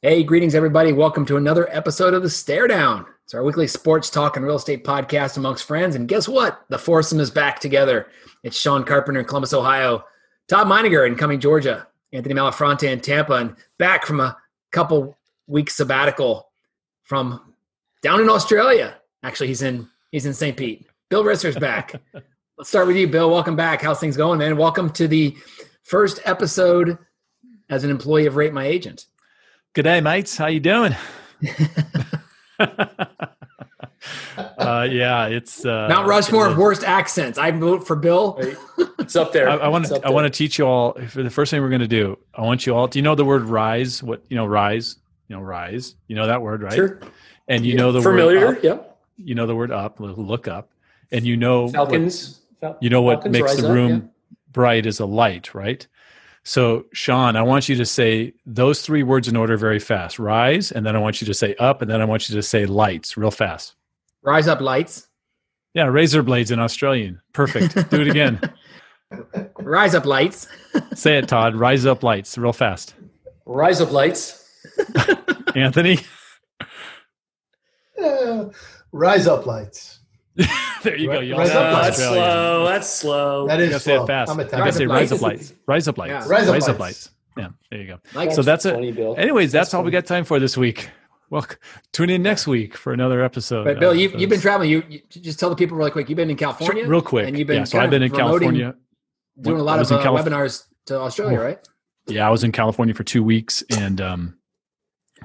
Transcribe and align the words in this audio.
Hey, 0.00 0.22
greetings, 0.22 0.54
everybody. 0.54 0.92
Welcome 0.92 1.26
to 1.26 1.36
another 1.38 1.68
episode 1.76 2.14
of 2.14 2.22
The 2.22 2.30
Stare 2.30 2.68
Down. 2.68 3.04
It's 3.24 3.34
our 3.34 3.42
weekly 3.42 3.66
sports 3.66 4.08
talk 4.08 4.36
and 4.36 4.46
real 4.46 4.54
estate 4.54 4.84
podcast 4.84 5.36
amongst 5.36 5.64
friends. 5.64 5.96
And 5.96 6.06
guess 6.06 6.28
what? 6.28 6.64
The 6.68 6.78
foursome 6.78 7.18
is 7.18 7.32
back 7.32 7.58
together. 7.58 8.06
It's 8.44 8.56
Sean 8.56 8.84
Carpenter 8.84 9.18
in 9.18 9.26
Columbus, 9.26 9.52
Ohio, 9.52 10.04
Todd 10.46 10.68
Meiniger 10.68 11.04
in 11.04 11.16
Cumming, 11.16 11.40
Georgia, 11.40 11.88
Anthony 12.12 12.36
Malafronte 12.36 12.84
in 12.84 13.00
Tampa, 13.00 13.32
and 13.32 13.56
back 13.80 14.06
from 14.06 14.20
a 14.20 14.36
couple 14.70 15.18
weeks 15.48 15.74
sabbatical 15.74 16.48
from 17.02 17.52
down 18.00 18.20
in 18.20 18.28
Australia. 18.28 18.98
Actually, 19.24 19.48
he's 19.48 19.62
in 19.62 19.88
he's 20.12 20.26
in 20.26 20.32
St. 20.32 20.56
Pete. 20.56 20.86
Bill 21.08 21.24
Risser's 21.24 21.58
back. 21.58 22.00
Let's 22.56 22.70
start 22.70 22.86
with 22.86 22.96
you, 22.96 23.08
Bill. 23.08 23.30
Welcome 23.30 23.56
back. 23.56 23.82
How's 23.82 23.98
things 23.98 24.16
going, 24.16 24.38
man? 24.38 24.58
Welcome 24.58 24.90
to 24.90 25.08
the 25.08 25.36
first 25.82 26.20
episode 26.24 26.98
as 27.68 27.82
an 27.82 27.90
employee 27.90 28.26
of 28.26 28.36
Rate 28.36 28.52
My 28.52 28.64
Agent. 28.64 29.06
Good 29.78 29.84
day, 29.84 30.00
mates. 30.00 30.36
How 30.36 30.48
you 30.48 30.58
doing? 30.58 30.96
uh, 32.58 32.66
yeah, 34.90 35.26
it's 35.26 35.64
uh, 35.64 35.86
Mount 35.88 36.08
Rushmore 36.08 36.48
of 36.48 36.58
worst 36.58 36.82
accents. 36.82 37.38
I 37.38 37.52
vote 37.52 37.86
for 37.86 37.94
Bill. 37.94 38.40
It's 38.98 39.14
up 39.14 39.32
there. 39.32 39.48
I, 39.48 39.54
I 39.54 39.68
want 39.68 39.86
to. 39.86 40.04
I 40.04 40.10
want 40.10 40.24
to 40.24 40.36
teach 40.36 40.58
you 40.58 40.66
all. 40.66 40.94
For 40.94 41.22
the 41.22 41.30
first 41.30 41.52
thing 41.52 41.62
we're 41.62 41.68
going 41.68 41.80
to 41.80 41.86
do, 41.86 42.18
I 42.34 42.42
want 42.42 42.66
you 42.66 42.74
all. 42.74 42.88
Do 42.88 42.98
you 42.98 43.04
know 43.04 43.14
the 43.14 43.24
word 43.24 43.44
rise? 43.44 44.02
What 44.02 44.24
you 44.28 44.34
know, 44.34 44.46
rise. 44.46 44.96
You 45.28 45.36
know, 45.36 45.42
rise. 45.42 45.94
You 46.08 46.16
know 46.16 46.26
that 46.26 46.42
word, 46.42 46.64
right? 46.64 46.74
Sure. 46.74 46.98
And 47.46 47.64
you 47.64 47.76
know 47.76 47.92
the 47.92 48.02
familiar. 48.02 48.46
word 48.46 48.56
up. 48.56 48.64
Yeah. 48.64 48.78
You 49.16 49.36
know 49.36 49.46
the 49.46 49.54
word 49.54 49.70
up. 49.70 50.00
Look 50.00 50.48
up, 50.48 50.72
and 51.12 51.24
you 51.24 51.36
know 51.36 51.68
Falcons. 51.68 52.40
What, 52.58 52.78
you 52.80 52.90
know 52.90 53.02
what 53.02 53.18
Falcons 53.18 53.32
makes 53.32 53.52
rise 53.52 53.58
the 53.58 53.68
up, 53.68 53.74
room 53.74 53.92
yeah. 53.92 54.36
bright 54.50 54.86
is 54.86 54.98
a 54.98 55.06
light, 55.06 55.54
right? 55.54 55.86
So, 56.44 56.86
Sean, 56.92 57.36
I 57.36 57.42
want 57.42 57.68
you 57.68 57.76
to 57.76 57.84
say 57.84 58.32
those 58.46 58.82
three 58.82 59.02
words 59.02 59.28
in 59.28 59.36
order 59.36 59.56
very 59.56 59.78
fast. 59.78 60.18
Rise, 60.18 60.72
and 60.72 60.86
then 60.86 60.96
I 60.96 60.98
want 60.98 61.20
you 61.20 61.26
to 61.26 61.34
say 61.34 61.54
up, 61.56 61.82
and 61.82 61.90
then 61.90 62.00
I 62.00 62.04
want 62.04 62.28
you 62.28 62.34
to 62.36 62.42
say 62.42 62.64
lights 62.66 63.16
real 63.16 63.30
fast. 63.30 63.74
Rise 64.22 64.48
up, 64.48 64.60
lights. 64.60 65.08
Yeah, 65.74 65.84
razor 65.84 66.22
blades 66.22 66.50
in 66.50 66.58
Australian. 66.58 67.20
Perfect. 67.32 67.90
Do 67.90 68.00
it 68.00 68.08
again. 68.08 68.40
Rise 69.58 69.94
up, 69.94 70.06
lights. 70.06 70.48
say 70.94 71.18
it, 71.18 71.28
Todd. 71.28 71.54
Rise 71.54 71.86
up, 71.86 72.02
lights 72.02 72.36
real 72.36 72.52
fast. 72.52 72.94
Rise 73.46 73.80
up 73.80 73.90
lights. 73.90 74.48
Anthony. 75.54 76.00
Uh, 78.02 78.46
rise 78.92 79.26
up 79.26 79.46
lights. 79.46 79.97
there 80.82 80.96
you 80.96 81.06
go. 81.10 81.20
Ri- 81.20 81.26
You 81.28 81.36
rise 81.36 81.50
up 81.50 81.54
sound 81.54 81.66
Uh, 81.68 81.72
lights. 81.72 81.96
that's 81.98 82.08
slow. 82.08 82.64
That's 82.66 82.88
slow. 82.88 83.48
That 83.48 83.58
You 83.58 83.64
is 83.66 83.82
say 83.82 83.96
it 83.96 84.06
fast. 84.06 84.30
I'm 84.30 84.38
You 84.38 84.44
Italian. 84.44 84.66
gotta 84.66 84.78
say 84.78 84.86
Rise 84.86 85.10
rise 85.10 85.12
up 85.12 85.16
up 85.18 85.22
lights. 85.22 85.40
lights. 85.50 85.54
Rise 85.66 85.88
up 85.88 85.98
lights. 85.98 86.10
Yeah. 86.10 86.16
Rise 86.32 86.48
up 86.48 86.52
Rise 86.54 86.68
up 86.68 86.78
lights. 86.78 86.80
lights. 86.80 87.10
Yeah, 87.36 87.48
there 87.70 87.80
you 87.80 87.86
go. 87.86 87.98
Like 88.14 88.32
So 88.32 88.42
that's 88.42 88.64
it. 88.66 88.96
Bill. 88.96 89.14
Anyways, 89.16 89.52
that's, 89.52 89.68
That's 89.68 89.74
all 89.74 89.82
we 89.84 89.90
got 89.90 90.06
time 90.06 90.24
for 90.24 90.38
this 90.40 90.56
week. 90.56 90.90
Well, 91.30 91.46
tune 91.92 92.08
in 92.10 92.22
next 92.22 92.46
week 92.46 92.76
for 92.76 92.92
another 92.92 93.22
episode. 93.22 93.64
But 93.64 93.78
Bill, 93.80 93.90
of 93.90 93.96
you, 93.96 94.08
you've 94.16 94.30
been 94.30 94.40
traveling. 94.40 94.70
You, 94.70 94.82
you 94.88 95.00
just 95.20 95.38
tell 95.38 95.50
the 95.50 95.56
people 95.56 95.76
really 95.76 95.90
quick. 95.90 96.08
You've 96.08 96.16
been 96.16 96.30
in 96.30 96.36
California, 96.36 96.86
real 96.88 97.02
quick. 97.02 97.28
and 97.28 97.36
you've 97.38 97.46
been 97.46 97.58
yeah, 97.58 97.64
so 97.64 97.78
I've 97.78 97.90
been 97.90 98.02
in 98.02 98.10
California. 98.10 98.74
doing 99.40 99.60
a 99.60 99.62
lot 99.62 99.78
of 99.78 99.92
uh, 99.92 100.02
Calif- 100.02 100.24
webinars 100.24 100.64
to 100.86 100.98
Australia, 100.98 101.38
right? 101.38 101.58
Yeah, 102.06 102.26
I 102.26 102.30
was 102.30 102.44
in 102.44 102.50
California 102.52 102.94
for 102.94 103.04
two 103.04 103.22
weeks, 103.22 103.62
and 103.76 104.00
um, 104.00 104.38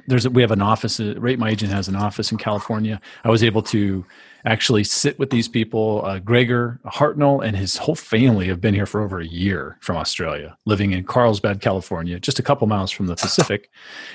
there's 0.07 0.25
a, 0.25 0.29
we 0.29 0.41
have 0.41 0.51
an 0.51 0.61
office. 0.61 0.99
Uh, 0.99 1.15
Rate 1.17 1.39
My 1.39 1.49
Agent 1.51 1.71
has 1.71 1.87
an 1.87 1.95
office 1.95 2.31
in 2.33 2.37
California. 2.37 2.99
I 3.23 3.29
was 3.29 3.41
able 3.43 3.61
to 3.63 4.05
actually 4.45 4.83
sit 4.83 5.17
with 5.19 5.29
these 5.29 5.47
people. 5.47 6.03
Uh, 6.05 6.19
Gregor 6.19 6.79
Hartnell 6.85 7.45
and 7.45 7.55
his 7.55 7.77
whole 7.77 7.95
family 7.95 8.47
have 8.47 8.61
been 8.61 8.73
here 8.73 8.85
for 8.85 9.01
over 9.01 9.19
a 9.19 9.25
year 9.25 9.77
from 9.81 9.97
Australia, 9.97 10.57
living 10.65 10.91
in 10.91 11.03
Carlsbad, 11.03 11.61
California, 11.61 12.19
just 12.19 12.39
a 12.39 12.43
couple 12.43 12.67
miles 12.67 12.91
from 12.91 13.07
the 13.07 13.15
Pacific, 13.15 13.69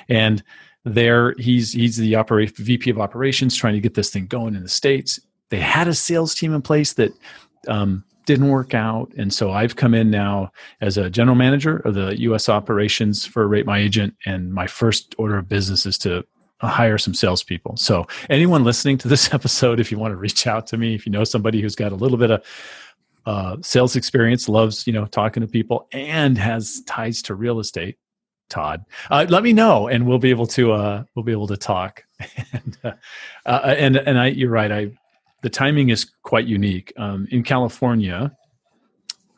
and 0.09 0.43
there 0.85 1.35
he's 1.39 1.73
he's 1.73 1.97
the 1.97 2.15
opera, 2.15 2.47
VP 2.47 2.91
of 2.91 2.99
operations, 2.99 3.57
trying 3.57 3.75
to 3.75 3.81
get 3.81 3.95
this 3.95 4.11
thing 4.11 4.27
going 4.27 4.55
in 4.55 4.63
the 4.63 4.69
states. 4.69 5.21
They 5.51 5.61
had 5.61 5.89
a 5.89 5.95
sales 5.95 6.35
team 6.35 6.55
in 6.55 6.63
place 6.63 6.95
that. 6.95 7.13
Um, 7.67 8.05
didn't 8.29 8.51
work 8.51 8.75
out. 8.75 9.11
And 9.17 9.33
so 9.33 9.53
I've 9.53 9.77
come 9.77 9.95
in 9.95 10.11
now 10.11 10.53
as 10.83 10.99
a 10.99 11.09
general 11.09 11.35
manager 11.35 11.79
of 11.79 11.95
the 11.95 12.15
US 12.21 12.51
operations 12.51 13.25
for 13.25 13.49
Rate 13.49 13.65
My 13.65 13.79
Agent. 13.79 14.15
And 14.27 14.53
my 14.53 14.67
first 14.67 15.15
order 15.17 15.39
of 15.39 15.49
business 15.49 15.87
is 15.87 15.97
to 15.99 16.27
hire 16.67 16.99
some 16.99 17.15
salespeople. 17.15 17.77
So 17.77 18.07
anyone 18.29 18.65
listening 18.65 18.99
to 18.99 19.09
this 19.09 19.33
episode, 19.35 19.81
if 19.81 19.93
you 19.93 19.99
want 19.99 20.13
to 20.13 20.17
reach 20.17 20.47
out 20.47 20.67
to 20.69 20.77
me, 20.77 20.95
if 20.95 21.07
you 21.07 21.13
know 21.13 21.25
somebody 21.25 21.61
who's 21.61 21.77
got 21.77 21.93
a 21.93 21.97
little 21.97 22.19
bit 22.19 22.31
of 22.31 22.45
uh, 23.27 23.57
sales 23.61 23.95
experience, 23.95 24.49
loves, 24.49 24.87
you 24.87 24.93
know, 24.93 25.07
talking 25.07 25.43
to 25.43 25.47
people 25.47 25.87
and 25.93 26.39
has 26.39 26.81
ties 26.87 27.23
to 27.23 27.35
real 27.35 27.61
estate, 27.61 27.99
Todd, 28.49 28.85
uh, 29.11 29.27
let 29.29 29.43
me 29.43 29.53
know 29.53 29.89
and 29.89 30.07
we'll 30.07 30.19
be 30.19 30.31
able 30.31 30.47
to, 30.47 30.73
uh, 30.73 31.05
we'll 31.15 31.25
be 31.25 31.33
able 31.33 31.47
to 31.49 31.57
talk. 31.57 32.05
and, 32.53 32.79
uh, 32.83 32.93
uh, 33.45 33.75
and, 33.77 33.97
and 33.97 34.19
I, 34.19 34.29
you're 34.29 34.51
right. 34.51 34.73
I, 34.73 34.91
the 35.43 35.51
timing 35.51 35.91
is 35.91 36.11
quite 36.23 36.47
unique. 36.47 36.93
Um, 36.97 37.29
in 37.31 37.43
California, 37.43 38.35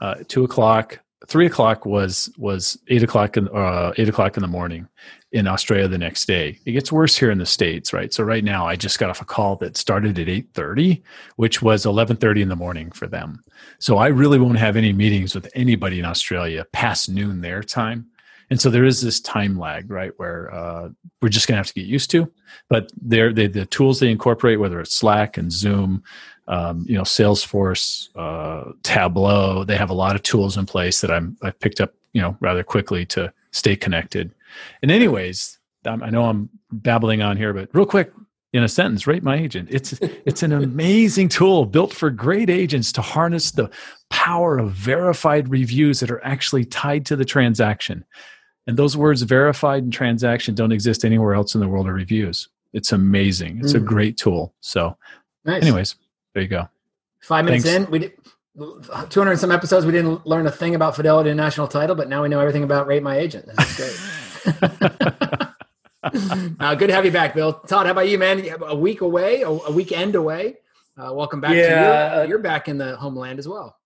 uh, 0.00 0.14
two 0.28 0.44
o'clock, 0.44 1.00
three 1.28 1.46
o'clock 1.46 1.86
was 1.86 2.32
was 2.38 2.78
eight 2.88 3.02
o'clock 3.02 3.36
in 3.36 3.48
uh, 3.48 3.92
eight 3.96 4.08
o'clock 4.08 4.36
in 4.36 4.42
the 4.42 4.48
morning. 4.48 4.88
In 5.32 5.46
Australia, 5.46 5.86
the 5.86 5.96
next 5.96 6.26
day, 6.26 6.58
it 6.66 6.72
gets 6.72 6.90
worse 6.90 7.16
here 7.16 7.30
in 7.30 7.38
the 7.38 7.46
states, 7.46 7.92
right? 7.92 8.12
So 8.12 8.24
right 8.24 8.42
now, 8.42 8.66
I 8.66 8.74
just 8.74 8.98
got 8.98 9.10
off 9.10 9.20
a 9.20 9.24
call 9.24 9.54
that 9.56 9.76
started 9.76 10.18
at 10.18 10.28
eight 10.28 10.48
thirty, 10.54 11.04
which 11.36 11.62
was 11.62 11.86
eleven 11.86 12.16
thirty 12.16 12.42
in 12.42 12.48
the 12.48 12.56
morning 12.56 12.90
for 12.90 13.06
them. 13.06 13.44
So 13.78 13.98
I 13.98 14.08
really 14.08 14.40
won't 14.40 14.58
have 14.58 14.76
any 14.76 14.92
meetings 14.92 15.34
with 15.34 15.48
anybody 15.54 16.00
in 16.00 16.04
Australia 16.04 16.66
past 16.72 17.08
noon 17.08 17.42
their 17.42 17.62
time. 17.62 18.06
And 18.50 18.60
so 18.60 18.68
there 18.68 18.84
is 18.84 19.00
this 19.00 19.20
time 19.20 19.56
lag, 19.56 19.88
right, 19.88 20.10
where 20.16 20.52
uh, 20.52 20.88
we're 21.22 21.28
just 21.28 21.46
going 21.46 21.54
to 21.54 21.58
have 21.60 21.68
to 21.68 21.74
get 21.74 21.86
used 21.86 22.10
to. 22.10 22.28
But 22.68 22.90
they're, 23.00 23.32
the 23.32 23.66
tools 23.66 24.00
they 24.00 24.10
incorporate, 24.10 24.58
whether 24.58 24.80
it's 24.80 24.92
Slack 24.92 25.38
and 25.38 25.52
Zoom, 25.52 26.02
um, 26.48 26.84
you 26.88 26.94
know, 26.96 27.02
Salesforce, 27.02 28.08
uh, 28.16 28.72
Tableau, 28.82 29.64
they 29.64 29.76
have 29.76 29.90
a 29.90 29.94
lot 29.94 30.16
of 30.16 30.22
tools 30.22 30.56
in 30.56 30.66
place 30.66 31.00
that 31.00 31.10
i'm 31.10 31.36
i've 31.42 31.58
picked 31.60 31.80
up, 31.80 31.94
you 32.12 32.20
know, 32.20 32.36
rather 32.40 32.62
quickly 32.62 33.06
to 33.06 33.32
stay 33.52 33.76
connected. 33.76 34.32
And 34.82 34.90
anyways, 34.90 35.58
I'm, 35.84 36.02
I 36.02 36.10
know 36.10 36.24
I'm 36.24 36.48
babbling 36.72 37.22
on 37.22 37.36
here, 37.36 37.52
but 37.52 37.68
real 37.72 37.86
quick, 37.86 38.12
in 38.52 38.64
a 38.64 38.68
sentence, 38.68 39.06
rate 39.06 39.22
my 39.22 39.36
agent. 39.36 39.68
It's 39.70 39.92
it's 40.26 40.42
an 40.42 40.52
amazing 40.52 41.28
tool 41.28 41.66
built 41.66 41.92
for 41.92 42.10
great 42.10 42.50
agents 42.50 42.90
to 42.92 43.00
harness 43.00 43.52
the 43.52 43.70
power 44.10 44.58
of 44.58 44.72
verified 44.72 45.48
reviews 45.48 46.00
that 46.00 46.10
are 46.10 46.24
actually 46.24 46.64
tied 46.64 47.06
to 47.06 47.14
the 47.16 47.24
transaction. 47.24 48.04
And 48.66 48.76
those 48.76 48.96
words 48.96 49.22
verified 49.22 49.84
and 49.84 49.92
transaction 49.92 50.54
don't 50.56 50.72
exist 50.72 51.04
anywhere 51.04 51.34
else 51.34 51.54
in 51.54 51.60
the 51.60 51.68
world 51.68 51.86
of 51.88 51.94
reviews. 51.94 52.48
It's 52.72 52.90
amazing. 52.92 53.58
It's 53.62 53.74
a 53.74 53.80
Mm. 53.80 53.84
great 53.86 54.16
tool. 54.16 54.52
So, 54.60 54.96
Nice. 55.44 55.62
anyways, 55.62 55.94
there 56.34 56.42
you 56.42 56.48
go. 56.48 56.68
five 57.20 57.44
minutes 57.44 57.64
thanks. 57.64 57.86
in, 57.86 57.90
we 57.90 57.98
did 58.00 58.12
200 58.58 59.30
and 59.30 59.40
some 59.40 59.50
episodes. 59.52 59.86
We 59.86 59.92
didn't 59.92 60.26
learn 60.26 60.46
a 60.46 60.50
thing 60.50 60.74
about 60.74 60.96
Fidelity 60.96 61.30
and 61.30 61.36
national 61.36 61.68
title, 61.68 61.94
but 61.96 62.08
now 62.08 62.22
we 62.22 62.28
know 62.28 62.40
everything 62.40 62.64
about 62.64 62.86
Rate 62.86 63.02
My 63.02 63.16
Agent. 63.18 63.46
That's 63.54 63.76
great. 63.76 63.96
uh, 66.60 66.74
good 66.74 66.88
to 66.88 66.94
have 66.94 67.04
you 67.04 67.12
back, 67.12 67.34
Bill. 67.34 67.52
Todd, 67.52 67.86
how 67.86 67.92
about 67.92 68.08
you, 68.08 68.18
man? 68.18 68.44
A 68.66 68.74
week 68.74 69.00
away, 69.00 69.42
a, 69.42 69.48
a 69.48 69.70
weekend 69.72 70.14
away. 70.14 70.56
Uh, 70.96 71.12
welcome 71.14 71.40
back 71.40 71.54
Yeah, 71.54 71.68
to 71.68 71.70
you. 72.16 72.22
uh, 72.22 72.26
You're 72.28 72.38
back 72.40 72.68
in 72.68 72.78
the 72.78 72.96
homeland 72.96 73.38
as 73.38 73.46
well. 73.48 73.76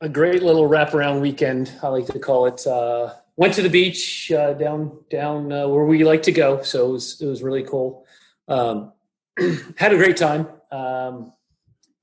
A 0.00 0.08
great 0.08 0.42
little 0.42 0.68
wraparound 0.68 1.20
weekend. 1.20 1.72
I 1.82 1.88
like 1.88 2.06
to 2.06 2.18
call 2.18 2.46
it. 2.46 2.66
Uh, 2.66 3.14
went 3.36 3.54
to 3.54 3.62
the 3.62 3.70
beach 3.70 4.30
uh, 4.30 4.52
down 4.52 4.98
down 5.08 5.50
uh, 5.52 5.66
where 5.68 5.84
we 5.86 6.04
like 6.04 6.22
to 6.24 6.32
go, 6.32 6.62
so 6.62 6.88
it 6.88 6.92
was 6.92 7.20
it 7.22 7.26
was 7.26 7.42
really 7.42 7.62
cool. 7.62 8.04
Um, 8.46 8.92
had 9.78 9.92
a 9.92 9.96
great 9.96 10.16
time. 10.18 10.48
Um, 10.70 11.32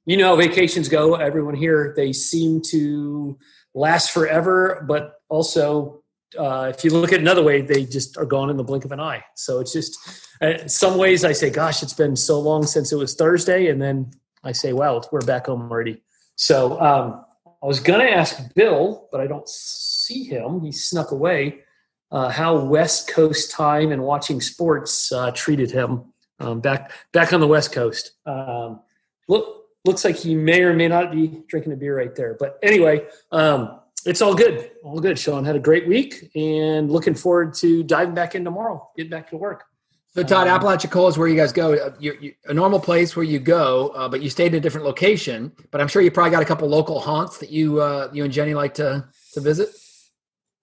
you 0.05 0.17
know 0.17 0.35
vacations 0.35 0.89
go. 0.89 1.15
Everyone 1.15 1.55
here 1.55 1.93
they 1.95 2.13
seem 2.13 2.61
to 2.69 3.37
last 3.73 4.11
forever, 4.11 4.85
but 4.87 5.15
also 5.29 6.03
uh, 6.37 6.71
if 6.75 6.83
you 6.83 6.91
look 6.91 7.13
at 7.13 7.19
another 7.19 7.43
way, 7.43 7.61
they 7.61 7.85
just 7.85 8.17
are 8.17 8.25
gone 8.25 8.49
in 8.49 8.57
the 8.57 8.63
blink 8.63 8.85
of 8.85 8.91
an 8.91 8.99
eye. 8.99 9.23
So 9.35 9.59
it's 9.59 9.73
just 9.73 9.97
uh, 10.41 10.67
some 10.67 10.97
ways 10.97 11.23
I 11.23 11.31
say, 11.31 11.49
"Gosh, 11.49 11.83
it's 11.83 11.93
been 11.93 12.15
so 12.15 12.39
long 12.39 12.63
since 12.65 12.91
it 12.91 12.97
was 12.97 13.15
Thursday," 13.15 13.67
and 13.67 13.81
then 13.81 14.11
I 14.43 14.51
say, 14.51 14.73
"Wow, 14.73 15.01
we're 15.11 15.21
back 15.21 15.47
home 15.47 15.61
already." 15.61 16.01
So 16.35 16.79
um, 16.81 17.25
I 17.45 17.65
was 17.65 17.79
going 17.79 18.05
to 18.05 18.11
ask 18.11 18.53
Bill, 18.55 19.07
but 19.11 19.21
I 19.21 19.27
don't 19.27 19.47
see 19.47 20.23
him. 20.23 20.61
He 20.61 20.71
snuck 20.71 21.11
away. 21.11 21.59
Uh, 22.11 22.29
how 22.29 22.55
West 22.55 23.07
Coast 23.07 23.51
time 23.51 23.91
and 23.91 24.03
watching 24.03 24.39
sports 24.39 25.11
uh, 25.11 25.31
treated 25.31 25.71
him 25.71 26.13
um, 26.39 26.59
back 26.59 26.91
back 27.11 27.33
on 27.33 27.39
the 27.39 27.47
West 27.47 27.71
Coast. 27.71 28.11
Um, 28.25 28.81
look, 29.27 29.62
looks 29.85 30.05
like 30.05 30.15
he 30.15 30.35
may 30.35 30.61
or 30.63 30.73
may 30.73 30.87
not 30.87 31.11
be 31.11 31.43
drinking 31.47 31.73
a 31.73 31.75
beer 31.75 31.97
right 31.97 32.15
there. 32.15 32.35
But 32.39 32.57
anyway, 32.63 33.05
um, 33.31 33.79
it's 34.05 34.21
all 34.21 34.33
good. 34.35 34.71
All 34.83 34.99
good. 34.99 35.17
Sean 35.19 35.45
had 35.45 35.55
a 35.55 35.59
great 35.59 35.87
week 35.87 36.31
and 36.35 36.91
looking 36.91 37.15
forward 37.15 37.53
to 37.55 37.83
diving 37.83 38.13
back 38.15 38.35
in 38.35 38.43
tomorrow. 38.43 38.89
Get 38.97 39.09
back 39.09 39.29
to 39.31 39.37
work. 39.37 39.63
So, 40.15 40.21
Todd, 40.21 40.47
Um, 40.47 40.59
Apalachicola 40.59 41.09
is 41.09 41.17
where 41.17 41.27
you 41.27 41.35
guys 41.35 41.51
go. 41.51 41.73
Uh, 41.73 41.93
You, 41.99 42.15
you, 42.21 42.33
a 42.45 42.53
normal 42.53 42.79
place 42.79 43.15
where 43.15 43.25
you 43.25 43.39
go, 43.39 43.89
uh, 43.95 44.07
but 44.07 44.21
you 44.21 44.29
stayed 44.29 44.53
at 44.53 44.57
a 44.57 44.59
different 44.59 44.85
location. 44.85 45.51
But 45.71 45.81
I'm 45.81 45.87
sure 45.87 46.01
you 46.03 46.11
probably 46.11 46.31
got 46.31 46.43
a 46.43 46.45
couple 46.45 46.67
local 46.69 46.99
haunts 46.99 47.39
that 47.39 47.49
you 47.49 47.81
uh, 47.81 48.09
you 48.13 48.23
and 48.23 48.31
Jenny 48.31 48.53
like 48.53 48.75
to 48.75 49.05
to 49.33 49.41
visit. 49.41 49.69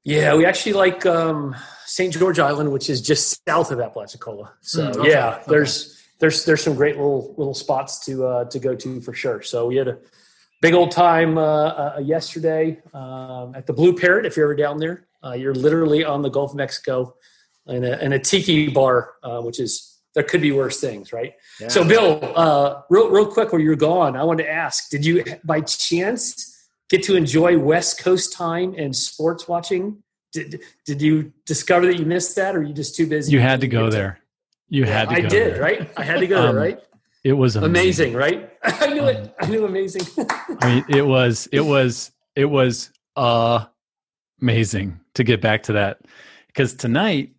Yeah, 0.04 0.34
we 0.36 0.46
actually 0.46 0.74
like 0.74 1.04
um, 1.04 1.54
St. 1.84 2.12
George 2.14 2.38
Island, 2.38 2.72
which 2.72 2.88
is 2.88 3.02
just 3.02 3.42
south 3.46 3.70
of 3.72 3.80
Apalachicola. 3.80 4.50
So 4.60 4.84
Mm, 4.90 4.96
okay, 4.96 5.10
yeah, 5.10 5.28
okay. 5.34 5.42
there's 5.48 5.99
there's 6.20 6.44
there's 6.44 6.62
some 6.62 6.74
great 6.74 6.96
little 6.96 7.34
little 7.36 7.54
spots 7.54 8.04
to 8.06 8.26
uh, 8.26 8.44
to 8.46 8.58
go 8.58 8.74
to 8.76 9.00
for 9.00 9.12
sure. 9.12 9.42
So 9.42 9.66
we 9.66 9.76
had 9.76 9.88
a 9.88 9.98
big 10.60 10.74
old 10.74 10.90
time 10.90 11.38
uh, 11.38 11.42
uh, 11.42 12.00
yesterday 12.02 12.80
um, 12.94 13.54
at 13.54 13.66
the 13.66 13.72
Blue 13.72 13.96
Parrot. 13.96 14.26
If 14.26 14.36
you're 14.36 14.46
ever 14.46 14.54
down 14.54 14.78
there, 14.78 15.06
uh, 15.24 15.32
you're 15.32 15.54
literally 15.54 16.04
on 16.04 16.22
the 16.22 16.28
Gulf 16.28 16.52
of 16.52 16.56
Mexico 16.56 17.16
in 17.66 17.84
a, 17.84 17.98
in 17.98 18.12
a 18.12 18.18
tiki 18.18 18.68
bar, 18.68 19.14
uh, 19.22 19.40
which 19.40 19.60
is 19.60 19.98
there 20.14 20.24
could 20.24 20.42
be 20.42 20.52
worse 20.52 20.80
things, 20.80 21.12
right? 21.12 21.34
Yeah. 21.60 21.68
So, 21.68 21.86
Bill, 21.86 22.20
uh, 22.36 22.82
real 22.90 23.10
real 23.10 23.26
quick, 23.26 23.52
where 23.52 23.60
you're 23.60 23.76
gone, 23.76 24.16
I 24.16 24.24
wanted 24.24 24.44
to 24.44 24.50
ask: 24.50 24.90
Did 24.90 25.04
you, 25.04 25.24
by 25.44 25.60
chance, 25.60 26.68
get 26.88 27.02
to 27.04 27.16
enjoy 27.16 27.58
West 27.58 28.00
Coast 28.00 28.32
time 28.32 28.74
and 28.76 28.94
sports 28.94 29.48
watching? 29.48 30.02
Did 30.32 30.60
Did 30.84 31.00
you 31.00 31.32
discover 31.46 31.86
that 31.86 31.98
you 31.98 32.06
missed 32.06 32.36
that, 32.36 32.56
or 32.56 32.60
are 32.60 32.62
you 32.62 32.74
just 32.74 32.94
too 32.94 33.06
busy? 33.06 33.32
You 33.32 33.40
had 33.40 33.60
to 33.60 33.66
Didn't 33.66 33.84
go 33.84 33.90
there. 33.90 34.19
You 34.70 34.84
had 34.84 35.08
to 35.10 35.16
I 35.16 35.20
did, 35.20 35.54
there. 35.54 35.60
right? 35.62 35.90
I 35.96 36.02
had 36.04 36.20
to 36.20 36.26
go 36.26 36.38
Um, 36.38 36.54
there, 36.54 36.64
right? 36.64 36.80
It 37.22 37.34
was 37.34 37.56
Amazing, 37.56 38.14
right? 38.14 38.50
I 38.64 38.86
knew 38.94 39.04
it. 39.04 39.34
I 39.40 39.46
knew 39.46 39.66
amazing. 39.66 40.02
I 40.60 40.74
mean, 40.74 40.84
it 40.88 41.06
was 41.06 41.48
it 41.52 41.60
was 41.60 42.12
it 42.34 42.46
was 42.46 42.90
uh 43.16 43.66
amazing 44.40 45.00
to 45.14 45.24
get 45.24 45.40
back 45.42 45.64
to 45.64 45.74
that 45.74 45.98
because 46.46 46.74
tonight 46.74 47.32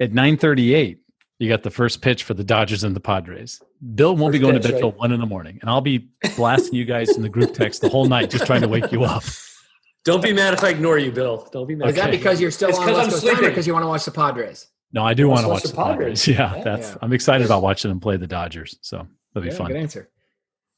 at 0.00 0.12
nine 0.12 0.36
thirty 0.36 0.74
eight 0.74 1.00
you 1.40 1.48
got 1.48 1.62
the 1.64 1.70
first 1.70 2.00
pitch 2.02 2.22
for 2.22 2.34
the 2.34 2.44
Dodgers 2.44 2.84
and 2.84 2.94
the 2.94 3.00
Padres. 3.00 3.60
Bill 3.96 4.16
won't 4.16 4.32
be 4.32 4.38
going 4.38 4.54
pitch, 4.54 4.62
to 4.64 4.72
bed 4.72 4.78
till 4.78 4.92
one 4.92 5.10
in 5.12 5.18
the 5.20 5.26
morning, 5.26 5.58
and 5.60 5.68
I'll 5.68 5.80
be 5.80 6.08
blasting 6.36 6.74
you 6.74 6.84
guys 6.84 7.16
in 7.16 7.22
the 7.22 7.28
group 7.28 7.52
text 7.52 7.80
the 7.80 7.88
whole 7.88 8.06
night, 8.06 8.30
just 8.30 8.46
trying 8.46 8.60
to 8.62 8.68
wake 8.68 8.92
you 8.92 9.02
up. 9.04 9.24
Don't 10.04 10.22
be 10.22 10.32
mad 10.32 10.54
if 10.54 10.62
I 10.62 10.68
ignore 10.68 10.98
you, 10.98 11.10
Bill. 11.10 11.48
Don't 11.52 11.66
be 11.66 11.74
mad. 11.74 11.88
Is 11.88 11.96
that 11.96 12.10
because 12.12 12.40
you're 12.40 12.50
still 12.52 12.68
It's 12.68 12.78
on 12.78 12.84
'cause 12.86 12.94
West 12.96 13.06
I'm 13.06 13.10
Coast 13.10 13.22
time 13.24 13.30
or 13.30 13.34
sleeping. 13.36 13.50
because 13.50 13.66
you 13.66 13.72
want 13.72 13.82
to 13.82 13.88
watch 13.88 14.04
the 14.04 14.10
Padres? 14.12 14.68
No, 14.94 15.04
I 15.04 15.12
do 15.12 15.28
want 15.28 15.42
to 15.42 15.48
watch 15.48 15.56
watch 15.56 15.62
the 15.64 15.68
the 15.70 15.74
Padres. 15.74 16.24
Padres. 16.24 16.28
Yeah, 16.38 16.56
Yeah. 16.56 16.62
that's. 16.64 16.90
Yeah. 16.92 16.96
I'm 17.02 17.12
excited 17.12 17.44
about 17.44 17.62
watching 17.62 17.90
them 17.90 18.00
play 18.00 18.16
the 18.16 18.26
Dodgers. 18.26 18.78
So 18.80 19.06
that'll 19.34 19.46
be 19.46 19.52
Yeah, 19.52 19.58
fun. 19.58 19.66
Good 19.66 19.76
answer. 19.76 20.08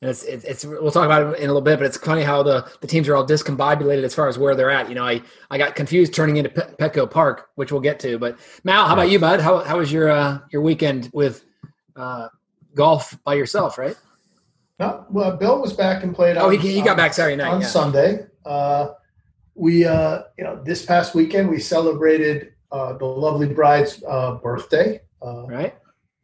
And 0.02 0.10
It's, 0.10 0.24
it's, 0.24 0.44
it's 0.44 0.64
we'll 0.64 0.90
talk 0.90 1.04
about 1.06 1.34
it 1.34 1.38
in 1.38 1.44
a 1.44 1.46
little 1.46 1.60
bit, 1.62 1.78
but 1.78 1.86
it's 1.86 1.96
funny 1.96 2.22
how 2.22 2.42
the, 2.42 2.66
the 2.80 2.86
teams 2.86 3.08
are 3.08 3.16
all 3.16 3.26
discombobulated 3.26 4.02
as 4.04 4.14
far 4.14 4.28
as 4.28 4.38
where 4.38 4.54
they're 4.54 4.70
at. 4.70 4.88
You 4.88 4.94
know, 4.94 5.04
I, 5.06 5.22
I 5.50 5.56
got 5.58 5.74
confused 5.74 6.12
turning 6.14 6.36
into 6.38 6.50
Pe- 6.50 6.74
Petco 6.74 7.10
Park, 7.10 7.48
which 7.54 7.72
we'll 7.72 7.80
get 7.80 7.98
to. 8.00 8.18
But 8.18 8.38
Mal, 8.64 8.86
how 8.86 8.92
about 8.94 9.08
you, 9.10 9.18
bud? 9.18 9.40
How, 9.40 9.58
how 9.60 9.78
was 9.78 9.90
your 9.92 10.10
uh, 10.10 10.38
your 10.50 10.60
weekend 10.62 11.10
with 11.14 11.44
uh, 11.96 12.28
golf 12.74 13.18
by 13.24 13.34
yourself? 13.34 13.78
Right? 13.78 13.96
No, 14.78 15.06
well, 15.10 15.34
Bill 15.36 15.60
was 15.62 15.72
back 15.72 16.02
and 16.04 16.14
played. 16.14 16.36
Oh, 16.36 16.46
on- 16.48 16.58
he, 16.58 16.72
he 16.74 16.80
got 16.82 16.90
on- 16.90 16.96
back 16.98 17.14
Saturday 17.14 17.36
night. 17.36 17.52
on 17.52 17.60
yeah. 17.62 17.66
Sunday. 17.66 18.26
Uh, 18.44 18.88
we, 19.54 19.86
uh, 19.86 20.22
you 20.36 20.44
know, 20.44 20.62
this 20.62 20.84
past 20.84 21.14
weekend 21.14 21.48
we 21.48 21.58
celebrated 21.58 22.52
uh, 22.72 22.92
the 22.94 23.04
lovely 23.04 23.48
bride's 23.48 24.02
uh, 24.08 24.34
birthday. 24.42 25.00
Uh, 25.22 25.46
Right? 25.46 25.74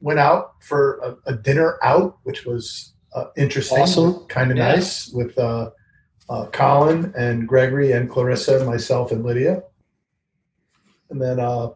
went 0.00 0.19
out 0.19 0.55
for 0.61 0.99
a, 1.27 1.31
a 1.33 1.37
dinner 1.37 1.79
out, 1.83 2.19
which 2.25 2.44
was 2.44 2.94
uh, 3.15 3.27
interesting, 3.37 3.79
Awesome. 3.83 4.27
kind 4.27 4.50
of 4.50 4.56
Yeah. 4.56 4.73
nice 4.75 5.09
with 5.12 5.39
uh, 5.39 5.71
uh, 6.29 6.47
Colin 6.47 7.12
and 7.17 7.47
Gregory 7.47 7.93
and 7.93 8.11
Clarissa, 8.11 8.65
myself 8.65 9.12
and 9.12 9.25
Lydia, 9.25 9.62
and 11.11 11.23
then 11.23 11.39
uh, 11.39 11.69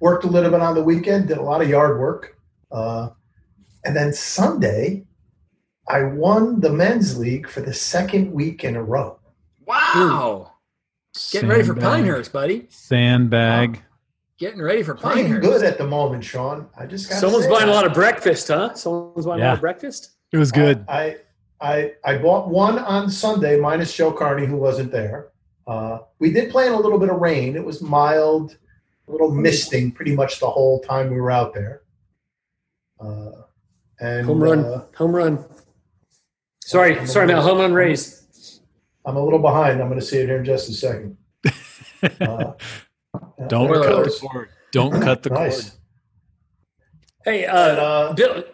worked 0.00 0.24
a 0.24 0.28
little 0.28 0.50
bit 0.50 0.60
on 0.60 0.74
the 0.74 0.82
weekend. 0.82 1.28
Did 1.28 1.38
a 1.38 1.42
lot 1.42 1.62
of 1.62 1.68
yard 1.70 1.98
work, 1.98 2.36
uh, 2.70 3.08
and 3.84 3.96
then 3.96 4.12
Sunday, 4.12 5.06
I 5.88 6.02
won 6.02 6.60
the 6.60 6.70
men's 6.70 7.18
league 7.18 7.48
for 7.48 7.60
the 7.62 7.72
second 7.72 8.32
week 8.32 8.64
in 8.64 8.76
a 8.76 8.82
row. 8.82 9.18
Wow. 9.64 10.52
Getting 11.32 11.48
ready 11.48 11.62
for 11.62 11.74
Pinehurst, 11.74 12.32
buddy. 12.32 12.66
Sandbag. 12.70 13.82
Getting 14.38 14.60
ready 14.60 14.82
for 14.82 14.94
Playing 14.94 15.26
Pinehurst. 15.26 15.42
good 15.48 15.62
at 15.64 15.78
the 15.78 15.86
moment, 15.86 16.22
Sean. 16.24 16.68
I 16.78 16.84
just 16.86 17.08
got 17.08 17.18
Someone's 17.20 17.46
buying 17.46 17.68
a 17.68 17.72
lot 17.72 17.86
of 17.86 17.94
breakfast, 17.94 18.48
huh? 18.48 18.74
Someone's 18.74 19.24
buying 19.26 19.40
a 19.42 19.46
lot 19.46 19.54
of 19.54 19.60
breakfast. 19.60 20.10
It 20.32 20.36
was 20.36 20.52
good. 20.52 20.84
I, 20.88 21.16
I 21.60 21.92
I 22.04 22.18
bought 22.18 22.48
one 22.48 22.78
on 22.78 23.08
Sunday 23.08 23.58
minus 23.58 23.94
Joe 23.94 24.12
Carney 24.12 24.44
who 24.46 24.56
wasn't 24.58 24.92
there. 24.92 25.28
Uh, 25.66 25.98
we 26.18 26.30
did 26.30 26.50
play 26.50 26.66
in 26.66 26.72
a 26.74 26.78
little 26.78 26.98
bit 26.98 27.08
of 27.08 27.16
rain. 27.18 27.56
It 27.56 27.64
was 27.64 27.80
mild, 27.80 28.56
a 29.08 29.10
little 29.10 29.30
misting 29.30 29.90
pretty 29.92 30.14
much 30.14 30.38
the 30.38 30.48
whole 30.50 30.80
time 30.80 31.10
we 31.10 31.18
were 31.20 31.30
out 31.30 31.54
there. 31.54 31.82
Uh, 33.00 33.30
and 34.00 34.26
Home 34.26 34.42
run. 34.42 34.64
uh, 34.64 34.84
home 34.96 35.16
run. 35.16 35.44
Sorry, 36.60 36.98
I'm 36.98 37.06
sorry, 37.06 37.24
a 37.24 37.28
Mal. 37.28 37.36
little- 37.38 37.50
Home 37.54 37.60
run 37.62 37.72
raised. 37.72 38.25
I'm 39.06 39.16
a 39.16 39.22
little 39.24 39.38
behind. 39.38 39.80
I'm 39.80 39.88
going 39.88 40.00
to 40.00 40.04
see 40.04 40.18
it 40.18 40.26
here 40.26 40.38
in 40.38 40.44
just 40.44 40.68
a 40.68 40.72
second. 40.72 41.16
Uh, 42.02 42.52
Don't 43.48 43.72
cut 43.72 43.92
alert. 43.92 44.04
the 44.06 44.18
cord. 44.20 44.48
Don't 44.72 45.00
cut 45.00 45.22
the 45.22 45.30
nice. 45.30 45.70
cord. 45.70 45.72
Hey, 47.24 47.44
And, 47.44 47.78
uh, 47.78 47.82
uh, 47.82 48.12
Bill. 48.14 48.44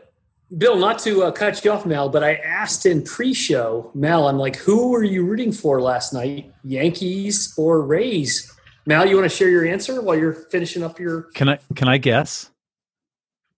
Bill, 0.59 0.77
not 0.77 0.99
to 0.99 1.23
uh, 1.25 1.31
cut 1.33 1.65
you 1.65 1.73
off, 1.73 1.87
Mal, 1.87 2.11
but 2.11 2.23
I 2.23 2.35
asked 2.35 2.85
in 2.85 3.03
pre-show, 3.03 3.91
Mal, 3.95 4.29
I'm 4.29 4.37
like, 4.37 4.57
who 4.57 4.91
were 4.91 5.03
you 5.03 5.25
rooting 5.25 5.51
for 5.51 5.81
last 5.81 6.13
night, 6.13 6.53
Yankees 6.63 7.55
or 7.57 7.81
Rays? 7.81 8.53
Mal, 8.85 9.07
you 9.07 9.17
want 9.17 9.31
to 9.31 9.35
share 9.35 9.49
your 9.49 9.65
answer 9.67 10.03
while 10.03 10.15
you're 10.19 10.35
finishing 10.35 10.83
up 10.83 11.01
your? 11.01 11.23
Can 11.35 11.49
I 11.49 11.59
can 11.75 11.89
I 11.89 11.97
guess? 11.97 12.51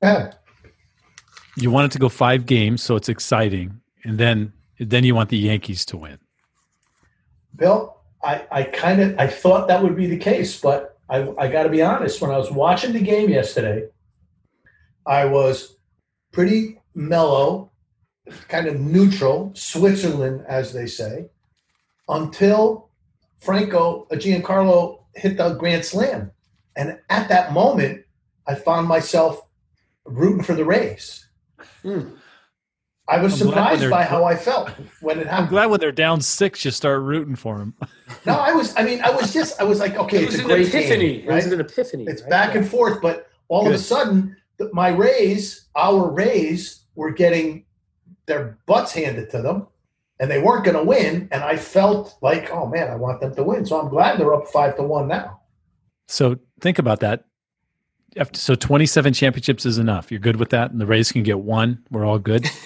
yeah. 0.03 0.35
You 1.57 1.71
want 1.73 1.87
it 1.87 1.93
to 1.93 1.99
go 1.99 2.09
five 2.09 2.47
games, 2.47 2.83
so 2.83 2.95
it's 2.95 3.09
exciting, 3.09 3.81
and 4.05 4.17
then 4.19 4.53
then 4.79 5.03
you 5.03 5.17
want 5.17 5.31
the 5.31 5.39
Yankees 5.39 5.85
to 5.87 5.97
win. 5.97 6.19
Bill, 7.57 7.97
I, 8.23 8.47
I 8.51 8.63
kind 8.65 9.01
of 9.01 9.19
I 9.19 9.27
thought 9.27 9.69
that 9.69 9.83
would 9.83 9.97
be 9.97 10.07
the 10.07 10.17
case, 10.17 10.61
but 10.61 10.99
I, 11.09 11.29
I 11.39 11.49
got 11.49 11.65
to 11.65 11.69
be 11.69 11.83
honest. 11.83 12.21
When 12.21 12.31
I 12.31 12.39
was 12.39 12.51
watching 12.51 12.93
the 12.93 13.01
game 13.01 13.29
yesterday, 13.31 13.89
I 15.07 15.27
was 15.27 15.77
pretty 16.33 16.81
mellow, 16.95 17.71
kind 18.49 18.67
of 18.67 18.81
neutral, 18.81 19.53
Switzerland, 19.55 20.45
as 20.49 20.73
they 20.73 20.87
say, 20.87 21.27
until 22.09 22.91
Franco 23.41 24.07
uh, 24.11 24.15
Giancarlo 24.15 25.05
hit 25.15 25.37
the 25.37 25.55
grand 25.55 25.85
slam, 25.85 26.31
and 26.77 26.99
at 27.11 27.29
that 27.29 27.53
moment, 27.53 28.05
I 28.47 28.55
found 28.55 28.89
myself 28.89 29.41
rooting 30.05 30.43
for 30.43 30.55
the 30.55 30.65
Rays. 30.65 31.27
Hmm. 31.83 32.17
I 33.07 33.21
was 33.21 33.41
I'm 33.41 33.49
surprised 33.49 33.91
by 33.91 34.03
how 34.03 34.25
I 34.25 34.35
felt 34.35 34.71
when 35.01 35.19
it 35.19 35.27
happened. 35.27 35.45
I'm 35.47 35.51
glad 35.51 35.67
when 35.67 35.79
they're 35.81 35.93
down 35.93 36.21
six, 36.23 36.65
you 36.65 36.71
start 36.71 37.03
rooting 37.03 37.37
for 37.37 37.59
them. 37.59 37.75
No, 38.25 38.33
I 38.35 38.53
was. 38.53 38.75
I 38.77 38.83
mean, 38.83 39.03
I 39.03 39.11
was 39.11 39.33
just. 39.33 39.61
I 39.61 39.65
was 39.65 39.79
like, 39.79 39.97
okay, 39.97 40.19
it 40.19 40.23
it's 40.25 40.33
was 40.33 40.41
a 40.41 40.43
an 40.45 40.49
great 40.49 40.69
epiphany. 40.69 41.19
game, 41.19 41.29
It 41.31 41.35
was 41.35 41.47
an 41.47 41.61
epiphany. 41.61 42.05
It's 42.09 42.23
right? 42.23 42.31
back 42.31 42.55
Yeah. 42.55 42.61
and 42.61 42.69
forth, 42.69 43.03
but 43.03 43.29
all 43.49 43.67
of 43.67 43.73
a 43.75 43.79
sudden, 43.79 44.37
my 44.73 44.89
Rays, 44.89 45.67
our 45.77 46.11
Rays, 46.11 46.87
were 46.95 47.11
getting 47.11 47.67
their 48.27 48.59
butts 48.65 48.93
handed 48.93 49.29
to 49.33 49.43
them, 49.43 49.67
and 50.19 50.31
they 50.31 50.41
weren't 50.41 50.65
going 50.65 50.77
to 50.79 50.83
win. 50.83 51.29
And 51.31 51.45
I 51.45 51.57
felt 51.57 52.17
like, 52.23 52.51
oh 52.51 52.67
man, 52.67 52.91
I 52.91 52.95
want 52.97 53.21
them 53.21 53.35
to 53.35 53.43
win. 53.45 53.67
So 53.67 53.79
I'm 53.81 53.91
glad 53.91 54.19
they're 54.19 54.33
up 54.33 54.49
five 54.49 54.77
to 54.77 54.83
one 54.83 55.09
now. 55.09 55.41
So 56.09 56.39
think 56.61 56.79
about 56.79 57.01
that. 57.01 57.25
So 58.33 58.55
27 58.55 59.13
championships 59.13 59.67
is 59.67 59.77
enough. 59.77 60.11
You're 60.11 60.21
good 60.21 60.37
with 60.37 60.51
that, 60.51 60.71
and 60.71 60.81
the 60.81 60.87
Rays 60.87 61.13
can 61.13 61.23
get 61.23 61.41
one. 61.41 61.85
We're 61.91 62.07
all 62.07 62.19
good. 62.19 62.47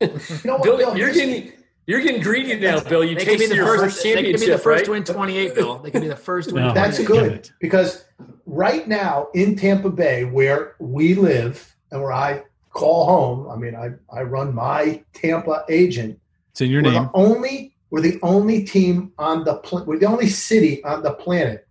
You 0.00 0.08
know 0.44 0.54
what, 0.54 0.62
Bill, 0.62 0.76
Bill? 0.78 0.96
you're 0.96 1.12
getting 1.12 1.52
you're 1.86 2.00
getting 2.00 2.22
greedy 2.22 2.58
now, 2.58 2.80
Bill. 2.80 3.04
You 3.04 3.16
They 3.16 3.24
could 3.24 3.38
the 3.50 3.54
your 3.54 3.66
first. 3.66 3.96
first 3.96 4.02
they 4.02 4.14
could 4.32 4.40
be 4.40 4.46
the 4.46 4.58
first 4.58 4.64
right? 4.66 4.84
to 4.84 4.90
win 4.92 5.04
28, 5.04 5.54
Bill. 5.54 5.78
They 5.78 5.90
could 5.90 6.02
be 6.02 6.08
the 6.08 6.16
first 6.16 6.48
to 6.50 6.54
win. 6.54 6.68
No. 6.68 6.72
That's 6.74 7.04
good 7.04 7.50
because 7.60 8.04
right 8.46 8.86
now 8.86 9.28
in 9.34 9.56
Tampa 9.56 9.90
Bay, 9.90 10.24
where 10.24 10.76
we 10.78 11.14
live 11.14 11.74
and 11.90 12.00
where 12.00 12.12
I 12.12 12.42
call 12.70 13.06
home, 13.06 13.48
I 13.50 13.56
mean, 13.56 13.74
I, 13.74 13.90
I 14.16 14.22
run 14.22 14.54
my 14.54 15.02
Tampa 15.14 15.64
agent. 15.68 16.20
It's 16.52 16.60
in 16.60 16.70
your 16.70 16.82
we're 16.82 16.92
name. 16.92 17.04
the 17.04 17.10
only 17.14 17.74
we're 17.90 18.00
the 18.02 18.18
only 18.22 18.64
team 18.64 19.12
on 19.18 19.44
the 19.44 19.56
pl- 19.56 19.84
we're 19.84 19.98
the 19.98 20.06
only 20.06 20.28
city 20.28 20.82
on 20.84 21.02
the 21.02 21.12
planet 21.12 21.66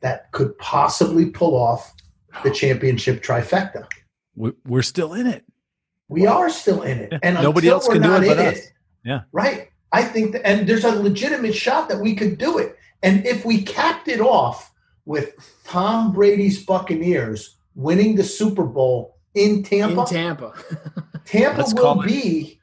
that 0.00 0.32
could 0.32 0.56
possibly 0.58 1.26
pull 1.26 1.54
off 1.54 1.92
the 2.42 2.50
championship 2.50 3.22
trifecta. 3.22 3.86
We're 4.36 4.82
still 4.82 5.12
in 5.12 5.26
it. 5.26 5.44
We 6.14 6.26
are 6.26 6.48
still 6.48 6.82
in 6.82 6.98
it, 6.98 7.12
and 7.24 7.34
Nobody 7.42 7.68
else 7.68 7.88
can 7.88 8.00
do 8.00 8.14
it 8.14 8.26
but 8.26 8.38
in 8.38 8.46
us. 8.46 8.60
Yeah. 9.04 9.22
right. 9.32 9.68
I 9.92 10.04
think, 10.04 10.32
that, 10.32 10.46
and 10.46 10.68
there's 10.68 10.84
a 10.84 10.92
legitimate 10.92 11.54
shot 11.54 11.88
that 11.88 12.00
we 12.00 12.14
could 12.14 12.38
do 12.38 12.58
it. 12.58 12.76
And 13.02 13.26
if 13.26 13.44
we 13.44 13.62
capped 13.62 14.06
it 14.08 14.20
off 14.20 14.72
with 15.04 15.34
Tom 15.64 16.12
Brady's 16.12 16.64
Buccaneers 16.64 17.56
winning 17.74 18.14
the 18.14 18.24
Super 18.24 18.64
Bowl 18.64 19.18
in 19.34 19.62
Tampa, 19.64 20.02
in 20.02 20.06
Tampa. 20.06 20.52
Tampa 21.24 21.58
Let's 21.58 21.74
will 21.74 22.00
it 22.02 22.06
be 22.06 22.60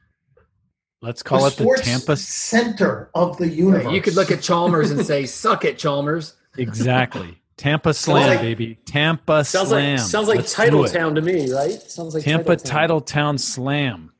Let's 1.02 1.22
call 1.22 1.40
the 1.40 1.46
it 1.48 1.56
the 1.56 1.82
Tampa. 1.82 2.16
center 2.16 3.10
of 3.14 3.36
the 3.36 3.48
universe. 3.48 3.92
you 3.92 4.00
could 4.00 4.14
look 4.14 4.30
at 4.30 4.40
Chalmers 4.40 4.90
and 4.90 5.04
say, 5.04 5.26
"Suck 5.26 5.64
it, 5.64 5.76
Chalmers." 5.76 6.34
Exactly. 6.56 7.41
Tampa 7.62 7.94
Slam, 7.94 8.28
like- 8.28 8.40
baby. 8.40 8.78
Tampa 8.86 9.44
Sounds 9.44 9.68
Slam. 9.68 9.90
like 9.96 10.00
sounds 10.00 10.26
like 10.28 10.38
Let's 10.38 10.54
do 10.54 10.62
it. 10.62 10.68
Titletown 10.90 11.14
to 11.14 11.20
me, 11.22 11.52
right? 11.52 11.70
Sounds 11.72 12.12
like 12.14 12.24
Tampa 12.24 12.56
Title 12.56 13.00
Town 13.00 13.38
Slam. 13.38 14.12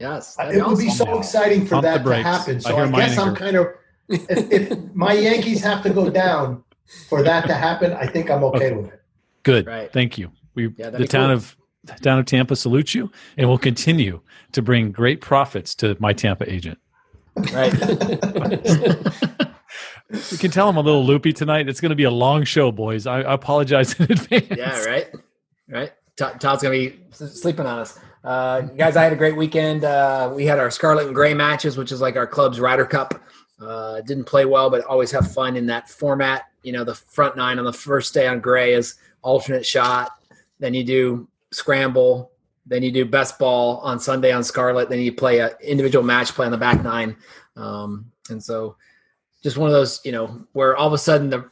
Yes, 0.00 0.36
Uh, 0.38 0.46
that'd 0.46 0.58
it 0.60 0.66
would 0.66 0.78
be 0.78 0.90
so 0.90 1.16
exciting 1.18 1.62
for 1.64 1.76
Pump 1.80 1.84
that 1.84 2.04
to 2.04 2.14
happen. 2.16 2.60
So 2.60 2.74
hear 2.74 2.86
I, 2.86 2.90
guess 2.90 3.16
I'm 3.16 3.36
kind 3.36 3.56
of 3.56 3.68
if, 4.08 4.26
if 4.70 4.78
my 4.94 5.12
Yankees 5.12 5.62
have 5.62 5.84
to 5.84 5.90
go 5.90 6.10
down 6.10 6.64
for 7.08 7.22
that 7.22 7.46
to 7.46 7.54
happen, 7.54 7.92
I 7.92 8.06
think 8.08 8.28
I'm 8.28 8.42
okay 8.44 8.72
with 8.72 8.86
it. 8.92 9.00
Good. 9.44 9.66
Right. 9.68 9.92
Thank 9.92 10.18
you. 10.18 10.32
We 10.56 10.74
Yeah, 10.76 10.90
the 10.90 11.06
town 11.06 11.28
cool. 11.28 11.36
of 11.36 11.56
the 11.84 11.92
town 11.94 12.18
of 12.18 12.26
Tampa 12.26 12.56
salutes 12.56 12.92
you 12.94 13.12
and 13.36 13.48
will 13.48 13.58
continue 13.58 14.20
to 14.50 14.62
bring 14.62 14.90
great 14.90 15.20
profits 15.20 15.76
to 15.76 15.96
my 16.00 16.12
Tampa 16.12 16.52
agent. 16.52 16.78
Right. 17.52 17.72
You 20.30 20.38
can 20.38 20.50
tell 20.50 20.68
I'm 20.68 20.76
a 20.76 20.80
little 20.80 21.04
loopy 21.04 21.32
tonight. 21.32 21.68
It's 21.68 21.80
going 21.80 21.90
to 21.90 21.96
be 21.96 22.04
a 22.04 22.10
long 22.10 22.44
show, 22.44 22.70
boys. 22.70 23.06
I, 23.06 23.22
I 23.22 23.34
apologize 23.34 23.98
in 23.98 24.12
advance. 24.12 24.46
yeah, 24.56 24.82
right. 24.84 25.08
Right. 25.68 25.92
Todd- 26.16 26.40
Todd's 26.40 26.62
gonna 26.62 26.74
be 26.74 27.00
sleeping 27.12 27.64
on 27.66 27.78
us. 27.78 27.98
Uh, 28.22 28.60
guys, 28.60 28.96
I 28.96 29.02
had 29.02 29.12
a 29.12 29.16
great 29.16 29.36
weekend. 29.36 29.84
Uh, 29.84 30.30
we 30.34 30.44
had 30.44 30.58
our 30.58 30.70
Scarlet 30.70 31.06
and 31.06 31.14
Gray 31.14 31.32
matches, 31.34 31.76
which 31.78 31.90
is 31.90 32.00
like 32.00 32.16
our 32.16 32.26
club's 32.26 32.60
Ryder 32.60 32.84
Cup. 32.84 33.14
Uh, 33.60 34.00
didn't 34.02 34.24
play 34.24 34.44
well, 34.44 34.68
but 34.68 34.84
always 34.84 35.10
have 35.12 35.32
fun 35.32 35.56
in 35.56 35.66
that 35.66 35.88
format. 35.88 36.44
You 36.62 36.72
know, 36.72 36.84
the 36.84 36.94
front 36.94 37.36
nine 37.36 37.58
on 37.58 37.64
the 37.64 37.72
first 37.72 38.12
day 38.12 38.26
on 38.26 38.40
Gray 38.40 38.74
is 38.74 38.96
alternate 39.22 39.64
shot. 39.64 40.10
Then 40.58 40.74
you 40.74 40.84
do 40.84 41.28
scramble. 41.52 42.30
Then 42.66 42.82
you 42.82 42.92
do 42.92 43.04
best 43.04 43.38
ball 43.38 43.78
on 43.78 43.98
Sunday 43.98 44.32
on 44.32 44.44
Scarlet. 44.44 44.88
Then 44.90 45.00
you 45.00 45.12
play 45.12 45.38
a 45.38 45.56
individual 45.62 46.04
match 46.04 46.32
play 46.32 46.44
on 46.46 46.52
the 46.52 46.58
back 46.58 46.82
nine. 46.82 47.16
Um, 47.56 48.12
and 48.30 48.42
so, 48.42 48.76
just 49.42 49.56
one 49.56 49.68
of 49.68 49.74
those, 49.74 50.00
you 50.04 50.12
know, 50.12 50.46
where 50.52 50.76
all 50.76 50.86
of 50.86 50.92
a 50.92 50.98
sudden 50.98 51.30
the 51.30 51.50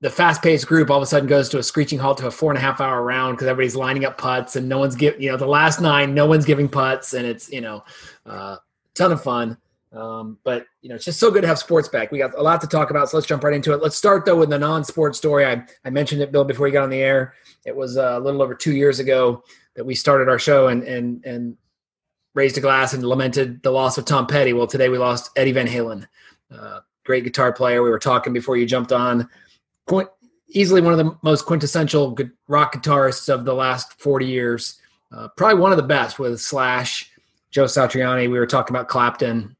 the 0.00 0.10
fast 0.10 0.42
paced 0.42 0.66
group 0.66 0.90
all 0.90 0.98
of 0.98 1.02
a 1.02 1.06
sudden 1.06 1.28
goes 1.28 1.48
to 1.48 1.58
a 1.58 1.62
screeching 1.62 1.98
halt 1.98 2.18
to 2.18 2.26
a 2.26 2.30
four 2.30 2.52
and 2.52 2.58
a 2.58 2.60
half 2.60 2.80
hour 2.80 3.02
round 3.02 3.36
because 3.36 3.48
everybody's 3.48 3.74
lining 3.74 4.04
up 4.04 4.16
putts 4.16 4.54
and 4.54 4.68
no 4.68 4.78
one's 4.78 4.94
giving, 4.94 5.20
you 5.20 5.28
know, 5.30 5.36
the 5.36 5.46
last 5.46 5.80
nine, 5.80 6.14
no 6.14 6.24
one's 6.24 6.44
giving 6.44 6.68
putts 6.68 7.14
and 7.14 7.26
it's, 7.26 7.50
you 7.50 7.60
know, 7.60 7.82
uh, 8.24 8.56
ton 8.94 9.10
of 9.10 9.20
fun. 9.20 9.56
Um, 9.92 10.38
but, 10.44 10.66
you 10.82 10.88
know, 10.88 10.94
it's 10.94 11.04
just 11.04 11.18
so 11.18 11.30
good 11.30 11.40
to 11.40 11.48
have 11.48 11.58
sports 11.58 11.88
back. 11.88 12.12
We 12.12 12.18
got 12.18 12.38
a 12.38 12.42
lot 12.42 12.60
to 12.60 12.68
talk 12.68 12.90
about, 12.90 13.08
so 13.08 13.16
let's 13.16 13.26
jump 13.26 13.42
right 13.42 13.54
into 13.54 13.72
it. 13.72 13.82
Let's 13.82 13.96
start 13.96 14.24
though 14.24 14.36
with 14.36 14.50
the 14.50 14.58
non 14.58 14.84
sports 14.84 15.18
story. 15.18 15.46
I, 15.46 15.64
I 15.84 15.90
mentioned 15.90 16.20
it, 16.20 16.30
Bill, 16.30 16.44
before 16.44 16.68
you 16.68 16.72
got 16.72 16.84
on 16.84 16.90
the 16.90 17.00
air. 17.00 17.34
It 17.66 17.74
was 17.74 17.96
uh, 17.96 18.14
a 18.16 18.20
little 18.20 18.40
over 18.40 18.54
two 18.54 18.74
years 18.74 19.00
ago 19.00 19.42
that 19.74 19.84
we 19.84 19.96
started 19.96 20.28
our 20.28 20.38
show 20.38 20.68
and, 20.68 20.84
and, 20.84 21.24
and 21.24 21.56
raised 22.34 22.56
a 22.56 22.60
glass 22.60 22.94
and 22.94 23.02
lamented 23.02 23.62
the 23.64 23.70
loss 23.72 23.98
of 23.98 24.04
Tom 24.04 24.28
Petty. 24.28 24.52
Well, 24.52 24.68
today 24.68 24.88
we 24.88 24.98
lost 24.98 25.30
Eddie 25.34 25.52
Van 25.52 25.66
Halen, 25.66 26.06
uh, 26.56 26.80
great 27.08 27.24
guitar 27.24 27.52
player. 27.52 27.82
We 27.82 27.88
were 27.88 27.98
talking 27.98 28.34
before 28.34 28.58
you 28.58 28.66
jumped 28.66 28.92
on 28.92 29.28
quite 29.86 30.08
easily 30.50 30.82
one 30.82 30.92
of 30.92 30.98
the 30.98 31.16
most 31.22 31.46
quintessential 31.46 32.16
rock 32.48 32.74
guitarists 32.74 33.32
of 33.32 33.46
the 33.46 33.54
last 33.54 33.94
40 33.94 34.26
years. 34.26 34.78
Uh, 35.10 35.28
probably 35.36 35.58
one 35.58 35.72
of 35.72 35.78
the 35.78 35.82
best 35.82 36.18
with 36.18 36.38
Slash, 36.38 37.10
Joe 37.50 37.64
Satriani. 37.64 38.30
We 38.30 38.38
were 38.38 38.46
talking 38.46 38.76
about 38.76 38.88
Clapton, 38.88 39.56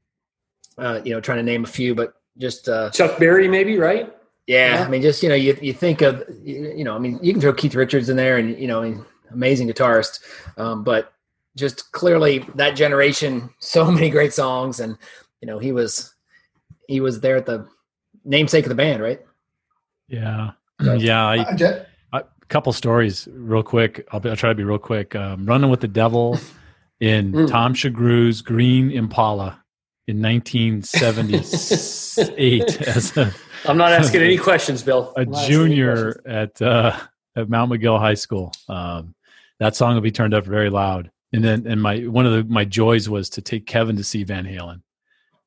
uh, 0.76 1.00
you 1.04 1.14
know, 1.14 1.22
trying 1.22 1.38
to 1.38 1.42
name 1.42 1.64
a 1.64 1.66
few, 1.66 1.94
but 1.94 2.12
just, 2.36 2.68
uh, 2.68 2.90
Chuck 2.90 3.18
Berry, 3.18 3.48
maybe 3.48 3.78
right? 3.78 4.14
yeah, 4.46 4.74
Yeah. 4.74 4.84
I 4.84 4.88
mean, 4.88 5.00
just, 5.00 5.22
you 5.22 5.30
know, 5.30 5.34
you, 5.34 5.56
you 5.62 5.72
think 5.72 6.02
of, 6.02 6.22
you, 6.44 6.84
know, 6.84 6.94
I 6.94 6.98
mean, 6.98 7.18
you 7.22 7.32
can 7.32 7.40
throw 7.40 7.54
Keith 7.54 7.74
Richards 7.74 8.10
in 8.10 8.16
there 8.16 8.36
and, 8.36 8.58
you 8.58 8.66
know, 8.66 9.04
amazing 9.32 9.68
guitarist. 9.68 10.20
Um, 10.58 10.84
but 10.84 11.14
just 11.56 11.92
clearly 11.92 12.44
that 12.56 12.72
generation, 12.72 13.48
so 13.58 13.90
many 13.90 14.10
great 14.10 14.34
songs. 14.34 14.80
And, 14.80 14.98
you 15.40 15.46
know, 15.46 15.58
he 15.58 15.72
was, 15.72 16.14
he 16.88 17.00
was 17.00 17.20
there 17.20 17.36
at 17.36 17.46
the 17.46 17.68
namesake 18.24 18.64
of 18.64 18.68
the 18.70 18.74
band, 18.74 19.00
right? 19.02 19.20
Yeah. 20.08 20.50
Right. 20.80 21.00
Yeah. 21.10 21.24
I, 21.24 21.38
Uh, 21.38 21.56
Je- 21.56 21.82
a 22.12 22.24
couple 22.48 22.72
stories 22.72 23.28
real 23.32 23.62
quick. 23.62 24.06
I'll, 24.10 24.20
be, 24.20 24.30
I'll 24.30 24.36
try 24.36 24.48
to 24.48 24.54
be 24.54 24.64
real 24.64 24.78
quick. 24.78 25.14
Um, 25.14 25.46
running 25.46 25.70
with 25.70 25.80
the 25.80 25.88
devil 25.88 26.38
in 26.98 27.32
Mm. 27.44 27.48
Tom 27.48 27.74
Shagrew's 27.74 28.42
Green 28.42 28.90
Impala 28.90 29.62
in 30.06 30.22
1978 30.22 32.82
as 32.88 33.16
a, 33.16 33.32
I'm 33.66 33.76
not 33.76 33.92
asking 33.92 34.22
any 34.22 34.38
questions, 34.38 34.82
Bill. 34.82 35.12
a 35.16 35.20
I'm 35.20 35.30
not 35.30 35.40
asking 35.42 35.54
any 35.56 35.64
junior 35.68 36.20
at 36.26 36.60
uh, 36.62 36.96
at 37.36 37.48
Mount 37.48 37.70
McGill 37.72 37.98
High 37.98 38.14
School. 38.14 38.52
Um, 38.68 39.14
that 39.60 39.76
song 39.76 39.94
will 39.94 40.00
be 40.00 40.10
turned 40.10 40.34
up 40.34 40.44
very 40.46 40.70
loud. 40.70 41.10
And 41.32 41.44
then, 41.44 41.66
and 41.66 41.82
my 41.82 41.98
one 42.00 42.24
of 42.26 42.32
the 42.32 42.44
my 42.50 42.64
joys 42.64 43.08
was 43.08 43.28
to 43.30 43.42
take 43.42 43.66
Kevin 43.66 43.96
to 43.96 44.04
see 44.04 44.24
Van 44.24 44.44
Halen. 44.46 44.80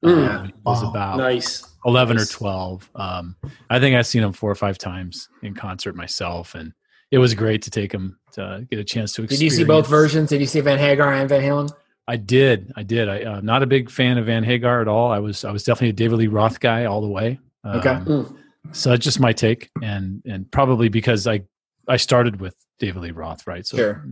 Uh, 0.04 0.08
Mm. 0.08 0.38
when 0.42 0.46
he 0.48 0.54
was 0.66 0.84
Wow. 0.84 0.90
about 0.90 1.18
Nice. 1.18 1.64
11 1.86 2.18
Nice. 2.18 2.34
or 2.34 2.38
12 2.38 2.90
um, 2.96 3.36
i 3.70 3.80
think 3.80 3.96
i've 3.96 4.06
seen 4.06 4.22
him 4.24 4.32
four 4.34 4.52
or 4.52 4.56
five 4.56 4.78
times 4.78 5.30
in 5.42 5.56
concert 5.56 5.96
myself 5.96 6.54
and 6.54 6.74
it 7.10 7.18
was 7.18 7.34
great 7.34 7.62
to 7.64 7.72
take 7.72 7.92
him 7.92 8.18
to 8.34 8.66
get 8.70 8.80
a 8.80 8.84
chance 8.84 9.14
to 9.14 9.26
Did 9.26 9.42
you 9.42 9.50
see 9.50 9.64
both 9.64 9.88
versions? 9.88 10.30
Did 10.30 10.40
you 10.42 10.48
see 10.48 10.62
Van 10.62 10.78
Hagar 10.80 11.12
and 11.14 11.28
Van 11.28 11.42
Halen? 11.42 11.70
i 12.08 12.16
did 12.18 12.72
i 12.76 12.84
did 12.84 13.08
i 13.10 13.18
am 13.20 13.46
not 13.46 13.62
a 13.64 13.68
big 13.68 13.90
fan 13.90 14.18
of 14.18 14.26
van 14.26 14.44
hagar 14.44 14.82
at 14.82 14.88
all 14.88 15.12
i 15.12 15.20
was 15.20 15.44
i 15.46 15.52
was 15.52 15.64
definitely 15.64 15.90
a 15.90 15.94
david 15.94 16.18
lee 16.18 16.28
roth 16.28 16.60
guy 16.60 16.86
all 16.86 17.00
the 17.02 17.08
way 17.08 17.40
Okay. 17.66 17.90
Um, 17.90 18.06
Mm. 18.06 18.36
so 18.76 18.90
that's 18.90 19.04
just 19.04 19.20
my 19.20 19.34
take 19.34 19.70
and 19.84 20.22
and 20.26 20.50
probably 20.52 20.90
because 20.90 21.26
i 21.28 21.42
i 21.88 21.98
started 21.98 22.42
with 22.42 22.56
david 22.80 23.02
lee 23.04 23.12
roth 23.12 23.46
right 23.48 23.66
so 23.68 23.78
Sure. 23.78 24.04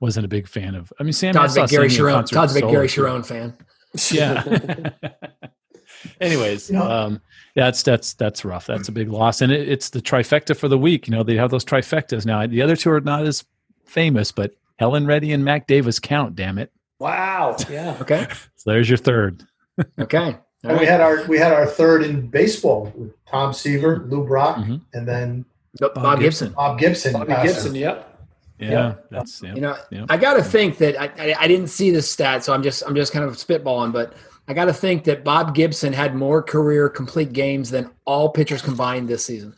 wasn't 0.00 0.24
a 0.24 0.28
big 0.28 0.48
fan 0.48 0.74
of 0.74 0.92
i 0.98 1.02
mean 1.02 1.12
sam 1.12 1.34
Todd's 1.34 1.56
I 1.58 1.64
a 1.64 1.68
saw 1.68 1.70
big 1.70 1.70
Gary 1.78 1.88
Sammy 1.90 1.96
Sharon. 1.98 2.14
concert 2.14 2.34
Todd's 2.34 2.56
a 2.56 2.60
big 2.60 2.70
Gary 2.70 2.88
too. 2.88 2.92
Sharon 2.94 3.22
fan. 3.22 3.54
Yeah 4.10 4.44
anyways 6.20 6.70
You 6.70 6.76
know- 6.76 6.90
um 6.90 7.20
yeah, 7.56 7.64
that's 7.64 7.82
that's 7.82 8.14
that's 8.14 8.44
rough 8.44 8.66
that's 8.66 8.88
a 8.88 8.92
big 8.92 9.10
loss 9.10 9.40
and 9.40 9.50
it, 9.52 9.68
it's 9.68 9.90
the 9.90 10.00
trifecta 10.00 10.56
for 10.56 10.68
the 10.68 10.78
week 10.78 11.08
you 11.08 11.12
know 11.12 11.22
they 11.24 11.34
have 11.36 11.50
those 11.50 11.64
trifectas 11.64 12.24
now 12.24 12.46
the 12.46 12.62
other 12.62 12.76
two 12.76 12.90
are 12.90 13.00
not 13.00 13.26
as 13.26 13.44
famous 13.84 14.30
but 14.30 14.52
helen 14.78 15.04
reddy 15.06 15.32
and 15.32 15.44
mac 15.44 15.66
davis 15.66 15.98
count 15.98 16.34
damn 16.36 16.58
it 16.58 16.70
Wow. 17.00 17.56
Yeah. 17.70 17.96
Okay. 18.02 18.26
so 18.56 18.70
there's 18.70 18.86
your 18.90 18.98
third 18.98 19.42
Okay. 19.98 20.18
All 20.64 20.70
And 20.70 20.78
we 20.78 20.84
had 20.84 21.00
our 21.00 21.24
we 21.26 21.38
had 21.38 21.50
our 21.50 21.64
third 21.66 22.02
in 22.02 22.28
baseball 22.28 22.92
with 22.94 23.12
Tom 23.24 23.54
Seaver, 23.54 24.04
Lou 24.06 24.26
Brock, 24.26 24.58
Mhm. 24.58 24.82
and 24.92 25.08
then 25.08 25.46
Bob, 25.80 25.94
Bob 25.94 26.20
Gibson. 26.20 26.52
Bob 26.52 26.78
Gibson. 26.78 27.14
Bobby. 27.14 27.32
Gibson. 27.42 27.74
Yep. 27.74 28.09
Yeah, 28.60 28.70
Yeah. 28.70 28.94
that's 29.10 29.42
yeah. 29.42 29.54
You 29.54 29.60
know, 29.60 29.76
Yeah. 29.90 30.06
I 30.08 30.16
got 30.16 30.34
to 30.34 30.42
think 30.42 30.78
that 30.78 31.00
I, 31.00 31.06
I, 31.18 31.34
I 31.40 31.48
didn't 31.48 31.68
see 31.68 31.90
the 31.90 32.02
stat, 32.02 32.44
so 32.44 32.52
I'm 32.52 32.62
just 32.62 32.82
I'm 32.86 32.94
just 32.94 33.12
kind 33.12 33.24
of 33.24 33.34
spitballing, 33.36 33.92
but 33.92 34.14
I 34.48 34.54
got 34.54 34.66
to 34.66 34.72
think 34.72 35.04
that 35.04 35.24
Bob 35.24 35.54
Gibson 35.54 35.92
had 35.92 36.14
more 36.14 36.42
career 36.42 36.88
complete 36.88 37.32
games 37.32 37.70
than 37.70 37.90
all 38.04 38.28
pitchers 38.30 38.62
combined 38.62 39.08
this 39.08 39.24
season. 39.24 39.54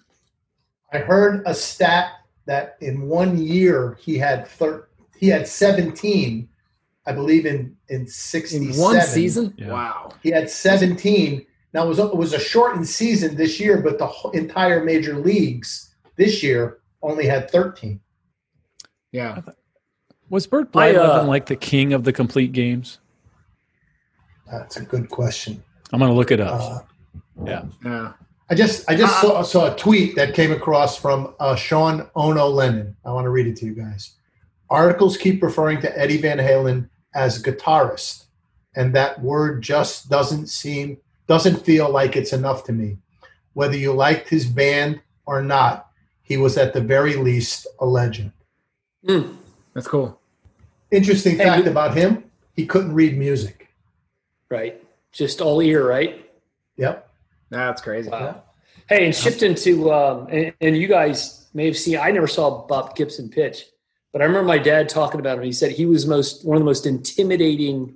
I 0.93 0.99
heard 0.99 1.43
a 1.47 1.55
stat 1.55 2.11
that 2.47 2.77
in 2.81 3.03
one 3.09 3.39
year 3.39 3.97
he 4.01 4.19
had 4.19 4.47
thir- 4.47 4.89
he 5.17 5.29
had 5.29 5.47
17, 5.49 6.49
I 7.07 7.13
believe 7.13 7.47
in 7.47 7.77
in 7.89 8.07
67. 8.07 8.75
In 8.75 8.81
one 8.81 9.01
season, 9.01 9.55
Yeah. 9.57 9.73
wow. 9.73 10.11
he 10.23 10.31
had 10.31 10.51
17. 10.51 11.47
Now 11.75 11.85
it 11.85 11.89
was 11.89 11.99
it 11.99 12.15
was 12.15 12.35
a 12.35 12.39
shortened 12.39 12.87
season 12.87 13.35
this 13.35 13.59
year, 13.59 13.79
but 13.81 13.99
the 13.99 14.11
entire 14.35 14.85
major 14.85 15.17
leagues 15.19 15.95
this 16.17 16.43
year 16.43 16.79
only 17.03 17.27
had 17.27 17.51
13. 17.51 17.99
Yeah. 19.13 19.41
was 20.31 20.47
bert 20.47 20.69
I, 20.75 20.93
blyleven 20.93 21.25
uh, 21.25 21.27
like 21.27 21.47
the 21.47 21.57
king 21.57 21.93
of 21.93 22.05
the 22.05 22.13
complete 22.13 22.53
games 22.53 22.99
That's 24.51 24.77
a 24.77 24.85
good 24.85 25.09
question. 25.09 25.63
i'm 25.93 26.01
gonna 26.01 26.15
look 26.15 26.31
it 26.31 26.41
up 26.41 26.61
Uh, 26.61 26.79
yeah 27.47 27.65
Yeah. 27.85 28.13
I 28.51 28.55
just 28.55 28.91
I 28.91 28.95
just 28.97 29.19
saw, 29.21 29.41
saw 29.43 29.73
a 29.73 29.77
tweet 29.79 30.15
that 30.17 30.35
came 30.35 30.53
across 30.53 30.99
from 30.99 31.35
uh, 31.41 31.55
Sean 31.57 32.07
Ono 32.17 32.49
Lennon. 32.49 32.95
I 33.03 33.11
want 33.11 33.25
to 33.25 33.31
read 33.31 33.47
it 33.47 33.57
to 33.57 33.65
you 33.65 33.73
guys. 33.75 34.13
Articles 34.69 35.17
keep 35.17 35.43
referring 35.43 35.81
to 35.81 35.99
Eddie 35.99 36.19
Van 36.19 36.37
Halen 36.37 36.91
as 37.15 37.43
guitarist, 37.43 38.25
and 38.77 38.95
that 38.95 39.23
word 39.23 39.63
just 39.63 40.11
doesn't 40.11 40.49
seem 40.49 40.99
doesn't 41.29 41.65
feel 41.65 41.89
like 41.89 42.15
it's 42.15 42.35
enough 42.35 42.65
to 42.65 42.73
me. 42.73 42.99
Whether 43.55 43.77
you 43.79 43.95
liked 43.95 44.29
his 44.29 44.45
band 44.45 45.01
or 45.25 45.41
not, 45.43 45.89
he 46.23 46.37
was 46.37 46.59
at 46.59 46.75
the 46.75 46.81
very 46.83 47.15
least 47.17 47.67
a 47.81 47.87
legend. 47.87 48.33
Mm. 49.07 49.37
That's 49.75 49.87
cool. 49.89 50.19
Interesting 50.91 51.37
Hey, 51.39 51.45
fact 51.45 51.65
you- 51.65 51.71
about 51.71 51.97
him: 51.97 52.25
he 52.55 52.67
couldn't 52.67 52.95
read 52.95 53.17
music. 53.19 53.69
Right. 54.51 54.83
Just 55.13 55.41
all 55.41 55.61
ear. 55.63 55.87
Right. 55.89 56.29
Yep. 56.77 57.09
That's 57.51 57.81
crazy. 57.83 58.11
Wow. 58.11 58.43
Hey, 58.89 59.07
and 59.07 59.15
shifting 59.15 59.55
to, 59.55 59.93
um, 59.93 60.27
and, 60.31 60.53
and 60.61 60.77
you 60.77 60.89
guys 60.89 61.49
may 61.55 61.67
have 61.67 61.77
seen, 61.79 61.99
I 61.99 62.11
never 62.11 62.27
saw 62.27 62.67
Bob 62.67 62.97
Gibson 62.97 63.29
pitch, 63.31 63.65
but 64.13 64.21
I 64.21 64.25
remember 64.25 64.47
my 64.49 64.59
dad 64.59 64.89
talking 64.89 65.21
about 65.21 65.39
him. 65.39 65.45
He 65.45 65.53
said 65.53 65.71
he 65.73 65.87
was 65.87 66.07
most 66.07 66.45
one 66.45 66.57
of 66.57 66.61
the 66.61 66.65
most 66.67 66.85
intimidating 66.87 67.95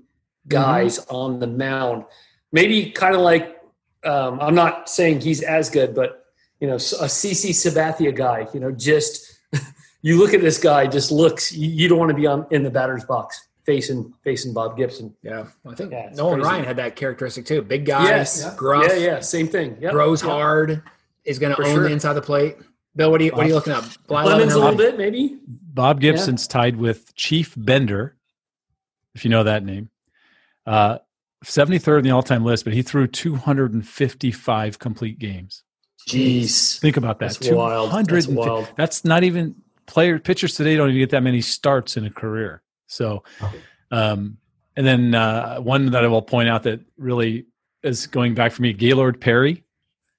guys 0.48 0.98
on 1.10 1.38
the 1.40 1.46
mound. 1.46 2.04
Maybe 2.52 2.90
kind 2.90 3.14
of 3.14 3.20
like, 3.22 3.60
um, 4.04 4.38
I'm 4.40 4.54
not 4.54 4.88
saying 4.88 5.20
he's 5.20 5.42
as 5.42 5.68
good, 5.68 5.94
but 5.94 6.24
you 6.60 6.68
know, 6.68 6.74
a 6.74 6.78
CC 6.78 7.50
Sabathia 7.50 8.14
guy. 8.14 8.46
You 8.54 8.60
know, 8.60 8.70
just 8.72 9.35
you 10.02 10.18
look 10.18 10.34
at 10.34 10.40
this 10.40 10.58
guy, 10.58 10.86
just 10.86 11.10
looks. 11.10 11.52
You, 11.52 11.68
you 11.68 11.88
don't 11.88 11.98
want 11.98 12.10
to 12.10 12.16
be 12.16 12.26
on 12.26 12.46
in 12.50 12.62
the 12.62 12.70
batter's 12.70 13.04
box 13.04 13.48
facing 13.64 14.12
facing 14.22 14.52
Bob 14.54 14.76
Gibson. 14.76 15.14
Yeah. 15.22 15.46
Well, 15.64 15.72
I 15.72 15.74
think 15.74 15.90
Yeah, 15.92 16.06
it's 16.08 16.16
Nolan 16.18 16.40
crazy. 16.40 16.48
Ryan 16.52 16.64
had 16.64 16.76
that 16.76 16.94
characteristic 16.96 17.46
too. 17.46 17.62
Big 17.62 17.84
guy, 17.84 18.04
Yes. 18.04 18.42
Yeah. 18.44 18.54
gruff, 18.56 18.84
Yeah, 18.88 18.94
yeah, 18.96 19.20
same 19.20 19.48
thing. 19.48 19.76
Yep. 19.80 19.90
throws 19.92 20.22
Yep. 20.22 20.30
hard, 20.30 20.82
is 21.24 21.38
going 21.40 21.50
to 21.50 21.56
For 21.56 21.66
own 21.66 21.74
sure. 21.74 21.82
the 21.84 21.92
inside 21.92 22.12
the 22.12 22.22
plate. 22.22 22.56
Bill, 22.94 23.10
what 23.10 23.20
are 23.20 23.24
you 23.24 23.32
what 23.32 23.44
are 23.44 23.48
you 23.48 23.54
looking 23.54 23.72
up? 23.72 23.84
Blyleven, 24.08 24.24
Lemons 24.26 24.52
a 24.54 24.58
little 24.60 24.76
bit, 24.76 24.96
maybe. 24.96 25.38
Bob 25.46 26.00
Gibson's 26.00 26.46
tied 26.46 26.76
with 26.76 27.14
Chief 27.16 27.52
Bender, 27.56 28.16
if 29.14 29.24
you 29.24 29.30
know 29.30 29.42
that 29.42 29.64
name. 29.64 29.90
Uh, 30.64 30.98
73rd 31.44 31.98
in 31.98 32.04
the 32.04 32.10
all-time 32.12 32.44
list, 32.44 32.64
but 32.64 32.72
he 32.72 32.82
threw 32.82 33.06
255 33.06 34.78
complete 34.78 35.18
games. 35.18 35.62
Jeez. 36.08 36.78
Think 36.78 36.96
about 36.96 37.18
that. 37.18 37.32
That's 37.34 37.50
wild. 37.50 37.90
That's 38.08 38.26
wild. 38.28 38.68
That's 38.76 39.04
not 39.04 39.24
even 39.24 39.56
player 39.86 40.18
pitchers 40.18 40.54
today 40.54 40.76
don't 40.76 40.88
even 40.90 41.00
get 41.00 41.10
that 41.10 41.22
many 41.22 41.40
starts 41.40 41.96
in 41.96 42.04
a 42.04 42.10
career. 42.10 42.62
So, 42.86 43.22
um, 43.90 44.38
and 44.76 44.86
then 44.86 45.14
uh, 45.14 45.58
one 45.58 45.90
that 45.92 46.04
I 46.04 46.08
will 46.08 46.22
point 46.22 46.48
out 46.48 46.64
that 46.64 46.80
really 46.98 47.46
is 47.82 48.06
going 48.06 48.34
back 48.34 48.52
for 48.52 48.62
me, 48.62 48.72
Gaylord 48.72 49.20
Perry, 49.20 49.64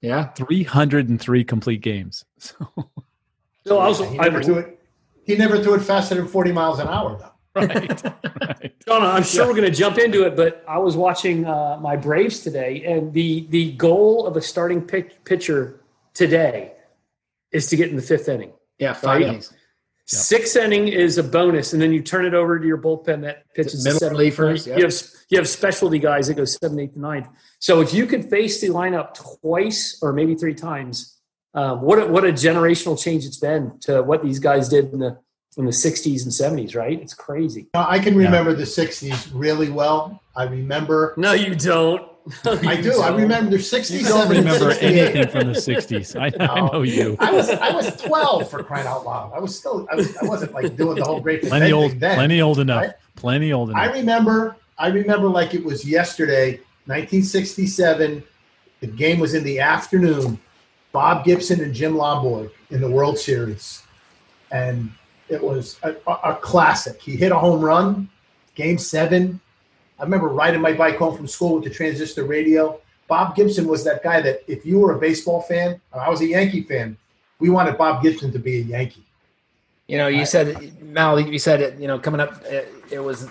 Yeah. 0.01 0.29
303 0.33 1.43
complete 1.43 1.81
games. 1.81 2.25
So, 3.67 3.73
So 3.73 3.79
I 3.79 3.87
was, 3.89 3.99
he 3.99 4.17
I, 4.19 4.23
never 4.29 4.41
threw 4.41 4.57
it. 4.59 4.79
He 5.25 5.35
never 5.35 5.61
threw 5.61 5.73
it 5.73 5.81
faster 5.81 6.15
than 6.15 6.25
forty 6.25 6.53
miles 6.53 6.79
an 6.79 6.87
hour, 6.87 7.17
though. 7.19 7.61
right, 7.61 8.03
right. 8.61 8.73
Donna, 8.85 9.07
I'm 9.07 9.23
sure 9.23 9.45
we're 9.45 9.55
going 9.55 9.69
to 9.69 9.77
jump 9.77 9.97
into 9.97 10.25
it, 10.25 10.37
but 10.37 10.63
I 10.65 10.77
was 10.77 10.95
watching 10.95 11.43
uh, 11.45 11.77
my 11.81 11.97
Braves 11.97 12.39
today, 12.39 12.85
and 12.85 13.11
the 13.11 13.45
the 13.49 13.73
goal 13.73 14.25
of 14.25 14.37
a 14.37 14.41
starting 14.41 14.81
pick, 14.81 15.25
pitcher 15.25 15.81
today 16.13 16.75
is 17.51 17.67
to 17.67 17.75
get 17.75 17.89
in 17.89 17.97
the 17.97 18.01
fifth 18.01 18.29
inning. 18.29 18.53
Yeah. 18.79 18.93
Five 18.93 19.21
Right. 19.21 19.21
innings. 19.23 19.53
Sixth 20.09 20.55
inning 20.55 20.87
is 20.87 21.17
a 21.17 21.23
bonus, 21.23 21.73
and 21.73 21.81
then 21.81 21.91
you 21.91 22.01
turn 22.01 22.25
it 22.25 22.33
over 22.33 22.57
to 22.57 22.65
your 22.65 22.77
bullpen 22.77 23.23
that 23.23 23.43
pitches 23.53 23.83
Middle 23.83 23.99
the 23.99 24.05
seventh, 24.05 24.19
relievers, 24.21 24.65
yep. 24.65 24.77
You 24.77 24.85
have 24.85 24.93
you 25.29 25.37
have 25.37 25.49
specialty 25.49 25.99
guys 25.99 26.27
that 26.27 26.35
go 26.35 26.45
seventh, 26.45 26.79
eighth, 26.79 26.93
and 26.93 27.01
ninth. 27.01 27.27
So 27.59 27.81
if 27.81 27.93
you 27.93 28.05
could 28.05 28.29
face 28.29 28.61
the 28.61 28.69
lineup 28.69 29.13
twice 29.41 29.99
or 30.01 30.13
maybe 30.13 30.35
three 30.35 30.53
times, 30.53 31.17
um, 31.53 31.81
what 31.81 31.99
a, 32.01 32.05
what 32.07 32.23
a 32.23 32.29
generational 32.31 32.97
change 32.97 33.25
it's 33.25 33.37
been 33.37 33.77
to 33.81 34.01
what 34.01 34.23
these 34.23 34.39
guys 34.39 34.69
did 34.69 34.93
in 34.93 34.99
the 34.99 35.17
in 35.57 35.65
the 35.65 35.71
60s 35.71 36.23
and 36.23 36.31
70s. 36.31 36.73
Right? 36.73 37.01
It's 37.01 37.13
crazy. 37.13 37.67
I 37.73 37.99
can 37.99 38.15
remember 38.15 38.53
the 38.53 38.63
'60s 38.63 39.29
really 39.33 39.69
well. 39.69 40.21
I 40.37 40.43
remember. 40.43 41.15
No, 41.17 41.33
you 41.33 41.53
don't. 41.53 42.09
No, 42.45 42.51
I 42.63 42.81
do. 42.81 42.99
I 43.01 43.15
remember 43.15 43.55
You 43.57 43.61
'67. 43.61 44.11
don't 44.11 44.29
remember 44.29 44.71
68. 44.71 44.99
anything 45.15 45.27
from 45.29 45.53
the 45.53 45.59
60s. 45.59 46.19
I, 46.19 46.43
I 46.43 46.71
know 46.71 46.81
you. 46.81 47.15
I 47.19 47.31
was 47.31 47.49
I 47.49 47.71
was 47.71 47.95
12 48.01 48.49
for 48.49 48.63
crying 48.63 48.87
out 48.87 49.05
loud. 49.05 49.31
I 49.33 49.39
was 49.39 49.57
still 49.57 49.87
I, 49.91 49.95
was, 49.95 50.15
I 50.17 50.25
wasn't 50.25 50.53
like 50.53 50.75
doing 50.75 50.97
the 50.97 51.05
whole 51.05 51.19
great 51.21 51.41
Plenty 51.43 51.71
old, 51.71 51.99
then. 51.99 52.15
plenty 52.15 52.41
old 52.41 52.59
enough. 52.59 52.83
right? 52.83 52.93
Plenty 53.15 53.53
old 53.53 53.69
enough. 53.69 53.81
I 53.81 53.91
remember 53.93 54.55
I 54.77 54.87
remember 54.87 55.27
like 55.29 55.53
it 55.53 55.63
was 55.63 55.85
yesterday, 55.85 56.59
1967. 56.85 58.23
The 58.79 58.87
game 58.87 59.19
was 59.19 59.33
in 59.33 59.43
the 59.43 59.59
afternoon. 59.59 60.39
Bob 60.91 61.25
Gibson 61.25 61.61
and 61.61 61.73
Jim 61.73 61.93
Lonborg 61.93 62.51
in 62.69 62.81
the 62.81 62.89
World 62.89 63.17
Series, 63.19 63.83
and 64.51 64.89
it 65.29 65.41
was 65.43 65.77
a, 65.83 65.95
a, 66.07 66.11
a 66.31 66.35
classic. 66.35 67.01
He 67.01 67.15
hit 67.15 67.31
a 67.31 67.37
home 67.37 67.61
run, 67.61 68.09
Game 68.55 68.77
Seven. 68.77 69.39
I 69.99 70.03
remember 70.03 70.27
riding 70.27 70.61
my 70.61 70.73
bike 70.73 70.97
home 70.97 71.15
from 71.15 71.27
school 71.27 71.55
with 71.55 71.63
the 71.63 71.69
transistor 71.69 72.23
radio. 72.23 72.79
Bob 73.07 73.35
Gibson 73.35 73.67
was 73.67 73.83
that 73.85 74.03
guy 74.03 74.21
that 74.21 74.43
if 74.47 74.65
you 74.65 74.79
were 74.79 74.95
a 74.95 74.99
baseball 74.99 75.41
fan, 75.41 75.79
I 75.93 76.09
was 76.09 76.21
a 76.21 76.27
Yankee 76.27 76.63
fan, 76.63 76.97
we 77.39 77.49
wanted 77.49 77.77
Bob 77.77 78.03
Gibson 78.03 78.31
to 78.31 78.39
be 78.39 78.57
a 78.57 78.63
Yankee. 78.63 79.05
You 79.87 79.97
know, 79.97 80.07
you 80.07 80.25
said 80.25 80.81
Mal. 80.81 81.19
You 81.19 81.39
said 81.39 81.61
it. 81.61 81.79
You 81.79 81.87
know, 81.87 81.97
coming 81.97 82.19
up, 82.19 82.43
it, 82.45 82.73
it 82.91 82.99
was. 82.99 83.29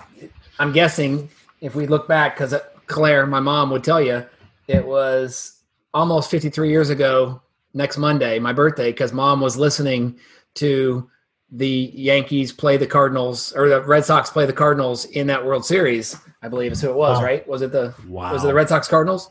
I'm 0.59 0.73
guessing 0.73 1.29
if 1.61 1.75
we 1.75 1.87
look 1.87 2.09
back, 2.09 2.35
because 2.35 2.55
uh, 2.55 2.61
Claire, 2.87 3.27
my 3.27 3.41
mom, 3.41 3.71
would 3.71 3.85
tell 3.85 4.01
you, 4.01 4.25
it 4.67 4.85
was 4.85 5.61
almost 5.93 6.31
53 6.31 6.71
years 6.71 6.89
ago. 6.89 7.43
Next 7.75 7.99
Monday, 7.99 8.39
my 8.39 8.55
birthday, 8.55 8.91
because 8.91 9.13
mom 9.13 9.43
was 9.43 9.59
listening 9.59 10.19
to 10.55 11.11
the 11.51 11.91
Yankees 11.95 12.53
play 12.53 12.77
the 12.77 12.87
Cardinals 12.87 13.53
or 13.53 13.69
the 13.69 13.83
Red 13.83 14.05
Sox 14.05 14.31
play 14.31 14.47
the 14.47 14.53
Cardinals 14.53 15.05
in 15.07 15.27
that 15.29 15.45
World 15.45 15.65
Series. 15.65 16.17
I 16.43 16.49
believe 16.49 16.73
is 16.73 16.81
who 16.81 16.91
it 16.91 16.97
was. 16.97 17.19
Wow. 17.19 17.25
Right? 17.25 17.47
Was 17.49 17.63
it 17.63 17.73
the 17.73 17.95
wow. 18.09 18.33
was 18.33 18.45
it 18.45 18.49
the 18.49 18.55
Red 18.55 18.69
Sox 18.69 18.89
Cardinals? 18.89 19.31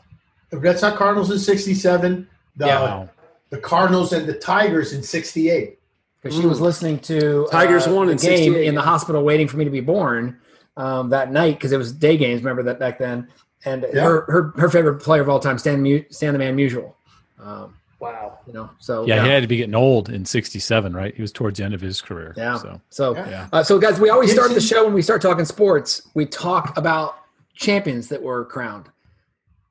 The 0.50 0.58
Red 0.58 0.78
Sox 0.78 0.96
Cardinals 0.96 1.30
in 1.30 1.38
'67. 1.38 2.28
The, 2.56 2.66
Yeah. 2.66 3.06
The 3.50 3.58
Cardinals 3.58 4.12
and 4.12 4.26
the 4.26 4.34
Tigers 4.34 4.92
in 4.92 5.02
'68. 5.02 5.78
because 6.22 6.38
she 6.38 6.46
was 6.46 6.60
listening 6.60 6.98
to 7.00 7.46
Tigers 7.50 7.86
uh, 7.86 7.92
won 7.92 8.06
the 8.06 8.12
in 8.12 8.18
game 8.18 8.52
68, 8.52 8.66
in 8.66 8.74
the 8.74 8.82
hospital 8.82 9.22
waiting 9.22 9.46
for 9.46 9.56
me 9.56 9.64
to 9.64 9.70
be 9.70 9.80
born 9.80 10.38
um, 10.76 11.10
that 11.10 11.30
night 11.30 11.54
because 11.54 11.70
it 11.72 11.76
was 11.78 11.92
day 11.92 12.16
games. 12.16 12.40
Remember 12.42 12.62
that 12.64 12.78
back 12.80 12.98
then, 12.98 13.28
and 13.64 13.86
Yeah. 13.92 14.02
her, 14.04 14.22
her 14.28 14.52
her 14.56 14.68
favorite 14.70 14.96
player 15.00 15.22
of 15.22 15.28
all 15.28 15.38
time, 15.38 15.58
Stan 15.58 15.82
Mu- 15.82 16.02
Stan 16.10 16.32
the 16.32 16.38
Man 16.38 16.56
Musial. 16.56 16.94
Um, 17.40 17.74
Wow. 17.98 18.38
you 18.46 18.52
know, 18.52 18.70
so 18.78 19.06
Yeah, 19.06 19.24
he 19.24 19.30
had 19.30 19.40
to 19.42 19.46
be 19.46 19.56
getting 19.56 19.74
old 19.74 20.10
in 20.10 20.24
67, 20.24 20.94
right? 20.94 21.14
He 21.14 21.22
was 21.22 21.32
towards 21.32 21.58
the 21.58 21.64
end 21.64 21.72
of 21.74 21.80
his 21.80 22.02
career. 22.02 22.34
Yeah. 22.36 22.58
So, 22.58 22.80
So, 22.90 23.14
Yeah. 23.14 23.30
yeah. 23.30 23.48
uh, 23.52 23.62
so 23.62 23.78
guys, 23.78 23.98
we 23.98 24.10
always 24.10 24.32
start 24.32 24.52
the 24.52 24.60
show 24.60 24.84
when 24.84 24.92
we 24.94 25.02
start 25.02 25.22
talking 25.22 25.44
sports. 25.46 26.02
We 26.14 26.26
talk 26.26 26.76
about 26.76 27.16
champions 27.54 28.08
that 28.08 28.22
were 28.22 28.44
crowned. 28.44 28.90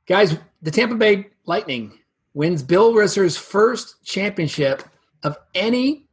Guys, 0.08 0.38
the 0.62 0.72
Tampa 0.72 0.96
Bay 0.96 1.28
Lightning 1.46 2.00
wins 2.34 2.64
Bill 2.64 2.94
Risser's 2.94 3.38
first 3.38 4.04
championship 4.04 4.84
of 5.24 5.38
any 5.54 6.08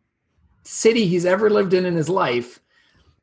city 0.64 1.06
he's 1.06 1.24
ever 1.24 1.50
lived 1.50 1.74
in 1.74 1.86
in 1.86 1.94
his 1.94 2.08
life. 2.08 2.60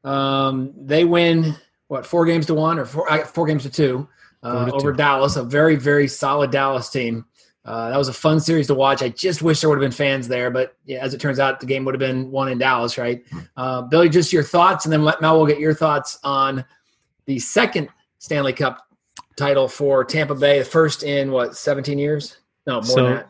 Um, 0.04 0.73
they 0.75 1.06
win 1.06 1.56
what 1.88 2.06
four 2.06 2.25
games 2.25 2.45
to 2.47 2.54
one 2.54 2.80
or 2.80 2.86
four, 2.86 3.12
uh, 3.12 3.25
four 3.25 3.45
games 3.45 3.63
to 3.63 3.69
two 3.69 4.08
uh, 4.43 4.52
Four 4.52 4.65
to 4.65 4.73
over 4.75 4.91
two. 4.91 4.97
Dallas, 4.97 5.36
a 5.36 5.43
very 5.43 5.75
very 5.75 6.08
solid 6.08 6.52
Dallas 6.52 6.89
team. 6.89 7.25
Uh, 7.69 7.89
that 7.91 7.97
was 7.97 8.08
a 8.08 8.13
fun 8.13 8.39
series 8.39 8.65
to 8.67 8.73
watch. 8.73 9.03
I 9.03 9.10
just 9.10 9.43
wish 9.43 9.62
there 9.62 9.69
would 9.69 9.75
have 9.75 9.82
been 9.88 9.95
fans 9.95 10.27
there, 10.27 10.49
but 10.49 10.75
yeah, 10.86 10.97
as 11.03 11.13
it 11.13 11.19
turns 11.21 11.39
out, 11.39 11.60
the 11.60 11.67
game 11.67 11.86
would 11.86 11.93
have 11.93 11.99
been 11.99 12.32
won 12.32 12.49
in 12.49 12.58
Dallas, 12.58 12.97
right? 12.97 13.23
Uh, 13.55 13.84
Billy, 13.84 14.10
just 14.10 14.34
your 14.34 14.41
thoughts, 14.43 14.86
and 14.86 14.91
then 14.91 15.03
let 15.03 15.21
Mel 15.21 15.38
will 15.38 15.45
get 15.45 15.60
your 15.60 15.75
thoughts 15.75 16.17
on 16.23 16.65
the 17.27 17.38
second 17.38 17.89
Stanley 18.17 18.53
Cup 18.53 18.88
title 19.38 19.67
for 19.67 20.03
Tampa 20.03 20.34
Bay, 20.34 20.60
the 20.60 20.65
first 20.65 21.03
in 21.03 21.32
what 21.32 21.55
17 21.55 21.99
years? 21.99 22.39
No, 22.65 22.75
more 22.75 22.84
So- 22.84 23.03
than 23.03 23.13
that. 23.17 23.29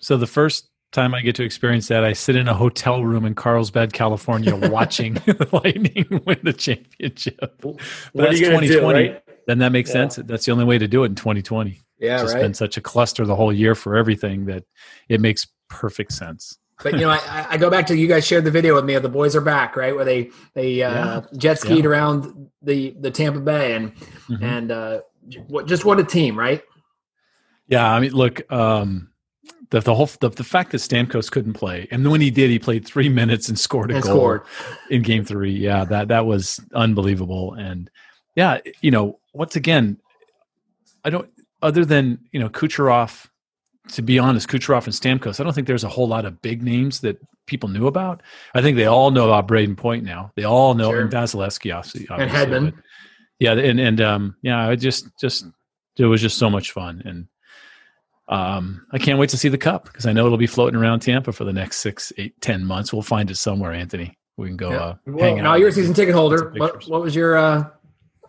so 0.00 0.16
the 0.18 0.26
first 0.26 0.66
time 0.92 1.14
I 1.14 1.22
get 1.22 1.34
to 1.36 1.42
experience 1.44 1.88
that, 1.88 2.04
I 2.04 2.12
sit 2.12 2.36
in 2.36 2.48
a 2.48 2.54
hotel 2.54 3.02
room 3.04 3.24
in 3.24 3.34
Carlsbad, 3.34 3.92
California, 3.94 4.54
watching 4.70 5.14
the 5.24 5.48
Lightning 5.52 6.20
win 6.26 6.38
the 6.42 6.52
championship. 6.52 7.38
But 7.40 7.64
What 7.64 7.80
that's 8.14 8.40
you 8.40 8.48
going 8.50 8.60
to 8.60 8.66
do, 8.66 8.74
2020. 8.80 9.08
right? 9.08 9.22
Then 9.46 9.58
that 9.60 9.72
makes 9.72 9.88
Yeah. 9.88 10.08
sense. 10.08 10.16
That's 10.16 10.44
the 10.44 10.52
only 10.52 10.64
way 10.66 10.76
to 10.78 10.86
do 10.86 11.02
it 11.04 11.06
in 11.06 11.14
2020. 11.14 11.80
Yeah, 12.00 12.14
it's 12.14 12.22
just 12.22 12.34
right. 12.34 12.42
been 12.42 12.54
such 12.54 12.76
a 12.76 12.80
cluster 12.80 13.24
the 13.26 13.36
whole 13.36 13.52
year 13.52 13.74
for 13.74 13.96
everything 13.96 14.46
that 14.46 14.64
it 15.08 15.20
makes 15.20 15.46
perfect 15.68 16.12
sense. 16.12 16.58
But 16.82 16.94
you 16.94 17.00
know, 17.00 17.10
I, 17.10 17.46
I 17.50 17.56
go 17.58 17.68
back 17.68 17.86
to 17.88 17.96
you 17.96 18.06
guys 18.08 18.26
shared 18.26 18.44
the 18.44 18.50
video 18.50 18.74
with 18.74 18.86
me 18.86 18.94
of 18.94 19.02
the 19.02 19.08
boys 19.10 19.36
are 19.36 19.42
back, 19.42 19.76
right? 19.76 19.94
Where 19.94 20.04
they 20.06 20.30
they 20.54 20.82
uh, 20.82 21.20
jet 21.36 21.58
skied 21.58 21.84
Yeah. 21.84 21.90
around 21.90 22.48
the 22.62 22.96
the 22.98 23.10
Tampa 23.10 23.40
Bay 23.40 23.74
and 23.74 23.94
Mhm. 24.28 24.42
and 24.42 24.72
uh, 24.72 25.00
what 25.48 25.66
just 25.66 25.84
what 25.84 26.00
a 26.00 26.04
team, 26.04 26.38
right? 26.38 26.62
Yeah, 27.68 27.88
I 27.92 28.00
mean, 28.00 28.12
look, 28.12 28.50
um, 28.50 29.10
the 29.68 29.80
the 29.80 29.94
whole 29.94 30.08
the, 30.20 30.30
the 30.30 30.42
fact 30.42 30.72
that 30.72 30.78
Stamkos 30.78 31.30
couldn't 31.30 31.52
play, 31.52 31.86
and 31.90 32.10
when 32.10 32.22
he 32.22 32.30
did, 32.30 32.48
he 32.48 32.58
played 32.58 32.86
three 32.86 33.08
minutes 33.20 33.48
and 33.50 33.58
scored 33.58 33.90
a 33.90 33.96
And 33.96 34.02
goal 34.02 34.12
scored. 34.12 34.42
in 34.88 35.02
Game 35.02 35.24
Three. 35.26 35.52
Yeah, 35.52 35.84
that 35.84 36.08
that 36.08 36.24
was 36.24 36.60
unbelievable. 36.74 37.52
And 37.54 37.90
yeah, 38.36 38.58
you 38.80 38.90
know, 38.90 39.18
once 39.34 39.54
again, 39.54 39.98
I 41.04 41.10
don't. 41.10 41.28
Other 41.62 41.84
than 41.84 42.18
you 42.32 42.40
know 42.40 42.48
Kucherov, 42.48 43.26
to 43.92 44.02
be 44.02 44.18
honest, 44.18 44.48
Kucherov 44.48 44.84
and 44.84 44.94
Stamkos, 44.94 45.40
I 45.40 45.44
don't 45.44 45.52
think 45.52 45.66
there's 45.66 45.84
a 45.84 45.88
whole 45.88 46.08
lot 46.08 46.24
of 46.24 46.40
big 46.42 46.62
names 46.62 47.00
that 47.00 47.18
people 47.46 47.68
knew 47.68 47.86
about. 47.86 48.22
I 48.54 48.62
think 48.62 48.76
they 48.76 48.86
all 48.86 49.10
know 49.10 49.26
about 49.26 49.48
Brayden 49.48 49.76
Point 49.76 50.04
now. 50.04 50.30
They 50.36 50.44
all 50.44 50.74
know 50.74 50.90
Sure. 50.90 51.00
and 51.00 51.10
Vasilevskiy, 51.10 51.74
obviously, 51.74 52.06
And 52.10 52.30
Hedman. 52.30 52.74
Yeah, 53.38 53.52
and 53.54 53.80
and 53.80 54.00
um, 54.00 54.36
yeah, 54.42 54.68
I 54.68 54.76
just 54.76 55.06
just 55.20 55.46
it 55.98 56.04
was 56.06 56.20
just 56.20 56.38
so 56.38 56.48
much 56.50 56.72
fun 56.72 57.02
and. 57.04 57.26
Um, 58.28 58.86
I 58.92 58.98
can't 58.98 59.18
wait 59.18 59.30
to 59.30 59.36
see 59.36 59.48
the 59.48 59.58
cup 59.58 59.86
because 59.86 60.06
I 60.06 60.12
know 60.12 60.24
it'll 60.24 60.38
be 60.38 60.46
floating 60.46 60.78
around 60.78 61.00
Tampa 61.00 61.32
for 61.32 61.42
the 61.42 61.52
next 61.52 61.78
six, 61.78 62.12
eight, 62.16 62.40
ten 62.40 62.64
months. 62.64 62.92
We'll 62.92 63.02
find 63.02 63.28
it 63.28 63.36
somewhere, 63.36 63.72
Anthony. 63.72 64.16
We 64.36 64.46
can 64.46 64.56
go 64.56 64.70
Yeah. 64.70 64.76
uh, 64.78 64.94
Well, 65.06 65.18
hang 65.24 65.40
out. 65.40 65.42
now 65.42 65.54
you're 65.56 65.70
a 65.70 65.72
season 65.72 65.94
ticket 65.94 66.14
holder. 66.14 66.52
What, 66.56 66.86
what 66.88 67.02
was 67.02 67.16
your 67.16 67.36
uh, 67.36 67.64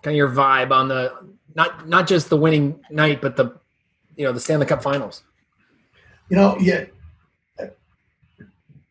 kind 0.01 0.13
of 0.13 0.15
your 0.15 0.29
vibe 0.29 0.71
on 0.71 0.87
the 0.87 1.13
not 1.55 1.87
not 1.87 2.07
just 2.07 2.29
the 2.29 2.37
winning 2.37 2.79
night, 2.89 3.21
but 3.21 3.35
the 3.35 3.57
you 4.15 4.25
know 4.25 4.31
the 4.31 4.39
Stanley 4.39 4.65
Cup 4.65 4.83
Finals? 4.83 5.23
You 6.29 6.37
know, 6.37 6.57
yeah, 6.59 6.85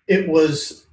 it 0.06 0.28
was 0.28 0.86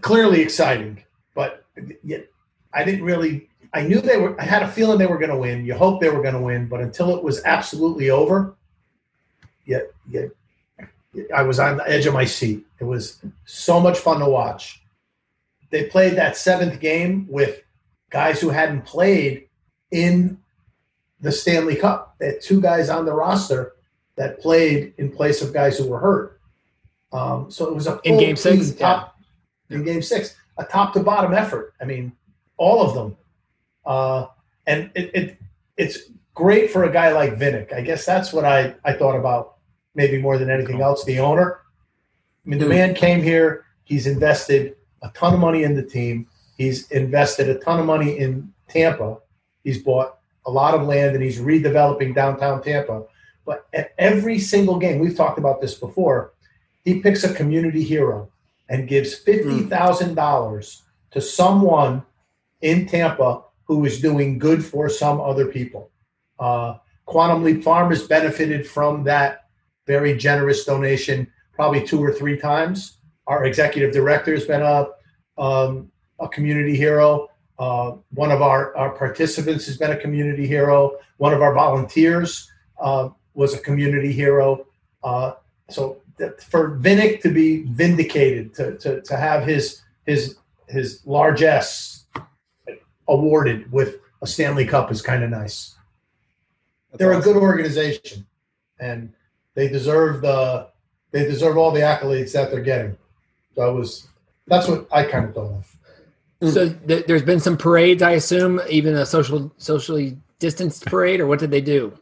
clearly 0.00 0.40
exciting, 0.40 1.02
but 1.34 1.64
yet 2.02 2.26
I 2.72 2.84
didn't 2.84 3.04
really. 3.04 3.48
I 3.72 3.82
knew 3.82 4.00
they 4.00 4.16
were. 4.16 4.40
I 4.40 4.44
had 4.44 4.62
a 4.62 4.68
feeling 4.68 4.98
they 4.98 5.06
were 5.06 5.18
going 5.18 5.30
to 5.30 5.36
win. 5.36 5.64
You 5.64 5.74
hope 5.74 6.00
they 6.00 6.10
were 6.10 6.22
going 6.22 6.34
to 6.34 6.40
win, 6.40 6.66
but 6.66 6.80
until 6.80 7.16
it 7.16 7.22
was 7.22 7.42
absolutely 7.44 8.10
over, 8.10 8.54
yet, 9.64 9.92
yet 10.08 10.30
I 11.34 11.42
was 11.42 11.58
on 11.58 11.76
the 11.76 11.88
edge 11.88 12.06
of 12.06 12.14
my 12.14 12.24
seat. 12.24 12.64
It 12.80 12.84
was 12.84 13.22
so 13.44 13.80
much 13.80 13.98
fun 13.98 14.20
to 14.20 14.28
watch. 14.28 14.82
They 15.70 15.84
played 15.84 16.16
that 16.16 16.36
seventh 16.36 16.80
game 16.80 17.26
with 17.28 17.62
guys 18.10 18.40
who 18.40 18.48
hadn't 18.48 18.84
played 18.84 19.48
in 19.90 20.38
the 21.20 21.32
Stanley 21.32 21.76
Cup. 21.76 22.16
They 22.18 22.26
had 22.26 22.40
two 22.40 22.60
guys 22.60 22.88
on 22.88 23.04
the 23.04 23.12
roster 23.12 23.72
that 24.16 24.40
played 24.40 24.94
in 24.98 25.10
place 25.10 25.42
of 25.42 25.52
guys 25.52 25.78
who 25.78 25.88
were 25.88 25.98
hurt. 25.98 26.40
Um, 27.12 27.50
so 27.50 27.66
it 27.68 27.74
was 27.74 27.86
a 27.86 28.00
In 28.04 28.18
game 28.18 28.36
six? 28.36 28.70
top, 28.72 29.16
in 29.70 29.82
game 29.84 30.02
six, 30.02 30.36
a 30.58 30.64
top 30.64 30.92
to 30.94 31.00
bottom 31.00 31.32
effort. 31.34 31.74
I 31.80 31.84
mean, 31.84 32.12
all 32.56 32.82
of 32.82 32.94
them. 32.94 33.16
Uh, 33.84 34.26
and 34.66 34.90
it, 34.94 35.10
it 35.14 35.38
it's 35.76 35.98
great 36.34 36.70
for 36.70 36.84
a 36.84 36.92
guy 36.92 37.12
like 37.12 37.36
Vinik. 37.38 37.72
I 37.72 37.80
guess 37.80 38.04
that's 38.04 38.32
what 38.32 38.44
I, 38.44 38.74
I 38.84 38.92
thought 38.92 39.16
about 39.16 39.56
maybe 39.94 40.20
more 40.20 40.38
than 40.38 40.50
anything 40.50 40.80
else. 40.82 41.04
The 41.04 41.18
owner. 41.18 41.60
I 42.46 42.48
mean, 42.48 42.58
the 42.58 42.66
Hmm. 42.66 42.70
man 42.72 42.94
came 42.94 43.22
here. 43.22 43.64
He's 43.84 44.06
invested 44.06 44.76
a 45.02 45.08
ton 45.10 45.34
of 45.34 45.40
money 45.40 45.64
in 45.64 45.74
the 45.74 45.82
team. 45.82 46.26
He's 46.56 46.90
invested 46.90 47.48
a 47.48 47.58
ton 47.58 47.80
of 47.80 47.86
money 47.86 48.18
in 48.18 48.52
Tampa. 48.68 49.18
He's 49.64 49.82
bought 49.82 50.18
a 50.46 50.50
lot 50.50 50.74
of 50.74 50.86
land 50.86 51.14
and 51.14 51.22
he's 51.22 51.38
redeveloping 51.38 52.14
downtown 52.14 52.62
Tampa. 52.62 53.04
But 53.44 53.66
at 53.72 53.94
every 53.98 54.38
single 54.38 54.78
game, 54.78 54.98
we've 54.98 55.16
talked 55.16 55.38
about 55.38 55.60
this 55.60 55.74
before, 55.74 56.32
he 56.84 57.00
picks 57.00 57.24
a 57.24 57.34
community 57.34 57.82
hero 57.82 58.30
and 58.68 58.88
gives 58.88 59.22
$50,000 59.24 60.82
to 61.10 61.20
someone 61.20 62.02
in 62.60 62.86
Tampa 62.86 63.42
who 63.64 63.84
is 63.84 64.00
doing 64.00 64.38
good 64.38 64.64
for 64.64 64.88
some 64.88 65.20
other 65.20 65.46
people. 65.46 65.90
Uh, 66.38 66.74
Quantum 67.06 67.42
Leap 67.42 67.64
Farm 67.64 67.90
has 67.90 68.06
benefited 68.06 68.66
from 68.66 69.04
that 69.04 69.46
very 69.86 70.16
generous 70.16 70.64
donation 70.64 71.26
probably 71.52 71.84
two 71.84 72.02
or 72.02 72.12
three 72.12 72.38
times. 72.38 72.98
Our 73.26 73.44
executive 73.44 73.92
director 73.92 74.32
has 74.32 74.44
been 74.44 74.62
a, 74.62 74.86
um, 75.36 75.90
a 76.18 76.28
community 76.28 76.76
hero. 76.76 77.28
Uh, 77.60 77.96
one 78.14 78.32
of 78.32 78.40
our, 78.40 78.74
our 78.74 78.88
participants 78.90 79.66
has 79.66 79.76
been 79.76 79.90
a 79.90 79.96
community 79.96 80.46
hero. 80.46 80.96
One 81.18 81.34
of 81.34 81.42
our 81.42 81.52
volunteers 81.52 82.50
uh, 82.80 83.10
was 83.34 83.52
a 83.52 83.58
community 83.58 84.12
hero. 84.12 84.66
Uh, 85.04 85.32
so 85.68 85.98
that 86.16 86.42
for 86.42 86.78
Vinik 86.78 87.20
to 87.20 87.30
be 87.30 87.64
vindicated, 87.64 88.54
to, 88.54 88.78
to, 88.78 89.02
to 89.02 89.16
have 89.16 89.44
his 89.44 89.82
his 90.06 90.36
his 90.68 91.02
largesse 91.04 92.06
awarded 93.08 93.70
with 93.70 93.98
a 94.22 94.26
Stanley 94.26 94.64
Cup 94.64 94.90
is 94.90 95.02
kind 95.02 95.22
of 95.22 95.30
nice. 95.30 95.76
They're 96.94 97.12
a 97.12 97.20
good 97.20 97.36
organization, 97.36 98.26
and 98.78 99.12
they 99.54 99.68
deserve 99.68 100.22
the 100.22 100.68
they 101.10 101.24
deserve 101.24 101.58
all 101.58 101.72
the 101.72 101.80
accolades 101.80 102.32
that 102.32 102.50
they're 102.50 102.62
getting. 102.62 102.96
So 103.54 103.62
I 103.62 103.68
was 103.68 104.08
that's 104.46 104.66
what 104.66 104.88
I 104.90 105.04
kind 105.04 105.26
of 105.26 105.34
thought 105.34 105.52
of. 105.52 105.69
So 106.42 106.70
th- 106.70 107.06
there's 107.06 107.22
been 107.22 107.40
some 107.40 107.56
parades, 107.56 108.02
I 108.02 108.12
assume, 108.12 108.60
even 108.68 108.94
a 108.94 109.04
social 109.04 109.52
socially 109.58 110.16
distanced 110.38 110.86
parade, 110.86 111.20
or 111.20 111.26
what 111.26 111.38
did 111.38 111.50
they 111.50 111.60
do? 111.60 111.92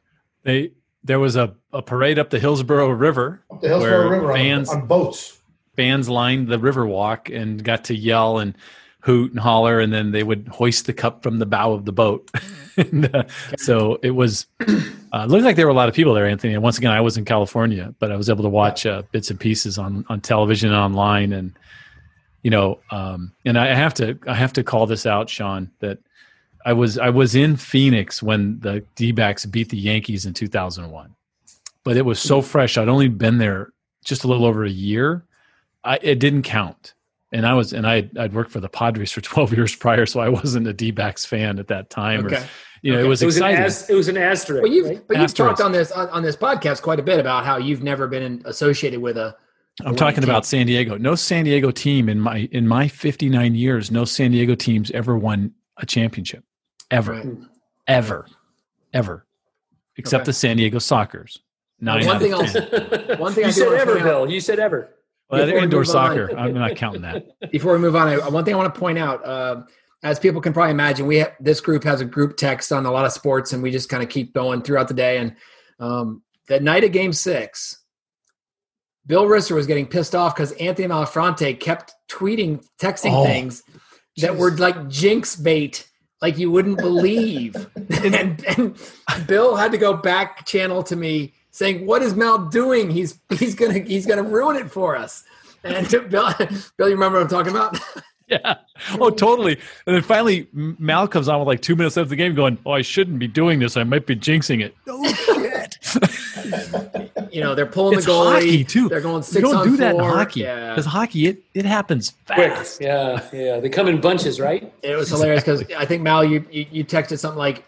They 0.45 0.73
there 1.03 1.19
was 1.19 1.37
a, 1.37 1.55
a 1.73 1.83
parade 1.83 2.19
up 2.19 2.31
the 2.31 2.39
Hillsborough 2.39 2.91
River. 2.91 3.43
Up 3.51 3.61
the 3.61 3.69
Hillsborough 3.69 4.11
Where 4.11 4.21
River 4.21 4.33
on, 4.33 4.39
fans- 4.39 4.69
on 4.71 4.87
boats. 4.87 5.39
Fans 5.75 6.09
lined 6.09 6.49
the 6.49 6.59
river 6.59 6.87
walk 6.87 7.31
and 7.31 7.63
got 7.63 7.85
to 7.85 7.95
yell 7.95 8.39
and 8.39 8.57
hoot 9.03 9.31
and 9.31 9.41
holler, 9.41 9.81
and 9.81 9.93
then 9.93 10.11
they 10.11 10.23
would 10.23 10.49
hoist 10.49 10.87
the 10.87 10.93
cup 10.93 11.23
from 11.23 11.39
the 11.39 11.47
bow 11.47 11.73
of 11.73 11.85
the 11.85 11.93
boat. 11.93 12.31
and, 12.77 13.15
uh, 13.15 13.25
so 13.57 13.99
it 14.03 14.11
was 14.11 14.47
uh, 15.13 15.25
looked 15.27 15.45
like 15.45 15.57
there 15.57 15.67
were 15.67 15.73
a 15.73 15.77
lot 15.77 15.89
of 15.89 15.95
people 15.95 16.15
there, 16.15 16.27
Anthony. 16.27 16.55
And 16.55 16.63
once 16.63 16.79
again, 16.79 16.91
I 16.91 17.01
was 17.01 17.17
in 17.17 17.25
California, 17.25 17.95
but 17.99 18.13
I 18.13 18.17
was 18.17 18.29
able 18.29 18.43
to 18.43 18.49
watch 18.49 18.87
uh, 18.87 19.03
bits 19.13 19.31
and 19.31 19.39
pieces 19.39 19.79
on 19.79 20.05
on 20.09 20.21
television 20.21 20.71
and 20.71 20.79
online, 20.79 21.33
and 21.33 21.58
you 22.43 22.51
know, 22.51 22.79
um, 22.91 23.33
and 23.45 23.59
I 23.59 23.75
have 23.75 23.95
to 23.95 24.19
I 24.27 24.35
have 24.35 24.53
to 24.55 24.63
call 24.63 24.87
this 24.87 25.07
out, 25.07 25.29
Sean, 25.29 25.71
that 25.81 25.99
I 26.65 26.73
was 26.73 26.99
I 26.99 27.11
was 27.11 27.35
in 27.35 27.57
Phoenix 27.57 28.23
when 28.23 28.59
the 28.61 28.85
D-backs 28.97 29.47
beat 29.47 29.69
the 29.71 29.77
Yankees 29.79 30.27
in 30.27 30.35
2001, 30.35 31.15
but 31.85 31.97
it 31.97 32.05
was 32.05 32.21
so 32.21 32.43
fresh. 32.43 32.77
I'd 32.79 32.89
only 32.89 33.09
been 33.09 33.39
there 33.39 33.73
just 34.05 34.25
a 34.25 34.29
little 34.29 34.45
over 34.45 34.65
a 34.65 34.71
year. 34.71 35.25
I, 35.85 35.99
it 36.03 36.19
didn't 36.19 36.43
count, 36.43 36.95
and 37.33 37.47
I 37.47 37.55
was 37.55 37.73
and 37.73 37.87
I 37.87 38.09
I'd 38.19 38.35
worked 38.35 38.51
for 38.51 38.61
the 38.61 38.69
Padres 38.69 39.13
for 39.13 39.21
12 39.23 39.53
years 39.55 39.75
prior, 39.77 40.07
so 40.07 40.21
I 40.21 40.29
wasn't 40.29 40.67
a 40.67 40.73
D-backs 40.73 41.25
fan 41.25 41.59
at 41.59 41.69
that 41.69 41.91
time. 41.91 42.25
Or, 42.25 42.29
Okay. 42.29 42.45
you 42.83 42.93
know, 42.93 42.99
Okay. 42.99 43.07
it 43.07 43.09
was 43.09 43.23
It 43.23 43.27
was 43.27 43.37
an 43.39 43.45
exciting. 43.45 43.65
as, 43.65 43.91
it 43.91 43.95
was 43.95 44.09
an 44.09 44.17
asterisk. 44.17 44.63
Well, 44.63 44.73
you've 44.73 44.87
right? 44.89 45.03
but 45.09 45.17
you've 45.19 45.35
talked 45.35 45.61
on 45.61 45.73
this 45.73 45.91
on, 45.93 46.09
on 46.11 46.23
this 46.23 46.37
podcast 46.37 46.83
quite 46.83 47.01
a 47.01 47.03
bit 47.03 47.19
about 47.19 47.45
how 47.45 47.57
you've 47.57 47.83
never 47.83 48.07
been 48.09 48.43
associated 48.45 49.01
with 49.01 49.17
a. 49.17 49.37
I'm 49.85 49.97
talking 49.97 50.25
about 50.25 50.45
San 50.47 50.67
Diego. 50.67 50.97
No 50.99 51.15
San 51.15 51.45
Diego 51.45 51.71
team 51.71 52.09
in 52.09 52.21
my 52.21 52.49
in 52.53 52.67
my 52.67 52.89
59 52.89 53.55
years, 53.55 53.91
no 53.91 54.05
San 54.05 54.31
Diego 54.33 54.55
teams 54.55 54.91
ever 54.91 55.17
won 55.17 55.53
a 55.77 55.87
championship, 55.87 56.43
ever, 56.91 57.13
Right. 57.13 57.27
ever, 57.87 58.27
ever, 58.93 59.27
except 59.97 60.23
Okay. 60.23 60.29
the 60.31 60.33
San 60.33 60.57
Diego 60.57 60.79
Sockers. 60.79 61.39
Nine 61.81 62.05
one 62.07 62.19
thing 62.19 62.33
of 62.35 62.41
else- 62.41 62.53
10. 62.55 63.19
One 63.21 63.33
thing 63.33 63.45
I 63.45 63.49
you 63.49 63.53
do 63.55 63.61
said 63.61 63.73
ever, 63.75 64.01
Bill. 64.01 64.29
You 64.29 64.41
said 64.41 64.59
ever. 64.59 64.97
Well, 65.31 65.39
they're 65.39 65.47
Before 65.47 65.59
we 65.61 65.65
indoor 65.65 65.81
move 65.83 65.89
on- 65.91 65.93
soccer. 65.93 66.37
I'm 66.37 66.55
not 66.55 66.75
counting 66.75 67.03
that. 67.03 67.27
Before 67.53 67.73
we 67.75 67.79
move 67.79 67.95
on, 67.95 68.09
I, 68.09 68.29
one 68.29 68.45
thing 68.45 68.55
I 68.55 68.57
want 68.57 68.75
to 68.75 68.81
point 68.81 68.99
out, 68.99 69.25
uh, 69.25 69.63
as 70.03 70.19
people 70.19 70.41
can 70.41 70.53
probably 70.53 70.73
imagine, 70.73 71.07
we 71.07 71.19
have, 71.19 71.35
this 71.39 71.61
group 71.61 71.85
has 71.85 72.01
a 72.01 72.05
group 72.05 72.37
text 72.37 72.73
on 72.73 72.85
a 72.87 72.91
lot 72.91 73.05
of 73.05 73.13
sports, 73.13 73.53
and 73.53 73.63
we 73.63 73.71
just 73.71 73.89
kind 73.89 74.03
of 74.03 74.09
keep 74.09 74.35
going 74.35 74.63
throughout 74.63 74.89
the 74.89 74.95
day. 74.95 75.19
And 75.19 75.37
um, 75.79 76.23
that 76.49 76.65
night 76.65 76.83
of 76.83 76.91
Game 76.91 77.13
Six, 77.13 77.78
Bill 79.09 79.25
Risser 79.25 79.57
was 79.57 79.67
getting 79.67 79.87
pissed 79.87 80.15
off 80.15 80.37
because 80.37 80.53
Anthony 80.53 80.87
Malafronte 80.87 81.59
kept 81.59 81.95
tweeting, 82.09 82.65
texting 82.81 83.13
Oh, 83.13 83.25
things 83.25 83.63
that 84.19 84.37
were 84.37 84.53
like 84.53 84.89
jinx 84.89 85.35
bait, 85.35 85.89
like 86.23 86.39
you 86.39 86.51
wouldn't 86.51 86.79
believe. 86.89 87.57
and, 88.05 88.45
and 88.47 88.77
Bill 89.27 89.57
had 89.57 89.73
to 89.73 89.79
go 89.79 89.95
back 89.95 90.47
channel 90.47 90.83
to 90.85 90.95
me 90.95 91.33
saying, 91.51 91.87
"What 91.87 92.03
is 92.03 92.15
Mal 92.15 92.39
doing? 92.49 92.91
He's 92.91 93.19
he's 93.31 93.55
gonna 93.55 93.81
he's 93.81 94.07
gonna 94.07 94.23
ruin 94.23 94.57
it 94.57 94.71
for 94.71 94.95
us." 94.95 95.25
And 95.65 95.89
Bill, 96.11 96.33
Bill, 96.77 96.89
you 96.89 96.95
remember 96.95 97.19
what 97.19 97.23
I'm 97.25 97.29
talking 97.29 97.51
about? 97.53 97.79
Yeah. 98.31 98.57
Oh, 99.01 99.09
totally. 99.09 99.55
And 99.87 99.97
then 99.97 100.03
finally, 100.03 100.49
Mal 100.53 101.09
comes 101.09 101.29
on 101.31 101.39
with 101.39 101.49
like 101.49 101.63
two 101.63 101.75
minutes 101.75 101.97
after 101.97 102.11
the 102.11 102.17
game, 102.17 102.35
going, 102.35 102.59
"Oh, 102.67 102.73
I 102.73 102.83
shouldn't 102.83 103.19
be 103.19 103.27
doing 103.27 103.59
this. 103.59 103.75
I 103.79 103.85
might 103.85 104.05
be 104.05 104.15
jinxing 104.17 104.63
it." 104.63 104.75
No 104.87 105.03
shit. 105.03 105.79
You 107.31 107.41
know, 107.43 107.55
they're 107.55 107.67
pulling 107.67 107.97
It's 107.99 108.07
the 108.07 108.13
goalie 108.13 108.33
hockey, 108.33 108.65
too. 108.65 108.89
They're 108.89 109.01
going 109.01 109.23
6 109.23 109.35
you 109.35 109.41
don't 109.43 109.57
on 109.57 109.67
do 109.69 109.77
that 109.79 109.95
in 109.95 110.01
four. 110.01 110.11
hockey 110.11 110.41
Yeah, 110.41 110.71
because 110.71 110.87
hockey 110.87 111.27
it, 111.27 111.43
it 111.55 111.65
happens 111.65 112.15
Quick. 112.27 112.53
fast. 112.55 112.81
Yeah, 112.81 113.21
yeah. 113.33 113.61
They 113.61 113.69
come 113.69 113.89
in 113.89 114.01
bunches, 114.01 114.41
right? 114.41 114.73
it 114.83 114.97
was 114.97 115.09
hilarious 115.11 115.43
because 115.43 115.65
I 115.77 115.85
think 115.85 116.03
Mal, 116.03 116.25
you, 116.25 116.45
you 116.51 116.67
you 116.71 116.85
texted 116.85 117.19
something 117.19 117.39
like, 117.39 117.65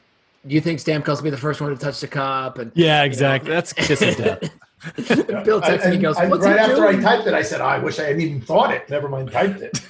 "Do 0.46 0.54
you 0.54 0.60
think 0.60 0.80
Stamkos 0.80 1.16
will 1.16 1.24
be 1.24 1.30
the 1.30 1.36
first 1.36 1.60
one 1.60 1.70
to 1.70 1.76
touch 1.76 2.00
the 2.00 2.08
cup?" 2.08 2.58
And 2.58 2.72
Yeah, 2.74 3.02
exactly. 3.04 3.50
That's 3.50 3.72
kiss 3.72 4.00
of 4.02 4.16
death. 4.16 4.40
Bill 5.44 5.60
texted 5.60 5.90
me, 5.90 5.98
goes, 5.98 6.16
I- 6.16 6.26
"What's 6.26 6.44
right 6.44 6.54
he 6.58 6.70
after 6.70 6.86
I 6.86 6.98
typed 7.00 7.26
it, 7.26 7.34
I 7.34 7.42
said, 7.42 7.60
I 7.60 7.78
wish 7.78 7.98
I 7.98 8.04
hadn't 8.04 8.22
even 8.22 8.40
thought 8.40 8.72
it. 8.72 8.88
Never 8.88 9.08
mind, 9.08 9.30
typed 9.30 9.60
it. 9.60 9.80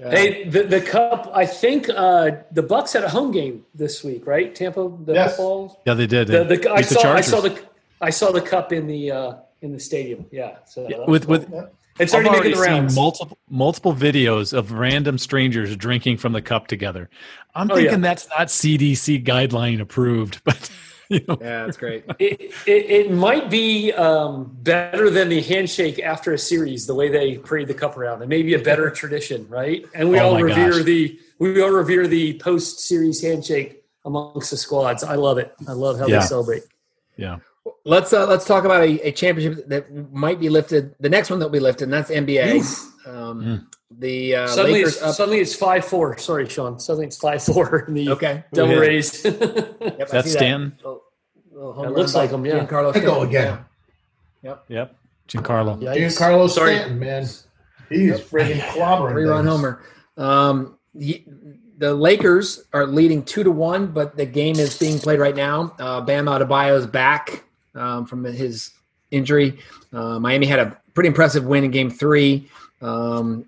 Hey, 0.00 0.44
the, 0.48 0.62
the 0.64 0.80
cup. 0.80 1.30
I 1.34 1.46
think 1.46 1.88
uh, 1.88 2.30
the 2.52 2.62
Bucks 2.62 2.92
had 2.92 3.04
a 3.04 3.08
home 3.08 3.32
game 3.32 3.64
this 3.74 4.04
week, 4.04 4.26
right? 4.26 4.54
Tampa, 4.54 4.90
the 5.04 5.14
Yes. 5.14 5.30
football. 5.36 5.80
Yeah, 5.86 5.94
they 5.94 6.06
did. 6.06 6.28
The, 6.28 6.44
They 6.44 6.56
the, 6.56 6.70
I 6.70 6.76
beat 6.78 6.88
the 6.88 6.94
saw. 6.94 7.12
I 7.12 7.20
saw 7.20 7.40
the. 7.40 7.58
I 8.00 8.10
saw 8.10 8.30
the 8.30 8.40
cup 8.40 8.72
in 8.72 8.86
the 8.86 9.10
uh, 9.10 9.34
in 9.62 9.72
the 9.72 9.80
stadium. 9.80 10.26
Yeah. 10.30 10.58
So 10.66 10.86
that 10.88 10.98
was 11.00 11.08
with 11.08 11.26
cool. 11.26 11.38
with 11.38 11.70
it's 11.98 12.14
I've 12.14 12.24
already 12.24 12.28
already 12.28 12.48
making 12.50 12.60
the 12.60 12.64
seen 12.64 12.74
rounds. 12.74 12.94
multiple 12.94 13.38
multiple 13.50 13.94
videos 13.94 14.56
of 14.56 14.70
random 14.72 15.18
strangers 15.18 15.74
drinking 15.76 16.18
from 16.18 16.32
the 16.32 16.42
cup 16.42 16.68
together. 16.68 17.10
I'm 17.56 17.68
Oh, 17.70 17.74
thinking 17.74 17.94
yeah. 17.94 17.98
that's 18.00 18.28
not 18.28 18.46
CDC 18.48 19.24
guideline 19.24 19.80
approved, 19.80 20.40
but 20.44 20.70
you 21.14 21.20
know, 21.26 21.38
Yeah, 21.40 21.64
that's 21.64 21.76
great. 21.76 22.04
it, 22.18 22.40
it, 22.66 22.90
it 22.90 23.10
might 23.10 23.50
be 23.50 23.92
um, 23.92 24.56
better 24.62 25.10
than 25.10 25.28
the 25.28 25.40
handshake 25.40 25.98
after 26.00 26.32
a 26.32 26.38
series, 26.38 26.86
the 26.86 26.94
way 26.94 27.08
they 27.08 27.38
parade 27.38 27.68
the 27.68 27.74
cup 27.74 27.96
around. 27.96 28.22
It 28.22 28.28
may 28.28 28.42
be 28.42 28.54
a 28.54 28.58
better 28.58 28.90
tradition, 29.00 29.46
right? 29.48 29.84
And 29.94 30.10
we 30.10 30.18
Oh 30.20 30.34
all 30.34 30.42
revere 30.42 30.72
gosh. 30.72 30.82
the 30.84 31.18
we 31.38 31.62
all 31.62 31.70
revere 31.70 32.06
the 32.08 32.34
post 32.38 32.80
series 32.80 33.22
handshake 33.22 33.82
amongst 34.04 34.50
the 34.50 34.56
squads. 34.56 35.04
I 35.04 35.14
love 35.14 35.38
it. 35.38 35.54
I 35.68 35.72
love 35.72 35.98
how 35.98 36.06
Yeah. 36.06 36.20
they 36.20 36.26
celebrate. 36.26 36.62
yeah. 37.16 37.38
Let's 37.84 38.12
uh, 38.14 38.26
let's 38.26 38.46
talk 38.46 38.64
about 38.64 38.82
a, 38.82 39.08
a 39.08 39.12
championship 39.12 39.66
that 39.68 39.92
might 40.12 40.40
be 40.40 40.48
lifted. 40.48 40.94
The 41.00 41.08
next 41.10 41.28
one 41.30 41.38
that 41.38 41.46
will 41.46 41.52
be 41.52 41.60
lifted, 41.60 41.84
and 41.84 41.92
that's 41.92 42.10
NBA. 42.10 43.06
Um, 43.06 43.68
The 43.90 44.34
uh, 44.36 44.46
Suddenly, 44.48 44.80
Lakers 44.80 44.94
it's, 44.96 45.02
up. 45.02 45.14
suddenly 45.14 45.40
it's 45.40 45.54
five 45.54 45.84
four. 45.84 46.18
Sorry, 46.18 46.46
Sean. 46.48 46.78
Suddenly 46.78 47.06
it's 47.06 47.16
five 47.16 47.42
four 47.42 47.80
in 47.88 47.94
the 47.94 48.10
Okay, 48.10 48.44
double 48.52 48.74
Yeah. 48.74 48.78
raised. 48.80 49.24
Yep, 49.24 49.38
That's 49.80 50.10
see 50.10 50.16
that. 50.18 50.26
Stan. 50.28 50.72
Little- 50.78 51.02
little 51.52 51.84
It 51.84 51.90
looks 51.92 52.14
like 52.14 52.30
him, 52.30 52.44
yeah. 52.46 52.64
Giancarlo 52.66 52.94
I 52.94 53.00
go 53.00 53.24
Stanton. 53.24 53.28
again. 53.28 53.58
Yep. 54.42 54.64
Yep. 54.68 54.94
Giancarlo. 55.28 55.80
Yikes. 55.82 55.96
Giancarlo 55.96 56.48
Sorry. 56.50 56.76
Stanton, 56.76 56.98
man. 56.98 57.26
He 57.88 58.08
is 58.08 58.20
friggin' 58.20 58.60
clobbering. 58.72 59.12
Three 59.12 59.24
run 59.24 59.46
homer. 59.46 59.82
Um, 60.18 60.78
he, 60.98 61.24
the 61.78 61.94
Lakers 61.94 62.64
are 62.72 62.86
leading 62.86 63.22
two 63.24 63.42
to 63.42 63.50
one, 63.50 63.86
but 63.88 64.16
the 64.16 64.26
game 64.26 64.56
is 64.56 64.78
being 64.78 64.98
played 64.98 65.18
right 65.18 65.34
now. 65.34 65.74
Uh, 65.78 66.00
Bam 66.02 66.26
Adebayo 66.26 66.76
is 66.76 66.86
back 66.86 67.44
um, 67.74 68.04
from 68.04 68.24
his 68.24 68.70
injury. 69.10 69.58
Uh, 69.92 70.18
Miami 70.18 70.46
had 70.46 70.58
a 70.58 70.78
pretty 70.94 71.08
impressive 71.08 71.44
win 71.46 71.64
in 71.64 71.70
Game 71.70 71.90
Three, 71.90 72.48
um, 72.82 73.44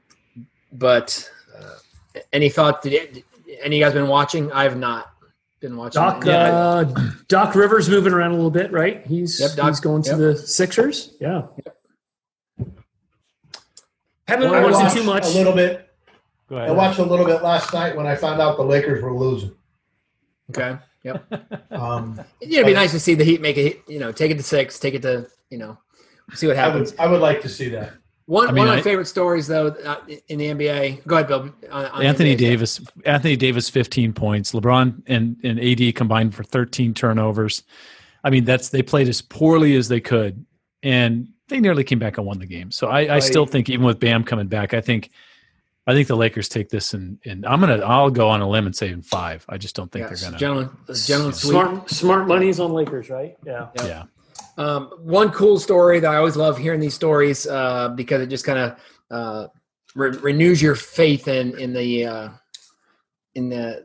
but 0.73 1.31
uh, 1.59 2.21
any 2.33 2.49
thought? 2.49 2.83
Did 2.83 3.25
any 3.63 3.65
of 3.65 3.73
you 3.73 3.85
guys 3.85 3.93
been 3.95 4.09
watching? 4.09 4.51
I 4.53 4.65
have 4.65 4.77
not 4.77 5.13
been 5.61 5.77
watching. 5.77 6.01
Doc 6.01 6.25
it. 6.27 6.31
uh, 6.33 6.85
Doc 7.29 7.55
Rivers 7.55 7.89
moving 7.89 8.13
around 8.13 8.31
a 8.33 8.35
little 8.35 8.51
bit, 8.51 8.73
right? 8.73 9.07
He's 9.07 9.39
Yep, 9.41 9.53
Doc- 9.57 9.69
he's 9.69 9.81
going 9.81 10.03
to 10.05 10.11
yep. 10.11 10.19
the 10.19 10.37
Sixers. 10.37 11.15
Yeah. 11.21 11.47
Haven't 14.29 14.49
I 14.55 14.63
watched 14.63 14.75
watched 14.77 14.97
it 14.97 15.01
too 15.01 15.07
much. 15.07 15.25
a 15.27 15.29
little 15.31 15.53
bit. 15.53 15.89
Go 16.49 16.57
ahead. 16.57 16.69
I 16.71 16.73
watched 16.73 16.99
a 16.99 17.05
little 17.05 17.27
bit 17.27 17.43
last 17.43 17.73
night 17.73 17.97
when 17.97 18.07
I 18.07 18.15
found 18.15 18.41
out 18.41 18.57
the 18.57 18.63
Lakers 18.65 19.03
were 19.03 19.13
losing. 19.15 19.53
okay. 20.51 20.79
Yep. 21.03 21.25
um, 21.71 22.21
Yeah, 22.41 22.59
it'd 22.61 22.67
be 22.67 22.75
nice 22.75 22.93
to 22.93 23.01
see 23.01 23.15
the 23.15 23.25
Heat 23.25 23.41
make 23.41 23.57
it. 23.57 23.83
You 23.89 23.99
know, 23.99 24.13
take 24.13 24.31
it 24.31 24.37
to 24.37 24.43
six, 24.43 24.79
take 24.79 24.95
it 24.95 25.03
to 25.03 25.27
you 25.49 25.59
know, 25.59 25.79
see 26.35 26.47
what 26.47 26.57
I 26.57 26.61
happens. 26.61 26.93
would 26.93 27.01
I 27.01 27.07
would 27.07 27.21
like 27.21 27.41
to 27.43 27.49
see 27.49 27.69
that. 27.71 27.93
One 28.27 28.49
I 28.49 28.53
mean, 28.53 28.59
one 28.59 28.69
of 28.69 28.73
I- 28.75 28.77
my 28.77 28.83
favorite 28.83 29.07
stories 29.07 29.47
though 29.49 29.69
uh, 29.69 29.97
in 30.29 30.39
the 30.39 30.47
NBA. 30.47 31.05
Go 31.07 31.17
ahead, 31.17 31.27
Bill. 31.29 31.51
on- 31.71 31.87
on 31.87 32.03
Anthony 32.03 32.35
NBA 32.37 32.39
stuff. 32.39 32.39
Davis, 32.39 32.81
Anthony 33.05 33.37
Davis, 33.37 33.69
15 33.69 34.13
points. 34.13 34.53
LeBron 34.53 35.03
and, 35.07 35.37
and 35.43 35.59
AD 35.61 35.95
combined 35.97 36.35
for 36.35 36.45
13 36.45 36.95
turnovers. 36.95 37.63
I 38.23 38.31
mean, 38.31 38.45
that's 38.45 38.69
they 38.69 38.83
played 38.83 39.09
as 39.09 39.21
poorly 39.23 39.75
as 39.77 39.89
they 39.89 40.01
could, 40.01 40.45
and 40.83 41.29
they 41.49 41.59
nearly 41.59 41.83
came 41.85 41.99
back 41.99 42.19
and 42.19 42.27
won 42.27 42.39
the 42.39 42.47
game. 42.47 42.71
So 42.71 42.89
I, 42.89 43.17
I 43.17 43.19
still 43.19 43.47
think 43.47 43.69
even 43.69 43.85
with 43.85 43.99
Bam 43.99 44.23
coming 44.25 44.47
back, 44.47 44.75
I 44.75 44.81
think 44.81 45.11
I 45.87 45.95
think 45.95 46.07
the 46.07 46.17
Lakers 46.17 46.49
take 46.49 46.69
this 46.69 46.93
and 46.95 47.19
and 47.25 47.45
I'm 47.47 47.59
gonna 47.61 47.79
I'll 47.79 48.11
go 48.11 48.29
on 48.29 48.43
a 48.43 48.49
limb 48.49 48.67
and 48.67 48.77
say 48.77 48.91
in 48.91 49.03
five. 49.03 49.45
I 49.49 49.57
just 49.57 49.75
don't 49.75 49.91
think 49.91 50.09
Yes, 50.09 50.21
they're 50.21 50.31
gonna. 50.31 50.39
gentlemen, 50.39 50.71
gentlemen, 51.07 51.33
sweep. 51.33 51.51
Smart, 51.53 51.91
smart 51.91 52.29
money's 52.29 52.61
on 52.61 52.73
Lakers, 52.75 53.09
right? 53.11 53.37
Yeah. 53.45 53.69
Yeah, 53.79 54.05
Um, 54.61 54.91
one 54.99 55.31
cool 55.31 55.59
story 55.59 56.01
that 56.01 56.11
I 56.11 56.17
always 56.17 56.37
love 56.37 56.59
hearing 56.59 56.81
these 56.81 56.95
stories 56.95 57.47
uh, 57.47 57.89
because 57.97 58.21
it 58.21 58.27
just 58.27 58.45
kind 58.45 58.59
of 58.59 58.77
uh, 59.11 59.47
re- 59.95 60.19
renews 60.19 60.61
your 60.61 60.75
faith 60.75 61.29
in 61.29 61.59
in 61.59 61.73
the 61.73 62.05
uh, 62.05 62.29
in 63.35 63.49
the 63.49 63.85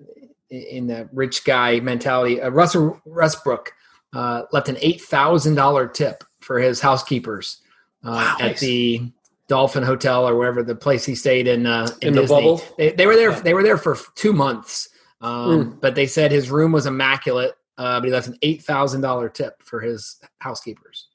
in 0.49 0.87
the 0.87 1.07
rich 1.13 1.45
guy 1.45 1.79
mentality. 1.79 2.41
Uh, 2.41 2.49
Russell 2.49 2.99
Westbrook 3.05 3.71
uh, 4.13 4.43
left 4.51 4.67
an 4.67 4.77
eight 4.81 5.01
thousand 5.01 5.55
dollar 5.55 5.87
tip 5.87 6.23
for 6.41 6.59
his 6.59 6.81
housekeepers 6.81 7.61
uh, 8.03 8.35
at 8.41 8.45
Nice. 8.47 8.59
the 8.59 9.11
Dolphin 9.47 9.83
Hotel 9.83 10.27
or 10.27 10.35
wherever 10.35 10.61
the 10.61 10.75
place 10.75 11.05
he 11.05 11.15
stayed 11.15 11.47
in. 11.47 11.65
Uh, 11.65 11.87
in, 12.01 12.09
In 12.09 12.15
the 12.15 12.27
bubble? 12.27 12.61
They, 12.77 12.91
they 12.91 13.07
were 13.07 13.15
there. 13.15 13.31
They 13.31 13.53
were 13.53 13.63
there 13.63 13.77
for 13.77 13.97
two 14.15 14.33
months. 14.33 14.89
Um, 15.21 15.77
But 15.81 15.95
they 15.95 16.05
said 16.07 16.31
his 16.31 16.51
room 16.51 16.71
was 16.73 16.85
immaculate. 16.85 17.53
Uh, 17.77 17.99
but 17.99 18.05
he 18.07 18.11
left 18.11 18.27
an 18.27 18.37
eight 18.41 18.63
thousand 18.63 19.01
dollar 19.01 19.27
tip 19.29 19.61
for 19.63 19.81
his 19.81 20.17
housekeepers. 20.39 21.07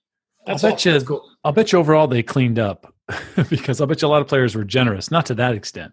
That's 0.47 0.63
I'll 0.65 0.71
bet 0.71 0.79
awesome. 0.79 0.89
you. 0.91 0.93
That's 0.99 1.09
cool. 1.09 1.31
I'll 1.45 1.53
bet 1.53 1.73
you 1.73 1.79
overall 1.79 2.07
they 2.07 2.23
cleaned 2.23 2.59
up 2.59 2.93
because 3.51 3.81
I'll 3.81 3.87
bet 3.87 4.03
you 4.03 4.09
a 4.09 4.11
lot 4.11 4.23
of 4.23 4.29
players 4.29 4.55
were 4.55 4.65
generous, 4.65 5.11
not 5.11 5.27
to 5.27 5.35
that 5.35 5.55
extent, 5.55 5.93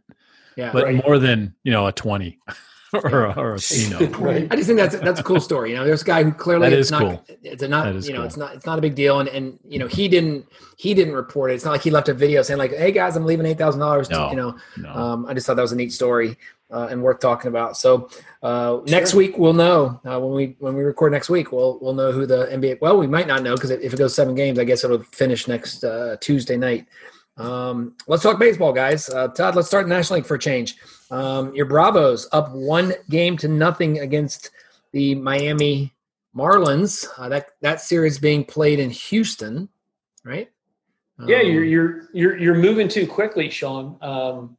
Yeah, 0.55 0.71
but 0.71 0.83
Right. 0.85 1.03
more 1.05 1.19
than 1.19 1.53
you 1.63 1.71
know 1.71 1.87
a 1.87 1.91
20 1.91 2.37
or 2.93 3.25
a, 3.25 3.33
or 3.39 3.55
a 3.55 3.59
you 3.71 3.89
know. 3.89 3.99
Right. 4.17 4.47
I 4.51 4.55
just 4.55 4.67
think 4.67 4.77
that's 4.79 4.97
that's 4.99 5.19
a 5.19 5.23
cool 5.23 5.39
story. 5.39 5.71
You 5.71 5.75
know, 5.77 5.85
there's 5.85 6.01
a 6.01 6.05
guy 6.05 6.23
who 6.23 6.31
clearly 6.31 6.69
That 6.69 6.77
it's 6.77 6.91
not 6.91 7.01
cool. 7.01 7.25
it's 7.43 7.63
a 7.63 7.67
not 7.67 7.85
That 7.85 7.95
is 7.95 8.07
you 8.07 8.13
know 8.13 8.19
cool. 8.19 8.27
it's 8.27 8.37
not 8.37 8.55
it's 8.55 8.65
not 8.65 8.77
a 8.77 8.81
big 8.81 8.95
deal, 8.95 9.19
and 9.19 9.27
and 9.29 9.59
you 9.67 9.79
know 9.79 9.87
he 9.87 10.07
didn't 10.07 10.45
he 10.77 10.93
didn't 10.93 11.13
report 11.15 11.51
it. 11.51 11.55
It's 11.55 11.65
not 11.65 11.71
like 11.71 11.81
he 11.81 11.91
left 11.91 12.07
a 12.09 12.13
video 12.13 12.41
saying 12.41 12.57
like, 12.59 12.71
"Hey 12.73 12.91
guys, 12.91 13.15
I'm 13.15 13.25
leaving 13.25 13.45
eight 13.45 13.57
thousand 13.57 13.81
dollars." 13.81 14.09
You 14.09 14.35
know, 14.35 14.57
No. 14.77 14.89
um, 14.93 15.25
I 15.25 15.33
just 15.33 15.45
thought 15.47 15.55
that 15.55 15.61
was 15.61 15.71
a 15.71 15.75
neat 15.75 15.91
story 15.91 16.37
uh, 16.71 16.87
and 16.89 17.01
worth 17.01 17.19
talking 17.19 17.49
about. 17.49 17.77
So 17.77 18.09
uh, 18.43 18.79
next 18.85 19.13
week 19.13 19.37
we'll 19.37 19.53
know 19.53 19.99
uh, 20.05 20.19
when 20.19 20.31
we 20.33 20.55
when 20.59 20.75
we 20.75 20.83
record 20.83 21.11
next 21.11 21.29
week 21.29 21.51
we'll 21.51 21.79
we'll 21.81 21.93
know 21.93 22.11
who 22.11 22.25
the 22.25 22.45
NBA. 22.47 22.79
Well, 22.79 22.97
we 22.97 23.07
might 23.07 23.27
not 23.27 23.43
know 23.43 23.55
because 23.55 23.71
if 23.71 23.93
it 23.93 23.97
goes 23.97 24.15
seven 24.15 24.33
games, 24.35 24.59
I 24.59 24.63
guess 24.63 24.83
it'll 24.83 25.03
finish 25.03 25.47
next 25.47 25.83
uh, 25.83 26.15
Tuesday 26.21 26.55
night. 26.57 26.85
Um, 27.37 27.95
let's 28.07 28.23
talk 28.23 28.39
baseball, 28.39 28.73
guys. 28.73 29.09
Uh, 29.09 29.27
Todd, 29.27 29.55
let's 29.55 29.67
start 29.67 29.87
National 29.87 30.17
League 30.17 30.25
for 30.25 30.35
a 30.35 30.39
change. 30.39 30.77
Um, 31.09 31.53
your 31.55 31.65
Bravos 31.65 32.27
up 32.31 32.51
one 32.51 32.93
game 33.09 33.37
to 33.37 33.47
nothing 33.47 33.99
against 33.99 34.51
the 34.91 35.15
Miami 35.15 35.93
Marlins. 36.35 37.07
Uh, 37.17 37.29
that 37.29 37.51
that 37.61 37.81
series 37.81 38.19
being 38.19 38.43
played 38.43 38.79
in 38.79 38.89
Houston, 38.89 39.69
right? 40.23 40.49
Yeah, 41.25 41.41
Um, 41.41 41.47
you're 41.47 41.63
you're 41.63 42.09
you're 42.13 42.37
you're 42.37 42.55
moving 42.55 42.87
too 42.87 43.07
quickly, 43.07 43.49
Sean. 43.49 43.97
Um, 44.01 44.57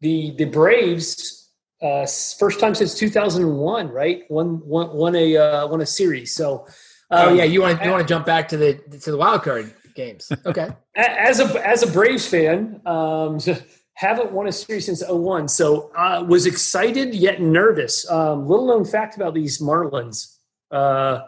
the 0.00 0.34
the 0.36 0.46
Braves 0.46 1.50
uh, 1.82 2.06
first 2.38 2.60
time 2.60 2.74
since 2.74 2.94
2001, 2.94 3.88
right? 3.88 4.24
Won 4.28 4.60
won 4.66 4.94
won 4.94 5.14
a 5.14 5.36
uh, 5.36 5.66
won 5.66 5.80
a 5.80 5.86
series. 5.86 6.34
So, 6.34 6.66
Oh 7.10 7.30
um, 7.30 7.36
yeah, 7.36 7.44
you 7.44 7.60
want 7.62 7.82
you 7.84 7.90
want 7.90 8.06
to 8.06 8.12
jump 8.12 8.26
back 8.26 8.48
to 8.48 8.56
the 8.56 8.74
to 9.00 9.10
the 9.10 9.16
wild 9.16 9.42
card 9.42 9.72
games? 9.94 10.30
Okay. 10.46 10.68
as 10.96 11.40
a 11.40 11.66
as 11.68 11.82
a 11.82 11.90
Braves 11.90 12.26
fan, 12.26 12.80
um, 12.86 13.38
haven't 14.00 14.32
won 14.32 14.46
a 14.46 14.52
series 14.52 14.86
since 14.86 15.02
01. 15.06 15.46
So 15.48 15.92
uh, 15.94 16.24
was 16.26 16.46
excited 16.46 17.14
yet 17.14 17.42
nervous. 17.42 18.10
Um, 18.10 18.48
little 18.48 18.66
known 18.66 18.86
fact 18.86 19.14
about 19.14 19.34
these 19.34 19.60
Marlins: 19.60 20.38
uh, 20.70 21.24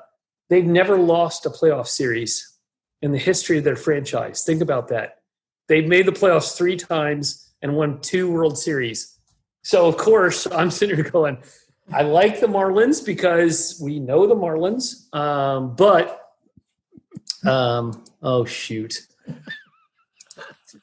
they've 0.49 0.65
never 0.65 0.97
lost 0.97 1.45
a 1.45 1.51
playoff 1.51 1.87
series 1.87 2.57
in 3.03 3.13
the 3.13 3.19
history 3.19 3.59
of 3.59 3.65
their 3.65 3.77
franchise. 3.77 4.45
Think 4.45 4.63
about 4.63 4.89
that. 4.89 5.19
They've 5.69 5.87
made 5.87 6.07
the 6.07 6.13
playoffs 6.13 6.57
three 6.57 6.77
times 6.77 7.53
and 7.61 7.77
won 7.77 8.01
two 8.01 8.33
World 8.33 8.57
Series. 8.57 9.19
So 9.61 9.87
of 9.87 9.99
course, 9.99 10.47
I'm 10.53 10.71
sitting 10.71 10.97
here 10.97 11.11
going, 11.11 11.37
I 11.93 12.03
like 12.03 12.41
the 12.41 12.47
Marlins 12.47 13.05
because 13.05 13.79
we 13.83 14.01
know 14.01 14.27
the 14.27 14.35
Marlins, 14.35 15.15
um, 15.15 15.77
but 15.77 16.23
um, 17.45 18.03
oh 18.23 18.47
shoot. 18.47 18.95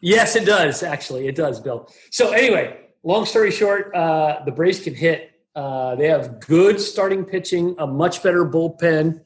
Yes, 0.01 0.35
it 0.35 0.45
does. 0.45 0.83
Actually, 0.83 1.27
it 1.27 1.35
does, 1.35 1.59
Bill. 1.59 1.91
So 2.11 2.31
anyway, 2.31 2.77
long 3.03 3.25
story 3.25 3.51
short, 3.51 3.93
uh, 3.95 4.41
the 4.45 4.51
Braves 4.51 4.79
can 4.79 4.95
hit. 4.95 5.31
Uh, 5.55 5.95
they 5.95 6.07
have 6.07 6.39
good 6.39 6.79
starting 6.79 7.25
pitching, 7.25 7.75
a 7.79 7.87
much 7.87 8.23
better 8.23 8.45
bullpen, 8.45 9.21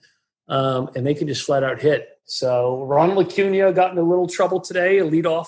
um, 0.48 0.90
and 0.96 1.06
they 1.06 1.14
can 1.14 1.28
just 1.28 1.46
flat 1.46 1.64
out 1.64 1.80
hit. 1.80 2.10
So 2.26 2.84
Ronald 2.86 3.28
Acuna 3.28 3.74
got 3.74 3.92
in 3.92 3.98
a 3.98 4.04
little 4.04 4.28
trouble 4.28 4.60
today, 4.60 5.00
a 5.00 5.06
leadoff 5.06 5.48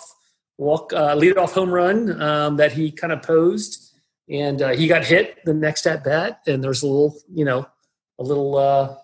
walk, 0.58 0.94
uh, 0.94 1.16
leadoff 1.16 1.52
home 1.52 1.72
run 1.72 2.22
um, 2.22 2.58
that 2.58 2.74
he 2.74 2.92
kind 2.92 3.14
of 3.14 3.22
posed, 3.22 3.94
and 4.30 4.62
uh, 4.62 4.70
he 4.70 4.88
got 4.88 5.06
hit 5.06 5.44
the 5.46 5.54
next 5.54 5.88
at 5.88 6.04
bat. 6.04 6.42
And 6.48 6.64
there's 6.64 6.84
a 6.84 6.88
little, 6.88 7.18
you 7.34 7.46
know, 7.46 7.66
a 8.20 8.24
little. 8.24 8.58
Uh, 8.58 8.96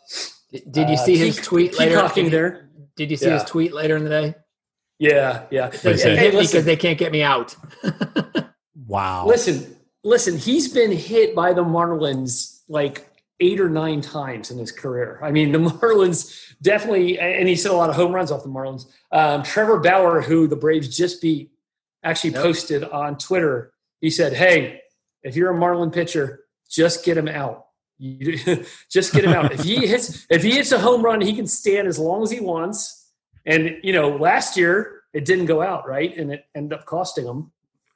Did 0.51 0.89
you 0.89 0.95
uh, 0.95 0.97
see 0.97 1.17
his 1.17 1.37
tweet 1.37 1.79
later? 1.79 1.95
Did 2.95 3.09
you 3.09 3.17
see 3.17 3.29
his 3.29 3.43
tweet 3.45 3.73
later 3.73 3.95
in 3.95 4.03
the 4.03 4.09
day? 4.09 4.35
Yeah, 5.01 5.45
yeah. 5.49 5.65
What'd 5.65 5.81
They 5.81 5.91
he 5.93 5.97
say? 5.97 6.15
hit 6.15 6.33
me 6.33 6.39
listen. 6.41 6.51
because 6.59 6.65
they 6.65 6.75
can't 6.75 6.99
get 6.99 7.11
me 7.11 7.23
out. 7.23 7.55
wow. 8.87 9.25
Listen, 9.25 9.75
listen, 10.03 10.37
he's 10.37 10.71
been 10.71 10.91
hit 10.91 11.33
by 11.35 11.53
the 11.53 11.63
Marlins 11.63 12.61
like 12.69 13.07
eight 13.39 13.59
or 13.59 13.67
nine 13.67 14.01
times 14.01 14.51
in 14.51 14.59
his 14.59 14.71
career. 14.71 15.19
I 15.23 15.31
mean, 15.31 15.51
the 15.51 15.57
Marlins 15.71 16.53
definitely, 16.61 17.17
and 17.19 17.47
he's 17.47 17.63
hit 17.63 17.71
a 17.71 17.75
lot 17.75 17.89
of 17.89 17.95
home 17.95 18.11
runs 18.13 18.31
off 18.31 18.43
the 18.43 18.49
Marlins. 18.49 18.85
Um, 19.11 19.41
Trevor 19.41 19.79
Bauer, 19.79 20.21
who 20.21 20.47
the 20.47 20.55
Braves 20.55 20.95
just 20.95 21.19
beat, 21.19 21.51
actually 22.03 22.33
Yep. 22.33 22.43
posted 22.43 22.83
on 22.83 23.17
Twitter. 23.17 23.73
He 24.01 24.11
said, 24.11 24.33
"Hey, 24.33 24.81
if 25.23 25.35
you're 25.35 25.49
a 25.49 25.57
Marlin 25.57 25.89
pitcher, 25.89 26.41
just 26.69 27.03
get 27.03 27.17
him 27.17 27.27
out. 27.27 27.65
You, 27.97 28.37
just 28.91 29.13
get 29.13 29.25
him 29.25 29.31
out. 29.33 29.51
if 29.51 29.63
he 29.63 29.87
hits, 29.87 30.27
if 30.29 30.43
he 30.43 30.51
hits 30.51 30.71
a 30.71 30.77
home 30.79 31.01
run, 31.01 31.21
he 31.21 31.33
can 31.35 31.47
stand 31.47 31.87
as 31.87 31.97
long 31.97 32.21
as 32.21 32.29
he 32.29 32.39
wants." 32.39 32.99
And 33.45 33.77
you 33.83 33.93
know, 33.93 34.09
last 34.17 34.55
year 34.57 35.01
it 35.13 35.25
didn't 35.25 35.45
go 35.45 35.61
out 35.61 35.87
right, 35.87 36.15
and 36.17 36.31
it 36.31 36.45
ended 36.55 36.77
up 36.79 36.85
costing 36.85 37.25
them. 37.25 37.51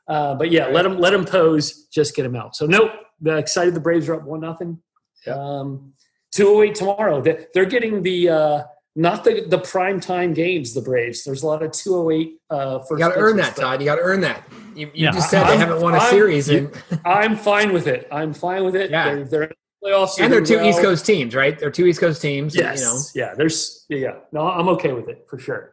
Uh, 0.07 0.35
but 0.35 0.51
yeah, 0.51 0.67
let 0.67 0.83
them 0.83 0.97
let 0.99 1.11
them 1.11 1.25
pose. 1.25 1.85
Just 1.87 2.15
get 2.15 2.23
them 2.23 2.35
out. 2.35 2.55
So 2.55 2.65
nope. 2.65 2.91
The 3.21 3.37
excited 3.37 3.73
the 3.73 3.79
Braves 3.79 4.09
are 4.09 4.15
up 4.15 4.23
one 4.23 4.41
nothing. 4.41 4.79
Yep. 5.25 5.35
Um, 5.37 5.93
Two 6.31 6.49
oh 6.49 6.61
eight 6.63 6.75
tomorrow. 6.75 7.21
They- 7.21 7.45
They're 7.53 7.65
getting 7.65 8.03
the 8.03 8.29
uh, 8.29 8.63
not 8.97 9.23
the 9.23 9.45
the 9.47 9.57
prime 9.59 9.99
time 10.01 10.33
games. 10.33 10.73
The 10.73 10.81
Braves. 10.81 11.23
There's 11.23 11.43
a 11.43 11.47
lot 11.47 11.63
of 11.63 11.71
two 11.71 11.95
oh 11.95 12.11
eight. 12.11 12.39
Uh, 12.49 12.79
first 12.79 12.91
You 12.91 12.97
got 12.97 13.13
to 13.13 13.19
earn 13.19 13.37
that, 13.37 13.55
Todd. 13.55 13.79
You 13.79 13.85
got 13.85 13.95
to 13.95 14.01
earn 14.01 14.19
that. 14.21 14.43
You, 14.75 14.87
you 14.87 15.05
Yeah. 15.05 15.11
just 15.11 15.29
said 15.29 15.43
they 15.45 15.51
I'm- 15.51 15.59
haven't 15.59 15.81
won 15.81 15.93
a 15.95 15.97
I'm- 15.97 16.09
series, 16.09 16.49
and, 16.49 16.69
I'm 17.05 17.37
fine 17.37 17.71
with 17.71 17.87
it. 17.87 18.07
I'm 18.11 18.33
fine 18.33 18.65
with 18.65 18.75
it. 18.75 18.91
Yeah. 18.91 19.15
They're, 19.15 19.23
they're 19.25 19.51
playoffs. 19.85 20.19
and 20.19 20.31
they're 20.31 20.41
two 20.41 20.55
doing 20.55 20.65
East. 20.67 20.81
Coast 20.81 21.05
teams, 21.05 21.35
right? 21.35 21.57
They're 21.59 21.71
two 21.71 21.85
East 21.85 21.99
Coast 21.99 22.21
teams. 22.21 22.55
and, 22.55 22.63
Yes. 22.63 22.79
You 23.15 23.21
know, 23.21 23.27
Yeah. 23.29 23.35
There's. 23.35 23.85
Yeah. 23.89 24.15
No, 24.31 24.47
I'm 24.47 24.67
okay 24.69 24.93
with 24.93 25.07
it 25.09 25.25
for 25.29 25.37
sure. 25.39 25.71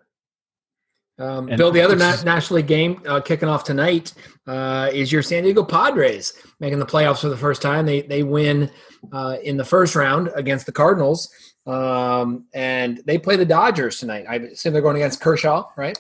Um, 1.18 1.48
And 1.48 1.59
Bill, 1.59 1.70
the 1.70 1.83
other 1.83 1.94
this 1.94 2.25
na- 2.25 2.33
National 2.33 2.57
League 2.57 2.66
game 2.66 3.03
uh, 3.07 3.20
kicking 3.20 3.48
off 3.48 3.64
tonight 3.64 4.12
uh, 4.46 4.90
is 4.92 5.12
your 5.12 5.22
San 5.22 5.42
Diego 5.44 5.62
Padres 5.62 6.33
making 6.59 6.79
the 6.79 6.87
playoffs 6.87 7.20
for 7.20 7.29
the 7.29 7.37
first 7.37 7.61
time. 7.62 7.85
They 7.87 8.03
they 8.03 8.22
win 8.22 8.70
uh, 9.12 9.37
in 9.42 9.57
the 9.57 9.64
first 9.64 9.94
round 9.94 10.31
against 10.35 10.64
the 10.66 10.72
Cardinals, 10.72 11.31
um, 11.66 12.46
and 12.55 13.03
they 13.07 13.18
play 13.18 13.37
the 13.37 13.44
Dodgers 13.44 13.98
tonight. 13.98 14.25
I 14.29 14.37
assume 14.37 14.72
they're 14.72 14.83
going 14.83 14.96
against 14.96 15.20
Kershaw, 15.20 15.68
right? 15.77 15.98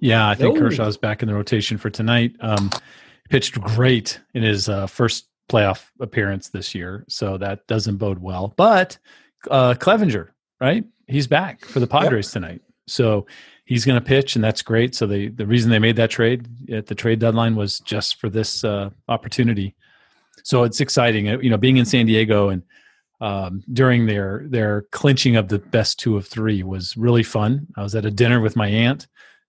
Yeah, 0.00 0.28
I 0.28 0.34
think 0.34 0.54
No. 0.54 0.60
Kershaw's 0.60 0.96
back 0.96 1.22
in 1.22 1.28
the 1.28 1.34
rotation 1.34 1.76
for 1.78 1.90
tonight. 1.90 2.34
Um, 2.40 2.70
pitched 3.30 3.60
great 3.60 4.18
in 4.34 4.42
his 4.42 4.68
uh, 4.68 4.86
first 4.86 5.26
playoff 5.48 5.86
appearance 6.00 6.48
this 6.48 6.74
year, 6.74 7.04
so 7.08 7.38
that 7.38 7.66
doesn't 7.66 7.96
bode 7.96 8.18
well. 8.18 8.54
But 8.56 8.98
uh, 9.50 9.74
Clevinger, 9.74 10.28
right? 10.60 10.84
He's 11.06 11.26
back 11.26 11.64
for 11.64 11.80
the 11.80 11.86
Padres 11.86 12.30
tonight, 12.30 12.62
so 12.86 13.26
he's 13.64 13.84
going 13.84 14.00
to 14.00 14.06
pitch, 14.06 14.36
and 14.36 14.44
that's 14.44 14.62
great. 14.62 14.94
So 14.94 15.06
they, 15.06 15.28
the 15.28 15.46
reason 15.46 15.70
they 15.70 15.78
made 15.78 15.96
that 15.96 16.10
trade 16.10 16.46
at 16.70 16.86
the 16.86 16.94
trade 16.94 17.18
deadline 17.18 17.56
was 17.56 17.80
just 17.80 18.20
for 18.20 18.28
this 18.28 18.64
uh, 18.64 18.90
opportunity. 19.08 19.74
So 20.42 20.64
it's 20.64 20.80
exciting, 20.80 21.28
Uh, 21.28 21.38
you 21.38 21.50
know, 21.50 21.56
being 21.56 21.76
in 21.76 21.84
San 21.84 22.06
Diego 22.06 22.48
and 22.50 22.62
um, 23.20 23.62
during 23.72 24.06
their 24.06 24.44
their 24.48 24.82
clinching 24.90 25.36
of 25.36 25.48
the 25.48 25.58
best 25.58 25.98
two 25.98 26.16
of 26.16 26.26
three 26.26 26.62
was 26.62 26.96
really 26.96 27.22
fun. 27.22 27.66
I 27.76 27.82
was 27.82 27.94
at 27.94 28.04
a 28.04 28.10
dinner 28.10 28.40
with 28.40 28.56
my 28.56 28.68
aunt 28.68 29.06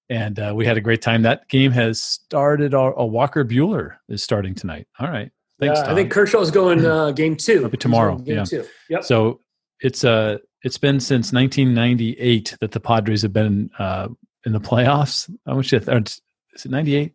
and 0.09 0.39
uh, 0.39 0.53
we 0.55 0.65
had 0.65 0.77
a 0.77 0.81
great 0.81 1.01
time. 1.01 1.23
That 1.23 1.47
game 1.49 1.71
has 1.71 2.01
started. 2.01 2.73
A, 2.73 2.77
a 2.77 3.05
Walker 3.05 3.43
Buehler 3.43 3.97
is 4.07 4.23
starting 4.23 4.53
tonight. 4.53 4.87
All 4.99 5.09
right, 5.09 5.31
Thanks, 5.59 5.79
yeah, 5.79 5.91
I 5.91 5.95
think 5.95 6.11
Kershaw's 6.11 6.51
going 6.51 6.85
uh, 6.85 7.11
game 7.11 7.35
two. 7.37 7.61
Maybe 7.61 7.77
tomorrow, 7.77 8.17
Game 8.17 8.37
yeah. 8.37 8.43
two. 8.43 8.65
Yep. 8.89 9.03
So 9.05 9.41
it's 9.81 10.03
uh 10.03 10.37
it's 10.63 10.77
been 10.77 10.99
since 10.99 11.31
1998 11.31 12.57
that 12.59 12.71
the 12.71 12.79
Padres 12.79 13.21
have 13.21 13.31
been 13.33 13.69
uh, 13.77 14.07
in 14.45 14.51
the 14.53 14.59
playoffs. 14.59 15.29
How 15.45 15.53
much 15.55 15.71
is 15.71 15.87
it? 15.87 16.07
Is 16.55 16.65
it 16.65 16.71
98? 16.71 17.13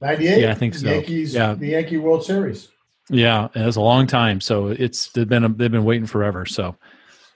98? 0.00 0.40
Yeah, 0.40 0.50
I 0.50 0.54
think 0.54 0.74
so. 0.74 0.86
Yankees, 0.86 1.34
Yeah. 1.34 1.54
the 1.54 1.68
Yankee 1.68 1.98
World 1.98 2.24
Series. 2.24 2.68
Yeah, 3.10 3.48
it 3.54 3.64
was 3.64 3.76
a 3.76 3.80
long 3.82 4.06
time. 4.06 4.40
So 4.40 4.68
it's 4.68 5.10
they've 5.12 5.28
been 5.28 5.42
they've 5.56 5.70
been 5.70 5.84
waiting 5.84 6.06
forever. 6.06 6.46
So 6.46 6.76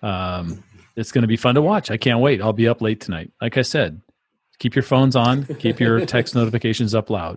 um, 0.02 0.62
it's 0.96 1.12
going 1.12 1.22
to 1.22 1.28
be 1.28 1.36
fun 1.36 1.54
to 1.56 1.62
watch. 1.62 1.90
I 1.90 1.96
can't 1.98 2.20
wait. 2.20 2.40
I'll 2.40 2.52
be 2.54 2.68
up 2.68 2.80
late 2.80 3.00
tonight. 3.00 3.30
Like 3.42 3.58
I 3.58 3.62
said, 3.62 4.00
keep 4.58 4.74
your 4.74 4.82
phones 4.82 5.16
on. 5.16 5.44
Keep 5.44 5.80
your 5.80 6.04
text 6.06 6.34
notifications 6.34 6.94
up 6.94 7.10
loud. 7.10 7.36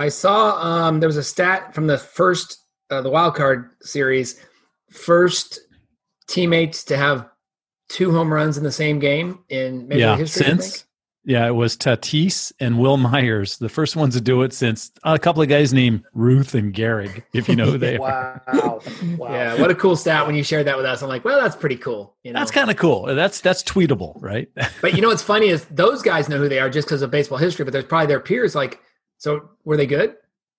I 0.00 0.08
saw 0.08 0.56
um, 0.56 1.00
there 1.00 1.08
was 1.08 1.18
a 1.18 1.22
stat 1.22 1.74
from 1.74 1.86
the 1.86 1.98
first 1.98 2.58
uh, 2.88 3.02
the 3.02 3.10
wild 3.10 3.34
card 3.34 3.70
series, 3.82 4.40
first 4.90 5.60
teammates 6.26 6.84
to 6.84 6.96
have 6.96 7.28
two 7.90 8.10
home 8.10 8.32
runs 8.32 8.56
in 8.56 8.64
the 8.64 8.72
same 8.72 8.98
game 8.98 9.40
in 9.50 9.88
Major 9.88 10.00
yeah, 10.00 10.16
history. 10.16 10.46
I 10.46 10.48
since 10.48 10.86
yeah, 11.24 11.46
it 11.46 11.54
was 11.54 11.76
Tatis 11.76 12.50
and 12.60 12.78
Wil 12.78 12.96
Myers, 12.96 13.58
the 13.58 13.68
first 13.68 13.94
ones 13.94 14.14
to 14.14 14.22
do 14.22 14.40
it 14.40 14.54
since 14.54 14.90
a 15.04 15.18
couple 15.18 15.42
of 15.42 15.50
guys 15.50 15.74
named 15.74 16.02
Ruth 16.14 16.54
and 16.54 16.74
Gehrig, 16.74 17.22
if 17.34 17.46
you 17.46 17.56
know 17.56 17.66
who 17.66 17.76
they 17.76 17.98
are. 17.98 18.42
wow. 18.50 18.80
wow. 19.18 19.32
Yeah, 19.32 19.60
what 19.60 19.70
a 19.70 19.74
cool 19.74 19.96
stat 19.96 20.26
when 20.26 20.34
you 20.34 20.42
shared 20.42 20.66
that 20.66 20.78
with 20.78 20.86
us. 20.86 21.02
I'm 21.02 21.10
like, 21.10 21.26
well, 21.26 21.38
that's 21.38 21.56
pretty 21.56 21.76
cool. 21.76 22.16
You 22.24 22.32
know, 22.32 22.38
That's 22.38 22.50
kind 22.50 22.70
of 22.70 22.76
cool. 22.78 23.04
That's 23.04 23.42
that's 23.42 23.62
tweetable, 23.62 24.14
right? 24.22 24.48
But 24.80 24.94
you 24.94 25.02
know 25.02 25.08
what's 25.08 25.22
funny 25.22 25.48
is 25.48 25.66
those 25.66 26.00
guys 26.00 26.30
know 26.30 26.38
who 26.38 26.48
they 26.48 26.58
are 26.58 26.70
just 26.70 26.88
because 26.88 27.02
of 27.02 27.10
baseball 27.10 27.36
history. 27.36 27.66
But 27.66 27.72
there's 27.72 27.84
probably 27.84 28.06
their 28.06 28.20
peers 28.20 28.54
like, 28.54 28.80
so 29.20 29.50
were 29.64 29.76
they 29.76 29.86
good? 29.86 30.16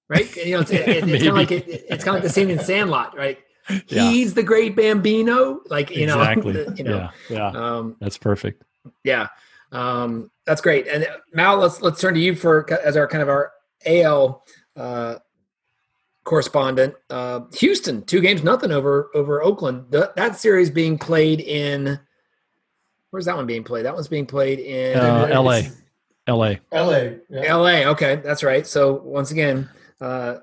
Right? 0.08 0.34
You 0.36 0.56
know, 0.56 0.60
it's, 0.62 0.72
it, 0.72 0.88
it's 0.88 1.24
kind 1.24 1.28
of 1.28 1.36
like 1.36 1.52
it, 1.52 1.68
it's 1.68 2.04
kind 2.04 2.16
of 2.16 2.24
like 2.24 2.24
the 2.24 2.30
scene 2.30 2.50
in 2.50 2.60
Sandlot, 2.60 3.18
right? 3.18 3.38
Yeah. 3.88 4.10
He's 4.10 4.34
the 4.34 4.44
great 4.44 4.76
Bambino, 4.76 5.62
like 5.70 5.92
you 5.92 6.08
know, 6.08 6.20
exactly. 6.20 6.66
you 6.76 6.84
know, 6.84 7.10
yeah, 7.30 7.38
yeah, 7.38 7.48
um, 7.52 7.96
that's 8.02 8.18
perfect. 8.18 8.64
yeah, 9.04 9.28
um, 9.72 10.32
that's 10.46 10.62
great. 10.62 10.88
And 10.88 11.08
Mal, 11.32 11.58
let's 11.58 11.80
let's 11.80 12.02
turn 12.02 12.16
to 12.16 12.20
you 12.20 12.36
for 12.36 12.68
as 12.84 12.98
our 12.98 13.08
kind 13.08 13.22
of 13.22 13.30
our 13.30 13.52
AL 13.86 14.44
uh, 14.76 15.16
correspondent. 16.24 16.96
Uh, 17.10 17.42
Houston, 17.60 18.04
two 18.04 18.20
games 18.20 18.44
nothing 18.44 18.72
over 18.72 19.12
over 19.14 19.42
Oakland. 19.44 19.92
Th- 19.92 20.10
that 20.16 20.38
series 20.38 20.70
being 20.70 20.98
played 20.98 21.40
in. 21.40 22.00
Where's 23.12 23.26
that 23.26 23.38
one 23.38 23.46
being 23.46 23.64
played? 23.64 23.86
That 23.86 23.94
one's 23.94 24.08
being 24.08 24.26
played 24.26 24.60
in 24.60 24.98
Uh, 24.98 25.30
L.A. 25.32 25.70
L.A. 26.28 26.60
LA. 26.72 26.98
Yeah. 27.30 27.44
L.A. 27.46 27.86
Okay, 27.88 28.18
that's 28.24 28.44
right. 28.44 28.66
So 28.68 28.94
once 29.04 29.32
again, 29.32 29.70
uh, 30.00 30.38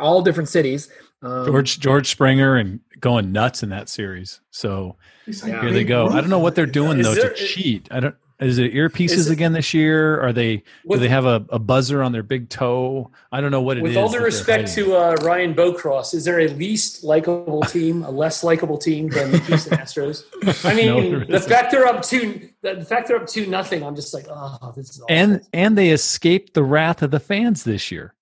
all 0.00 0.22
different 0.22 0.48
cities. 0.48 0.88
Um, 1.22 1.46
George 1.46 1.78
George 1.80 2.08
Springer 2.10 2.56
and 2.56 2.80
going 3.00 3.32
nuts 3.32 3.62
in 3.62 3.68
that 3.70 3.88
series. 3.88 4.40
So 4.50 4.96
He's 5.26 5.42
like 5.42 5.52
Yeah. 5.52 5.60
here 5.62 5.70
they 5.72 5.84
go. 5.84 6.08
I 6.08 6.20
don't 6.20 6.30
know 6.30 6.38
what 6.40 6.54
they're 6.54 6.66
doing 6.66 6.98
Is 6.98 7.06
though 7.06 7.14
there- 7.14 7.30
to 7.32 7.46
cheat. 7.46 7.88
I 7.90 8.00
don't. 8.00 8.16
Is 8.42 8.58
it 8.58 8.74
earpieces 8.74 9.12
Is 9.12 9.30
it- 9.30 9.32
again 9.32 9.52
this 9.52 9.72
year? 9.72 10.20
Are 10.20 10.32
they? 10.32 10.62
Do 10.90 10.98
they 10.98 11.08
have 11.08 11.24
a, 11.26 11.44
a 11.50 11.58
buzzer 11.58 12.02
on 12.02 12.12
their 12.12 12.22
big 12.22 12.48
toe? 12.48 13.10
I 13.30 13.40
don't 13.40 13.50
know 13.50 13.62
what 13.62 13.76
it 13.78 13.80
is. 13.80 13.84
With 13.84 13.96
all 13.96 14.08
due 14.08 14.12
that 14.12 14.18
they're 14.18 14.26
respect 14.26 14.74
to 14.74 14.94
uh, 14.96 15.16
Ryan 15.22 15.54
Bocross, 15.54 16.12
is 16.14 16.24
there 16.24 16.40
a 16.40 16.48
least 16.48 17.04
likable 17.04 17.62
team, 17.62 18.02
a 18.02 18.10
less 18.10 18.42
likable 18.42 18.78
team 18.78 19.08
than 19.08 19.30
the 19.30 19.38
Houston 19.38 19.78
Astros? 19.78 20.24
I 20.64 20.74
mean, 20.74 21.10
there 21.10 21.24
the 21.24 21.34
isn't. 21.36 21.48
fact 21.50 21.70
they're 21.70 21.86
up 21.86 22.02
two, 22.02 22.48
the 22.62 22.84
fact 22.84 23.08
they're 23.08 23.16
up 23.18 23.26
two 23.26 23.46
nothing, 23.46 23.82
I'm 23.82 23.94
just 23.96 24.12
like, 24.12 24.26
oh, 24.28 24.72
this 24.76 24.90
is 24.90 25.00
awful. 25.00 25.06
and 25.14 25.46
and 25.52 25.78
they 25.78 25.90
escaped 25.90 26.54
the 26.54 26.64
wrath 26.64 27.02
of 27.02 27.10
the 27.10 27.20
fans 27.20 27.64
this 27.64 27.90
year. 27.90 28.14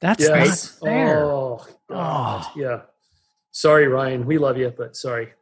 That's 0.00 0.22
yes, 0.22 0.78
not 0.82 0.88
fair. 0.88 1.24
oh, 1.24 1.66
Oh. 1.90 2.52
yeah. 2.56 2.80
Sorry, 3.52 3.86
Ryan, 3.88 4.26
we 4.26 4.36
love 4.38 4.58
you, 4.58 4.72
but 4.76 4.96
sorry. 4.96 5.32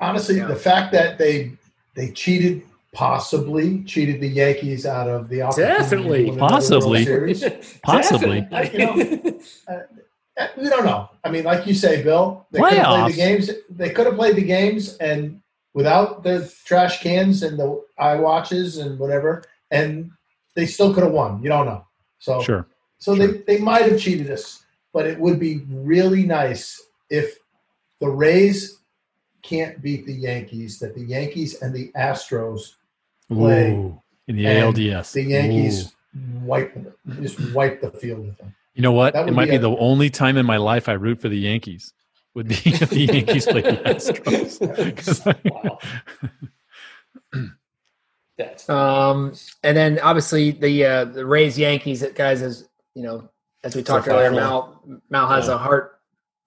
Honestly, 0.00 0.36
Yeah. 0.36 0.46
the 0.46 0.56
fact 0.56 0.92
that 0.92 1.18
they 1.18 1.52
they 1.94 2.12
cheated, 2.12 2.62
possibly 2.94 3.82
cheated 3.84 4.20
the 4.20 4.28
Yankees 4.28 4.86
out 4.86 5.08
of 5.08 5.28
the 5.28 5.42
opportunity 5.42 5.74
to 5.74 5.78
Definitely. 5.80 6.24
win 6.24 6.34
another 6.34 6.54
Possibly. 6.54 6.88
World 6.88 7.36
Series. 7.36 7.78
Possibly. 7.82 8.40
Definitely. 8.42 9.40
Uh, 9.68 9.78
we 10.56 10.68
don't 10.68 10.84
know. 10.84 11.10
I 11.24 11.30
mean, 11.30 11.44
like 11.44 11.66
you 11.66 11.74
say, 11.74 12.02
Bill, 12.02 12.46
they 12.52 12.60
could 12.60 12.72
have 12.72 12.86
played 12.86 13.04
Playoffs. 13.04 13.06
the 13.10 13.16
games. 13.16 13.50
They 13.70 13.90
could 13.90 14.06
have 14.06 14.14
played 14.14 14.36
the 14.36 14.42
games 14.44 14.96
and 14.98 15.40
without 15.74 16.22
the 16.22 16.52
trash 16.64 17.02
cans 17.02 17.42
and 17.42 17.58
the 17.58 17.82
eye 17.98 18.16
watches 18.16 18.78
and 18.78 18.98
whatever, 18.98 19.42
and 19.70 20.10
they 20.54 20.66
still 20.66 20.94
could 20.94 21.02
have 21.04 21.12
won. 21.12 21.42
You 21.42 21.48
don't 21.48 21.66
know. 21.66 21.84
So, 22.20 22.40
Sure. 22.42 22.66
so 22.98 23.14
they, 23.14 23.42
they 23.46 23.58
might 23.58 23.82
have 23.90 24.00
cheated 24.00 24.30
us, 24.30 24.64
but 24.92 25.06
it 25.06 25.18
would 25.20 25.38
be 25.38 25.62
really 25.68 26.24
nice 26.24 26.80
if 27.10 27.36
the 28.00 28.08
Rays 28.08 28.78
can't 29.42 29.80
beat 29.82 30.04
the 30.06 30.14
Yankees, 30.14 30.78
that 30.80 30.94
the 30.94 31.04
Yankees 31.04 31.62
and 31.62 31.74
the 31.74 31.92
Astros, 31.96 32.74
Play. 33.30 33.72
Ooh, 33.72 34.00
in 34.26 34.36
the 34.36 34.46
And 34.46 34.74
ALDS. 34.74 35.12
the 35.12 35.22
Yankees 35.22 35.92
Ooh. 36.16 36.38
wipe 36.44 36.76
just 37.20 37.38
wipe 37.52 37.80
the 37.80 37.90
field 37.90 38.26
with 38.26 38.38
them. 38.38 38.54
You 38.74 38.82
know 38.82 38.92
what? 38.92 39.14
It 39.16 39.32
might 39.32 39.46
be 39.46 39.50
be, 39.52 39.56
a- 39.56 39.60
the 39.60 39.76
only 39.76 40.08
time 40.10 40.36
in 40.36 40.46
my 40.46 40.56
life 40.56 40.88
I 40.88 40.92
root 40.92 41.20
for 41.20 41.28
the 41.28 41.38
Yankees. 41.38 41.92
Would 42.34 42.48
be 42.48 42.54
if 42.64 42.90
the 42.90 43.00
Yankees 43.00 43.46
play 43.46 43.62
the 43.62 43.72
Astros. 43.72 44.96
'Cause 44.96 45.26
I- 45.26 45.34
Wow. 45.44 45.78
That's 48.36 48.68
Um, 48.68 49.34
and 49.64 49.76
then 49.76 49.98
obviously 50.00 50.52
the 50.52 50.84
uh, 50.84 51.04
the 51.06 51.26
Rays 51.26 51.58
Yankees 51.58 52.04
guys 52.14 52.40
as 52.42 52.68
you 52.94 53.02
know 53.02 53.28
as 53.64 53.74
we 53.74 53.82
talked 53.82 54.06
So 54.06 54.16
earlier. 54.16 54.30
Mal 54.30 54.80
Mal 55.10 55.26
has 55.28 55.48
Yeah. 55.48 55.54
a 55.54 55.58
heart 55.58 55.98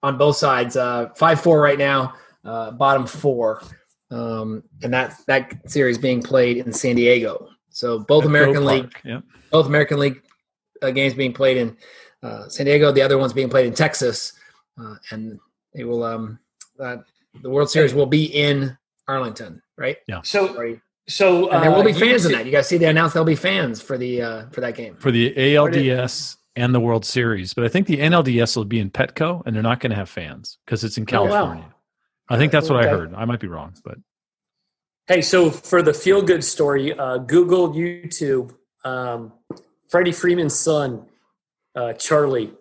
on 0.02 0.16
both 0.16 0.36
sides. 0.36 0.74
Uh, 0.76 1.10
five 1.16 1.40
four 1.42 1.60
right 1.60 1.78
now, 1.78 2.14
uh, 2.46 2.70
bottom 2.70 3.06
four, 3.06 3.62
um, 4.12 4.62
and 4.82 4.92
that 4.92 5.16
that 5.26 5.70
series 5.70 5.98
being 5.98 6.22
played 6.22 6.58
in 6.58 6.72
San 6.72 6.96
Diego. 6.96 7.48
So 7.70 8.00
both 8.00 8.24
Petco 8.24 8.28
American 8.28 8.64
League 8.66 8.90
Park, 8.92 9.00
Yeah. 9.04 9.20
both 9.50 9.66
American 9.66 9.98
League 9.98 10.22
uh, 10.82 10.90
games 10.90 11.14
being 11.14 11.32
played 11.32 11.56
in 11.56 11.76
uh, 12.22 12.48
San 12.48 12.66
Diego. 12.66 12.92
The 12.92 13.02
other 13.02 13.18
one's 13.18 13.32
being 13.32 13.48
played 13.48 13.66
in 13.66 13.74
Texas, 13.74 14.32
uh, 14.80 14.96
and 15.10 15.38
they 15.74 15.84
will. 15.84 16.04
Um, 16.04 16.38
uh, 16.78 16.98
the 17.42 17.48
World 17.50 17.70
Series 17.70 17.94
will 17.94 18.06
be 18.06 18.24
in 18.26 18.76
Arlington, 19.08 19.62
right? 19.78 19.96
Yeah. 20.06 20.20
so 20.22 20.54
Right. 20.54 20.78
so 21.08 21.48
And 21.50 21.62
there 21.62 21.70
will 21.70 21.80
uh, 21.80 21.84
be 21.84 21.92
fans 21.94 22.26
in 22.26 22.32
that. 22.32 22.44
You 22.44 22.52
guys 22.52 22.68
see 22.68 22.76
they 22.76 22.86
announced 22.86 23.14
there'll 23.14 23.24
be 23.24 23.34
fans 23.36 23.80
for 23.80 23.96
the 23.96 24.20
uh, 24.22 24.44
for 24.50 24.60
that 24.60 24.74
game. 24.74 24.96
For 24.96 25.10
the 25.10 25.32
ALDS 25.34 26.36
and 26.56 26.74
the 26.74 26.80
World 26.80 27.04
Series. 27.06 27.54
But 27.54 27.64
I 27.64 27.68
think 27.68 27.86
the 27.86 27.96
NLDS 27.98 28.56
will 28.56 28.66
be 28.66 28.80
in 28.80 28.90
Petco 28.90 29.42
and 29.46 29.56
they're 29.56 29.62
not 29.62 29.80
going 29.80 29.90
to 29.90 29.96
have 29.96 30.10
fans 30.10 30.58
because 30.66 30.84
it's 30.84 30.98
in 30.98 31.06
Oh, 31.14 31.24
wow. 31.24 31.71
I 32.32 32.38
think 32.38 32.50
that's 32.50 32.70
what 32.70 32.82
I 32.82 32.88
heard. 32.88 33.14
I 33.14 33.24
might 33.26 33.40
be 33.40 33.46
wrong, 33.46 33.74
but 33.84 33.98
Hey, 35.08 35.20
so 35.20 35.50
for 35.50 35.82
the 35.82 35.92
feel 35.92 36.22
good 36.22 36.44
story, 36.44 36.96
uh, 36.96 37.18
Google, 37.18 37.74
YouTube, 37.74 38.54
um, 38.84 39.32
Freddie 39.90 40.12
Freeman's 40.12 40.58
son, 40.58 41.06
uh, 41.74 41.92
Charlie. 41.94 42.52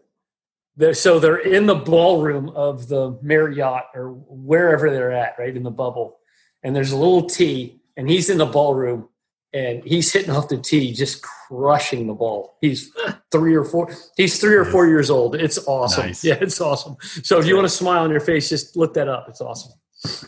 They're, 0.76 0.96
so 0.96 1.20
they're 1.20 1.38
in 1.38 1.68
the 1.68 1.76
ballroom 1.76 2.50
of 2.50 2.88
the 2.88 3.20
Marriott 3.22 3.84
or 3.94 4.14
wherever 4.28 4.90
they're 4.90 5.12
at, 5.12 5.36
right 5.38 5.56
in 5.56 5.62
the 5.62 5.72
bubble. 5.72 6.18
And 6.64 6.76
there's 6.76 6.92
a 6.92 6.98
little 6.98 7.30
tee, 7.30 7.82
and 7.96 8.10
he's 8.10 8.30
in 8.30 8.40
the 8.40 8.48
ballroom, 8.48 9.08
and 9.54 9.84
he's 9.84 10.12
hitting 10.14 10.32
off 10.32 10.48
the 10.48 10.58
tee, 10.58 10.94
just 10.94 11.22
crushing 11.22 12.08
the 12.08 12.14
ball. 12.14 12.58
He's 12.62 12.92
three 13.32 13.56
or 13.56 13.66
four. 13.66 13.94
He's 14.16 14.40
three 14.40 14.56
or 14.56 14.66
four 14.66 14.88
years 14.88 15.10
old. 15.10 15.36
It's 15.36 15.58
awesome. 15.68 16.08
Nice. 16.08 16.24
Yeah, 16.24 16.38
it's 16.40 16.62
awesome. 16.62 16.96
So 17.24 17.38
if 17.40 17.46
you 17.46 17.56
want 17.56 17.66
a 17.66 17.70
smile 17.70 18.04
on 18.04 18.12
your 18.12 18.20
face, 18.22 18.50
just 18.50 18.78
look 18.78 18.94
that 18.94 19.08
up. 19.10 19.26
It's 19.28 19.42
awesome. 19.42 19.74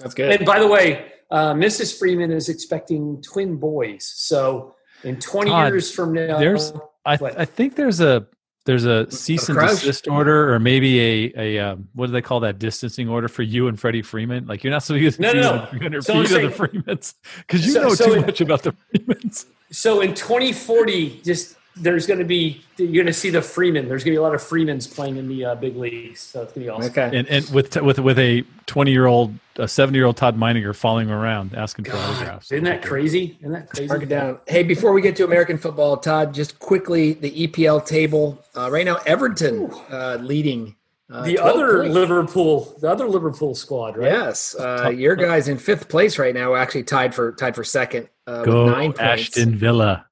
That's 0.01 0.13
good. 0.13 0.31
And 0.31 0.45
by 0.45 0.59
the 0.59 0.67
way, 0.67 1.11
uh, 1.31 1.53
Mrs. 1.53 1.97
Freeman 1.97 2.31
is 2.31 2.49
expecting 2.49 3.21
twin 3.21 3.57
boys. 3.57 4.11
So 4.15 4.75
in 5.03 5.19
20 5.19 5.49
Todd, 5.49 5.71
years 5.73 5.91
from 5.91 6.13
now, 6.13 6.37
there's- 6.39 6.73
I, 7.05 7.17
What? 7.17 7.37
I 7.37 7.45
think 7.45 7.75
there's 7.75 7.99
a 7.99 8.27
there's 8.65 8.85
a 8.85 9.09
cease 9.11 9.49
and 9.49 9.57
crush? 9.57 9.81
desist 9.81 10.07
order 10.07 10.53
or 10.53 10.59
maybe 10.59 10.99
a 11.01 11.33
a 11.35 11.59
um, 11.59 11.87
what 11.93 12.07
do 12.07 12.11
they 12.13 12.21
call 12.21 12.39
that 12.41 12.59
distancing 12.59 13.09
order 13.09 13.27
for 13.27 13.43
you 13.43 13.67
and 13.67 13.79
Freddie 13.79 14.01
Freeman? 14.01 14.47
Like 14.47 14.63
you're 14.63 14.71
not 14.71 14.83
supposed 14.83 15.17
to 15.17 15.21
No, 15.21 15.33
be 15.33 15.79
no, 15.79 15.87
no. 15.89 15.99
So 15.99 16.13
I'm 16.13 16.23
the 16.23 16.49
Freemans 16.49 17.15
because 17.39 17.65
you 17.65 17.73
So- 17.73 17.81
know 17.83 17.89
so 17.93 18.05
too 18.05 18.13
in- 18.13 18.21
much 18.21 18.41
about 18.41 18.63
the 18.63 18.73
Freemans. 18.95 19.45
so 19.71 20.01
in 20.01 20.13
2040, 20.13 21.21
just 21.23 21.55
there's 21.75 22.05
going 22.05 22.19
to 22.19 22.25
be 22.25 22.61
you're 22.77 22.91
going 22.91 23.05
to 23.07 23.13
see 23.13 23.29
the 23.29 23.41
Freeman. 23.41 23.87
There's 23.87 24.03
going 24.03 24.13
to 24.13 24.19
be 24.19 24.19
a 24.19 24.21
lot 24.21 24.35
of 24.35 24.41
Freemans 24.41 24.87
playing 24.87 25.17
in 25.17 25.27
the 25.27 25.45
uh, 25.45 25.55
big 25.55 25.75
leagues. 25.75 26.19
So 26.19 26.43
it's 26.43 26.53
going 26.53 26.65
to 26.65 26.67
be 26.67 26.69
awesome. 26.69 26.91
Okay. 26.91 27.17
and 27.17 27.27
and 27.27 27.49
with 27.49 27.75
with 27.81 27.99
with 27.99 28.19
a 28.19 28.43
20 28.65 28.91
year 28.91 29.05
old 29.05 29.33
a 29.57 29.67
70 29.67 29.97
year 29.97 30.05
old 30.05 30.17
Todd 30.17 30.37
Meininger 30.37 30.75
following 30.75 31.09
around 31.09 31.53
asking 31.55 31.85
for 31.85 31.95
autographs. 31.97 32.51
isn't 32.51 32.63
that 32.65 32.83
crazy? 32.83 33.37
Isn't 33.41 33.53
that 33.53 33.69
crazy? 33.69 33.87
Mark 33.87 34.03
it 34.03 34.09
down. 34.09 34.39
Hey, 34.47 34.63
before 34.63 34.93
we 34.93 35.01
get 35.01 35.15
to 35.17 35.25
American 35.25 35.57
football, 35.57 35.97
Todd, 35.97 36.33
just 36.33 36.59
quickly 36.59 37.13
the 37.13 37.47
EPL 37.47 37.85
table. 37.85 38.43
Uh, 38.55 38.69
right 38.71 38.85
now, 38.85 38.97
Everton 39.05 39.71
uh, 39.89 40.17
leading. 40.21 40.75
Uh, 41.11 41.23
The 41.23 41.37
other 41.37 41.81
points. 41.81 41.93
Liverpool, 41.93 42.77
the 42.81 42.89
other 42.89 43.07
Liverpool 43.07 43.53
squad, 43.53 43.97
right? 43.97 44.11
Yes, 44.11 44.55
uh, 44.57 44.89
your 44.89 45.15
guys 45.15 45.47
in 45.47 45.57
fifth 45.57 45.89
place 45.89 46.17
right 46.17 46.33
now, 46.33 46.55
actually 46.55 46.83
tied 46.83 47.13
for 47.13 47.33
tied 47.33 47.55
for 47.55 47.63
second. 47.63 48.09
Uh, 48.25 48.43
Go 48.43 48.65
with 48.65 48.73
nine 48.73 48.93
points. 48.93 48.99
Aston 49.01 49.55
Villa. 49.55 50.05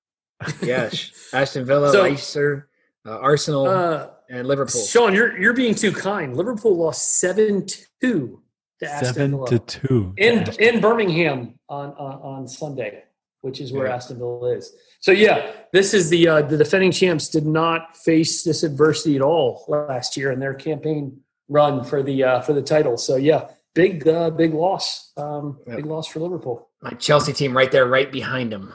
Yes, 0.61 1.29
Aston 1.33 1.65
Villa, 1.65 1.91
So- 1.91 2.03
Leicester, 2.03 2.67
uh, 3.05 3.17
Arsenal, 3.17 3.67
Uh, 3.67 4.07
and 4.29 4.47
Liverpool. 4.47 4.81
Sean, 4.81 5.13
you're 5.13 5.37
you're 5.37 5.53
being 5.53 5.75
too 5.75 5.91
kind. 5.91 6.35
Liverpool 6.37 6.77
lost 6.77 7.19
seven 7.19 7.65
two 8.01 8.41
to 8.79 8.89
Aston 8.89 9.13
Seven 9.13 9.31
Villa 9.31 9.47
to 9.49 9.59
two. 9.59 10.13
in 10.17 10.45
in 10.59 10.79
Birmingham 10.81 11.55
on 11.67 11.89
on, 11.91 12.13
on 12.21 12.47
Sunday, 12.47 13.03
which 13.41 13.59
is 13.59 13.71
where 13.73 13.87
Yeah. 13.87 13.95
Aston 13.95 14.17
Villa 14.19 14.55
is. 14.55 14.73
So 15.01 15.11
yeah, 15.11 15.51
this 15.73 15.93
is 15.93 16.09
the 16.09 16.27
uh, 16.27 16.41
the 16.43 16.57
defending 16.57 16.91
champs 16.91 17.27
did 17.27 17.45
not 17.45 17.97
face 17.97 18.43
this 18.43 18.63
adversity 18.63 19.15
at 19.15 19.21
all 19.21 19.65
last 19.67 20.15
year 20.15 20.31
in 20.31 20.39
their 20.39 20.53
campaign 20.53 21.21
run 21.49 21.83
for 21.83 22.01
the 22.03 22.23
uh, 22.23 22.41
for 22.41 22.53
the 22.53 22.61
title. 22.61 22.95
So 22.97 23.15
yeah, 23.17 23.49
big 23.73 24.07
uh, 24.07 24.29
big 24.29 24.53
loss, 24.53 25.11
um, 25.17 25.59
Yep. 25.67 25.75
big 25.75 25.85
loss 25.87 26.07
for 26.07 26.19
Liverpool. 26.19 26.69
My 26.81 26.91
Chelsea 26.91 27.33
team 27.33 27.57
right 27.57 27.71
there, 27.71 27.85
right 27.85 28.11
behind 28.11 28.53
him. 28.53 28.71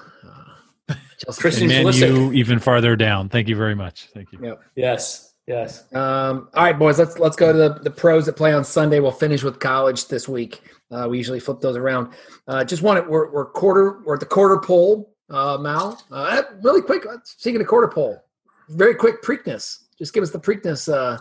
Uh, 1.16 1.24
Chelsea. 1.24 1.40
Christian 1.40 1.70
And 1.70 1.84
Man 1.84 1.92
Pulisic. 1.92 2.16
U 2.16 2.32
even 2.32 2.58
farther 2.58 2.96
down. 2.96 3.28
Thank 3.28 3.48
you 3.48 3.56
very 3.56 3.74
much. 3.74 4.08
Thank 4.14 4.32
you. 4.32 4.38
Yep. 4.42 4.62
Yes, 4.74 5.34
yes. 5.46 5.92
Um, 5.94 6.48
all 6.54 6.64
right, 6.64 6.78
boys. 6.78 6.98
Let's 6.98 7.18
let's 7.18 7.36
go 7.36 7.52
to 7.52 7.58
the, 7.58 7.80
the 7.82 7.90
pros 7.90 8.26
that 8.26 8.34
play 8.34 8.52
on 8.52 8.64
Sunday. 8.64 9.00
We'll 9.00 9.12
finish 9.12 9.42
with 9.42 9.58
college 9.58 10.08
this 10.08 10.28
week. 10.28 10.62
Uh, 10.90 11.08
we 11.10 11.18
usually 11.18 11.40
flip 11.40 11.60
those 11.60 11.76
around. 11.76 12.12
Uh, 12.46 12.64
just 12.64 12.82
wanted 12.82 13.08
we're, 13.08 13.30
we're 13.32 13.46
quarter 13.46 14.02
we're 14.04 14.14
at 14.14 14.20
the 14.20 14.26
quarter 14.26 14.58
poll. 14.58 15.12
Uh, 15.28 15.58
Mal, 15.58 16.00
uh, 16.12 16.42
really 16.62 16.82
quick. 16.82 17.04
Speaking 17.24 17.60
of 17.60 17.66
quarter 17.66 17.88
poll, 17.88 18.22
very 18.68 18.94
quick 18.94 19.22
Preakness. 19.22 19.84
Just 19.98 20.12
give 20.12 20.22
us 20.22 20.30
the 20.30 20.38
Preakness. 20.38 20.92
Uh, 20.92 21.18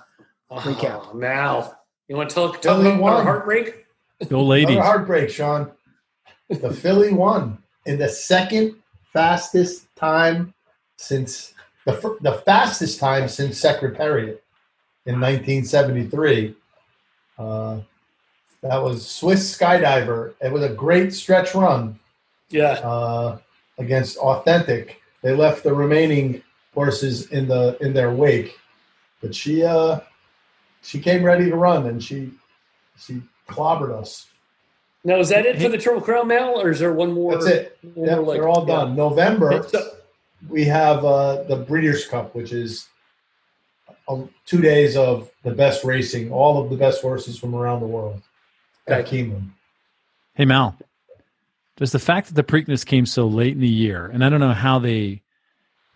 Recap. 0.52 1.08
Oh, 1.12 1.18
now 1.18 1.76
you 2.08 2.16
want 2.16 2.30
to 2.30 2.36
talk, 2.36 2.62
talk 2.62 2.78
Philly 2.78 2.90
about 2.90 3.02
won. 3.02 3.14
our 3.14 3.24
heartbreak? 3.24 3.86
Go 4.30 4.46
ladies. 4.46 4.76
Another 4.76 4.88
heartbreak, 4.88 5.30
Sean. 5.32 5.72
The 6.50 6.72
Philly 6.72 7.12
won 7.12 7.58
in 7.88 7.98
the 7.98 8.08
second 8.08 8.76
fastest 9.16 9.88
time 9.96 10.54
since 10.98 11.54
the 11.86 12.18
the 12.20 12.34
fastest 12.46 13.00
time 13.00 13.30
since 13.30 13.58
Secretariat 13.58 14.44
in 15.06 15.22
1973. 15.22 16.54
Uh, 17.38 17.80
that 18.62 18.78
was 18.84 19.08
Swiss 19.08 19.58
skydiver. 19.58 20.34
It 20.42 20.52
was 20.52 20.64
a 20.64 20.70
great 20.70 21.14
stretch 21.14 21.56
run 21.56 21.98
Yeah, 22.50 22.74
uh, 22.84 23.38
against 23.78 24.18
Authentic. 24.18 25.02
They 25.22 25.34
left 25.34 25.64
the 25.64 25.74
remaining 25.74 26.44
horses 26.74 27.28
in 27.28 27.48
the 27.48 27.78
in 27.80 27.94
their 27.94 28.12
wake, 28.12 28.60
but 29.22 29.34
she 29.34 29.64
uh, 29.64 30.02
she 30.82 31.00
came 31.00 31.24
ready 31.24 31.50
to 31.50 31.56
run 31.56 31.88
and 31.88 32.04
she 32.04 32.32
she 32.98 33.22
clobbered 33.48 33.94
us. 33.94 34.28
Now 35.06 35.20
is 35.20 35.30
that 35.30 35.46
it 35.46 35.62
for 35.62 35.70
the 35.70 35.78
Triple 35.78 36.02
Crown 36.02 36.28
Mail, 36.28 36.60
or 36.60 36.72
is 36.72 36.80
there 36.80 36.92
one 36.92 37.12
more? 37.14 37.34
That's 37.34 37.46
it. 37.46 37.78
one 37.94 38.08
Yep, 38.08 38.18
more 38.18 38.26
leg? 38.26 38.40
they're 38.40 38.50
all 38.50 38.66
Yeah. 38.68 38.76
done. 38.76 38.96
November, 38.96 39.66
we 40.50 40.66
have 40.66 41.06
uh, 41.06 41.44
the 41.44 41.58
Breeders' 41.58 42.08
Cup, 42.08 42.34
which 42.34 42.52
is 42.52 42.88
uh, 44.08 44.22
two 44.48 44.62
days 44.62 44.98
of 44.98 45.30
the 45.44 45.52
best 45.52 45.84
racing, 45.84 46.32
all 46.32 46.62
of 46.62 46.72
the 46.72 46.76
best 46.76 47.02
horses 47.04 47.38
from 47.38 47.54
around 47.56 47.82
the 47.82 47.88
world 47.88 48.22
at 48.88 49.06
Keeneland. 49.06 49.50
Hey 50.34 50.46
Mal, 50.46 50.76
does 51.78 51.92
the 51.92 52.00
fact 52.00 52.28
that 52.28 52.34
the 52.34 52.44
Preakness 52.44 52.84
came 52.86 53.06
so 53.06 53.28
late 53.28 53.54
in 53.54 53.62
the 53.62 53.68
year, 53.68 54.08
and 54.08 54.26
I 54.26 54.30
don't 54.30 54.40
know 54.40 54.54
how 54.54 54.80
they 54.80 55.22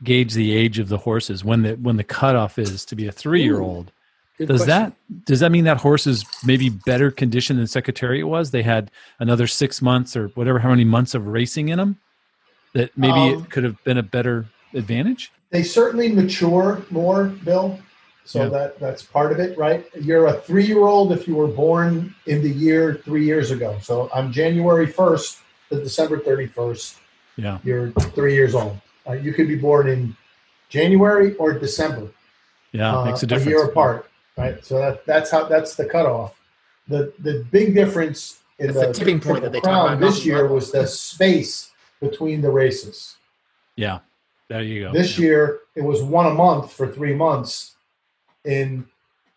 gauge 0.03 0.34
the 0.34 0.55
age 0.55 0.78
of 0.80 0.88
the 0.88 0.99
horses 0.99 1.43
when 1.43 1.64
the 1.64 1.74
when 1.74 1.97
the 1.97 2.03
cutoff 2.03 2.60
is 2.60 2.86
to 2.86 2.95
be 2.95 3.07
a 3.07 3.12
three 3.12 3.41
year 3.43 3.60
old. 3.60 3.91
Good 4.39 4.47
Does 4.47 4.63
question. 4.63 4.93
that 5.09 5.25
does 5.25 5.39
that 5.41 5.51
mean 5.51 5.65
that 5.65 5.77
horse 5.77 6.07
is 6.07 6.23
maybe 6.45 6.69
better 6.69 7.11
condition 7.11 7.57
than 7.57 7.67
Secretariat 7.67 8.25
was? 8.25 8.51
They 8.51 8.63
had 8.63 8.89
another 9.19 9.47
six 9.47 9.81
months 9.81 10.15
or 10.15 10.29
whatever, 10.29 10.59
how 10.59 10.69
many 10.69 10.85
months 10.85 11.13
of 11.13 11.27
racing 11.27 11.67
in 11.67 11.77
them? 11.77 11.97
That 12.73 12.97
maybe 12.97 13.19
Um, 13.35 13.43
it 13.43 13.49
could 13.49 13.65
have 13.65 13.83
been 13.83 13.97
a 13.97 14.03
better 14.03 14.45
advantage. 14.73 15.33
They 15.49 15.61
certainly 15.63 16.09
mature 16.13 16.81
more, 16.89 17.25
Bill. 17.43 17.79
So 18.23 18.43
Yeah. 18.43 18.49
that 18.49 18.79
that's 18.79 19.03
part 19.03 19.33
of 19.33 19.39
it, 19.41 19.57
right? 19.57 19.85
You're 19.99 20.27
a 20.27 20.33
three 20.33 20.65
year 20.65 20.87
old 20.87 21.11
if 21.11 21.27
you 21.27 21.35
were 21.35 21.47
born 21.47 22.15
in 22.25 22.41
the 22.41 22.49
year 22.49 23.01
three 23.03 23.25
years 23.25 23.51
ago. 23.51 23.77
So 23.81 24.09
I'm 24.13 24.31
January 24.31 24.87
1st 24.87 25.41
to 25.69 25.83
December 25.83 26.17
31st, 26.19 26.95
Yeah, 27.35 27.57
you're 27.65 27.91
three 28.15 28.35
years 28.35 28.55
old. 28.55 28.79
Uh, 29.05 29.13
you 29.13 29.33
could 29.33 29.49
be 29.49 29.55
born 29.57 29.89
in 29.89 30.15
January 30.69 31.33
or 31.35 31.51
December. 31.51 32.07
yeah, 32.71 32.95
uh, 32.99 33.03
makes 33.05 33.21
a 33.23 33.27
difference. 33.27 33.47
A 33.47 33.49
year 33.49 33.63
apart, 33.65 34.09
right? 34.39 34.65
So 34.65 34.79
that 34.79 35.05
that's 35.05 35.29
how 35.29 35.43
that's 35.45 35.75
the 35.75 35.85
cutoff. 35.85 36.39
The 36.87 37.13
the 37.19 37.45
big 37.51 37.73
difference 37.75 38.39
in 38.57 38.67
the, 38.67 38.87
the 38.87 38.93
tipping 38.93 39.19
point 39.19 39.43
that 39.43 39.51
they 39.51 39.59
Triple 39.59 39.73
talk 39.75 39.85
Crown 39.87 39.97
about, 39.97 40.07
this 40.11 40.25
year 40.25 40.47
was 40.47 40.71
the 40.71 40.87
space 40.87 41.71
between 42.01 42.41
the 42.41 42.49
races. 42.49 43.15
Yeah, 43.75 43.99
there 44.47 44.63
you 44.63 44.85
go. 44.85 44.91
This 44.93 45.17
Yeah. 45.19 45.25
year 45.25 45.59
it 45.75 45.83
was 45.83 46.01
one 46.01 46.25
a 46.25 46.33
month 46.33 46.71
for 46.73 46.87
three 46.91 47.13
months. 47.13 47.75
In 48.45 48.85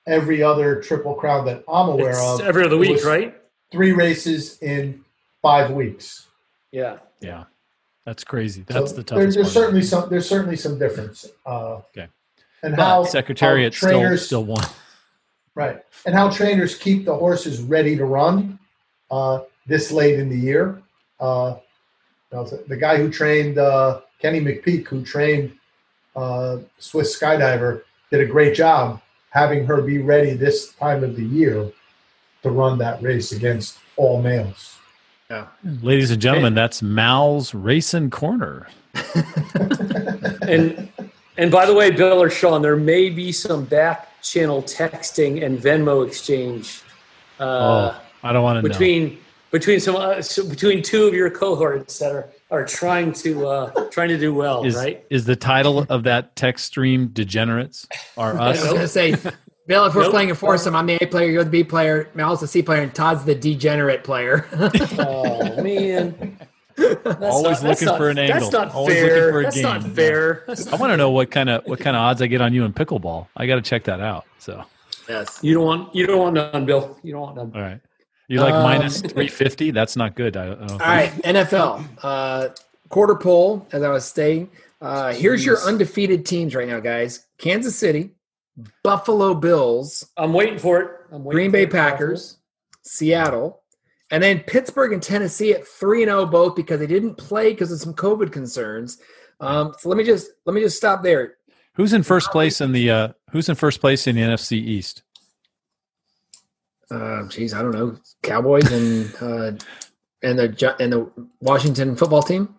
every 0.06 0.42
other 0.44 0.80
Triple 0.80 1.14
Crown 1.14 1.44
that 1.46 1.64
I'm 1.68 1.88
aware 1.88 2.10
It's 2.10 2.20
of, 2.20 2.40
every 2.42 2.64
other 2.64 2.78
week, 2.78 3.04
right? 3.04 3.36
Three 3.72 3.90
races 3.92 4.58
in 4.62 5.04
five 5.42 5.72
weeks. 5.72 6.28
Yeah. 6.70 6.98
yeah, 7.20 7.44
that's 8.06 8.22
crazy. 8.22 8.62
That's 8.66 8.90
So 8.90 8.96
the 8.96 9.02
there- 9.02 9.18
toughest. 9.18 9.34
There's 9.34 9.46
part. 9.46 9.52
certainly 9.54 9.82
some. 9.82 10.08
There's 10.08 10.28
certainly 10.28 10.56
some 10.56 10.78
difference. 10.78 11.26
Uh, 11.44 11.80
Okay. 11.90 12.08
And 12.62 12.76
But 12.76 12.82
how 12.82 13.04
Secretariat 13.04 13.74
how 13.74 13.76
still 13.88 13.90
trainers- 14.00 14.24
still 14.26 14.44
won. 14.44 14.64
Right. 15.54 15.82
And 16.06 16.14
how 16.14 16.30
trainers 16.30 16.76
keep 16.76 17.04
the 17.04 17.14
horses 17.14 17.60
ready 17.60 17.96
to 17.96 18.04
run 18.04 18.58
uh, 19.10 19.40
this 19.66 19.92
late 19.92 20.18
in 20.18 20.28
the 20.28 20.38
year. 20.38 20.82
Uh, 21.20 21.56
the 22.30 22.76
guy 22.78 22.96
who 22.96 23.10
trained 23.10 23.58
uh, 23.58 24.00
Kenny 24.18 24.40
McPeek, 24.40 24.86
who 24.88 25.04
trained 25.04 25.52
uh, 26.16 26.58
Swiss 26.78 27.18
Skydiver, 27.18 27.82
did 28.10 28.20
a 28.20 28.26
great 28.26 28.54
job 28.54 29.00
having 29.30 29.64
her 29.66 29.82
be 29.82 29.98
ready 29.98 30.34
this 30.34 30.72
time 30.74 31.04
of 31.04 31.16
the 31.16 31.24
year 31.24 31.70
to 32.42 32.50
run 32.50 32.78
that 32.78 33.02
race 33.02 33.32
against 33.32 33.78
all 33.96 34.20
males. 34.20 34.78
Yeah. 35.30 35.46
Ladies 35.82 36.10
and 36.10 36.20
gentlemen, 36.20 36.54
that's 36.54 36.82
Mal's 36.82 37.54
Racing 37.54 38.10
Corner. 38.10 38.68
And 40.42 40.88
and 41.38 41.50
by 41.50 41.66
the 41.66 41.74
way, 41.74 41.90
Bill 41.90 42.22
or 42.22 42.30
Sean, 42.30 42.62
there 42.62 42.76
may 42.76 43.08
be 43.08 43.32
some 43.32 43.64
back 43.64 44.11
channel 44.22 44.62
texting 44.62 45.44
and 45.44 45.58
Venmo 45.58 46.06
exchange 46.06 46.82
uh, 47.40 47.44
oh, 47.44 48.00
I 48.22 48.32
don't 48.32 48.42
want 48.42 48.56
to 48.58 48.62
know. 48.62 48.68
between 48.68 49.18
between 49.50 49.80
some 49.80 49.96
uh, 49.96 50.22
so 50.22 50.48
between 50.48 50.82
two 50.82 51.06
of 51.06 51.14
your 51.14 51.28
cohorts 51.30 51.98
that 51.98 52.12
are 52.12 52.28
are 52.50 52.64
trying 52.64 53.12
to 53.14 53.46
uh, 53.46 53.88
trying 53.90 54.08
to 54.10 54.18
do 54.18 54.32
well, 54.34 54.64
Is 54.64 54.76
right? 54.76 55.04
is 55.10 55.24
the 55.24 55.36
title 55.36 55.86
of 55.88 56.04
that 56.04 56.36
text 56.36 56.66
stream 56.66 57.08
"Degenerates" 57.08 57.86
are 58.16 58.32
us? 58.40 58.58
I 58.58 58.62
was 58.62 58.64
going 58.64 58.80
to 58.80 58.88
say, 58.88 59.32
Bill, 59.66 59.86
if 59.86 59.94
we're 59.94 60.02
Nope. 60.02 60.10
playing 60.12 60.30
a 60.30 60.34
foursome, 60.34 60.74
I'm 60.76 60.86
the 60.86 60.98
A 61.02 61.06
player, 61.06 61.30
you're 61.30 61.44
the 61.44 61.50
B 61.50 61.64
player, 61.64 62.08
Mal's 62.14 62.40
the 62.40 62.46
C 62.46 62.62
player, 62.62 62.82
and 62.82 62.94
Todd's 62.94 63.24
the 63.24 63.34
degenerate 63.34 64.04
player. 64.04 64.46
Oh 64.98 65.62
man, 65.62 66.14
That's 66.18 66.31
Always 66.78 67.62
not- 67.62 67.70
looking 67.70 67.86
not- 67.86 67.98
for 67.98 68.08
an 68.10 68.18
angle. 68.18 68.40
That's 68.40 68.52
not 68.52 68.74
Always 68.74 68.96
looking 68.96 69.08
fair. 69.10 69.32
for 69.32 69.40
a 69.40 69.42
that's 69.44 69.56
not 69.60 69.82
fair. 69.84 70.44
I 70.48 70.76
want 70.76 70.92
to 70.92 70.96
know 70.96 71.10
what 71.10 71.30
kind 71.30 71.48
of 71.50 71.64
what 71.66 71.80
kind 71.80 71.96
of 71.96 72.00
odds 72.00 72.22
I 72.22 72.26
get 72.26 72.40
on 72.40 72.52
you 72.52 72.64
in 72.64 72.72
pickleball. 72.72 73.26
I 73.36 73.46
got 73.46 73.56
to 73.56 73.62
check 73.62 73.84
that 73.84 74.00
out. 74.00 74.24
So, 74.38 74.64
yes. 75.08 75.38
You 75.42 75.54
don't 75.54 75.64
want 75.64 75.94
you 75.94 76.06
don't 76.06 76.18
want 76.18 76.34
none, 76.34 76.64
Bill. 76.66 76.98
You 77.02 77.12
don't 77.12 77.20
want 77.22 77.36
none. 77.36 77.52
all 77.54 77.60
right, 77.60 77.80
you 78.28 78.40
like 78.40 78.54
Um, 78.54 78.62
minus 78.62 79.00
three 79.00 79.28
fifty? 79.28 79.70
That's 79.70 79.96
not 79.96 80.14
good. 80.14 80.36
I, 80.36 80.44
I 80.44 80.54
don't 80.54 80.70
All 80.72 80.78
right, 80.78 81.10
NFL. 81.22 81.84
Uh, 82.02 82.48
quarter 82.88 83.14
poll, 83.16 83.66
as 83.72 83.82
I 83.82 83.88
was 83.88 84.04
saying. 84.04 84.50
Uh, 84.80 85.12
here's 85.12 85.46
your 85.46 85.58
undefeated 85.60 86.26
teams 86.26 86.56
right 86.56 86.66
now, 86.66 86.80
guys 86.80 87.26
Kansas 87.38 87.76
City, 87.76 88.10
Buffalo 88.82 89.32
Bills, 89.32 90.04
I'm 90.16 90.32
waiting 90.32 90.58
for 90.58 90.80
it. 90.80 90.90
I'm 91.12 91.22
waiting 91.24 91.30
Green 91.36 91.50
Bay 91.52 91.62
it. 91.62 91.70
Packers, 91.70 92.38
Seattle, 92.82 93.61
and 94.12 94.22
then 94.22 94.40
Pittsburgh 94.40 94.92
and 94.92 95.02
Tennessee 95.02 95.52
at 95.54 95.66
3 95.66 96.04
0 96.04 96.26
both 96.26 96.54
because 96.54 96.78
they 96.78 96.86
didn't 96.86 97.16
play 97.16 97.50
because 97.50 97.72
of 97.72 97.80
some 97.80 97.94
COVID 97.94 98.30
concerns. 98.30 98.98
Um, 99.40 99.74
so 99.78 99.88
let 99.88 99.98
me 99.98 100.04
just 100.04 100.30
let 100.44 100.54
me 100.54 100.60
just 100.60 100.76
stop 100.76 101.02
there. 101.02 101.38
Who's 101.74 101.92
in 101.94 102.04
first 102.04 102.30
place 102.30 102.60
in 102.60 102.70
the 102.70 102.90
uh, 102.90 103.08
Who's 103.32 103.48
in 103.48 103.56
first 103.56 103.80
place 103.80 104.06
in 104.06 104.14
the 104.14 104.22
NFC 104.22 104.52
East? 104.52 105.02
Uh, 106.90 107.26
geez, 107.28 107.54
I 107.54 107.62
don't 107.62 107.72
know, 107.72 107.96
Cowboys 108.22 108.70
and 108.70 109.14
uh, 109.20 109.58
and 110.22 110.38
the 110.38 110.76
and 110.78 110.92
the 110.92 111.10
Washington 111.40 111.96
football 111.96 112.22
team, 112.22 112.54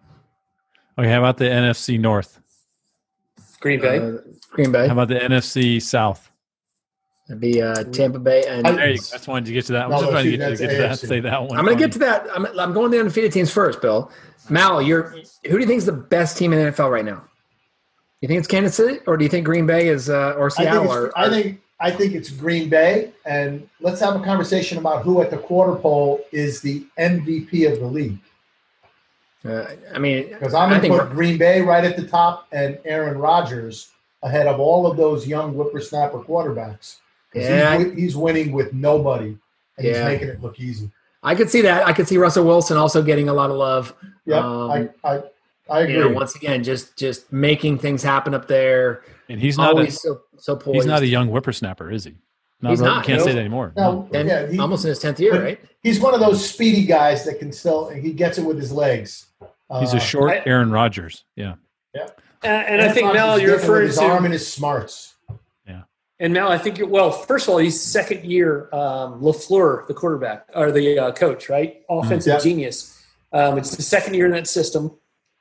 Okay, 0.97 1.09
how 1.09 1.19
about 1.19 1.37
the 1.37 1.45
NFC 1.45 1.99
North? 1.99 2.39
Green 3.59 3.79
Bay. 3.79 3.97
uh, 3.99 4.17
Green 4.51 4.71
Bay. 4.71 4.87
How 4.87 4.93
about 4.93 5.07
the 5.07 5.19
NFC 5.19 5.81
South? 5.81 6.29
That'd 7.27 7.39
be 7.39 7.61
uh, 7.61 7.83
Tampa 7.85 8.19
Bay 8.19 8.43
and. 8.47 8.67
I- 8.67 8.71
There 8.73 8.89
you 8.91 8.97
go. 8.97 9.03
That's 9.11 9.27
wanted 9.27 9.45
to 9.45 9.53
get 9.53 9.65
to 9.65 9.71
that. 9.73 9.85
I'm 9.85 9.91
No, 9.91 9.99
just 9.99 10.11
trying 10.11 10.25
to 10.25 10.37
get, 10.37 10.49
to 10.49 10.57
get 10.57 10.69
to 10.69 10.77
that. 10.77 10.99
Say 10.99 11.19
that 11.21 11.41
one. 11.43 11.57
I'm 11.57 11.65
going 11.65 11.77
to 11.77 11.83
get 11.83 11.93
to 11.93 11.99
that. 11.99 12.27
I'm, 12.35 12.45
I'm 12.59 12.73
going 12.73 12.91
to 12.91 12.97
the 12.97 12.99
undefeated 12.99 13.31
teams 13.31 13.49
first, 13.51 13.81
Bill. 13.81 14.11
Mal, 14.49 14.81
you're 14.81 15.03
who 15.45 15.53
do 15.53 15.59
you 15.59 15.65
think 15.65 15.77
is 15.77 15.85
the 15.85 15.93
best 15.93 16.37
team 16.37 16.51
in 16.51 16.63
the 16.63 16.71
NFL 16.71 16.91
right 16.91 17.05
now? 17.05 17.23
You 18.19 18.27
think 18.27 18.39
it's 18.39 18.47
Kansas 18.47 18.75
City, 18.75 18.99
or 19.07 19.15
do 19.17 19.23
you 19.23 19.29
think 19.29 19.45
Green 19.45 19.65
Bay 19.65 19.87
is, 19.87 20.09
uh, 20.09 20.33
or 20.37 20.47
I 20.47 20.49
think, 20.49 20.69
Seattle? 20.69 20.91
Or, 20.91 21.17
I 21.17 21.29
think 21.29 21.61
I 21.79 21.91
think 21.91 22.13
it's 22.13 22.29
Green 22.29 22.69
Bay, 22.69 23.11
and 23.25 23.69
let's 23.81 23.99
have 24.01 24.15
a 24.19 24.23
conversation 24.23 24.77
about 24.77 25.03
who 25.03 25.21
at 25.21 25.29
the 25.29 25.37
quarter 25.37 25.75
pole 25.75 26.21
is 26.33 26.59
the 26.61 26.85
MVP 26.97 27.71
of 27.71 27.79
the 27.79 27.85
league. 27.87 28.17
uh, 29.45 29.65
I 29.93 29.99
mean, 29.99 30.29
Because 30.29 30.53
I'm 30.53 30.69
I 30.71 30.79
going 30.79 30.91
to 30.93 30.99
put 31.05 31.09
Green 31.13 31.37
Bay 31.37 31.61
right 31.61 31.83
at 31.83 31.95
the 31.97 32.07
top 32.07 32.47
and 32.53 32.77
Aaron 32.85 33.17
Rodgers 33.17 33.91
ahead 34.23 34.47
of 34.47 34.59
all 34.59 34.87
of 34.89 34.95
those 34.95 35.27
young 35.27 35.53
whippersnapper 35.53 36.19
quarterbacks. 36.19 36.97
'Cause 37.33 37.43
Yeah. 37.43 37.77
he's, 37.79 37.93
he's 37.93 38.15
winning 38.15 38.51
with 38.51 38.73
nobody, 38.73 39.37
and 39.77 39.87
Yeah. 39.87 39.93
he's 39.93 40.03
making 40.19 40.27
it 40.29 40.41
look 40.41 40.59
easy. 40.59 40.89
I 41.23 41.35
could 41.35 41.49
see 41.49 41.61
that. 41.61 41.87
I 41.87 41.93
could 41.93 42.07
see 42.07 42.17
Russell 42.17 42.45
Wilson 42.45 42.77
also 42.77 43.01
getting 43.01 43.29
a 43.29 43.33
lot 43.33 43.49
of 43.49 43.55
love. 43.55 43.93
Yeah, 44.25 44.39
Um, 44.39 44.71
I, 44.71 44.89
I, 45.03 45.23
I 45.69 45.79
agree. 45.81 45.93
You 45.95 45.99
know, 46.01 46.09
once 46.09 46.35
again, 46.35 46.63
just 46.63 46.97
just 46.97 47.31
making 47.31 47.77
things 47.77 48.03
happen 48.03 48.33
up 48.33 48.47
there. 48.47 49.03
And 49.29 49.39
he's 49.39 49.57
not 49.57 49.69
always 49.69 49.95
a, 49.95 49.99
so 49.99 50.21
so 50.37 50.55
poised. 50.57 50.75
he's 50.75 50.85
not 50.85 51.01
a 51.01 51.07
young 51.07 51.29
whippersnapper, 51.29 51.89
is 51.91 52.03
he? 52.03 52.15
Not, 52.61 52.69
He's 52.71 52.79
really- 52.81 52.91
not, 52.93 53.05
Can't 53.05 53.19
no. 53.19 53.25
say 53.25 53.31
that 53.33 53.39
anymore. 53.39 53.73
no, 53.75 54.07
and 54.13 54.27
yeah, 54.27 54.47
he- 54.47 54.59
almost 54.59 54.85
in 54.85 54.89
his 54.89 54.99
tenth 54.99 55.19
year, 55.19 55.41
right? 55.43 55.59
he's 55.81 55.99
one 55.99 56.13
of 56.13 56.19
those 56.21 56.47
speedy 56.47 56.85
guys 56.85 57.25
that 57.25 57.39
can 57.39 57.51
still 57.51 57.89
he 57.89 58.11
gets 58.13 58.37
it 58.37 58.43
with 58.45 58.57
his 58.57 58.71
legs. 58.71 59.27
He's 59.79 59.93
Uh, 59.93 59.97
a 59.97 59.99
short 59.99 60.31
I- 60.31 60.43
Aaron 60.45 60.71
Rodgers. 60.71 61.23
Yeah. 61.35 61.55
And, 61.95 62.11
and 62.67 62.81
I 62.81 62.91
think 62.91 63.13
Mel, 63.13 63.39
you're 63.39 63.49
getting 63.49 63.49
it 63.49 63.53
with 63.53 63.61
referring 63.61 63.87
his 63.87 63.97
to 63.97 64.03
arm 64.03 64.25
and 64.25 64.33
his 64.33 64.45
smarts. 64.45 65.12
And 66.19 66.33
Mel, 66.33 66.47
I 66.49 66.57
think 66.57 66.77
you're 66.77 66.87
well. 66.87 67.11
First 67.11 67.47
of 67.47 67.53
all, 67.53 67.57
he's 67.57 67.79
second 67.81 68.23
year 68.23 68.69
um, 68.73 69.19
Lafleur, 69.21 69.87
the 69.87 69.93
quarterback 69.93 70.47
or 70.55 70.71
the 70.71 70.99
uh, 70.99 71.11
coach, 71.11 71.49
right? 71.49 71.81
Offensive 71.89 72.33
Yeah. 72.33 72.39
genius. 72.39 73.03
Um, 73.31 73.57
it's 73.57 73.75
the 73.75 73.81
second 73.81 74.13
year 74.13 74.27
in 74.27 74.31
that 74.33 74.47
system, 74.47 74.91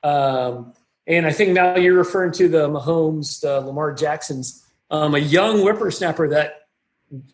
um, 0.02 0.72
and 1.06 1.26
I 1.26 1.32
think 1.32 1.50
now 1.52 1.76
you're 1.76 1.96
referring 1.96 2.32
to 2.32 2.48
the 2.48 2.66
Mahomes, 2.68 3.40
the 3.40 3.60
Lamar 3.60 3.92
Jacksons, 3.92 4.64
um, 4.90 5.14
a 5.14 5.18
young 5.18 5.60
whippersnapper 5.60 6.28
that 6.30 6.62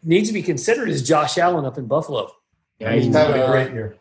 needs 0.02 0.28
to 0.28 0.34
be 0.34 0.42
considered 0.42 0.88
is 0.88 1.06
Josh 1.06 1.38
Allen 1.38 1.64
up 1.64 1.78
in 1.78 1.86
Buffalo. 1.86 2.32
Yeah, 2.80 2.92
He's 2.92 3.14
having 3.14 3.40
uh, 3.40 3.44
a 3.44 3.50
great 3.50 3.72
year. 3.72 3.96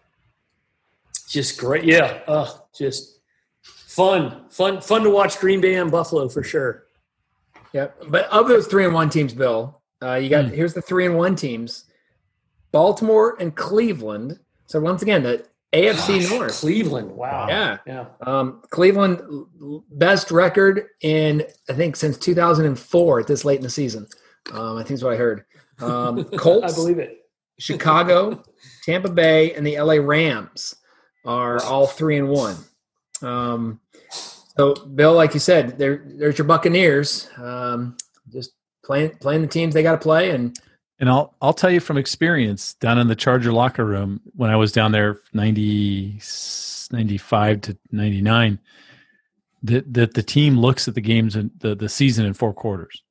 Just 1.29 1.59
great, 1.59 1.83
yeah. 1.83 2.21
Uh, 2.27 2.49
just 2.75 3.19
fun, 3.63 4.45
fun, 4.49 4.81
fun 4.81 5.03
to 5.03 5.11
watch 5.11 5.39
Green 5.39 5.61
Bay 5.61 5.75
and 5.75 5.91
Buffalo 5.91 6.27
for 6.27 6.41
sure. 6.41 6.86
Yeah. 7.77 7.87
But 8.09 8.25
of 8.31 8.47
those 8.47 8.67
three 8.67 8.85
and 8.85 8.93
one 8.93 9.09
teams, 9.09 9.33
Bill, 9.33 9.81
uh, 10.03 10.15
you 10.15 10.29
got 10.29 10.45
Hmm. 10.45 10.53
here's 10.53 10.73
the 10.73 10.81
three 10.81 11.05
and 11.05 11.15
one 11.17 11.35
teams: 11.35 11.85
Baltimore 12.71 13.37
and 13.39 13.55
Cleveland. 13.55 14.39
So 14.67 14.79
once 14.79 15.01
again, 15.01 15.23
the 15.23 15.45
AFC 15.73 16.21
Gosh, 16.21 16.29
North. 16.31 16.59
Cleveland. 16.59 17.11
Wow. 17.11 17.47
Yeah. 17.47 17.77
Yeah. 17.85 18.05
Um, 18.25 18.61
Cleveland 18.69 19.19
l- 19.21 19.49
l- 19.61 19.85
best 19.91 20.31
record 20.31 20.85
in 21.01 21.43
I 21.69 21.73
think 21.73 21.95
since 21.95 22.17
2004 22.17 23.19
at 23.21 23.27
this 23.27 23.45
late 23.45 23.57
in 23.57 23.63
the 23.63 23.69
season. 23.69 24.07
Um, 24.53 24.77
I 24.77 24.83
think 24.83 24.91
is 24.91 25.03
what 25.03 25.13
I 25.13 25.17
heard. 25.17 25.43
Um, 25.81 26.23
Colts, 26.37 26.73
I 26.73 26.75
believe 26.75 26.99
it. 26.99 27.17
Chicago, 27.59 28.43
Tampa 28.85 29.09
Bay, 29.09 29.53
and 29.53 29.65
the 29.67 29.79
LA 29.79 29.95
Rams 29.95 30.75
are 31.25 31.61
all 31.63 31.87
three 31.87 32.17
and 32.17 32.29
one. 32.29 32.55
Um, 33.21 33.79
so, 34.57 34.73
Bill, 34.73 35.13
like 35.13 35.33
you 35.33 35.39
said, 35.39 35.77
there, 35.77 36.03
there's 36.05 36.37
your 36.37 36.45
Buccaneers. 36.45 37.29
Um, 37.37 37.95
just 38.29 38.51
playing 38.83 39.11
playing 39.17 39.41
the 39.41 39.47
teams 39.47 39.73
they 39.73 39.83
got 39.83 39.93
to 39.93 39.97
play, 39.97 40.31
and 40.31 40.57
And 40.99 41.09
I'll 41.09 41.35
I'll 41.41 41.53
tell 41.53 41.69
you 41.69 41.79
from 41.79 41.97
experience 41.97 42.73
down 42.75 42.97
in 42.97 43.07
the 43.07 43.15
Charger 43.15 43.51
locker 43.51 43.85
room 43.85 44.21
when 44.35 44.49
I 44.49 44.55
was 44.55 44.71
down 44.71 44.91
there 44.91 45.19
90, 45.33 46.19
95 46.91 47.61
to 47.61 47.77
99 47.91 48.59
that 49.63 49.93
that 49.93 50.13
the 50.13 50.23
team 50.23 50.57
looks 50.59 50.87
at 50.87 50.95
the 50.95 51.01
games 51.01 51.35
and 51.35 51.51
the, 51.59 51.75
the 51.75 51.89
season 51.89 52.25
in 52.25 52.33
four 52.33 52.53
quarters. 52.53 53.03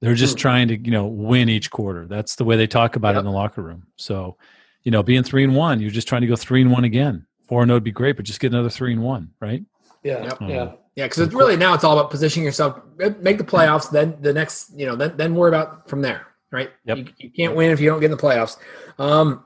They're 0.00 0.14
just 0.14 0.34
Hmm. 0.34 0.40
trying 0.40 0.68
to, 0.68 0.76
you 0.76 0.90
know, 0.90 1.06
win 1.06 1.48
each 1.48 1.70
quarter. 1.70 2.06
That's 2.06 2.34
the 2.34 2.44
way 2.44 2.56
they 2.56 2.66
talk 2.66 2.96
about 2.96 3.14
it 3.14 3.20
in 3.20 3.24
the 3.24 3.30
locker 3.30 3.62
room. 3.62 3.86
So, 3.96 4.36
you 4.82 4.90
know, 4.90 5.02
being 5.02 5.22
three 5.22 5.44
and 5.44 5.54
one, 5.54 5.80
you're 5.80 5.92
just 5.92 6.08
trying 6.08 6.22
to 6.22 6.26
go 6.26 6.34
three 6.34 6.60
and 6.60 6.72
one 6.72 6.82
again. 6.84 7.24
Four 7.46 7.62
and 7.62 7.70
oh 7.70 7.74
would 7.74 7.84
be 7.84 7.92
great, 7.92 8.16
but 8.16 8.24
just 8.24 8.40
get 8.40 8.52
another 8.52 8.70
three 8.70 8.92
and 8.92 9.02
one, 9.02 9.30
right? 9.40 9.62
Yeah. 10.02 10.24
Yep. 10.24 10.38
Yeah. 10.48 10.72
Yeah, 10.94 11.06
because 11.06 11.20
it's 11.20 11.34
really 11.34 11.56
now 11.56 11.74
it's 11.74 11.84
all 11.84 11.98
about 11.98 12.10
positioning 12.10 12.44
yourself, 12.44 12.78
make 13.20 13.38
the 13.38 13.44
playoffs. 13.44 13.90
Then 13.90 14.16
the 14.20 14.32
next, 14.32 14.72
you 14.76 14.86
know, 14.86 14.94
then 14.94 15.16
then 15.16 15.34
worry 15.34 15.48
about 15.48 15.88
from 15.88 16.02
there, 16.02 16.26
right? 16.50 16.70
Yep. 16.84 16.98
You, 16.98 17.06
you 17.18 17.30
can't 17.30 17.56
win 17.56 17.70
if 17.70 17.80
you 17.80 17.88
don't 17.88 18.00
get 18.00 18.10
in 18.10 18.16
the 18.16 18.22
playoffs. 18.22 18.58
Um, 18.98 19.44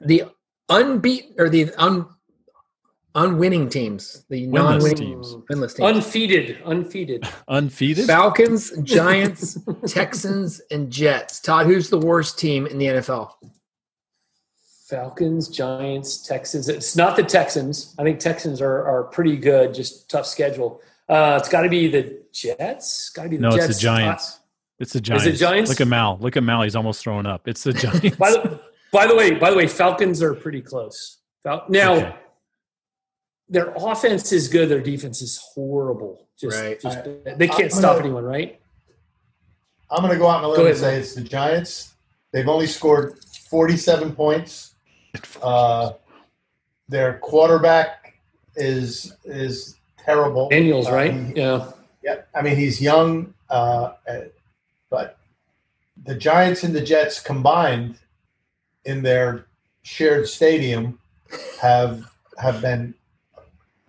the 0.00 0.24
unbeat 0.68 1.38
or 1.38 1.48
the 1.48 1.72
un 1.76 2.06
unwinning 3.16 3.68
teams, 3.68 4.24
the 4.28 4.46
Winless 4.46 4.52
non-winning 4.52 4.96
teams. 4.96 5.34
winless 5.50 5.76
teams. 5.76 5.80
Undefeated. 5.80 6.58
Undefeated. 6.64 7.28
Undefeated. 7.48 8.06
Falcons, 8.06 8.72
Giants, 8.82 9.58
Texans, 9.86 10.60
and 10.70 10.90
Jets. 10.90 11.40
Todd, 11.40 11.66
who's 11.66 11.90
the 11.90 11.98
worst 11.98 12.38
team 12.38 12.66
in 12.66 12.78
the 12.78 12.86
NFL? 12.86 13.30
Falcons, 14.88 15.48
Giants, 15.48 16.18
Texans. 16.26 16.68
It's 16.68 16.94
not 16.94 17.16
the 17.16 17.22
Texans. 17.22 17.94
I 17.98 18.02
think 18.02 18.18
Texans 18.20 18.60
are, 18.60 18.86
are 18.86 19.04
pretty 19.04 19.36
good, 19.36 19.72
just 19.74 20.10
tough 20.10 20.26
schedule. 20.26 20.82
Uh, 21.08 21.38
it's 21.40 21.48
got 21.48 21.62
to 21.62 21.68
be 21.70 21.88
the 21.88 22.20
Jets. 22.32 23.08
Got 23.10 23.24
to 23.24 23.28
be 23.30 23.36
the 23.36 23.42
no, 23.42 23.50
Jets. 23.52 23.66
it's 23.70 23.78
the 23.78 23.82
Giants. 23.82 24.40
It's 24.78 24.92
the 24.92 25.00
Giants. 25.00 25.38
Giants? 25.38 25.70
Look 25.70 25.80
at 25.80 25.88
Mal. 25.88 26.18
Look 26.20 26.36
at 26.36 26.42
Mal. 26.42 26.62
He's 26.62 26.76
almost 26.76 27.02
throwing 27.02 27.24
up. 27.26 27.48
It's 27.48 27.62
the 27.62 27.72
Giants. 27.74 28.16
By, 28.16 28.30
the, 28.32 28.60
by 28.92 29.06
the 29.06 29.14
way, 29.16 29.32
by 29.34 29.50
the 29.50 29.56
way, 29.56 29.66
Falcons 29.66 30.22
are 30.22 30.34
pretty 30.34 30.60
close. 30.60 31.18
Fal- 31.42 31.64
now, 31.68 31.94
Okay. 31.94 32.16
their 33.48 33.72
offense 33.76 34.32
is 34.32 34.48
good. 34.48 34.68
Their 34.68 34.80
defense 34.82 35.22
is 35.22 35.38
horrible. 35.54 36.26
Just, 36.38 36.60
Right. 36.60 36.78
just 36.80 36.98
I- 36.98 37.34
they 37.36 37.48
can't 37.48 37.64
I'm 37.64 37.70
stop 37.70 37.92
gonna- 37.96 38.04
anyone, 38.06 38.24
right? 38.24 38.60
I'm 39.90 40.02
going 40.02 40.12
to 40.12 40.18
go 40.18 40.26
out 40.28 40.38
on 40.38 40.44
a 40.44 40.48
limb 40.48 40.66
and 40.66 40.76
say 40.76 40.96
it's 40.98 41.14
the 41.14 41.22
Giants. 41.22 41.94
They've 42.32 42.48
only 42.48 42.66
scored 42.66 43.14
47 43.48 44.14
points. 44.14 44.73
Uh, 45.42 45.92
their 46.88 47.18
quarterback 47.18 48.14
is 48.56 49.14
is 49.24 49.76
terrible. 49.98 50.48
Daniels, 50.48 50.86
Uh, 50.88 50.92
right? 50.92 51.12
he- 51.12 51.32
Yeah. 51.36 51.70
Yeah, 52.02 52.16
I 52.34 52.42
mean 52.42 52.56
he's 52.56 52.80
young, 52.80 53.32
uh, 53.50 53.92
uh, 54.08 54.20
but 54.90 55.16
the 56.04 56.14
Giants 56.14 56.62
and 56.64 56.74
the 56.74 56.80
Jets 56.82 57.20
combined 57.20 57.96
in 58.84 59.02
their 59.02 59.46
shared 59.82 60.28
stadium 60.28 60.98
have 61.60 62.04
have 62.38 62.60
been 62.60 62.94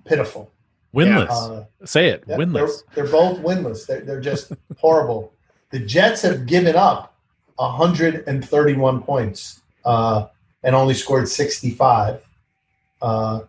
pitiful. 0.06 0.52
winless. 0.94 1.30
Uh, 1.30 1.66
Say 1.86 2.08
it. 2.10 2.24
yeah, 2.28 2.38
winless. 2.38 2.84
They're, 2.94 3.04
they're 3.04 3.12
both 3.12 3.40
winless. 3.40 3.86
They're, 3.86 4.02
they're 4.02 4.22
just 4.22 4.52
horrible. 4.78 5.34
The 5.72 5.80
Jets 5.80 6.22
have 6.22 6.46
given 6.46 6.76
up 6.78 7.14
131 7.58 9.02
points 9.04 9.62
uh, 9.84 10.28
and 10.66 10.76
only 10.76 10.94
scored 10.94 11.30
65. 11.30 12.20
Uh, 13.02 13.42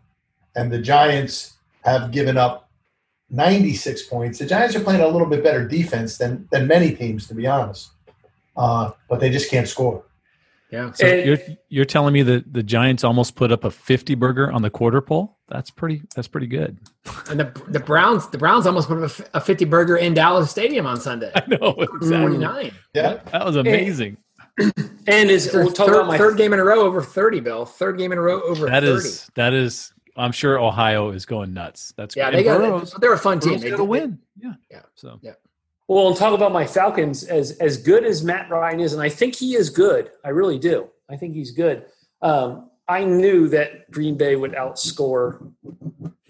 and 0.54 0.70
the 0.72 0.78
Giants 0.78 1.54
have 1.82 2.12
given 2.12 2.36
up 2.36 2.68
96 3.30 4.04
points. 4.04 4.38
The 4.38 4.46
Giants 4.46 4.76
are 4.76 4.80
playing 4.80 5.00
a 5.00 5.08
little 5.08 5.26
bit 5.28 5.42
better 5.42 5.66
defense 5.66 6.18
than, 6.18 6.46
than 6.52 6.66
many 6.66 6.94
teams, 6.94 7.26
to 7.28 7.34
be 7.34 7.46
honest. 7.46 7.90
Uh, 8.56 8.92
but 9.08 9.20
they 9.20 9.30
just 9.30 9.50
can't 9.50 9.68
score. 9.68 10.04
Yeah. 10.70 10.90
So 10.92 11.06
And- 11.06 11.26
you're 11.26 11.38
you're 11.68 11.84
telling 11.84 12.12
me 12.12 12.22
that 12.22 12.52
the 12.52 12.62
Giants 12.62 13.04
almost 13.04 13.36
put 13.36 13.52
up 13.52 13.64
a 13.64 13.70
50 13.70 14.14
burger 14.16 14.50
on 14.50 14.62
the 14.62 14.70
quarter 14.70 15.00
pole? 15.00 15.36
That's 15.48 15.70
pretty 15.70 16.02
that's 16.16 16.26
pretty 16.26 16.48
good. 16.48 16.76
And 17.30 17.38
the 17.38 17.62
the 17.68 17.78
Browns 17.78 18.28
the 18.30 18.38
Browns 18.38 18.66
almost 18.66 18.88
put 18.88 18.96
up 18.98 19.02
a 19.04 19.04
f- 19.24 19.30
a 19.34 19.40
50 19.40 19.64
burger 19.66 19.96
in 19.96 20.12
Dallas 20.14 20.50
Stadium 20.50 20.84
on 20.86 21.00
Sunday. 21.00 21.30
I 21.36 21.44
know 21.46 21.74
exactly. 21.78 22.18
49. 22.38 22.72
Yeah. 22.94 23.20
That 23.30 23.44
was 23.46 23.54
amazing. 23.54 24.08
And 24.08 24.16
is 24.59 25.50
Third, 25.50 25.64
we'll 25.64 25.72
talk 25.72 25.86
third, 25.86 25.94
about 25.96 26.07
my 26.07 26.18
third 26.18 26.36
game 26.36 26.52
in 26.52 26.59
a 26.59 26.64
row 26.64 26.80
over 26.80 27.02
30, 27.02 27.40
Bill. 27.40 27.64
Third 27.64 27.98
game 27.98 28.12
in 28.12 28.18
a 28.18 28.22
row 28.22 28.40
over 28.42 28.66
That 28.66 28.82
30. 28.82 28.92
is 28.96 29.30
that 29.34 29.52
is 29.52 29.92
I'm 30.16 30.32
sure 30.32 30.59
Ohio 30.59 31.11
is 31.11 31.26
going 31.26 31.52
nuts. 31.52 31.92
That's 31.96 32.16
yeah, 32.16 32.30
great. 32.30 32.44
they 32.44 32.50
And 32.50 32.62
got 32.62 32.68
Burrow's, 32.70 32.92
they're 33.00 33.12
a 33.12 33.18
fun 33.18 33.38
team. 33.38 33.50
Burrow's 33.52 33.62
They 33.62 33.70
got 33.70 33.76
to 33.76 33.84
win. 33.84 34.18
Yeah. 34.38 34.54
Yeah. 34.70 34.82
So 34.94 35.18
Yeah. 35.22 35.32
Well, 35.88 36.09
and 36.09 36.16
talk 36.16 36.34
about 36.34 36.52
my 36.52 36.66
Falcons 36.66 37.22
as 37.24 37.52
as 37.59 37.76
good 37.76 38.04
as 38.04 38.24
Matt 38.24 38.50
Ryan 38.50 38.80
is, 38.80 38.92
and 38.92 39.00
I 39.02 39.09
think 39.09 39.36
he 39.36 39.54
is 39.54 39.70
good. 39.70 40.11
I 40.24 40.30
really 40.30 40.59
do. 40.59 40.88
I 41.09 41.16
think 41.16 41.34
he's 41.34 41.52
good. 41.52 41.84
Um, 42.22 42.70
I 42.88 43.04
knew 43.04 43.48
that 43.50 43.88
Green 43.90 44.16
Bay 44.16 44.34
would 44.36 44.52
outscore 44.52 45.52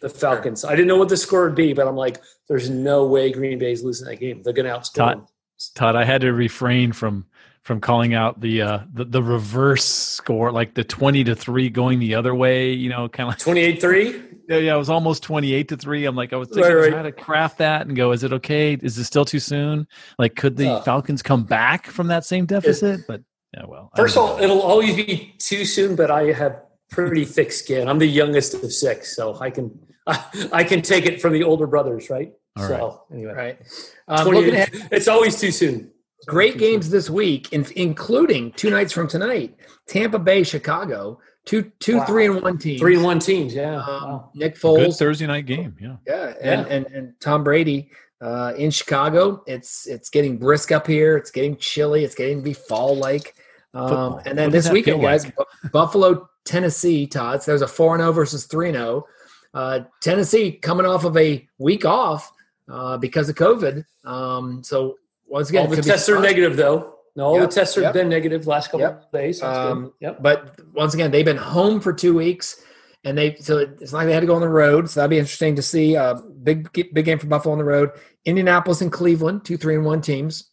the 0.00 0.10
Falcons. 0.10 0.64
I 0.64 0.70
didn't 0.72 0.88
know 0.88 0.98
what 0.98 1.08
the 1.08 1.16
score 1.16 1.44
would 1.44 1.54
be, 1.54 1.72
but 1.72 1.86
I'm 1.88 1.96
like, 1.96 2.20
there's 2.48 2.68
no 2.68 3.06
way 3.06 3.30
Green 3.32 3.58
Bay's 3.58 3.82
losing 3.82 4.06
that 4.08 4.16
game. 4.16 4.42
They're 4.42 4.52
going 4.52 4.66
to 4.66 4.72
outscore 4.72 4.94
Todd- 4.94 5.16
them. 5.18 5.26
Todd, 5.74 5.96
I 5.96 6.04
had 6.04 6.20
to 6.20 6.32
refrain 6.34 6.92
from 6.92 7.24
from 7.66 7.80
calling 7.80 8.14
out 8.14 8.40
the 8.40 8.62
uh 8.62 8.78
the, 8.94 9.04
the 9.04 9.22
reverse 9.22 9.84
score, 9.84 10.52
like 10.52 10.74
the 10.74 10.84
20 10.84 11.24
to 11.24 11.34
3 11.34 11.68
going 11.70 11.98
the 11.98 12.14
other 12.14 12.32
way, 12.32 12.70
you 12.72 12.88
know, 12.88 13.08
kind 13.08 13.26
of 13.28 13.32
like 13.32 13.38
28 13.40 13.80
3. 13.80 14.22
Yeah, 14.48 14.58
yeah, 14.58 14.74
it 14.76 14.78
was 14.78 14.90
almost 14.90 15.24
twenty-eight 15.24 15.66
to 15.70 15.76
three. 15.76 16.04
I'm 16.04 16.14
like, 16.14 16.32
I 16.32 16.36
was 16.36 16.46
thinking 16.48 16.72
Right, 16.72 16.82
right. 16.84 16.92
how 16.94 17.02
to 17.02 17.10
craft 17.10 17.58
that 17.58 17.84
and 17.88 17.96
go. 17.96 18.12
Is 18.12 18.22
it 18.22 18.32
okay? 18.32 18.74
Is 18.80 18.96
it 18.96 19.02
still 19.02 19.24
too 19.24 19.40
soon? 19.40 19.88
Like, 20.20 20.36
could 20.36 20.56
the 20.56 20.70
Uh. 20.70 20.82
Falcons 20.82 21.20
come 21.20 21.42
back 21.42 21.86
from 21.88 22.06
that 22.06 22.24
same 22.24 22.46
deficit? 22.46 23.00
But 23.08 23.22
yeah, 23.52 23.64
well. 23.66 23.90
First 23.96 24.16
of 24.16 24.22
all, 24.22 24.38
it'll 24.38 24.62
always 24.62 24.94
be 24.94 25.34
too 25.38 25.64
soon, 25.64 25.96
but 25.96 26.12
I 26.12 26.30
have 26.30 26.62
pretty 26.92 27.24
thick 27.24 27.50
skin. 27.50 27.88
I'm 27.88 27.98
the 27.98 28.06
youngest 28.06 28.54
of 28.54 28.72
six, 28.72 29.16
so 29.16 29.36
I 29.40 29.50
can 29.50 29.76
I, 30.52 30.62
can 30.62 30.80
take 30.80 31.06
it 31.06 31.20
from 31.20 31.32
the 31.32 31.42
older 31.42 31.66
brothers, 31.66 32.08
right? 32.08 32.32
All 32.56 32.68
so 32.68 33.02
anyway, 33.12 33.32
Right. 33.32 33.58
Um, 34.06 34.26
28 34.28 34.38
looking 34.38 34.54
ahead, 34.54 34.88
it's 34.92 35.08
always 35.08 35.40
too 35.40 35.50
soon. 35.50 35.90
Great 36.26 36.58
games 36.58 36.90
this 36.90 37.08
week, 37.10 37.52
in, 37.52 37.66
including 37.76 38.52
two 38.52 38.70
nights 38.70 38.92
from 38.92 39.08
tonight 39.08 39.56
Tampa 39.86 40.18
Bay, 40.18 40.42
Chicago, 40.42 41.20
two, 41.44 41.70
two 41.78 41.98
Wow. 41.98 42.04
three 42.06 42.26
and 42.26 42.42
one 42.42 42.58
teams. 42.58 42.80
Three 42.80 42.94
and 42.96 43.04
one 43.04 43.18
teams, 43.18 43.54
yeah. 43.54 43.76
Um, 43.76 43.82
Wow. 43.86 44.30
Nick 44.34 44.54
good 44.54 44.62
Foles, 44.62 44.98
Thursday 44.98 45.26
night 45.26 45.46
game. 45.46 45.76
Yeah, 45.80 45.96
yeah, 46.06 46.34
and, 46.40 46.66
Yeah. 46.66 46.74
And, 46.74 46.86
and 46.86 47.12
Tom 47.20 47.44
Brady. 47.44 47.90
uh, 48.22 48.54
in 48.56 48.70
Chicago. 48.70 49.42
It's 49.46 49.86
it's 49.86 50.08
getting 50.08 50.38
brisk 50.38 50.72
up 50.72 50.86
here. 50.86 51.18
It's 51.18 51.30
getting 51.30 51.54
chilly. 51.58 52.02
It's 52.02 52.14
getting 52.14 52.38
to 52.38 52.42
be 52.42 52.54
fall 52.54 52.96
like. 52.96 53.34
Um, 53.74 54.20
and 54.24 54.38
then 54.38 54.50
this 54.50 54.70
weekend, 54.70 55.00
feel 55.02 55.08
guys, 55.10 55.26
like? 55.26 55.36
Bu- 55.36 55.68
Buffalo, 55.70 56.28
Tennessee, 56.46 57.06
Todd. 57.06 57.42
So 57.42 57.50
there's 57.50 57.60
a 57.60 57.68
4 57.68 57.96
and 57.96 58.00
0 58.02 58.12
versus 58.12 58.46
3 58.46 58.72
0. 58.72 59.04
Uh, 59.52 59.80
Tennessee 60.00 60.52
coming 60.52 60.86
off 60.86 61.04
of 61.04 61.14
a 61.18 61.46
week 61.58 61.84
off 61.84 62.32
uh, 62.70 62.96
because 62.96 63.28
of 63.28 63.34
COVID. 63.36 63.84
Um, 64.06 64.62
so 64.64 64.96
once 65.28 65.50
again, 65.50 65.66
All 65.66 65.74
the 65.74 65.82
tests 65.82 66.08
are 66.08 66.20
negative, 66.20 66.56
though. 66.56 66.94
No, 67.16 67.24
all 67.24 67.40
Yep, 67.40 67.48
the 67.48 67.54
tests 67.54 67.74
have 67.76 67.84
yep. 67.84 67.92
been 67.94 68.08
negative 68.10 68.46
last 68.46 68.66
couple 68.66 68.80
Yep. 68.80 69.04
of 69.04 69.12
days. 69.12 69.42
Um. 69.42 69.92
Yep. 70.00 70.22
But 70.22 70.60
once 70.74 70.92
again, 70.94 71.10
they've 71.10 71.24
been 71.24 71.36
home 71.38 71.80
for 71.80 71.92
two 71.92 72.14
weeks, 72.14 72.62
and 73.04 73.16
they 73.16 73.36
so 73.36 73.58
it's 73.58 73.92
not 73.92 74.00
like 74.00 74.06
they 74.08 74.12
had 74.12 74.20
to 74.20 74.26
go 74.26 74.34
on 74.34 74.42
the 74.42 74.48
road. 74.48 74.90
So 74.90 75.00
that'd 75.00 75.10
be 75.10 75.18
interesting 75.18 75.56
to 75.56 75.62
see. 75.62 75.96
Uh, 75.96 76.14
big 76.42 76.70
big 76.72 77.04
game 77.04 77.18
for 77.18 77.26
Buffalo 77.26 77.52
on 77.52 77.58
the 77.58 77.64
road. 77.64 77.90
Indianapolis 78.26 78.82
and 78.82 78.92
Cleveland, 78.92 79.44
two 79.44 79.56
three 79.56 79.76
and 79.76 79.84
one 79.84 80.02
teams, 80.02 80.50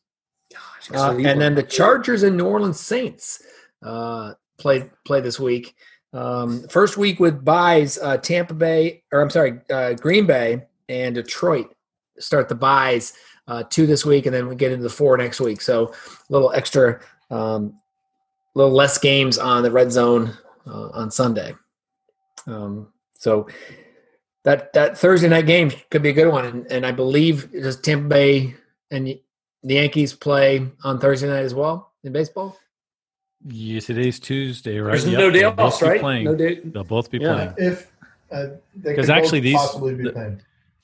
uh, 0.94 1.16
and 1.18 1.42
then 1.42 1.54
the 1.56 1.64
Chargers 1.64 2.24
and 2.24 2.38
New 2.38 2.46
Orleans 2.46 2.80
Saints 2.80 3.42
uh, 3.84 4.34
play 4.58 4.90
play 5.06 5.20
this 5.20 5.40
week. 5.40 5.76
Um, 6.14 6.66
first 6.70 6.96
week 6.96 7.20
with 7.20 7.44
buys, 7.44 7.98
uh, 7.98 8.18
Tampa 8.18 8.54
Bay 8.54 9.04
or 9.12 9.22
I'm 9.22 9.30
sorry, 9.32 9.60
uh, 9.70 9.94
Green 9.94 10.26
Bay 10.26 10.64
and 10.88 11.16
Detroit 11.16 11.74
start 12.20 12.48
the 12.48 12.56
buys 12.56 13.14
uh, 13.48 13.64
two 13.70 13.86
this 13.86 14.06
week, 14.06 14.26
and 14.26 14.34
then 14.34 14.48
we 14.48 14.56
get 14.56 14.72
into 14.72 14.84
the 14.84 14.90
four 14.90 15.18
next 15.18 15.40
week. 15.42 15.62
So 15.62 15.88
a 15.88 15.94
little 16.34 16.52
extra, 16.54 17.00
um, 17.30 17.74
little 18.56 18.72
less 18.74 18.98
games 18.98 19.38
on 19.38 19.64
the 19.64 19.72
red 19.72 19.92
zone 19.92 20.38
uh, 20.68 20.90
on 20.90 21.12
Sunday. 21.12 21.54
Um, 22.48 22.88
so 23.18 23.48
that 24.44 24.74
that 24.74 24.98
Thursday 24.98 25.28
night 25.30 25.46
game 25.46 25.72
could 25.90 26.02
be 26.04 26.10
a 26.10 26.14
good 26.14 26.32
one, 26.32 26.46
and, 26.46 26.72
and 26.72 26.86
I 26.86 26.92
believe 26.92 27.52
does 27.52 27.80
Tampa 27.80 28.08
Bay 28.10 28.56
and 28.92 29.08
the 29.08 29.22
Yankees 29.64 30.14
play 30.14 30.66
on 30.84 31.00
Thursday 31.00 31.28
night 31.28 31.44
as 31.44 31.54
well 31.54 31.94
in 32.04 32.12
baseball. 32.12 32.60
Yeah, 33.46 33.80
today's 33.82 34.20
Tuesday, 34.20 34.80
right? 34.80 34.92
There's 34.92 35.06
Yep, 35.08 35.20
no 35.20 35.30
day 35.32 35.40
they'll 35.40 35.52
both 35.52 35.74
off, 35.74 35.80
be 35.82 35.86
right? 35.88 36.00
Playing. 36.00 36.24
No 36.26 36.36
day. 36.36 36.60
They'll 36.64 36.84
both 36.86 37.12
be 37.12 37.18
Yeah. 37.18 37.34
playing. 37.34 37.54
If 37.58 37.92
uh, 38.32 38.46
they 38.76 38.96
'Cause 38.96 39.10
actually 39.10 39.40
both 39.40 39.44
these- 39.44 39.56
possibly 39.58 39.94
be 39.96 40.04
the- 40.04 40.12
playing. 40.14 40.42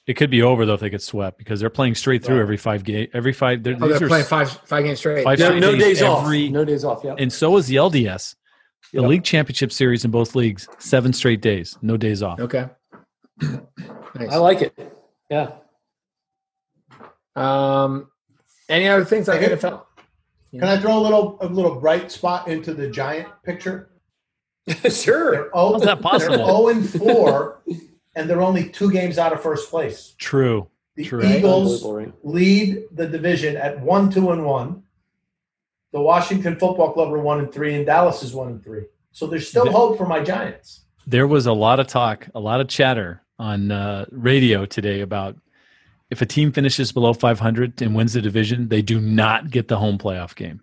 It 0.09 0.15
could 0.17 0.31
be 0.31 0.41
over 0.41 0.65
though 0.65 0.73
if 0.73 0.79
they 0.79 0.89
get 0.89 1.03
swept 1.03 1.37
because 1.37 1.59
they're 1.59 1.69
playing 1.69 1.93
straight 1.93 2.25
through 2.25 2.41
every 2.41 2.57
five 2.57 2.83
game, 2.83 3.09
every 3.13 3.31
five. 3.31 3.61
They're, 3.61 3.75
Oh, 3.79 3.87
these 3.87 3.99
they're 3.99 4.07
are 4.07 4.09
playing 4.09 4.25
five 4.25 4.49
five 4.65 4.83
games 4.83 4.97
straight. 4.97 5.23
Five 5.23 5.37
No, 5.37 5.45
straight 5.45 5.59
no 5.59 5.71
days 5.73 5.83
days 5.83 6.01
off. 6.01 6.27
No 6.27 6.65
days 6.65 6.83
off. 6.83 7.03
Yep. 7.03 7.17
and 7.19 7.31
so 7.31 7.55
is 7.57 7.67
the 7.67 7.75
LDS. 7.75 8.35
The 8.91 9.01
Yep. 9.01 9.07
league 9.09 9.23
championship 9.23 9.71
series 9.71 10.03
in 10.05 10.09
both 10.09 10.33
leagues, 10.33 10.67
seven 10.79 11.13
straight 11.13 11.41
days, 11.41 11.77
no 11.83 11.95
days 11.95 12.23
off. 12.23 12.39
Okay. 12.39 12.69
nice. 13.39 14.31
I 14.31 14.37
like 14.37 14.63
it. 14.63 14.97
Yeah. 15.29 15.51
Um, 17.35 18.09
any 18.67 18.87
other 18.87 19.05
things 19.05 19.29
on 19.29 19.37
Okay. 19.37 19.49
NFL? 19.55 19.83
Can 20.53 20.63
I 20.63 20.79
throw 20.79 20.97
a 20.97 21.03
little 21.03 21.37
a 21.41 21.45
little 21.47 21.75
bright 21.79 22.11
spot 22.11 22.47
into 22.47 22.73
the 22.73 22.89
Giant 22.89 23.27
picture? 23.43 23.91
sure. 24.89 25.31
They're 25.33 25.49
oh, 25.53 25.73
How's 25.73 25.83
that 25.83 26.01
possible? 26.01 26.37
They're 26.37 26.45
0 26.47 26.67
and 26.69 26.89
4, 26.89 27.61
and 28.15 28.29
they're 28.29 28.41
only 28.41 28.69
two 28.69 28.91
games 28.91 29.17
out 29.17 29.33
of 29.33 29.41
first 29.41 29.69
place. 29.69 30.15
True. 30.17 30.67
The 30.95 31.05
True. 31.05 31.23
Eagles 31.23 31.85
right? 31.85 32.11
lead 32.23 32.83
the 32.91 33.07
division 33.07 33.55
at 33.55 33.79
one, 33.79 34.09
two, 34.11 34.31
and 34.31 34.45
one. 34.45 34.83
The 35.93 36.01
Washington 36.01 36.57
Football 36.57 36.91
Club 36.93 37.13
are 37.13 37.19
one 37.19 37.39
and 37.39 37.51
three, 37.51 37.75
and 37.75 37.85
Dallas 37.85 38.21
is 38.21 38.33
one 38.33 38.47
and 38.49 38.63
three. 38.63 38.83
So 39.11 39.25
there's 39.27 39.47
still 39.47 39.65
The- 39.65 39.71
hope 39.71 39.97
for 39.97 40.05
my 40.05 40.21
Giants. 40.21 40.81
There 41.07 41.25
was 41.25 41.47
a 41.47 41.53
lot 41.53 41.79
of 41.79 41.87
talk, 41.87 42.27
a 42.35 42.39
lot 42.39 42.61
of 42.61 42.67
chatter 42.67 43.23
on 43.39 43.71
uh, 43.71 44.05
radio 44.11 44.65
today 44.65 45.01
about 45.01 45.37
if 46.11 46.21
a 46.21 46.25
team 46.25 46.51
finishes 46.51 46.91
below 46.91 47.13
500 47.13 47.81
and 47.81 47.95
wins 47.95 48.13
the 48.13 48.21
division, 48.21 48.67
they 48.67 48.81
do 48.81 48.99
not 48.99 49.49
get 49.49 49.67
the 49.69 49.77
home 49.77 49.97
playoff 49.97 50.35
game. 50.35 50.61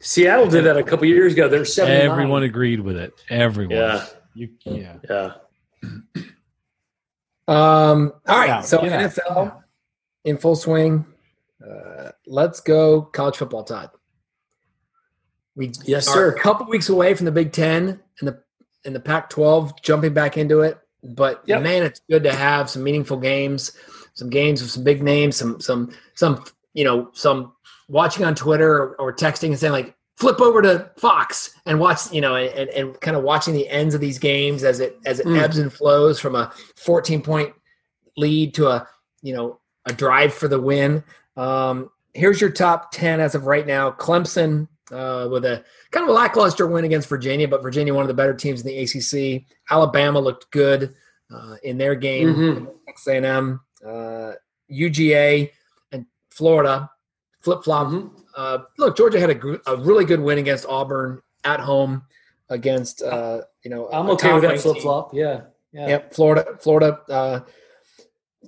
Seattle 0.00 0.48
did 0.48 0.64
that 0.64 0.76
a 0.78 0.82
couple 0.82 1.06
years 1.06 1.34
ago. 1.34 1.48
They're 1.48 1.64
seven. 1.66 1.94
Everyone 1.94 2.42
agreed 2.42 2.80
with 2.80 2.96
it. 2.96 3.12
Everyone. 3.28 3.76
Yeah. 3.76 4.06
You, 4.34 4.48
yeah. 4.64 4.94
Yeah. 5.08 5.32
Um, 7.48 8.12
all 8.28 8.38
right. 8.38 8.46
Yeah, 8.46 8.60
so 8.60 8.80
get 8.80 8.92
out. 8.92 9.10
NFL 9.10 9.62
in 10.24 10.38
full 10.38 10.54
swing. 10.54 11.04
Uh, 11.60 12.10
let's 12.26 12.60
go 12.60 13.02
college 13.02 13.36
football, 13.38 13.64
Todd. 13.64 13.90
We 15.56 15.72
Yes, 15.84 16.06
are 16.08 16.12
sir. 16.12 16.28
a 16.30 16.38
couple 16.38 16.66
weeks 16.66 16.88
away 16.90 17.14
from 17.14 17.26
the 17.26 17.32
Big 17.32 17.50
Ten 17.52 18.00
and 18.20 18.28
the 18.28 18.40
and 18.84 18.94
the 18.94 19.00
Pac-12 19.00 19.82
jumping 19.82 20.14
back 20.14 20.38
into 20.38 20.60
it. 20.60 20.78
But 21.02 21.42
Yep. 21.46 21.62
man, 21.62 21.82
it's 21.82 22.00
good 22.08 22.22
to 22.22 22.32
have 22.32 22.70
some 22.70 22.82
meaningful 22.84 23.16
games, 23.16 23.72
some 24.14 24.30
games 24.30 24.62
with 24.62 24.70
some 24.70 24.84
big 24.84 25.02
names, 25.02 25.34
some 25.36 25.60
some 25.60 25.90
some 26.14 26.44
you 26.72 26.84
know 26.84 27.10
some 27.14 27.52
watching 27.88 28.24
on 28.24 28.36
Twitter 28.36 28.72
or, 28.72 28.94
or 29.00 29.12
texting 29.12 29.48
and 29.48 29.58
saying 29.58 29.72
like 29.72 29.96
flip 30.20 30.40
over 30.40 30.60
to 30.62 30.90
Fox 30.98 31.54
and 31.66 31.80
watch 31.80 32.12
you 32.12 32.20
know 32.20 32.36
and, 32.36 32.68
and 32.70 33.00
kind 33.00 33.16
of 33.16 33.22
watching 33.24 33.54
the 33.54 33.68
ends 33.68 33.94
of 33.94 34.00
these 34.00 34.18
games 34.18 34.62
as 34.62 34.78
it 34.78 34.98
as 35.06 35.18
it 35.18 35.26
Mm. 35.26 35.40
ebbs 35.40 35.58
and 35.58 35.72
flows 35.72 36.20
from 36.20 36.34
a 36.36 36.52
14 36.76 37.22
point 37.22 37.52
lead 38.16 38.54
to 38.54 38.68
a 38.68 38.86
you 39.22 39.32
know 39.34 39.58
a 39.86 39.92
drive 39.92 40.32
for 40.34 40.46
the 40.46 40.60
win. 40.60 41.02
Um, 41.36 41.90
here's 42.12 42.40
your 42.40 42.50
top 42.50 42.92
10 42.92 43.18
as 43.20 43.34
of 43.34 43.46
right 43.46 43.66
now. 43.66 43.90
Clemson 43.90 44.68
uh, 44.92 45.28
with 45.30 45.44
a 45.44 45.64
kind 45.92 46.04
of 46.04 46.10
a 46.10 46.12
lackluster 46.12 46.66
win 46.66 46.84
against 46.84 47.08
Virginia, 47.08 47.48
but 47.48 47.62
Virginia 47.62 47.94
one 47.94 48.02
of 48.02 48.08
the 48.08 48.14
better 48.14 48.34
teams 48.34 48.60
in 48.60 48.66
the 48.66 48.78
ACC. 48.82 49.44
Alabama 49.70 50.18
looked 50.20 50.50
good 50.50 50.94
uh, 51.34 51.54
in 51.62 51.78
their 51.78 51.94
game. 51.94 52.34
Mhm. 52.34 52.72
Texas 52.86 53.06
A&M, 53.06 53.60
uh, 53.86 54.32
UGA, 54.70 55.50
and 55.92 56.04
Florida 56.30 56.90
flip 57.40 57.62
flop. 57.64 57.86
Mhm. 57.88 58.10
Uh, 58.40 58.62
look, 58.78 58.96
Georgia 58.96 59.20
had 59.20 59.30
a, 59.30 59.70
a 59.70 59.76
really 59.76 60.06
good 60.06 60.18
win 60.18 60.38
against 60.38 60.64
Auburn 60.66 61.20
at 61.44 61.60
home 61.60 62.02
against 62.48 63.02
uh, 63.02 63.42
you 63.62 63.70
know. 63.70 63.88
I'm 63.92 64.08
a 64.08 64.12
okay 64.12 64.32
with 64.32 64.42
that 64.44 64.60
flip 64.60 64.78
flop. 64.78 65.12
Yeah. 65.12 65.42
Yeah. 65.72 65.88
Yep, 65.88 66.14
Florida. 66.14 66.46
Florida 66.58 67.00
uh, 67.10 67.40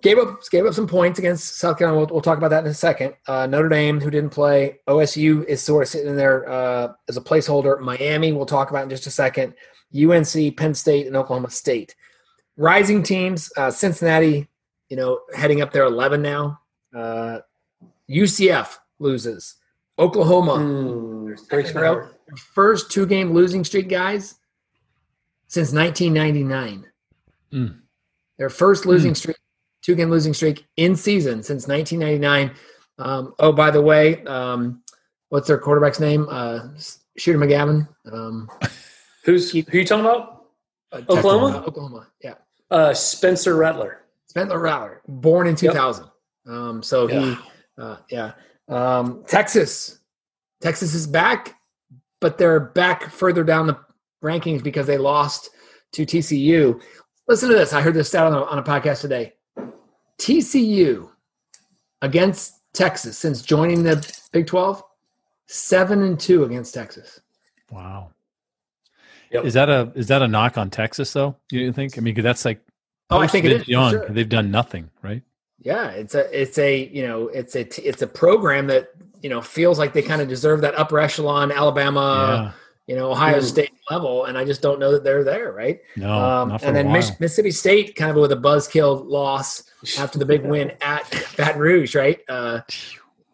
gave 0.01 0.17
up 0.17 0.41
gave 0.51 0.65
up 0.65 0.73
some 0.73 0.89
points 0.89 1.19
against 1.19 1.59
South 1.59 1.77
Carolina. 1.77 1.99
We'll, 1.99 2.09
we'll 2.09 2.23
talk 2.23 2.39
about 2.39 2.49
that 2.49 2.65
in 2.65 2.71
a 2.71 2.75
second. 2.75 3.15
Uh, 3.29 3.47
Notre 3.47 3.69
Dame, 3.69 4.01
who 4.01 4.11
didn't 4.11 4.31
play, 4.31 4.81
OSU 4.89 5.45
is 5.45 5.63
sort 5.63 5.83
of 5.83 5.89
sitting 5.91 6.09
in 6.09 6.17
there 6.17 6.49
uh, 6.49 6.95
as 7.11 7.19
a 7.19 7.21
placeholder. 7.21 7.79
Miami, 7.79 8.33
we'll 8.33 8.47
talk 8.47 8.71
about 8.71 8.85
in 8.85 8.89
just 8.89 9.07
a 9.07 9.11
second. 9.11 9.53
UNC, 9.95 10.57
Penn 10.57 10.73
State, 10.73 11.07
and 11.07 11.17
Oklahoma 11.17 11.51
State. 11.51 11.95
Rising 12.57 13.03
teams, 13.03 13.53
uh, 13.59 13.71
Cincinnati, 13.71 14.49
you 14.89 14.97
know, 14.97 15.21
heading 15.35 15.61
up 15.61 15.71
there 15.71 15.85
11 15.85 16.23
now. 16.23 16.61
Uh, 16.97 17.41
UCF 18.11 18.79
loses. 18.99 19.57
Oklahoma, 19.99 20.53
Mm, 20.55 21.49
breaks 21.49 21.75
my 21.75 21.85
heart. 21.87 22.15
first 22.55 22.91
two 22.91 23.07
game 23.07 23.33
losing 23.33 23.65
streak, 23.65 23.89
guys, 23.89 24.35
since 25.49 25.73
1999. 25.73 26.87
Mm. 27.53 27.79
Their 28.39 28.51
first 28.51 28.87
losing 28.87 29.15
streak, 29.15 29.37
two 29.83 29.95
game 29.95 30.11
losing 30.11 30.35
streak 30.35 30.67
in 30.77 30.97
season 30.97 31.43
since 31.43 31.69
1999. 31.69 32.57
Um, 32.99 33.35
oh, 33.39 33.53
by 33.53 33.71
the 33.71 33.81
way, 33.83 34.23
um, 34.25 34.83
what's 35.29 35.49
their 35.49 35.59
quarterback's 35.59 36.01
name? 36.01 36.27
Uh, 36.31 36.69
Shooter 37.17 37.39
McGavin. 37.39 37.87
Um, 38.11 38.49
Who's 39.25 39.53
who 39.53 39.59
you 39.73 39.85
talking 39.85 40.05
about? 40.05 40.47
uh, 40.91 41.03
Oklahoma? 41.09 41.59
uh, 41.59 41.69
Oklahoma. 41.69 42.09
Yeah. 42.23 42.35
Uh, 42.71 42.93
Spencer 42.95 43.55
Rattler. 43.55 43.99
Spencer 44.27 44.59
Rattler, 44.59 45.03
born 45.07 45.47
in 45.47 45.55
2000. 45.55 46.07
Um, 46.47 46.83
so 46.83 47.07
he, 47.07 47.37
uh, 47.79 47.99
yeah. 48.11 48.33
Um, 48.69 49.25
Texas, 49.27 49.99
Texas 50.61 50.95
is 50.95 51.07
back, 51.07 51.57
but 52.21 52.39
they're 52.39 52.61
back 52.61 53.11
further 53.11 53.45
down 53.45 53.67
the 53.67 53.79
rankings 54.23 54.63
because 54.63 54.87
they 54.87 54.99
lost 54.99 55.51
to 55.93 56.07
TCU. 56.07 56.81
Listen 57.29 57.49
to 57.49 57.55
this. 57.55 57.73
I 57.73 57.81
heard 57.83 57.95
this 57.95 58.09
stat 58.09 58.25
on 58.27 58.33
a, 58.35 58.43
on 58.45 58.59
a 58.59 58.63
podcast 58.63 59.01
today. 59.01 59.35
TCU 60.19 61.11
against 62.01 62.61
Texas 62.73 63.19
since 63.19 63.43
joining 63.43 63.83
the 63.83 64.07
Big 64.33 64.47
12, 64.47 64.83
seven 65.47 66.03
and 66.03 66.19
two 66.19 66.45
against 66.45 66.75
Texas. 66.75 67.21
Wow. 67.71 68.11
Yep. 69.31 69.45
Is 69.47 69.55
that 69.55 69.71
a 69.71 69.91
is 69.95 70.09
that 70.09 70.21
a 70.21 70.29
knock 70.29 70.59
on 70.59 70.69
Texas 70.69 71.11
though? 71.13 71.37
You 71.51 71.73
think? 71.73 71.97
I 71.97 72.03
mean, 72.03 72.15
'cause 72.15 72.25
that's 72.25 72.45
like 72.45 72.61
Oh, 73.11 73.19
I 73.19 73.27
think 73.27 73.45
it 73.45 73.53
is. 73.53 73.59
post-Vince 73.59 73.69
Young, 73.69 73.91
sure. 73.93 74.09
They've 74.11 74.29
done 74.29 74.51
nothing, 74.51 74.91
right? 75.03 75.23
Yeah, 75.63 75.91
it's 75.91 76.15
a 76.15 76.41
it's 76.41 76.59
a 76.59 76.89
you 76.89 77.07
know 77.07 77.29
it's 77.29 77.55
a 77.55 77.61
it's 77.89 78.03
a 78.03 78.07
program 78.07 78.67
that 78.67 78.89
you 79.23 79.31
know 79.31 79.41
feels 79.41 79.79
like 79.79 79.93
they 79.93 80.03
kind 80.03 80.21
of 80.21 80.29
deserve 80.29 80.61
that 80.63 80.75
upper 80.77 80.99
echelon 80.99 81.53
Alabama, 81.53 82.55
you 82.89 82.97
know 82.97 83.13
Ohio. 83.13 83.41
State 83.41 83.71
level, 83.91 84.25
and 84.25 84.37
I 84.37 84.45
just 84.45 84.61
don't 84.61 84.81
know 84.81 84.91
that 84.93 85.05
they're 85.05 85.23
there, 85.23 85.53
right? 85.53 85.81
No, 85.97 86.13
um, 86.13 86.49
not 86.49 86.61
for 86.61 86.67
and 86.67 86.77
a 86.77 86.79
then 86.81 86.87
while. 86.87 86.97
Mich- 86.97 87.21
Mississippi 87.21 87.53
State 87.53 87.95
kind 87.95 88.11
of 88.11 88.17
with 88.17 88.33
a 88.33 88.37
buzzkill 88.37 89.07
loss 89.09 89.63
after 89.99 90.19
the 90.19 90.27
big 90.27 90.45
win 90.45 90.73
at 90.81 91.09
Baton 91.37 91.61
Rouge, 91.61 91.95
right? 91.95 92.19
Uh, 92.29 92.63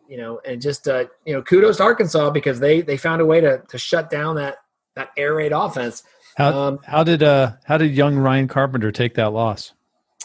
you 0.07 0.19
know, 0.19 0.41
and 0.47 0.61
just 0.61 0.87
uh, 0.89 1.05
you 1.25 1.33
know, 1.33 1.43
kudos 1.43 1.79
to 1.79 1.83
Arkansas 1.83 2.31
because 2.31 2.61
they 2.61 2.83
they 2.83 2.99
found 2.99 3.23
a 3.23 3.27
way 3.27 3.41
to 3.41 3.63
to 3.69 3.79
shut 3.79 4.11
down 4.11 4.37
that 4.37 4.57
that 4.97 5.11
air 5.17 5.35
raid 5.35 5.53
offense. 5.53 6.03
how 6.37 6.53
Um, 6.59 6.79
how 6.85 7.05
did 7.05 7.23
uh 7.23 7.53
how 7.65 7.79
did 7.79 7.95
young 7.95 8.17
Ryan 8.19 8.49
Carpenter 8.49 8.93
take 8.93 9.15
that 9.15 9.33
loss? 9.33 9.73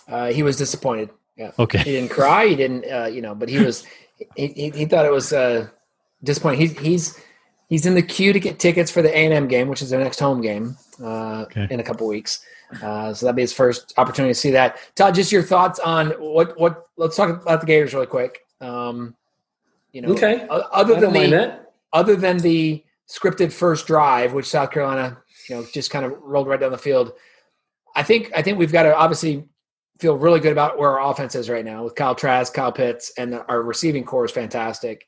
uh, 0.10 0.28
he 0.28 0.44
was 0.44 0.58
disappointed. 0.58 1.10
Yeah. 1.38 1.52
Okay. 1.58 1.80
He 1.80 1.92
didn't 1.92 2.12
cry. 2.12 2.48
He 2.48 2.56
didn't, 2.56 2.86
uh, 2.92 3.06
you 3.08 3.22
know, 3.22 3.34
but 3.36 3.50
he 3.50 3.60
was. 3.60 3.86
He, 4.38 4.48
he, 4.48 4.70
he 4.70 4.86
thought 4.86 5.06
it 5.06 5.12
was 5.12 5.34
uh, 5.34 5.68
disappointing. 6.24 6.62
He's 6.62 6.80
he's 6.80 7.20
he's 7.68 7.86
in 7.86 7.94
the 7.96 8.02
queue 8.02 8.32
to 8.32 8.40
get 8.40 8.58
tickets 8.60 8.90
for 8.92 9.02
the 9.02 9.10
A 9.10 9.26
and 9.26 9.34
M 9.34 9.48
game, 9.50 9.68
which 9.68 9.82
is 9.82 9.90
their 9.90 10.00
next 10.00 10.20
home 10.20 10.40
game 10.40 10.78
uh, 11.04 11.42
Okay. 11.42 11.68
in 11.70 11.80
a 11.82 11.84
couple 11.84 12.08
weeks. 12.08 12.46
Uh, 12.82 13.14
so 13.14 13.26
that'd 13.26 13.36
be 13.36 13.42
his 13.42 13.52
first 13.52 13.92
opportunity 13.98 14.32
to 14.34 14.40
see 14.40 14.52
that. 14.52 14.78
Todd, 14.96 15.16
just 15.16 15.32
your 15.32 15.42
thoughts 15.42 15.80
on 15.80 16.12
what 16.12 16.58
what? 16.60 16.86
Let's 16.96 17.18
talk 17.18 17.42
about 17.42 17.60
the 17.60 17.68
Gators 17.68 17.94
really 17.94 18.06
quick. 18.06 18.46
Um, 18.62 19.16
you 19.92 20.02
know, 20.04 20.10
Okay. 20.10 20.48
other 20.50 20.98
than 21.00 21.12
the 21.12 21.28
that. 21.32 21.74
other 21.92 22.16
than 22.16 22.38
the 22.38 22.82
scripted 23.10 23.52
first 23.52 23.88
drive, 23.88 24.32
which 24.32 24.46
South 24.46 24.72
Carolina, 24.72 25.18
you 25.50 25.56
know, 25.56 25.66
just 25.74 25.90
kind 25.92 26.06
of 26.06 26.14
rolled 26.22 26.48
right 26.48 26.60
down 26.60 26.72
the 26.72 26.78
field. 26.78 27.14
I 27.96 28.04
think 28.04 28.32
I 28.36 28.42
think 28.42 28.58
we've 28.58 28.72
got 28.72 28.84
to 28.84 28.96
obviously 28.96 29.44
feel 30.00 30.18
really 30.18 30.40
good 30.40 30.52
about 30.52 30.78
where 30.78 31.00
our 31.00 31.12
offense 31.12 31.36
is 31.36 31.50
right 31.50 31.64
now 31.66 31.84
with 31.84 31.96
Kyle 31.96 32.16
Trask, 32.16 32.54
Kyle 32.54 32.72
Pitts, 32.72 33.12
and 33.18 33.36
our 33.48 33.62
receiving 33.62 34.04
core 34.04 34.26
is 34.26 34.32
fantastic. 34.32 35.08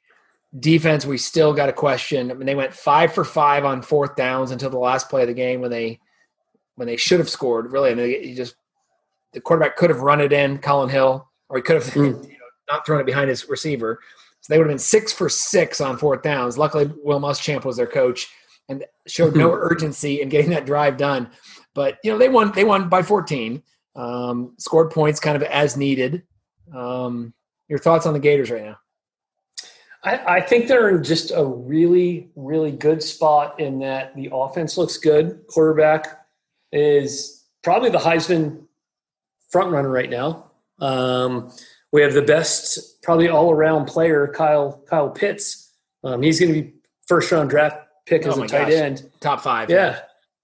Defense, 0.60 1.06
we 1.06 1.18
still 1.18 1.54
got 1.54 1.70
a 1.70 1.74
question. 1.74 2.32
I 2.32 2.34
mean, 2.34 2.46
they 2.46 2.56
went 2.56 2.74
five 2.74 3.14
for 3.14 3.26
five 3.26 3.66
on 3.66 3.82
fourth 3.82 4.16
downs 4.16 4.52
until 4.52 4.70
the 4.70 4.78
last 4.78 5.10
play 5.10 5.24
of 5.24 5.28
the 5.28 5.34
game 5.34 5.60
when 5.62 5.72
they 5.72 6.00
when 6.76 6.88
they 6.88 6.98
should 6.98 7.20
have 7.20 7.30
scored. 7.30 7.72
Really, 7.72 7.92
I 7.92 7.96
mean, 7.96 8.10
you 8.24 8.36
just 8.36 8.56
the 9.34 9.42
quarterback 9.42 9.76
could 9.76 9.90
have 9.90 10.00
run 10.00 10.22
it 10.22 10.32
in, 10.32 10.60
Collin 10.60 10.90
Hill, 10.90 11.30
or 11.50 11.58
he 11.58 11.64
could 11.64 11.76
have 11.76 11.86
Mm. 11.94 12.24
you 12.24 12.30
know, 12.30 12.46
not 12.72 12.86
thrown 12.86 13.02
it 13.02 13.06
behind 13.06 13.30
his 13.30 13.50
receiver. 13.50 14.00
So 14.40 14.54
they 14.54 14.58
would 14.60 14.68
have 14.68 14.72
been 14.72 14.80
six 14.80 15.12
for 15.12 15.28
six 15.28 15.82
on 15.82 15.98
fourth 15.98 16.22
downs. 16.22 16.58
Luckily, 16.58 16.90
Will 17.04 17.20
Muschamp 17.20 17.66
was 17.66 17.78
their 17.78 17.88
coach 17.88 18.28
and 18.70 18.86
showed 19.08 19.36
no 19.36 19.52
urgency 19.52 20.22
in 20.22 20.30
getting 20.30 20.52
that 20.52 20.66
drive 20.66 20.98
done. 20.98 21.30
But 21.74 21.98
you 22.04 22.12
know, 22.12 22.18
they 22.18 22.30
won. 22.30 22.52
They 22.54 22.64
won 22.64 22.88
by 22.88 23.02
14. 23.02 23.62
Um, 23.96 24.54
scored 24.58 24.92
points 24.92 25.20
kind 25.20 25.36
of 25.36 25.44
as 25.44 25.78
needed. 25.78 26.24
Um, 26.74 27.34
your 27.68 27.80
thoughts 27.80 28.06
on 28.06 28.14
the 28.14 28.20
Gators 28.20 28.52
right 28.52 28.64
now? 28.64 28.78
I, 30.04 30.38
I 30.38 30.42
think 30.42 30.68
they're 30.68 30.90
in 30.90 31.04
just 31.04 31.32
a 31.34 31.44
really, 31.44 32.30
really 32.36 32.72
good 32.72 33.02
spot 33.02 33.60
in 33.60 33.80
that 33.80 34.16
the 34.16 34.30
offense 34.32 34.78
looks 34.78 34.98
good. 34.98 35.46
Quarterback 35.48 36.26
is 36.72 37.44
probably 37.64 37.90
the 37.90 37.98
Heisman 37.98 38.66
front 39.50 39.72
runner 39.72 39.90
right 39.90 40.10
now. 40.10 40.52
Um, 40.80 41.52
we 41.92 42.02
have 42.02 42.14
the 42.14 42.22
best, 42.22 43.02
probably 43.02 43.30
all 43.30 43.52
around 43.52 43.86
player, 43.86 44.28
Kyle 44.28 44.84
Kyle 44.88 45.10
Pitts. 45.10 45.72
Um, 46.04 46.22
he's 46.22 46.40
going 46.40 46.54
to 46.54 46.62
be 46.62 46.74
first 47.08 47.32
round 47.32 47.50
draft 47.50 47.78
pick 48.06 48.26
Oh 48.28 48.32
as 48.32 48.38
a 48.38 48.42
tight 48.42 48.66
gosh. 48.66 48.74
end. 48.74 49.12
Top 49.22 49.42
five. 49.42 49.70
Yeah, 49.70 50.00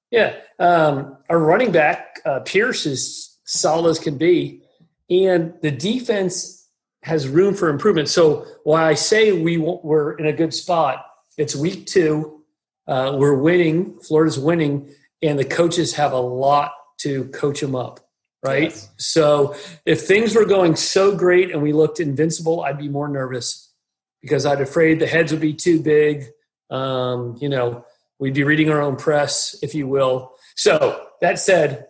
yeah. 0.10 0.38
Um, 0.58 1.18
our 1.30 1.38
running 1.38 1.72
back 1.72 2.20
uh, 2.26 2.40
Pierce 2.40 2.86
is 2.86 3.31
solid 3.52 3.90
as 3.90 4.00
can 4.00 4.18
be, 4.18 4.62
and 5.10 5.54
the 5.62 5.72
defense 5.72 6.68
has 7.04 7.28
room 7.28 7.54
for 7.54 7.70
improvement. 7.70 8.08
So 8.10 8.46
while 8.64 8.86
I 8.86 8.94
say 8.94 9.32
we 9.32 9.58
we're 9.58 10.14
in 10.14 10.26
a 10.28 10.34
good 10.34 10.54
spot, 10.54 11.06
it's 11.38 11.56
week 11.56 11.86
two. 11.86 12.44
Uh, 12.88 13.16
we're 13.18 13.36
winning. 13.36 14.00
Florida's 14.00 14.40
winning, 14.40 14.90
and 15.22 15.38
the 15.38 15.46
coaches 15.46 15.94
have 15.96 16.14
a 16.14 16.20
lot 16.20 16.74
to 17.00 17.26
coach 17.26 17.60
them 17.62 17.76
up. 17.76 18.00
Right. 18.44 18.64
Yes. 18.64 18.90
So 18.98 19.56
if 19.86 20.02
things 20.02 20.34
were 20.34 20.46
going 20.46 20.76
so 20.76 21.16
great 21.16 21.52
and 21.52 21.62
we 21.62 21.74
looked 21.74 22.00
invincible, 22.00 22.64
I'd 22.64 22.78
be 22.78 22.90
more 22.90 23.08
nervous 23.08 23.72
because 24.20 24.48
I'd 24.48 24.62
afraid 24.62 25.00
the 25.00 25.06
heads 25.06 25.32
would 25.32 25.42
be 25.42 25.54
too 25.54 25.80
big. 25.80 26.26
Um, 26.72 27.38
you 27.40 27.50
know, 27.50 27.86
we'd 28.18 28.34
be 28.34 28.44
reading 28.44 28.72
our 28.72 28.82
own 28.82 28.96
press, 28.96 29.56
if 29.62 29.76
you 29.76 29.88
will. 29.88 30.34
So 30.56 31.06
that 31.22 31.38
said, 31.38 31.86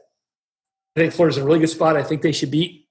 I 0.96 1.00
think 1.02 1.14
Florida's 1.14 1.38
in 1.38 1.44
a 1.44 1.46
really 1.46 1.60
good 1.60 1.70
spot. 1.70 1.96
I 1.96 2.04
think 2.04 2.22
they 2.22 2.32
should 2.32 2.52
beat 2.52 2.88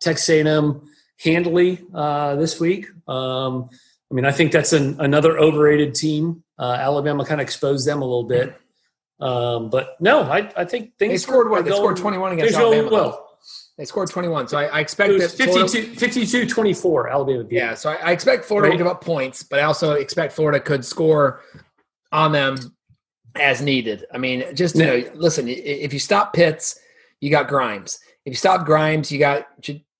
Texas 0.00 0.28
A&M 0.28 0.82
handily 1.18 1.80
uh, 1.94 2.36
this 2.36 2.60
week. 2.60 2.86
Um, 3.08 3.70
I 4.10 4.14
mean, 4.14 4.24
I 4.24 4.32
think 4.32 4.52
that's 4.52 4.72
an, 4.72 5.00
another 5.00 5.38
overrated 5.38 5.94
team. 5.94 6.42
Uh, 6.58 6.76
Alabama 6.78 7.24
kind 7.24 7.40
of 7.40 7.44
exposed 7.44 7.86
them 7.86 8.02
a 8.02 8.04
little 8.04 8.24
bit. 8.24 8.54
Um, 9.20 9.70
but 9.70 9.96
no, 10.00 10.22
I, 10.22 10.50
I 10.56 10.64
think 10.64 10.96
things 10.98 11.12
They 11.12 11.18
scored 11.18 11.50
what? 11.50 11.64
They 11.64 11.70
scored 11.70 11.96
21 11.96 12.32
against 12.32 12.52
they're 12.52 12.60
going 12.62 12.78
Alabama. 12.80 12.94
Well, 12.94 13.28
They 13.78 13.84
scored 13.84 14.10
21. 14.10 14.48
So 14.48 14.58
I, 14.58 14.64
I 14.64 14.80
expect 14.80 15.18
that 15.18 15.30
Florida- 15.30 15.68
52, 15.68 15.94
52 15.94 16.46
24, 16.46 17.08
Alabama 17.08 17.44
beat. 17.44 17.56
Yeah, 17.56 17.74
so 17.74 17.90
I, 17.90 17.94
I 17.96 18.10
expect 18.12 18.44
Florida 18.44 18.68
Right. 18.68 18.74
to 18.76 18.78
give 18.78 18.86
up 18.86 19.02
points, 19.02 19.42
but 19.42 19.60
I 19.60 19.62
also 19.64 19.92
expect 19.92 20.32
Florida 20.32 20.58
could 20.60 20.84
score 20.84 21.40
on 22.12 22.32
them 22.32 22.56
as 23.36 23.62
needed. 23.62 24.04
I 24.12 24.18
mean, 24.18 24.44
just 24.54 24.74
you 24.74 24.84
know, 24.86 25.02
listen, 25.14 25.46
if 25.48 25.92
you 25.92 25.98
stop 25.98 26.32
Pitts, 26.34 26.78
you 27.20 27.30
got 27.30 27.48
Grimes. 27.48 27.98
If 28.24 28.32
you 28.32 28.36
stop 28.36 28.66
Grimes, 28.66 29.10
you 29.12 29.18
got 29.18 29.46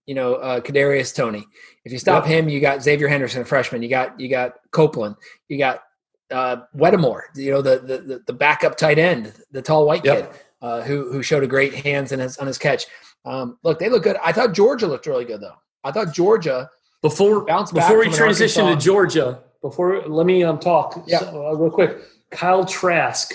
you 0.06 0.14
know 0.14 0.34
uh, 0.34 0.60
Kadarius 0.60 1.14
Toney. 1.14 1.46
If 1.84 1.92
you 1.92 1.98
stop 1.98 2.24
Yep. 2.26 2.32
him, 2.44 2.48
you 2.48 2.60
got 2.60 2.78
Xzavier 2.80 3.08
Henderson, 3.08 3.42
a 3.42 3.44
freshman. 3.44 3.82
You 3.82 3.88
got 3.88 4.18
you 4.20 4.28
got 4.28 4.54
Copeland. 4.72 5.16
You 5.48 5.58
got 5.58 5.82
uh, 6.30 6.56
Whittemore. 6.74 7.24
You 7.34 7.52
know 7.52 7.62
the, 7.62 7.78
the 7.78 8.22
the 8.26 8.32
backup 8.32 8.76
tight 8.76 8.98
end, 8.98 9.32
the 9.50 9.62
tall 9.62 9.86
white 9.86 10.04
Yep. 10.04 10.32
kid 10.32 10.40
uh, 10.62 10.82
who 10.82 11.10
who 11.12 11.22
showed 11.22 11.42
a 11.42 11.46
great 11.46 11.74
hands 11.74 12.12
in 12.12 12.20
his 12.20 12.36
on 12.38 12.46
his 12.46 12.58
catch. 12.58 12.86
Um, 13.24 13.58
look, 13.64 13.78
they 13.78 13.88
look 13.88 14.02
good. 14.02 14.16
I 14.22 14.32
thought 14.32 14.52
Georgia 14.54 14.86
looked 14.86 15.06
really 15.06 15.24
good 15.24 15.40
though. 15.40 15.56
I 15.84 15.92
thought 15.92 16.12
Georgia 16.14 16.68
Before 17.02 17.44
before 17.44 17.98
we 17.98 18.08
transition 18.10 18.62
Arkansas. 18.64 18.80
to 18.80 18.84
Georgia, 18.84 19.42
before 19.62 20.02
let 20.06 20.26
me 20.26 20.42
um, 20.44 20.58
talk 20.58 21.02
Yeah. 21.06 21.20
so, 21.20 21.46
uh, 21.48 21.52
real 21.54 21.70
quick. 21.70 21.98
Kyle 22.30 22.64
Trask, 22.64 23.32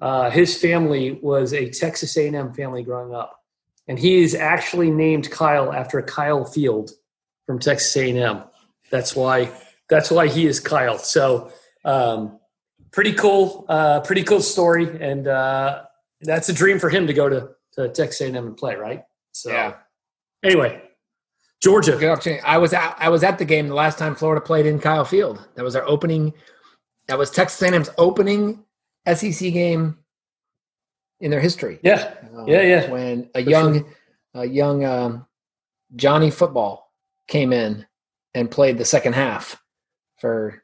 uh, 0.00 0.30
his 0.30 0.56
family 0.60 1.18
was 1.22 1.52
a 1.52 1.70
Texas 1.70 2.16
A&M 2.16 2.52
family 2.54 2.82
growing 2.82 3.14
up, 3.14 3.40
and 3.88 3.98
he 3.98 4.22
is 4.22 4.34
actually 4.34 4.90
named 4.90 5.30
Kyle 5.30 5.72
after 5.72 6.02
Kyle 6.02 6.44
Field 6.44 6.90
from 7.46 7.58
Texas 7.58 7.96
A&M. 7.96 8.42
That's 8.90 9.14
why 9.16 9.50
that's 9.88 10.10
why 10.10 10.26
he 10.28 10.46
is 10.46 10.58
Kyle. 10.60 10.98
So 10.98 11.52
um, 11.84 12.38
pretty 12.92 13.12
cool, 13.12 13.64
uh, 13.68 14.00
pretty 14.00 14.22
cool 14.22 14.40
story, 14.40 15.00
and 15.00 15.26
uh, 15.28 15.84
that's 16.22 16.48
a 16.48 16.52
dream 16.52 16.78
for 16.78 16.88
him 16.90 17.06
to 17.06 17.12
go 17.12 17.28
to, 17.28 17.48
to 17.74 17.88
Texas 17.88 18.20
A&M 18.22 18.36
and 18.36 18.56
play, 18.56 18.74
right? 18.74 19.04
So 19.32 19.50
Yeah. 19.50 19.74
anyway, 20.42 20.82
Georgia. 21.62 21.92
good 21.96 22.10
opportunity. 22.10 22.42
I 22.42 22.58
was 22.58 22.72
at 22.72 22.96
I 22.98 23.08
was 23.08 23.22
at 23.24 23.38
the 23.38 23.44
game 23.44 23.68
the 23.68 23.74
last 23.74 23.98
time 23.98 24.14
Florida 24.14 24.40
played 24.44 24.66
in 24.66 24.78
Kyle 24.78 25.04
Field. 25.04 25.46
That 25.54 25.64
was 25.64 25.74
our 25.76 25.84
opening. 25.86 26.32
That 27.08 27.18
was 27.18 27.30
Texas 27.30 27.62
A&M's 27.62 27.90
opening 27.98 28.64
SEC 29.14 29.52
game 29.52 29.98
in 31.20 31.30
their 31.30 31.40
history. 31.40 31.78
Yeah, 31.82 32.14
Um, 32.36 32.46
Yeah, 32.48 32.62
yeah. 32.62 32.90
When 32.90 33.30
a 33.34 33.42
For 33.42 33.50
young, 33.50 33.74
sure. 33.80 33.86
a 34.34 34.44
young 34.46 34.84
um, 34.84 35.26
Johnny 35.94 36.30
Football 36.30 36.92
came 37.28 37.52
in 37.52 37.86
and 38.34 38.50
played 38.50 38.78
the 38.78 38.84
second 38.84 39.14
half 39.14 39.62
for 40.20 40.62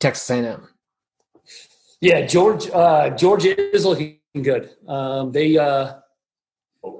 Texas 0.00 0.28
A&M. 0.30 0.68
Yeah, 2.00 2.26
George. 2.26 2.68
Uh, 2.70 3.10
Georgia 3.10 3.58
is 3.74 3.84
looking 3.84 4.18
good. 4.42 4.70
Um, 4.86 5.32
they 5.32 5.58
uh, 5.58 5.94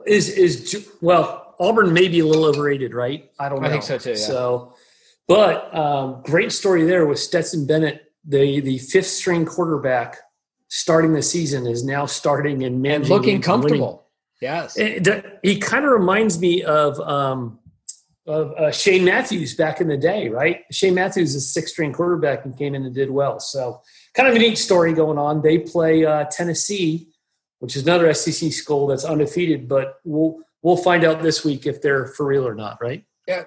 is 0.06 0.28
is 0.28 0.88
well. 1.00 1.54
Auburn 1.60 1.92
may 1.92 2.08
be 2.08 2.20
a 2.20 2.26
little 2.26 2.44
overrated, 2.44 2.94
right? 2.94 3.30
I 3.38 3.48
don't 3.48 3.60
know. 3.60 3.68
I 3.68 3.70
think 3.70 3.82
so 3.82 3.98
too, 3.98 4.10
yeah. 4.10 4.16
So, 4.16 4.74
but 5.26 5.74
um, 5.76 6.22
great 6.24 6.52
story 6.52 6.84
there 6.84 7.06
with 7.06 7.18
Stetson 7.20 7.66
Bennett, 7.66 8.12
the 8.24 8.60
the 8.60 8.78
fifth 8.78 9.06
string 9.06 9.44
quarterback, 9.46 10.16
starting 10.68 11.12
the 11.14 11.22
season 11.22 11.66
is 11.66 11.84
now 11.84 12.06
starting 12.06 12.62
and 12.64 12.86
And 12.86 13.08
looking 13.08 13.36
and 13.36 13.44
comfortable. 13.44 14.06
Yes. 14.40 14.76
It- 14.78 15.04
that- 15.04 15.40
he 15.42 15.58
kind 15.58 15.84
of 15.84 15.90
reminds 15.90 16.38
me 16.38 16.62
of 16.62 17.00
um, 17.00 17.58
of 18.26 18.52
uh, 18.52 18.70
Shane 18.70 19.04
Matthews 19.06 19.54
back 19.54 19.80
in 19.80 19.88
the 19.88 19.96
day, 19.96 20.28
right? 20.28 20.64
Shane 20.70 20.94
Matthews 20.94 21.34
is 21.34 21.36
a 21.36 21.48
six 21.48 21.72
string 21.72 21.92
quarterback 21.94 22.44
and 22.44 22.56
came 22.56 22.74
in 22.74 22.84
and 22.84 22.94
did 22.94 23.10
well. 23.10 23.40
So, 23.40 23.80
kind 24.14 24.28
of 24.28 24.34
a 24.34 24.38
neat 24.38 24.58
story 24.58 24.92
going 24.92 25.16
on. 25.16 25.40
They 25.40 25.58
play 25.58 26.04
uh, 26.04 26.24
Tennessee, 26.30 27.08
which 27.60 27.74
is 27.74 27.84
another 27.84 28.12
SEC 28.12 28.52
school 28.52 28.86
that's 28.86 29.04
undefeated, 29.04 29.66
but 29.66 29.94
we'll 30.04 30.40
we'll 30.62 30.76
find 30.76 31.04
out 31.04 31.22
this 31.22 31.42
week 31.42 31.66
if 31.66 31.80
they're 31.80 32.06
for 32.06 32.26
real 32.26 32.46
or 32.46 32.54
not, 32.54 32.78
right? 32.82 33.02
Yeah. 33.26 33.44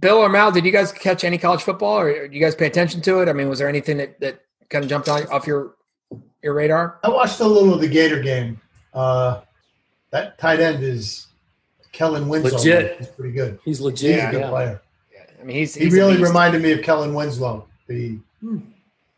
Bill 0.00 0.18
or 0.18 0.28
Mal, 0.28 0.50
did 0.52 0.64
you 0.64 0.72
guys 0.72 0.92
catch 0.92 1.24
any 1.24 1.36
college 1.36 1.62
football 1.62 1.98
or 1.98 2.28
do 2.28 2.34
you 2.34 2.40
guys 2.40 2.54
pay 2.54 2.66
attention 2.66 3.02
to 3.02 3.20
it? 3.20 3.28
I 3.28 3.32
mean, 3.32 3.48
was 3.48 3.58
there 3.58 3.68
anything 3.68 3.96
that, 3.96 4.20
that 4.20 4.42
kind 4.70 4.84
of 4.84 4.88
jumped 4.88 5.08
off 5.08 5.46
your 5.46 5.74
your 6.42 6.54
radar? 6.54 6.98
I 7.02 7.08
watched 7.08 7.40
a 7.40 7.46
little 7.46 7.72
of 7.74 7.80
the 7.80 7.88
Gator 7.88 8.20
game. 8.20 8.60
Uh, 8.92 9.40
that 10.10 10.38
tight 10.38 10.60
end 10.60 10.82
is 10.82 11.28
Kellen 11.92 12.28
Winslow. 12.28 12.58
Legit. 12.58 12.98
He's 12.98 13.08
pretty 13.08 13.32
good. 13.32 13.58
He's 13.64 13.78
He's 13.78 13.80
a 13.80 13.84
legit. 13.84 14.30
good 14.30 14.40
yeah. 14.40 14.48
player. 14.50 14.82
I 15.40 15.44
mean, 15.44 15.56
he's, 15.56 15.74
He 15.74 15.84
he's 15.84 15.94
a 15.94 15.96
really 15.96 16.16
beast. 16.16 16.28
reminded 16.28 16.62
me 16.62 16.72
of 16.72 16.82
Kellen 16.82 17.14
Winslow, 17.14 17.66
the 17.88 18.18
Hmm. 18.40 18.58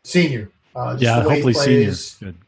senior. 0.03 0.49
Uh, 0.75 0.93
just 0.93 1.03
Yeah, 1.03 1.19
the 1.21 1.29
way 1.29 1.35
he 1.35 1.41
hopefully 1.41 1.93
senior. 1.93 2.33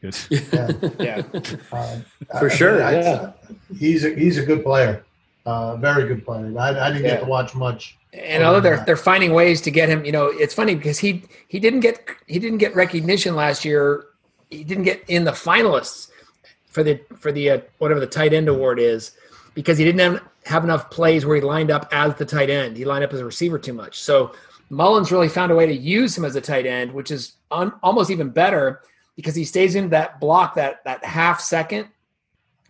good. 0.50 0.92
Yeah. 1.00 1.22
Yeah. 1.32 1.40
Uh, 1.72 1.98
For 2.38 2.50
I- 2.50 2.52
I 2.52 2.56
sure, 2.56 2.82
I- 2.82 2.92
yeah. 2.92 3.32
He's 3.78 4.04
a, 4.04 4.10
he's 4.14 4.38
a 4.38 4.44
good 4.44 4.62
player. 4.64 5.04
Uh, 5.46 5.76
very 5.76 6.06
good 6.06 6.24
player. 6.26 6.52
I, 6.58 6.68
I 6.70 6.88
didn't 6.90 7.04
Yeah. 7.04 7.10
get 7.14 7.20
to 7.20 7.26
watch 7.26 7.54
much. 7.54 7.96
And 8.12 8.42
although 8.42 8.60
they're 8.60 8.82
they're 8.86 8.96
finding 8.96 9.32
ways 9.32 9.60
to 9.62 9.70
get 9.70 9.88
him, 9.88 10.04
you 10.04 10.12
know, 10.12 10.26
it's 10.26 10.52
funny 10.54 10.74
because 10.74 10.98
he 10.98 11.24
he 11.46 11.58
didn't 11.60 11.80
get 11.80 12.00
he 12.26 12.38
didn't 12.38 12.58
get 12.58 12.74
recognition 12.74 13.34
last 13.36 13.64
year. 13.66 14.04
He 14.50 14.64
didn't 14.64 14.84
get 14.84 15.04
in 15.08 15.24
the 15.24 15.32
finalists 15.32 16.10
for 16.66 16.82
the 16.82 17.00
for 17.18 17.32
the 17.32 17.50
uh, 17.50 17.60
whatever 17.78 18.00
the 18.00 18.06
tight 18.06 18.32
end 18.32 18.48
award 18.48 18.78
is 18.78 19.12
because 19.54 19.78
he 19.78 19.84
didn't 19.84 20.00
have, 20.00 20.22
have 20.44 20.64
enough 20.64 20.90
plays 20.90 21.26
where 21.26 21.36
he 21.36 21.42
lined 21.42 21.70
up 21.70 21.88
as 21.92 22.14
the 22.14 22.24
tight 22.24 22.50
end. 22.50 22.76
He 22.76 22.84
lined 22.84 23.04
up 23.04 23.12
as 23.12 23.20
a 23.20 23.24
receiver 23.24 23.58
too 23.58 23.72
much. 23.72 24.00
So 24.00 24.32
Mullins 24.70 25.10
really 25.10 25.28
found 25.28 25.50
a 25.50 25.54
way 25.54 25.66
to 25.66 25.74
use 25.74 26.16
him 26.16 26.24
as 26.24 26.36
a 26.36 26.40
tight 26.40 26.66
end, 26.66 26.92
which 26.92 27.10
is 27.10 27.34
almost 27.50 28.10
even 28.10 28.30
better 28.30 28.82
because 29.16 29.34
he 29.34 29.44
stays 29.44 29.74
in 29.74 29.88
that 29.90 30.20
block 30.20 30.54
that 30.54 30.84
that 30.84 31.04
half 31.04 31.40
second, 31.40 31.88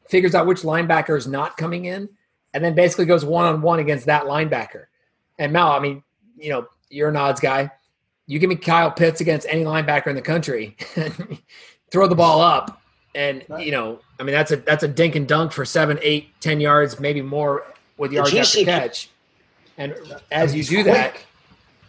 figures 0.08 0.34
out 0.34 0.46
which 0.46 0.62
linebacker 0.62 1.16
is 1.16 1.26
not 1.26 1.56
coming 1.56 1.84
in, 1.84 2.08
and 2.54 2.64
then 2.64 2.74
basically 2.74 3.04
goes 3.04 3.24
one 3.24 3.44
on 3.44 3.60
one 3.60 3.80
against 3.80 4.06
that 4.06 4.24
linebacker. 4.24 4.86
And 5.38 5.52
Mal, 5.52 5.70
I 5.70 5.80
mean, 5.80 6.02
you 6.36 6.50
know, 6.50 6.66
you're 6.88 7.10
an 7.10 7.16
odds 7.16 7.40
guy. 7.40 7.70
You 8.28 8.38
give 8.38 8.50
me 8.50 8.56
Kyle 8.56 8.90
Pitts 8.90 9.22
against 9.22 9.46
any 9.48 9.64
linebacker 9.64 10.08
in 10.08 10.14
the 10.14 10.22
country, 10.22 10.76
throw 11.90 12.06
the 12.06 12.14
ball 12.14 12.42
up, 12.42 12.80
and 13.14 13.42
you 13.58 13.72
know, 13.72 14.00
I 14.20 14.22
mean, 14.22 14.34
that's 14.34 14.52
a 14.52 14.56
that's 14.56 14.82
a 14.82 14.88
dink 14.88 15.16
and 15.16 15.26
dunk 15.26 15.50
for 15.50 15.64
seven, 15.64 15.98
eight, 16.02 16.28
ten 16.40 16.60
yards, 16.60 17.00
maybe 17.00 17.22
more 17.22 17.64
with 17.96 18.12
yards 18.12 18.34
after 18.34 18.64
catch. 18.64 19.08
And 19.78 19.96
as 20.30 20.54
you 20.54 20.62
do 20.62 20.82
that, 20.84 21.16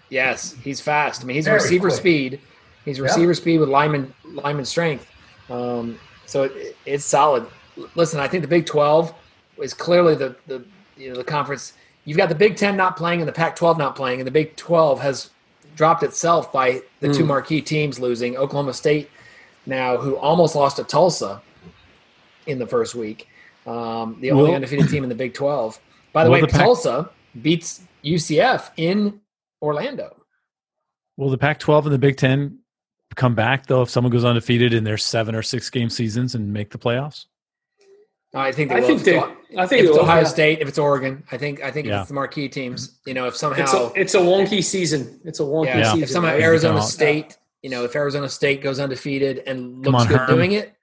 yes, 0.10 0.54
he's 0.64 0.80
fast. 0.80 1.22
I 1.22 1.26
mean, 1.26 1.36
he's 1.36 1.46
Very 1.46 1.60
receiver 1.60 1.90
quick. 1.90 2.00
speed. 2.00 2.42
He's 2.86 3.02
receiver 3.02 3.34
speed 3.34 3.60
with 3.60 3.68
lineman 3.68 4.14
lineman 4.24 4.66
strength. 4.66 5.12
Um, 5.50 6.00
so 6.26 6.44
it, 6.44 6.78
it's 6.86 7.04
solid. 7.04 7.48
Listen, 7.96 8.22
I 8.22 8.30
think 8.30 8.44
the 8.44 8.48
Big 8.48 8.66
Twelve 8.66 9.14
is 9.62 9.74
clearly 9.74 10.16
the 10.16 10.38
the 10.48 10.64
you 10.96 11.10
know 11.10 11.16
the 11.18 11.24
conference. 11.26 11.74
You've 12.06 12.18
got 12.18 12.30
the 12.30 12.36
Big 12.36 12.56
Ten 12.56 12.78
not 12.78 12.96
playing 12.96 13.20
and 13.20 13.28
the 13.28 13.34
Pac-12 13.34 13.78
not 13.78 13.96
playing, 13.96 14.22
and 14.22 14.26
the 14.26 14.32
Big 14.32 14.56
Twelve 14.56 15.02
has 15.02 15.32
dropped 15.80 16.04
itself 16.04 16.52
by 16.52 16.82
the 17.00 17.08
two 17.14 17.24
marquee 17.26 17.62
teams 17.62 18.02
losing. 18.02 18.36
Oklahoma 18.36 18.74
State 18.74 19.10
now, 19.66 19.96
who 19.96 20.18
almost 20.18 20.54
lost 20.54 20.76
to 20.76 20.84
Tulsa 20.84 21.42
in 22.48 22.60
the 22.60 22.68
first 22.68 22.96
week, 22.96 23.30
um, 23.66 24.18
the 24.20 24.32
only 24.32 24.44
Will- 24.50 24.56
undefeated 24.56 24.90
team 24.90 25.04
in 25.04 25.10
the 25.10 25.16
Big 25.16 25.34
Twelve. 25.34 25.80
By 26.12 26.26
the 26.26 26.30
Will 26.30 26.34
way, 26.36 26.42
the 26.42 26.48
Pac- 26.48 26.60
Tulsa 26.66 27.10
beats 27.42 27.82
UCF 28.04 28.72
in 28.76 29.22
Orlando. 29.62 30.18
Will 31.16 31.30
the 31.30 31.38
Pac-12 31.38 31.86
and 31.86 31.94
the 31.94 31.98
Big 31.98 32.18
Ten 32.18 32.60
come 33.16 33.34
back 33.36 33.68
though 33.68 33.82
if 33.82 33.90
someone 33.90 34.12
goes 34.12 34.26
undefeated 34.26 34.74
in 34.74 34.84
their 34.84 34.98
seven 34.98 35.34
or 35.34 35.42
six 35.42 35.70
game 35.70 35.90
seasons 35.90 36.36
and 36.36 36.52
make 36.52 36.72
the 36.72 36.78
playoffs? 36.78 37.26
I 38.34 38.52
think 38.52 38.70
they 38.70 38.76
I 38.76 38.80
will. 38.82 38.88
think 38.88 39.04
they. 39.04 39.24
It's- 39.50 39.60
I 39.60 39.64
if 39.64 39.70
think 39.70 39.88
it's 39.88 39.98
Ohio 39.98 40.22
yeah. 40.22 40.28
State, 40.28 40.60
if 40.60 40.68
it's 40.68 40.78
Oregon, 40.78 41.24
I 41.32 41.38
think 41.38 41.62
I 41.64 41.72
think 41.72 41.88
if 41.88 41.94
it's 41.94 42.08
the 42.08 42.14
marquee 42.14 42.48
teams, 42.50 43.00
you 43.06 43.14
know, 43.14 43.26
if 43.26 43.34
It's 43.34 43.40
somehow 43.40 43.66
a, 43.88 43.92
it's 44.00 44.14
a 44.16 44.20
wonky 44.20 44.64
season. 44.64 45.20
It's 45.26 45.40
a 45.40 45.44
wonky 45.44 45.66
yeah, 45.68 45.78
Yeah. 45.78 45.84
season. 45.86 46.04
if 46.04 46.10
somehow 46.10 46.34
right? 46.34 46.42
Arizona 46.44 46.76
Yeah. 46.80 46.82
State, 46.86 47.38
you 47.62 47.70
know, 47.70 47.84
if 47.84 47.96
Arizona 47.96 48.30
State 48.30 48.62
goes 48.62 48.80
undefeated 48.80 49.44
and 49.48 49.84
looks 49.86 50.04
on, 50.04 50.08
good 50.08 50.18
Herm. 50.20 50.30
doing 50.36 50.52
it, 50.54 50.74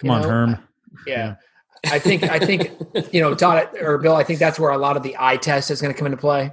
Come 0.00 0.10
on, 0.10 0.22
know, 0.22 0.28
Herm. 0.28 0.58
yeah. 1.06 1.34
I 1.90 1.98
think 1.98 2.24
I 2.24 2.38
think 2.38 2.70
you 3.12 3.20
know 3.20 3.34
Todd 3.34 3.68
or 3.80 3.98
Bill. 3.98 4.16
I 4.16 4.24
think 4.24 4.38
that's 4.38 4.58
where 4.58 4.70
a 4.70 4.78
lot 4.78 4.96
of 4.96 5.02
the 5.02 5.14
eye 5.18 5.36
test 5.36 5.70
is 5.70 5.80
going 5.80 5.92
to 5.94 5.98
come 5.98 6.06
into 6.06 6.18
play. 6.18 6.52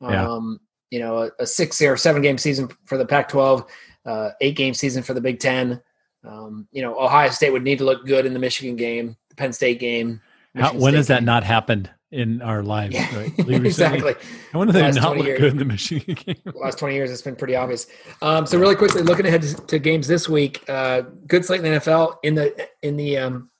Yeah. 0.00 0.28
Um, 0.30 0.60
you 0.90 1.00
know, 1.00 1.24
a, 1.24 1.30
a 1.40 1.46
six 1.46 1.80
or 1.82 1.96
seven 1.96 2.22
game 2.22 2.38
season 2.38 2.68
for 2.86 2.96
the 2.96 3.04
Pac-12, 3.04 3.66
uh, 4.06 4.30
eight 4.40 4.56
game 4.56 4.72
season 4.72 5.02
for 5.02 5.12
the 5.14 5.20
Big 5.20 5.38
Ten. 5.40 5.82
Um, 6.24 6.66
you 6.72 6.80
know, 6.82 6.98
Ohio 6.98 7.28
State 7.30 7.52
would 7.52 7.62
need 7.64 7.78
to 7.78 7.84
look 7.84 8.06
good 8.06 8.24
in 8.24 8.32
the 8.32 8.38
Michigan 8.38 8.76
game, 8.76 9.16
the 9.28 9.34
Penn 9.34 9.52
State 9.52 9.80
game. 9.80 10.20
How, 10.58 10.72
when 10.74 10.94
has 10.94 11.06
that 11.08 11.22
not 11.22 11.44
happened 11.44 11.90
in 12.10 12.40
our 12.42 12.62
lives? 12.62 12.94
Yeah, 12.94 13.14
Right? 13.16 13.32
Exactly. 13.66 14.14
When 14.52 14.66
did 14.66 14.74
they 14.76 14.82
Last 14.82 14.96
not 14.96 15.04
20 15.14 15.18
look 15.18 15.26
years. 15.26 15.40
good 15.40 15.52
in 15.52 15.58
the 15.58 15.64
Michigan 15.64 16.14
game? 16.26 16.36
the 16.44 16.52
last 16.58 16.78
20 16.78 16.94
years 16.94 17.10
it's 17.10 17.22
been 17.22 17.36
pretty 17.36 17.54
obvious 17.56 17.86
um, 18.22 18.46
so 18.46 18.58
really 18.58 18.74
quickly 18.76 19.02
looking 19.02 19.26
ahead 19.26 19.42
to, 19.42 19.54
to 19.66 19.78
games 19.78 20.06
this 20.08 20.28
week 20.28 20.64
uh, 20.68 21.02
good 21.26 21.44
slate 21.44 21.62
in 21.64 21.70
the 21.72 21.78
nfl 21.80 22.16
in 22.22 22.34
the 22.34 22.68
in 22.82 22.96
the 22.96 23.18
um, 23.18 23.50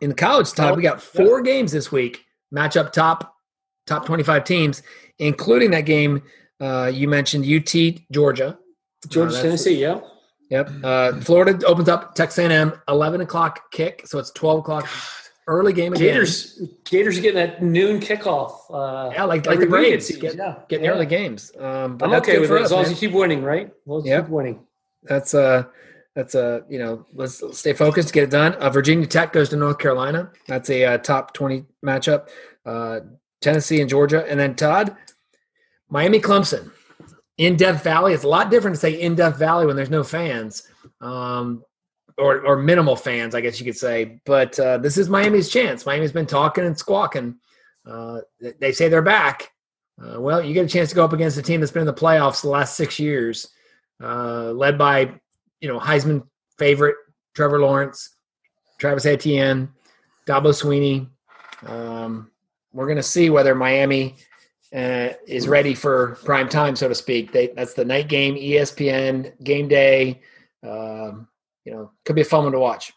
in 0.00 0.08
the 0.08 0.14
college 0.14 0.50
time 0.52 0.76
we 0.76 0.82
got 0.82 1.00
four 1.02 1.42
games 1.42 1.70
this 1.72 1.92
week 1.92 2.24
match 2.50 2.76
up 2.76 2.92
top 2.92 3.34
top 3.86 4.06
25 4.06 4.44
teams 4.44 4.82
including 5.18 5.70
that 5.72 5.82
game 5.82 6.22
uh, 6.60 6.90
you 6.92 7.06
mentioned 7.08 7.44
ut 7.44 7.74
georgia 8.10 8.58
Georgia, 9.08 9.36
Uh, 9.38 9.42
Tennessee. 9.42 9.78
Yeah. 9.80 10.00
yep 10.50 10.70
uh, 10.82 11.20
florida 11.20 11.64
opens 11.66 11.88
up 11.90 12.14
texas 12.14 12.38
a&m 12.38 12.72
11 12.88 13.20
o'clock 13.20 13.70
kick 13.72 14.02
so 14.06 14.18
it's 14.18 14.30
12 14.32 14.60
o'clock 14.60 14.88
early 15.48 15.72
game 15.72 15.92
again. 15.94 16.08
Gators. 16.08 16.62
Gators 16.84 17.18
are 17.18 17.22
getting 17.22 17.36
that 17.36 17.62
noon 17.62 18.00
kickoff. 18.00 18.52
Uh, 18.70 19.10
yeah 19.12 19.24
like, 19.24 19.46
like 19.46 19.58
the 19.58 19.66
braves 19.66 20.14
get, 20.16 20.36
yeah. 20.36 20.56
getting 20.68 20.84
yeah. 20.84 20.92
early 20.92 21.06
games 21.06 21.50
um, 21.58 21.96
but 21.96 22.10
I'm 22.10 22.14
okay 22.16 22.38
with 22.38 22.50
it 22.50 22.56
us, 22.60 22.66
as 22.66 22.72
long 22.72 22.84
as 22.84 22.90
you 22.90 22.96
keep 22.96 23.12
winning, 23.12 23.42
right? 23.42 23.72
Long 23.86 24.04
Yep. 24.04 24.24
keep 24.24 24.30
winning. 24.30 24.60
that's 25.02 25.34
uh 25.34 25.64
that's 26.14 26.34
uh 26.34 26.60
you 26.68 26.78
know 26.78 27.06
let's 27.14 27.42
stay 27.58 27.72
focused 27.72 28.12
get 28.12 28.24
it 28.24 28.30
done 28.30 28.54
uh, 28.54 28.68
virginia 28.70 29.06
tech 29.06 29.32
goes 29.32 29.48
to 29.48 29.56
north 29.56 29.78
carolina 29.78 30.30
that's 30.46 30.68
a 30.70 30.84
uh, 30.84 30.98
top 30.98 31.32
20 31.32 31.64
matchup 31.84 32.28
uh 32.66 33.00
tennessee 33.40 33.80
and 33.80 33.88
georgia 33.88 34.26
and 34.28 34.38
then 34.38 34.54
todd 34.54 34.96
miami 35.88 36.20
clemson 36.20 36.72
in 37.36 37.56
death 37.56 37.84
valley 37.84 38.12
it's 38.12 38.24
a 38.24 38.28
lot 38.28 38.50
different 38.50 38.74
to 38.74 38.80
say 38.80 39.00
in 39.00 39.14
death 39.14 39.38
valley 39.38 39.64
when 39.64 39.76
there's 39.76 39.90
no 39.90 40.02
fans 40.02 40.66
um 41.00 41.62
or, 42.18 42.40
or 42.40 42.56
minimal 42.56 42.96
fans 42.96 43.34
i 43.34 43.40
guess 43.40 43.58
you 43.58 43.64
could 43.64 43.76
say 43.76 44.20
but 44.24 44.58
uh, 44.58 44.78
this 44.78 44.98
is 44.98 45.08
miami's 45.08 45.48
chance 45.48 45.86
miami's 45.86 46.12
been 46.12 46.26
talking 46.26 46.64
and 46.64 46.78
squawking 46.78 47.36
uh, 47.86 48.20
they 48.58 48.72
say 48.72 48.88
they're 48.88 49.02
back 49.02 49.50
uh, 50.02 50.20
well 50.20 50.42
you 50.44 50.54
get 50.54 50.64
a 50.64 50.68
chance 50.68 50.90
to 50.90 50.94
go 50.94 51.04
up 51.04 51.12
against 51.12 51.38
a 51.38 51.42
team 51.42 51.60
that's 51.60 51.72
been 51.72 51.82
in 51.82 51.86
the 51.86 51.94
playoffs 51.94 52.42
the 52.42 52.48
last 52.48 52.76
six 52.76 52.98
years 52.98 53.48
uh, 54.02 54.52
led 54.52 54.78
by 54.78 55.12
you 55.60 55.68
know 55.68 55.78
Heisman 55.78 56.22
favorite 56.58 56.96
Trevor 57.38 57.60
Lawrence, 57.60 58.16
Travis 58.78 59.06
Etienne, 59.06 59.68
Dabo 60.26 60.50
Swinney. 60.50 61.08
Um, 61.64 62.32
we're 62.72 62.86
going 62.86 62.96
to 62.96 63.02
see 63.02 63.30
whether 63.30 63.54
Miami 63.54 64.16
uh, 64.74 65.10
is 65.26 65.46
ready 65.46 65.72
for 65.72 66.18
prime 66.24 66.48
time, 66.48 66.74
so 66.74 66.88
to 66.88 66.96
speak. 66.96 67.30
They, 67.30 67.46
that's 67.48 67.74
the 67.74 67.84
night 67.84 68.08
game, 68.08 68.34
ESPN 68.34 69.40
game 69.44 69.68
day. 69.68 70.20
Um, 70.64 71.28
you 71.68 71.74
know, 71.74 71.90
could 72.06 72.16
be 72.16 72.22
a 72.22 72.24
fun 72.24 72.44
one 72.44 72.52
to 72.52 72.58
watch. 72.58 72.92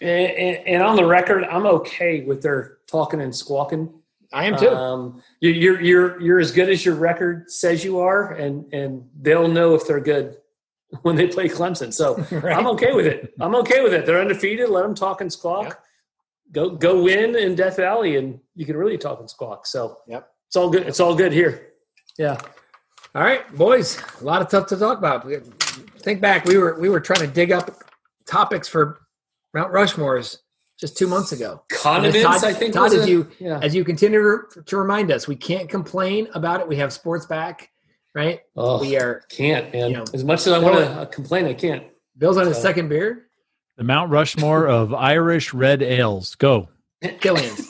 And, 0.00 0.30
and, 0.30 0.66
and 0.66 0.82
on 0.82 0.96
the 0.96 1.04
record, 1.04 1.44
I'm 1.44 1.66
okay 1.66 2.22
with 2.22 2.40
their 2.42 2.78
talking 2.86 3.20
and 3.20 3.34
squawking. 3.36 3.92
I 4.32 4.44
am 4.46 4.56
too. 4.58 4.68
Um, 4.70 5.22
you- 5.40 5.50
you're 5.52 5.80
you're 5.80 6.20
you're 6.20 6.40
as 6.40 6.52
good 6.52 6.68
as 6.70 6.84
your 6.84 6.94
record 6.96 7.50
says 7.50 7.84
you 7.84 8.00
are, 8.00 8.32
and 8.32 8.72
and 8.72 9.08
they'll 9.20 9.46
know 9.48 9.74
if 9.74 9.86
they're 9.86 10.00
good 10.00 10.36
when 11.02 11.16
they 11.16 11.26
play 11.28 11.48
Clemson. 11.48 11.92
So 11.92 12.16
Right? 12.30 12.56
I'm 12.56 12.66
okay 12.68 12.92
with 12.94 13.06
it. 13.06 13.32
I'm 13.40 13.54
okay 13.56 13.82
with 13.82 13.92
it. 13.94 14.04
They're 14.06 14.20
undefeated. 14.20 14.68
Let 14.70 14.82
them 14.82 14.94
talk 14.94 15.20
and 15.20 15.30
squawk. 15.32 15.64
Yep. 15.64 15.82
Go 16.52 16.70
go 16.70 17.02
win 17.02 17.36
in 17.36 17.54
Death 17.54 17.76
Valley, 17.76 18.16
and 18.16 18.40
you 18.54 18.64
can 18.66 18.76
really 18.76 18.98
talk 18.98 19.20
and 19.20 19.28
squawk. 19.30 19.66
So 19.66 19.98
Yep. 20.08 20.26
it's 20.48 20.56
all 20.56 20.70
good. 20.70 20.86
It's 20.86 21.00
all 21.00 21.14
good 21.14 21.32
here. 21.32 21.72
Yeah. 22.18 22.38
All 23.14 23.22
right, 23.22 23.50
boys, 23.56 23.98
a 24.20 24.24
lot 24.24 24.42
of 24.42 24.48
stuff 24.48 24.66
to 24.68 24.76
talk 24.76 24.98
about. 24.98 25.24
We- 26.06 26.12
Think 26.12 26.22
back, 26.22 26.44
we 26.44 26.56
were 26.56 26.78
we 26.78 26.88
were 26.88 27.00
trying 27.00 27.20
to 27.20 27.26
dig 27.26 27.50
up 27.52 27.82
topics 28.26 28.68
for 28.68 29.00
Mount 29.52 29.72
Rushmore's 29.72 30.38
just 30.78 30.96
two 30.96 31.08
months 31.08 31.32
ago. 31.32 31.62
Condiments, 31.70 32.22
Todd, 32.22 32.44
I 32.44 32.52
think. 32.52 32.74
Todd, 32.74 32.84
was 32.84 32.94
as 32.94 33.06
a- 33.06 33.10
you 33.10 33.28
yeah. 33.40 33.58
as 33.62 33.74
you 33.74 33.84
continue 33.84 34.20
to, 34.54 34.62
to 34.62 34.76
remind 34.76 35.10
us, 35.10 35.26
we 35.26 35.34
can't 35.36 35.68
complain 35.68 36.28
about 36.34 36.60
it. 36.60 36.68
We 36.68 36.76
have 36.76 36.92
sports 36.92 37.26
back, 37.26 37.70
right? 38.14 38.40
Oh, 38.56 38.80
We 38.80 38.96
are. 38.96 39.22
can't, 39.30 39.72
man. 39.72 39.90
you 39.90 39.96
know, 39.96 40.04
as 40.14 40.22
much 40.24 40.46
as 40.46 40.52
I 40.52 40.58
want 40.58 40.76
to 40.78 41.06
complain, 41.12 41.46
I 41.46 41.54
can't. 41.54 41.84
Bill's 42.16 42.36
on 42.36 42.46
his 42.46 42.58
second 42.58 42.88
beer. 42.88 43.26
The 43.76 43.84
Mount 43.84 44.10
Rushmore 44.10 44.66
of 44.68 44.94
Irish 44.94 45.52
red 45.52 45.82
ales. 45.82 46.34
Go. 46.36 46.68
Killian's. 47.20 47.60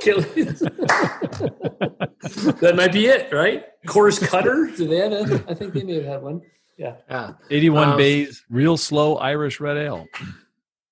Killians. 0.00 0.60
that 2.60 2.74
might 2.76 2.92
be 2.92 3.06
it, 3.06 3.32
right? 3.32 3.64
Course 3.86 4.18
Cutter. 4.18 4.70
Do 4.76 4.88
they 4.88 4.96
have 4.96 5.12
a? 5.12 5.44
I 5.48 5.54
think 5.54 5.72
they 5.74 5.82
may 5.84 5.94
have 5.96 6.04
had 6.04 6.22
one. 6.22 6.42
Yeah. 6.76 6.94
Yeah. 7.08 7.32
81 7.50 7.88
Um, 7.90 7.96
bays, 7.96 8.44
real 8.50 8.76
slow 8.76 9.16
Irish 9.16 9.60
red 9.60 9.76
ale. 9.76 10.06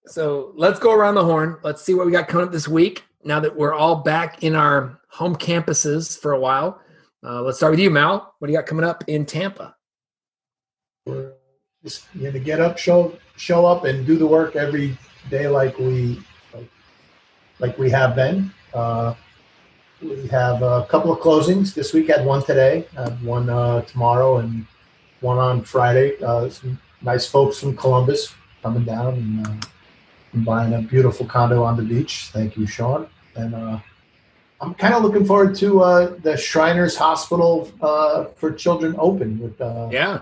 So 0.07 0.53
let's 0.55 0.78
go 0.78 0.93
around 0.93 1.14
the 1.14 1.24
horn. 1.24 1.59
Let's 1.62 1.82
see 1.82 1.95
what 1.95 2.07
we 2.07 2.12
got 2.12 2.28
coming 2.28 2.47
up 2.47 2.53
this 2.53 2.68
week. 2.68 3.05
Now 3.24 3.41
that 3.41 3.55
we're 3.57 3.74
all 3.74 3.97
back 3.97 4.43
in 4.43 4.55
our 4.55 5.01
home 5.09 5.37
campuses 5.37 6.18
for 6.18 6.32
a 6.32 6.41
while, 6.41 6.80
uh, 7.22 7.41
let's 7.43 7.57
start 7.57 7.70
with 7.72 7.80
you, 7.80 7.91
Mal. 7.91 8.35
What 8.39 8.49
do 8.49 8.53
you 8.53 8.59
got 8.59 8.66
coming 8.66 8.85
up 8.85 9.05
in 9.07 9.24
Tampa? 9.24 9.74
We're 11.07 11.32
just 11.82 12.07
going 12.18 12.32
to 12.32 12.41
get 12.41 12.61
up, 12.61 12.76
show 12.78 13.16
show 13.37 13.64
up, 13.64 13.85
and 13.85 14.07
do 14.07 14.16
the 14.16 14.26
work 14.26 14.57
every 14.57 14.97
day 15.30 15.49
like 15.49 15.78
we 15.78 16.22
like, 16.53 16.70
like 17.59 17.78
we 17.78 17.91
have 17.91 18.14
been. 18.14 18.53
Uh, 18.74 19.14
we 20.03 20.26
have 20.28 20.62
a 20.62 20.87
couple 20.91 21.12
of 21.12 21.20
closings 21.20 21.72
this 21.72 21.95
week. 21.95 22.09
Had 22.09 22.26
one 22.26 22.43
today, 22.45 22.87
I 22.97 23.03
have 23.03 23.22
one 23.24 23.49
uh, 23.49 23.82
tomorrow, 23.82 24.39
and 24.39 24.66
one 25.21 25.39
on 25.39 25.62
Friday. 25.62 26.17
Uh, 26.23 26.49
some 26.49 26.79
nice 27.03 27.27
folks 27.27 27.59
from 27.61 27.77
Columbus 27.77 28.35
coming 28.62 28.85
down 28.85 29.15
and, 29.15 29.47
uh, 29.47 29.67
and 30.33 30.45
buying 30.45 30.75
a 30.75 30.81
beautiful 30.83 31.27
condo 31.27 31.62
on 31.62 31.77
the 31.77 31.83
beach. 31.83 32.31
Thank 32.33 32.57
you, 32.57 32.67
Sean. 32.67 33.09
And 33.37 33.55
uh, 33.55 33.79
I'm 34.61 34.75
kind 34.75 34.95
of 34.95 35.03
looking 35.03 35.25
forward 35.25 35.55
to 35.57 35.83
uh, 35.83 36.15
the 36.23 36.37
Shriners 36.37 36.97
Hospital 36.97 37.71
uh, 37.83 38.25
for 38.37 38.53
Children 38.53 38.95
Open 38.99 39.39
with 39.39 39.61
uh, 39.61 39.89
Yeah. 39.93 40.21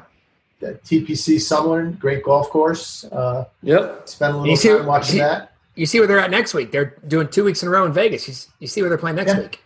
the 0.61 0.75
TPC 0.85 1.37
Summerlin, 1.37 1.99
great 1.99 2.23
golf 2.25 2.49
course. 2.51 3.05
Uh, 3.05 3.45
Yep. 3.63 4.09
spent 4.09 4.35
a 4.35 4.39
little 4.39 4.57
see- 4.57 4.69
time 4.69 4.87
watching 4.87 5.17
you- 5.17 5.23
that. 5.23 5.49
You 5.75 5.87
see 5.87 5.99
where 6.01 6.07
they're 6.07 6.19
at 6.21 6.31
next 6.31 6.53
week. 6.53 6.71
They're 6.71 6.97
doing 7.09 7.29
two 7.29 7.45
weeks 7.45 7.63
in 7.63 7.69
a 7.69 7.71
row 7.71 7.87
in 7.87 7.95
Vegas. 7.95 8.29
You, 8.29 8.35
you 8.59 8.67
see 8.67 8.83
where 8.83 8.91
they're 8.91 8.99
playing 8.99 9.17
next 9.17 9.33
Yeah. 9.33 9.41
week. 9.41 9.63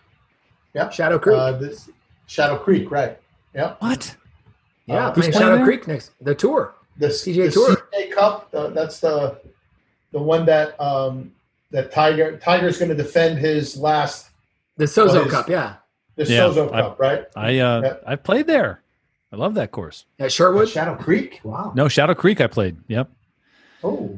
Yep. 0.75 0.93
Shadow 0.93 1.19
Creek. 1.19 1.37
Uh, 1.37 1.53
this 1.53 1.89
Shadow 2.29 2.59
Creek, 2.59 2.93
right? 2.93 3.19
Yep. 3.55 3.77
What? 3.81 4.15
Yeah, 4.87 5.09
uh, 5.09 5.11
playing 5.13 5.33
playing 5.33 5.43
Shadow 5.45 5.57
there? 5.57 5.65
Creek 5.65 5.87
next. 5.89 6.13
The 6.21 6.35
tour. 6.35 6.75
The, 6.99 7.09
CJ 7.09 7.47
the 7.47 7.51
Tour. 7.51 7.77
CJ 7.93 8.13
Cup. 8.15 8.49
Uh, 8.55 8.69
that's 8.69 9.01
the 9.01 9.39
the 10.13 10.19
one 10.19 10.47
that 10.47 10.81
um, 10.81 11.33
that 11.71 11.93
Tiger 11.93 12.39
Tiger's 12.39 12.79
going 12.79 12.89
to 12.89 12.95
defend 12.95 13.39
his 13.39 13.77
last 13.77 14.31
The 14.77 14.87
Zozo 14.87 15.19
What 15.19 15.27
is- 15.27 15.33
Cup. 15.33 15.49
Yeah, 15.49 15.75
the 16.15 16.25
Yeah, 16.25 16.37
Zozo 16.53 16.73
I- 16.73 16.81
Cup, 16.81 16.99
right? 17.01 17.25
I 17.37 17.59
uh, 17.59 17.81
Yep. 17.83 18.03
I've 18.07 18.23
played 18.25 18.47
there. 18.47 18.83
I 19.33 19.37
love 19.37 19.55
that 19.55 19.73
course. 19.73 20.07
at 20.21 20.31
Sherwood. 20.33 20.69
Shadow 20.69 20.95
Creek. 20.95 21.41
Wow. 21.43 21.73
No, 21.75 21.89
Shadow 21.89 22.15
Creek. 22.15 22.41
I 22.41 22.47
played. 22.47 22.77
Yep, 22.89 23.11
Oh. 23.85 24.17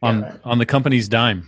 on 0.00 0.20
Yeah. 0.20 0.36
on 0.44 0.58
the 0.58 0.66
company's 0.66 1.08
dime. 1.08 1.46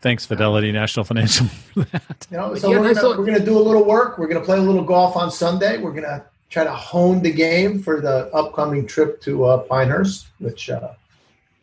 Thanks, 0.00 0.24
Fidelity 0.26 0.70
National 0.70 1.02
Financial, 1.04 1.46
for 1.74 1.84
that. 1.84 2.26
You 2.30 2.36
know, 2.36 2.54
so 2.54 2.70
Yeah, 2.70 2.78
we're, 2.80 2.82
gonna, 2.94 2.94
little- 3.08 3.18
we're 3.18 3.26
gonna 3.26 3.44
do 3.44 3.56
a 3.56 3.60
little 3.60 3.84
work. 3.84 4.18
We're 4.18 4.28
gonna 4.28 4.44
play 4.44 4.58
a 4.58 4.62
little 4.62 4.84
golf 4.84 5.16
on 5.16 5.30
Sunday. 5.30 5.78
We're 5.78 5.92
gonna 5.92 6.24
try 6.50 6.64
to 6.64 6.72
hone 6.72 7.20
the 7.22 7.30
game 7.32 7.80
for 7.82 8.00
the 8.00 8.32
upcoming 8.34 8.86
trip 8.86 9.20
to 9.22 9.44
uh, 9.44 9.58
Pinehurst, 9.58 10.28
which 10.38 10.70
uh, 10.70 10.90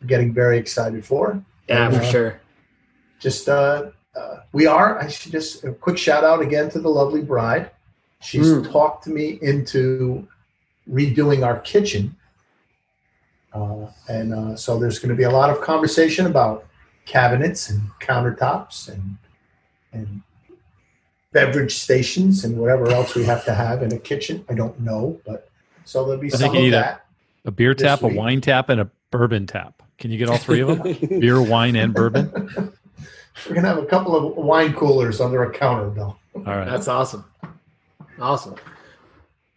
we're 0.00 0.06
getting 0.06 0.32
very 0.32 0.58
excited 0.58 1.04
for. 1.04 1.42
Yeah, 1.68 1.90
for 1.90 1.96
Uh, 1.96 2.02
sure. 2.10 2.40
Just 3.18 3.48
uh, 3.48 3.90
uh, 4.14 4.36
we 4.52 4.66
are. 4.66 4.98
I 5.00 5.08
should 5.08 5.32
just 5.32 5.64
a 5.64 5.72
quick 5.72 5.98
shout 5.98 6.22
out 6.24 6.40
again 6.40 6.70
to 6.70 6.78
the 6.80 6.88
lovely 6.88 7.22
bride. 7.22 7.70
She's 8.20 8.46
Mm. 8.46 8.70
talked 8.70 9.04
to 9.04 9.10
me 9.10 9.38
into 9.42 10.26
redoing 10.88 11.44
our 11.44 11.58
kitchen, 11.60 12.14
uh, 13.52 13.86
and 14.08 14.32
uh, 14.34 14.56
so 14.56 14.78
there's 14.78 14.98
going 14.98 15.10
to 15.10 15.16
be 15.16 15.24
a 15.24 15.30
lot 15.30 15.50
of 15.50 15.60
conversation 15.60 16.26
about 16.26 16.66
cabinets 17.06 17.70
and 17.70 17.80
countertops 18.00 18.88
and 18.88 19.16
and 19.92 20.22
beverage 21.36 21.74
stations 21.76 22.44
and 22.44 22.56
whatever 22.56 22.88
else 22.88 23.14
we 23.14 23.22
have 23.24 23.44
to 23.44 23.52
have 23.54 23.82
in 23.82 23.92
a 23.92 23.98
kitchen. 23.98 24.42
I 24.48 24.54
don't 24.54 24.80
know, 24.80 25.20
but 25.26 25.50
so 25.84 26.04
there'll 26.06 26.18
be 26.20 26.28
I 26.28 26.30
think 26.30 26.40
some 26.40 26.54
you 26.54 26.58
of 26.60 26.64
need 26.64 26.68
a- 26.74 26.80
that. 26.80 27.06
A 27.44 27.50
beer 27.50 27.74
This 27.74 27.82
tap, 27.82 28.02
a 28.02 28.08
wine 28.08 28.40
tap, 28.40 28.70
and 28.70 28.80
a 28.80 28.90
bourbon 29.12 29.46
tap. 29.46 29.82
Can 29.98 30.10
you 30.10 30.18
get 30.18 30.28
all 30.28 30.38
three 30.38 30.60
of 30.60 30.68
them? 30.82 30.96
Beer, 31.20 31.40
wine, 31.40 31.76
and 31.76 31.94
bourbon. 31.94 32.28
We're 33.48 33.54
gonna 33.54 33.68
have 33.68 33.78
a 33.78 33.84
couple 33.86 34.16
of 34.16 34.36
wine 34.36 34.72
coolers 34.72 35.20
under 35.20 35.42
a 35.44 35.52
counter, 35.52 35.88
Bill. 35.90 36.16
All 36.34 36.42
right. 36.42 36.64
That's 36.68 36.88
awesome. 36.88 37.24
Awesome. 38.18 38.56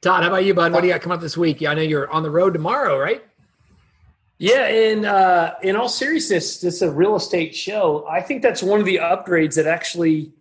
Todd, 0.02 0.22
how 0.24 0.30
about 0.30 0.44
you, 0.46 0.54
bud? 0.54 0.72
What 0.74 0.82
do 0.82 0.88
you 0.88 0.94
got 0.94 1.02
coming 1.02 1.16
up 1.16 1.22
this 1.22 1.36
week? 1.38 1.62
Yeah, 1.62 1.72
I 1.72 1.74
know 1.76 1.82
you're 1.82 2.10
on 2.12 2.22
the 2.24 2.30
road 2.30 2.54
tomorrow, 2.54 2.98
right? 3.00 3.24
Yeah, 4.38 4.68
in 4.68 5.06
uh, 5.06 5.56
in 5.64 5.76
all 5.76 5.90
seriousness, 5.90 6.60
this 6.62 6.76
is 6.76 6.82
a 6.84 6.92
real 6.92 7.16
estate 7.16 7.56
show. 7.56 8.06
I 8.08 8.22
think 8.22 8.42
that's 8.44 8.62
one 8.62 8.80
of 8.80 8.86
the 8.86 8.98
upgrades 8.98 9.56
that 9.56 9.66
actually 9.66 10.32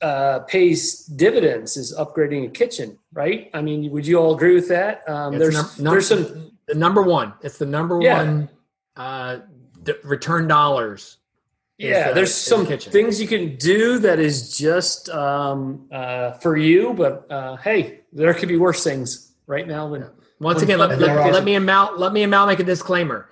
uh, 0.00 0.40
pays 0.40 1.04
dividends 1.06 1.76
is 1.76 1.94
upgrading 1.96 2.46
a 2.46 2.50
kitchen, 2.50 2.98
right? 3.12 3.50
I 3.54 3.62
mean, 3.62 3.90
would 3.90 4.06
you 4.06 4.18
all 4.18 4.34
agree 4.34 4.54
with 4.54 4.68
that? 4.68 5.08
Um, 5.08 5.38
there's 5.38 5.54
num- 5.54 5.70
num- 5.80 5.92
there's 5.92 6.06
some 6.08 6.52
the 6.66 6.74
number 6.74 7.02
one. 7.02 7.32
It's 7.42 7.58
the 7.58 7.66
number 7.66 8.00
Yeah. 8.00 8.18
one 8.22 8.48
uh, 8.96 9.38
d- 9.82 9.94
return 10.04 10.46
dollars. 10.48 11.16
yeah 11.78 12.08
the- 12.08 12.14
there's 12.14 12.30
is 12.30 12.44
the 12.44 12.50
some 12.50 12.66
things 12.92 13.20
you 13.20 13.28
can 13.28 13.56
do 13.56 13.98
that 14.00 14.18
is 14.18 14.56
just 14.56 15.08
um, 15.10 15.86
uh, 15.92 16.32
for 16.32 16.56
you, 16.56 16.92
but 16.94 17.26
uh, 17.30 17.56
hey, 17.56 18.00
there 18.12 18.32
could 18.34 18.48
be 18.48 18.56
worse 18.56 18.82
things 18.84 19.32
right 19.46 19.66
now 19.66 19.88
than 19.88 20.04
Once 20.40 20.62
again, 20.62 20.78
let, 20.78 20.98
let, 20.98 21.32
let 21.32 21.44
me 21.44 21.58
Mal 21.58 21.94
let 21.96 22.12
me 22.12 22.24
Mal 22.26 22.46
make 22.46 22.60
a 22.60 22.64
disclaimer. 22.64 23.30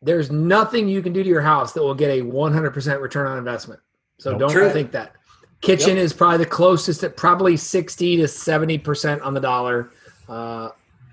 There's 0.00 0.30
nothing 0.30 0.88
you 0.88 1.02
can 1.02 1.12
do 1.12 1.22
to 1.22 1.28
your 1.28 1.40
house 1.42 1.72
that 1.72 1.82
will 1.82 1.94
get 1.94 2.10
a 2.10 2.22
100% 2.22 3.00
return 3.00 3.26
on 3.26 3.36
investment. 3.36 3.80
So 4.20 4.30
Nope. 4.30 4.40
don't 4.40 4.50
True. 4.52 4.70
think 4.70 4.92
that. 4.92 5.12
Kitchen 5.60 5.96
is 5.96 6.12
probably 6.12 6.38
the 6.38 6.46
closest 6.46 7.02
at 7.02 7.16
probably 7.16 7.56
60 7.56 8.18
to 8.18 8.22
70% 8.24 9.24
on 9.24 9.34
the 9.34 9.40
dollar. 9.40 9.90
Uh, 10.28 10.70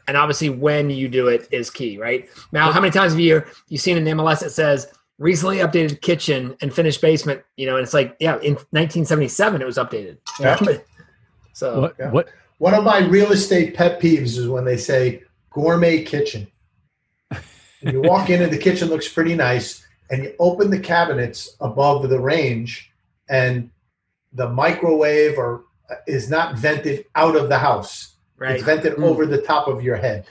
and 0.08 0.16
obviously 0.16 0.50
when 0.50 0.90
you 0.90 1.08
do 1.08 1.28
it 1.30 1.48
is 1.52 1.70
key, 1.70 1.98
right? 1.98 2.30
Now, 2.52 2.72
how 2.72 2.80
many 2.80 2.92
times 2.92 3.14
have 3.14 3.20
you 3.20 3.44
you 3.70 3.78
seen 3.78 3.98
an 3.98 4.06
MLS 4.06 4.42
that 4.42 4.52
says 4.52 4.88
recently 5.18 5.58
updated 5.58 6.02
kitchen 6.02 6.56
and 6.62 6.74
finished 6.74 7.02
basement, 7.02 7.42
you 7.58 7.66
know, 7.66 7.78
and 7.78 7.84
it's 7.84 7.94
like, 7.94 8.16
yeah, 8.20 8.34
in 8.36 8.54
1977 8.54 9.62
it 9.62 9.66
was 9.66 9.78
updated. 9.78 10.18
Yeah. 10.40 10.60
so 11.54 11.82
What? 11.82 11.96
yeah. 12.00 12.12
What? 12.12 12.30
One 12.60 12.74
of 12.74 12.84
my 12.84 13.00
real 13.00 13.32
estate 13.32 13.74
pet 13.74 14.00
peeves 14.00 14.38
is 14.38 14.48
when 14.48 14.64
they 14.64 14.78
say 14.78 15.24
gourmet 15.50 16.04
kitchen. 16.04 16.48
And 17.32 17.94
you 17.94 18.02
walk 18.02 18.30
in 18.30 18.42
and 18.42 18.52
the 18.52 18.58
kitchen 18.58 18.90
looks 18.90 19.08
pretty 19.08 19.36
nice, 19.36 19.86
and 20.10 20.24
you 20.24 20.34
open 20.40 20.72
the 20.72 20.80
cabinets 20.80 21.56
above 21.60 22.10
the 22.10 22.20
range, 22.20 22.92
and 23.30 23.70
the 24.36 24.50
microwave 24.50 25.38
or 25.38 25.64
uh, 25.90 25.96
is 26.08 26.30
not 26.30 26.56
vented 26.58 27.06
out 27.16 27.36
of 27.36 27.50
the 27.50 27.58
house. 27.58 28.16
right. 28.38 28.56
It's 28.56 28.64
vented 28.64 28.94
Mm. 28.98 29.04
over 29.04 29.26
the 29.26 29.42
top 29.42 29.68
of 29.68 29.82
your 29.84 29.96
head. 29.96 30.26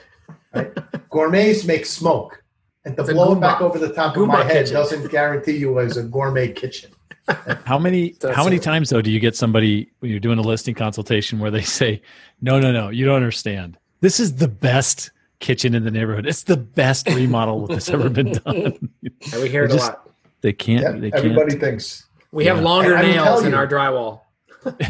Right? 0.53 0.71
Gourmets 1.09 1.65
make 1.65 1.85
smoke, 1.85 2.41
and 2.85 2.95
to 2.95 3.01
It's 3.03 3.11
blow 3.13 3.33
it 3.33 3.39
back 3.41 3.61
over 3.61 3.77
the 3.79 3.93
top 3.93 4.15
of 4.17 4.27
my 4.27 4.43
head 4.43 4.65
kitchen. 4.65 4.73
doesn't 4.75 5.11
guarantee 5.11 5.57
you 5.57 5.79
as 5.79 5.97
a 5.97 6.03
gourmet 6.03 6.51
kitchen. 6.51 6.91
How 7.65 7.79
many? 7.79 8.11
That's 8.19 8.35
how 8.35 8.43
many 8.43 8.57
it. 8.57 8.61
times 8.63 8.91
though 8.91 9.01
do 9.01 9.09
you 9.09 9.19
get 9.19 9.35
somebody 9.35 9.89
when 9.99 10.11
you're 10.11 10.19
doing 10.19 10.37
a 10.37 10.43
listing 10.43 10.75
consultation 10.75 11.39
where 11.39 11.49
they 11.49 11.61
say, 11.63 12.01
"No, 12.41 12.59
no, 12.59 12.71
no, 12.71 12.89
you 12.89 13.03
don't 13.05 13.15
understand. 13.15 13.77
This 14.01 14.19
is 14.19 14.35
the 14.35 14.47
best 14.47 15.09
kitchen 15.39 15.73
in 15.73 15.83
the 15.83 15.89
neighborhood. 15.91 16.27
It's 16.27 16.43
the 16.43 16.57
best 16.57 17.07
remodel 17.09 17.65
that's 17.65 17.89
ever 17.89 18.09
been 18.09 18.33
done." 18.45 18.89
Yeah, 19.01 19.41
we 19.41 19.49
hear 19.49 19.63
it 19.65 19.71
Just- 19.71 19.89
a 19.89 19.93
lot. 19.93 20.09
they 20.41 20.53
can't. 20.53 20.83
Yeah, 20.83 20.91
they 20.91 21.09
can't. 21.09 21.25
everybody 21.25 21.55
thinks. 21.57 22.05
We 22.31 22.45
have 22.45 22.59
longer 22.61 22.95
And 22.95 23.07
nails 23.07 23.25
tell 23.25 23.39
in 23.45 23.51
you- 23.51 23.57
our 23.57 23.67
drywall. 23.67 24.21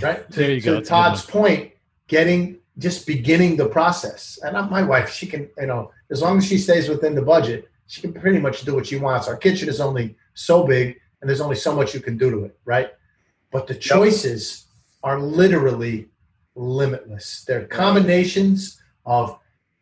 right? 0.01 0.29
To, 0.31 0.39
There 0.39 0.51
you 0.51 0.61
to 0.61 0.65
go. 0.65 0.73
That's 0.75 0.79
a 0.79 0.81
good 0.81 0.85
Todd's 0.85 1.25
point, 1.25 1.71
getting 2.07 2.57
just 2.77 3.05
beginning 3.07 3.55
the 3.57 3.67
process. 3.67 4.39
And 4.43 4.55
I'm- 4.57 4.69
my 4.69 4.83
wife, 4.83 5.09
she 5.11 5.27
can, 5.27 5.49
you 5.57 5.67
know, 5.67 5.91
as 6.11 6.21
long 6.21 6.37
as 6.37 6.45
she 6.45 6.57
stays 6.57 6.87
within 6.89 7.15
the 7.15 7.21
budget, 7.21 7.69
she 7.87 8.01
can 8.01 8.13
pretty 8.13 8.39
much 8.39 8.61
do 8.63 8.73
what 8.75 8.87
she 8.87 8.97
wants. 8.97 9.27
Our 9.27 9.37
kitchen 9.37 9.69
is 9.69 9.79
only 9.79 10.15
so 10.33 10.65
big, 10.65 10.99
and 11.21 11.29
there's 11.29 11.41
only 11.41 11.55
so 11.55 11.75
much 11.75 11.93
you 11.93 11.99
can 11.99 12.17
do 12.17 12.29
to 12.31 12.45
it, 12.45 12.57
right? 12.65 12.89
But 13.51 13.67
the 13.67 13.75
choices 13.75 14.65
are 15.03 15.19
literally 15.19 16.07
limitless. 16.55 17.43
They're 17.47 17.65
combinations 17.65 18.81
of 19.05 19.37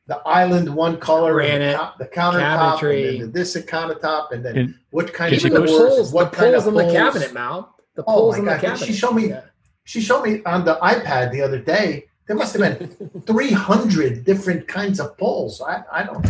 the 0.07 0.17
island 0.27 0.73
one 0.75 0.97
color, 0.99 1.39
and 1.39 1.59
Granite, 1.59 1.71
the, 1.71 1.77
co- 1.77 1.91
the 1.99 2.05
countertop, 2.37 2.77
cabinetry. 2.79 3.09
and 3.09 3.19
then 3.21 3.31
the, 3.31 3.39
this 3.39 3.55
countertop, 3.57 4.31
and 4.31 4.43
then 4.45 4.57
And 4.57 4.75
what 4.91 5.13
kind 5.13 5.33
of 5.33 5.39
she 5.41 5.49
the 5.49 5.57
doors, 5.57 5.71
poles, 5.71 6.11
what 6.13 6.31
the 6.31 6.37
kind 6.37 6.51
poles 6.53 6.67
of 6.67 6.75
in 6.75 6.87
the 6.87 6.93
cabinet, 6.93 7.33
Mal. 7.33 7.75
The 7.95 8.01
Oh 8.03 8.05
poles 8.13 8.33
my 8.35 8.39
in 8.39 8.45
the 8.45 8.51
God, 8.51 8.59
did 8.61 8.67
cabinet. 8.67 8.85
she 8.87 8.93
showed 8.93 9.11
me- 9.13 9.29
Yeah. 9.29 9.41
she 9.85 10.01
showed 10.01 10.23
me 10.23 10.41
on 10.45 10.65
the 10.65 10.75
iPad 10.81 11.31
the 11.31 11.41
other 11.41 11.59
day. 11.59 12.05
There 12.27 12.35
must 12.35 12.57
have 12.57 12.79
been 12.79 13.21
300 13.27 14.23
different 14.23 14.67
kinds 14.67 14.99
of 14.99 15.17
poles. 15.17 15.61
I, 15.61 15.83
I 15.91 16.03
don't. 16.03 16.23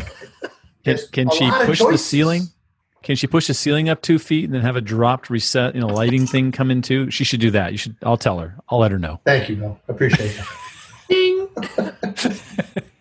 Can, 0.84 0.98
can 1.12 1.30
she 1.32 1.50
push 1.66 1.80
the 1.80 1.98
ceiling? 1.98 2.44
Can 3.04 3.16
she 3.16 3.28
push 3.28 3.48
the 3.48 3.54
ceiling 3.54 3.90
up 3.90 4.02
two 4.02 4.18
feet 4.20 4.46
and 4.46 4.54
then 4.54 4.62
have 4.62 4.76
a 4.76 4.82
dropped 4.82 5.30
reset, 5.30 5.76
you 5.76 5.82
know, 5.82 5.88
lighting 5.88 6.26
thing 6.26 6.52
come 6.52 6.72
in 6.72 6.82
too? 6.82 7.10
She 7.12 7.24
should 7.24 7.40
do 7.42 7.52
that. 7.52 7.72
You 7.74 7.78
should. 7.78 7.96
I'll 8.04 8.18
tell 8.18 8.40
her. 8.40 8.56
I'll 8.70 8.80
let 8.80 8.92
her 8.92 9.00
know. 9.00 9.20
Thank 9.26 9.50
you, 9.50 9.56
Bill. 9.58 9.80
Appreciate 9.88 10.36
that. 10.38 10.48
Ding. 11.10 12.84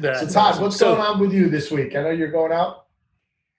so, 0.00 0.26
Todd, 0.28 0.60
what's 0.60 0.76
So- 0.76 0.94
going 0.94 1.00
on 1.06 1.20
with 1.20 1.32
you 1.32 1.48
this 1.48 1.70
week? 1.70 1.96
I 1.96 2.02
know 2.02 2.10
you're 2.10 2.30
going 2.30 2.52
out. 2.52 2.86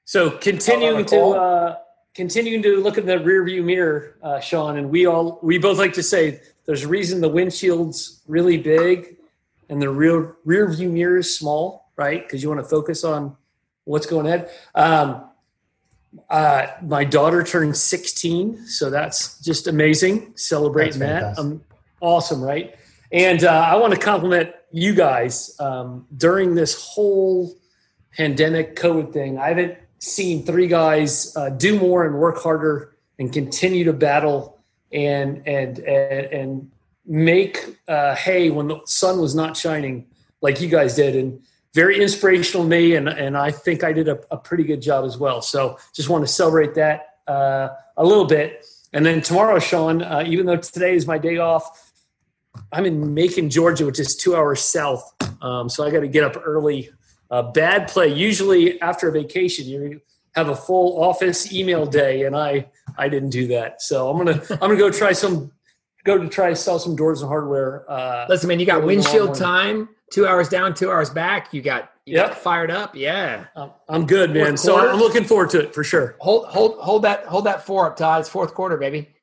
So 0.05 0.29
continuing 0.29 1.05
to 1.05 1.19
uh, 1.19 1.77
continuing 2.13 2.61
to 2.61 2.77
look 2.81 2.97
in 2.97 3.05
the 3.07 3.17
rearview 3.17 3.63
mirror, 3.63 4.15
uh, 4.21 4.39
Sean, 4.39 4.77
and 4.77 4.89
we 4.89 5.07
all 5.07 5.39
we 5.41 5.57
both 5.57 5.79
like 5.79 5.93
to 5.93 6.03
say 6.03 6.41
there's 6.65 6.83
a 6.83 6.87
reason 6.87 7.21
the 7.21 7.29
windshield's 7.29 8.21
really 8.27 8.57
big 8.57 9.17
and 9.69 9.81
the 9.81 9.89
rear 9.89 10.35
rear 10.45 10.71
view 10.71 10.89
mirror 10.89 11.17
is 11.17 11.35
small, 11.35 11.89
right? 11.95 12.21
Because 12.23 12.43
you 12.43 12.49
want 12.49 12.61
to 12.61 12.69
focus 12.69 13.03
on 13.03 13.35
what's 13.85 14.05
going 14.05 14.27
ahead. 14.27 14.49
Um, 14.75 15.23
uh, 16.29 16.67
my 16.81 17.03
daughter 17.03 17.43
turned 17.43 17.75
16, 17.75 18.67
so 18.67 18.89
that's 18.89 19.39
just 19.41 19.67
amazing. 19.67 20.33
Celebrating 20.35 20.99
That's 20.99 21.35
that, 21.35 21.41
um, 21.41 21.61
awesome, 21.99 22.41
right? 22.41 22.75
And 23.15 23.45
uh, 23.45 23.49
I 23.49 23.77
want 23.77 23.93
to 23.93 23.99
compliment 23.99 24.51
you 24.73 24.93
guys 24.93 25.55
um, 25.61 26.05
during 26.17 26.53
this 26.53 26.85
whole 26.85 27.55
pandemic 28.11 28.75
COVID 28.75 29.13
thing. 29.13 29.39
I 29.39 29.47
haven't 29.47 29.77
seen 29.99 30.45
three 30.45 30.67
guys 30.67 31.33
uh, 31.37 31.49
do 31.49 31.79
more 31.79 32.05
and 32.05 32.17
work 32.17 32.37
harder 32.39 32.97
and 33.17 33.31
continue 33.31 33.85
to 33.85 33.93
battle 33.93 34.59
and 34.91 35.47
and 35.47 35.79
and, 35.79 36.25
and 36.25 36.71
make 37.05 37.77
uh, 37.87 38.15
hay 38.15 38.49
when 38.49 38.67
the 38.67 38.81
sun 38.85 39.21
was 39.21 39.33
not 39.33 39.55
shining 39.55 40.07
like 40.41 40.59
you 40.59 40.67
guys 40.67 40.95
did. 40.95 41.15
And 41.15 41.39
very 41.73 42.01
inspirational 42.01 42.65
to 42.65 42.69
me 42.69 42.95
and 42.95 43.07
and 43.07 43.37
I 43.37 43.49
think 43.49 43.85
I 43.85 43.93
did 43.93 44.09
a, 44.09 44.19
a 44.29 44.35
pretty 44.35 44.65
good 44.65 44.81
job 44.81 45.05
as 45.05 45.17
well. 45.17 45.41
So 45.41 45.77
just 45.93 46.09
want 46.09 46.27
to 46.27 46.27
celebrate 46.27 46.75
that 46.75 47.19
uh, 47.27 47.69
a 47.95 48.03
little 48.03 48.25
bit. 48.25 48.65
And 48.91 49.05
then 49.05 49.21
tomorrow 49.21 49.57
Sean 49.59 50.01
uh, 50.01 50.25
even 50.27 50.45
though 50.45 50.57
today 50.57 50.95
is 50.95 51.07
my 51.07 51.17
day 51.17 51.37
off 51.37 51.84
I'm 52.71 52.85
in 52.85 53.13
Macon 53.13 53.49
Georgia 53.49 53.85
which 53.85 53.99
is 53.99 54.15
two 54.15 54.35
hours 54.35 54.61
south 54.61 55.13
um, 55.41 55.69
so 55.69 55.85
I 55.85 55.91
got 55.91 55.99
to 56.01 56.07
get 56.07 56.23
up 56.23 56.41
early 56.43 56.89
uh, 57.31 57.41
bad 57.51 57.87
play. 57.87 58.07
Usually 58.07 58.79
after 58.81 59.09
a 59.09 59.11
vacation, 59.11 59.65
you 59.67 60.01
have 60.35 60.49
a 60.49 60.55
full 60.55 61.01
office 61.03 61.51
email 61.53 61.85
day, 61.85 62.23
and 62.23 62.35
I 62.35 62.67
I 62.97 63.09
didn't 63.09 63.29
do 63.31 63.47
that. 63.47 63.81
So 63.81 64.09
I'm 64.09 64.17
gonna 64.17 64.41
I'm 64.51 64.57
gonna 64.59 64.77
go 64.77 64.89
try 64.91 65.11
some 65.11 65.51
go 66.03 66.17
to 66.17 66.27
try 66.29 66.49
to 66.49 66.55
sell 66.55 66.79
some 66.79 66.95
doors 66.95 67.21
and 67.21 67.29
hardware. 67.29 67.89
Uh, 67.89 68.25
Listen, 68.29 68.47
man, 68.47 68.59
you 68.59 68.65
got 68.65 68.81
Early 68.83 68.95
in 68.95 69.01
the 69.01 69.05
windshield 69.07 69.35
time, 69.35 69.89
two 70.11 70.27
hours 70.27 70.49
down, 70.49 70.73
two 70.73 70.91
hours 70.91 71.09
back. 71.09 71.53
You 71.53 71.61
got 71.61 71.91
you 72.05 72.15
Yep. 72.17 72.27
got 72.29 72.37
fired 72.37 72.69
up. 72.71 72.95
Yeah. 72.95 73.45
I'm- 73.55 73.71
I'm 73.89 74.05
good, 74.05 74.31
man. 74.31 74.57
So? 74.57 74.77
I'm 74.77 74.99
looking 74.99 75.23
forward 75.23 75.49
to 75.51 75.59
it 75.61 75.73
for 75.73 75.83
sure. 75.83 76.15
Hold 76.19 76.47
hold 76.47 76.79
hold 76.79 77.01
that 77.03 77.25
hold 77.25 77.45
that 77.45 77.65
four 77.65 77.87
up, 77.87 77.97
Todd. 77.97 78.21
It's 78.21 78.29
fourth 78.29 78.53
quarter, 78.53 78.77
baby. 78.77 79.14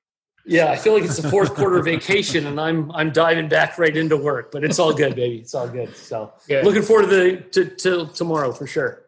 Yeah, 0.44 0.72
I 0.72 0.76
feel 0.76 0.92
like 0.92 1.04
it's 1.04 1.18
the 1.18 1.30
fourth 1.30 1.54
quarter 1.54 1.80
vacation, 1.82 2.46
and 2.46 2.60
I'm 2.60 2.90
I'm 2.92 3.12
diving 3.12 3.48
back 3.48 3.78
right 3.78 3.96
into 3.96 4.16
work. 4.16 4.50
But 4.50 4.64
it's 4.64 4.78
all 4.78 4.92
good, 4.92 5.14
baby. 5.14 5.38
It's 5.38 5.54
all 5.54 5.68
good. 5.68 5.96
So 5.96 6.32
Good. 6.48 6.64
looking 6.64 6.82
forward 6.82 7.08
to 7.08 7.08
the 7.08 7.36
to, 7.52 7.64
to 7.76 8.06
tomorrow 8.12 8.52
for 8.52 8.66
sure. 8.66 9.04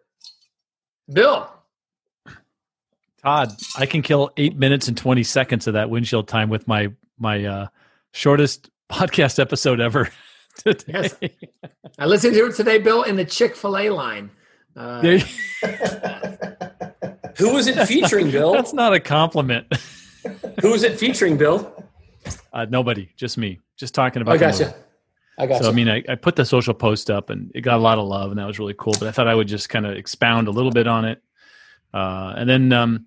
Bill. 1.12 1.50
Todd, 3.22 3.52
I 3.76 3.86
can 3.86 4.02
kill 4.02 4.30
eight 4.36 4.56
minutes 4.56 4.86
and 4.86 4.96
twenty 4.96 5.24
seconds 5.24 5.66
of 5.66 5.74
that 5.74 5.90
windshield 5.90 6.28
time 6.28 6.50
with 6.50 6.68
my 6.68 6.92
my 7.18 7.44
uh, 7.44 7.66
shortest 8.12 8.70
podcast 8.90 9.38
episode 9.40 9.80
ever. 9.80 10.08
Today. 10.58 10.84
Yes. 10.86 11.16
I 11.98 12.06
listened 12.06 12.34
to 12.34 12.46
it 12.46 12.54
today, 12.54 12.78
Bill, 12.78 13.02
in 13.02 13.16
the 13.16 13.24
Chick 13.24 13.56
Fil 13.56 13.76
A 13.76 13.90
line. 13.90 14.30
Uh, 14.76 15.00
Who 17.38 17.52
was 17.52 17.66
it 17.66 17.84
featuring, 17.88 18.30
Bill? 18.30 18.52
That's 18.54 18.72
not 18.72 18.94
a 18.94 19.00
compliment. 19.00 19.66
Who 20.60 20.70
was 20.70 20.82
it 20.82 20.98
featuring, 20.98 21.36
Bill? 21.36 21.72
Uh, 22.52 22.66
nobody, 22.68 23.10
just 23.16 23.36
me, 23.36 23.60
just 23.76 23.94
talking 23.94 24.22
about. 24.22 24.34
I 24.34 24.36
the 24.36 24.44
gotcha. 24.44 24.64
movie. 24.64 24.76
I 25.36 25.46
got 25.46 25.62
So 25.62 25.68
I 25.68 25.72
mean, 25.72 25.88
I, 25.88 26.02
I 26.08 26.14
put 26.14 26.36
the 26.36 26.44
social 26.44 26.74
post 26.74 27.10
up, 27.10 27.30
and 27.30 27.50
it 27.54 27.62
got 27.62 27.78
a 27.78 27.82
lot 27.82 27.98
of 27.98 28.06
love, 28.06 28.30
and 28.30 28.38
that 28.38 28.46
was 28.46 28.58
really 28.58 28.74
cool. 28.78 28.94
But 28.98 29.08
I 29.08 29.10
thought 29.10 29.26
I 29.26 29.34
would 29.34 29.48
just 29.48 29.68
kind 29.68 29.86
of 29.86 29.96
expound 29.96 30.48
a 30.48 30.50
little 30.50 30.70
bit 30.70 30.86
on 30.86 31.04
it, 31.04 31.22
uh, 31.92 32.34
and 32.36 32.48
then 32.48 32.72
um, 32.72 33.06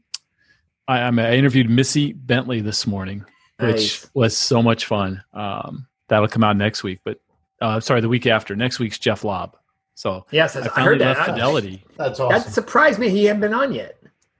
I, 0.87 0.99
I'm- 0.99 1.19
interviewed 1.19 1.69
Missy 1.69 2.13
Bentley 2.13 2.61
this 2.61 2.85
morning, 2.85 3.25
which 3.59 4.05
was 4.13 4.37
so 4.37 4.61
much 4.61 4.85
fun. 4.85 5.23
Um, 5.33 5.87
that'll 6.09 6.27
come 6.27 6.43
out 6.43 6.57
next 6.57 6.83
week, 6.83 6.99
but 7.03 7.19
uh, 7.61 7.79
sorry, 7.79 8.01
the 8.01 8.09
week 8.09 8.27
after. 8.27 8.55
Next 8.55 8.79
week's 8.79 8.99
Jeff 8.99 9.23
Lobb. 9.23 9.57
So 9.95 10.27
yes, 10.29 10.55
I 10.55 10.61
I, 10.75 10.83
heard 10.83 11.01
that. 11.01 11.25
Fidelity 11.25 11.83
That's 11.97 12.19
That 12.19 12.53
surprised 12.53 12.99
me. 12.99 13.09
He 13.09 13.25
hadn't 13.25 13.41
been 13.41 13.53
on 13.53 13.73
yet. 13.73 13.96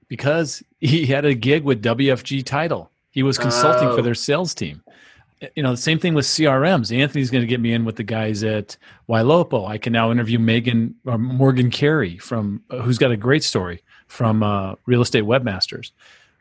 Because 0.08 0.64
he 0.80 1.05
had 1.08 1.26
a 1.26 1.34
gig 1.34 1.64
with 1.64 1.84
WFG 1.84 2.45
Title. 2.45 2.91
He 3.12 3.24
was 3.24 3.38
consulting 3.38 3.89
Oh. 3.89 3.95
for 3.95 4.01
their 4.01 4.16
sales 4.16 4.53
team. 4.53 4.84
You 5.55 5.62
know, 5.62 5.72
the 5.72 5.78
same 5.78 5.99
thing 5.99 6.14
with 6.16 6.26
CRMs. 6.26 6.95
Anthony's 6.95 7.30
going 7.30 7.41
to 7.43 7.47
get 7.47 7.60
me 7.60 7.72
in 7.74 7.86
with 7.86 7.95
the 7.97 8.03
guys 8.03 8.43
at 8.43 8.76
Ylopo. 9.08 9.68
I 9.68 9.78
can 9.78 9.93
now 9.93 10.12
interview 10.12 10.39
Megan 10.39 10.95
or 11.05 11.18
Morgan 11.18 11.70
Carey 11.70 12.18
from 12.18 12.64
uh, 12.72 12.80
who's 12.80 12.97
got 12.97 13.12
a 13.12 13.18
great 13.18 13.43
story 13.43 13.84
from 14.08 14.41
uh, 14.41 14.76
Real 14.88 15.01
Estate 15.01 15.26
Webmasters. 15.26 15.91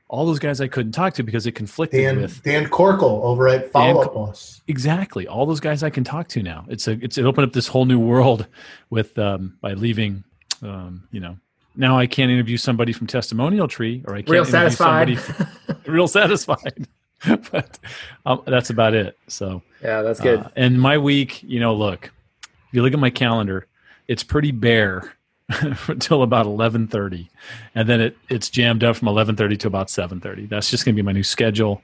All 0.09 0.25
those 0.25 0.39
guys 0.39 0.61
I 0.61 0.69
couldn't 0.69 0.93
talk 0.93 1.15
to 1.15 1.23
because 1.25 1.47
it 1.47 1.53
conflicted 1.53 2.01
Dan 2.01 2.23
with 2.23 2.43
Dan 2.43 2.67
Corkill 2.67 3.23
over 3.25 3.49
at 3.49 3.71
Follow 3.73 4.01
Up 4.03 4.15
Boss. 4.15 4.63
exactly 4.69 5.27
all 5.27 5.45
those 5.47 5.59
guys 5.61 5.83
I 5.83 5.91
can 5.91 6.05
talk 6.05 6.29
to 6.29 6.43
now. 6.43 6.65
It's 6.69 6.87
a 6.89 6.93
it's 7.03 7.19
it 7.19 7.25
opened 7.27 7.49
up 7.49 7.53
this 7.53 7.67
whole 7.67 7.85
new 7.87 7.99
world 7.99 8.47
with 8.89 9.19
um, 9.19 9.59
by 9.61 9.73
leaving. 9.75 10.23
Um, 10.63 11.07
you 11.11 11.21
know, 11.21 11.37
now 11.77 11.99
I 11.99 12.07
can't 12.07 12.31
interview 12.31 12.57
somebody 12.57 12.93
from 12.93 13.07
Testimonial 13.07 13.69
Tree, 13.69 14.03
or 14.07 14.15
I 14.15 14.19
can't 14.19 14.31
Real 14.31 14.43
interview 14.43 14.71
satisfied. 14.71 15.19
somebody 15.19 15.81
real 15.91 16.09
satisfied. 16.09 16.89
but 17.51 17.79
um, 18.27 18.43
that's 18.47 18.71
about 18.71 18.95
it. 18.95 19.19
So 19.29 19.63
yeah, 19.83 20.03
that's 20.03 20.21
good. 20.21 20.41
uh, 20.41 20.49
and 20.57 20.81
my 20.81 20.99
week, 20.99 21.43
you 21.43 21.61
know, 21.61 21.75
look, 21.75 22.11
if 22.45 22.51
you 22.73 22.83
look 22.83 22.93
at 22.93 22.99
my 22.99 23.11
calendar, 23.11 23.67
it's 24.09 24.23
pretty 24.23 24.53
bare 24.53 25.15
until 25.89 26.23
about 26.23 26.47
eleven 26.47 26.87
thirty, 26.87 27.31
and 27.75 27.89
then 27.89 28.01
it 28.01 28.17
it's 28.29 28.51
jammed 28.51 28.85
up 28.85 28.97
from 28.97 29.09
eleven 29.09 29.35
thirty 29.37 29.57
to 29.57 29.67
about 29.67 29.89
seven 29.91 30.21
thirty. 30.21 30.47
That's 30.47 30.71
just 30.71 30.85
going 30.85 30.95
to 30.95 31.03
be 31.03 31.05
my 31.05 31.13
new 31.13 31.23
schedule, 31.23 31.83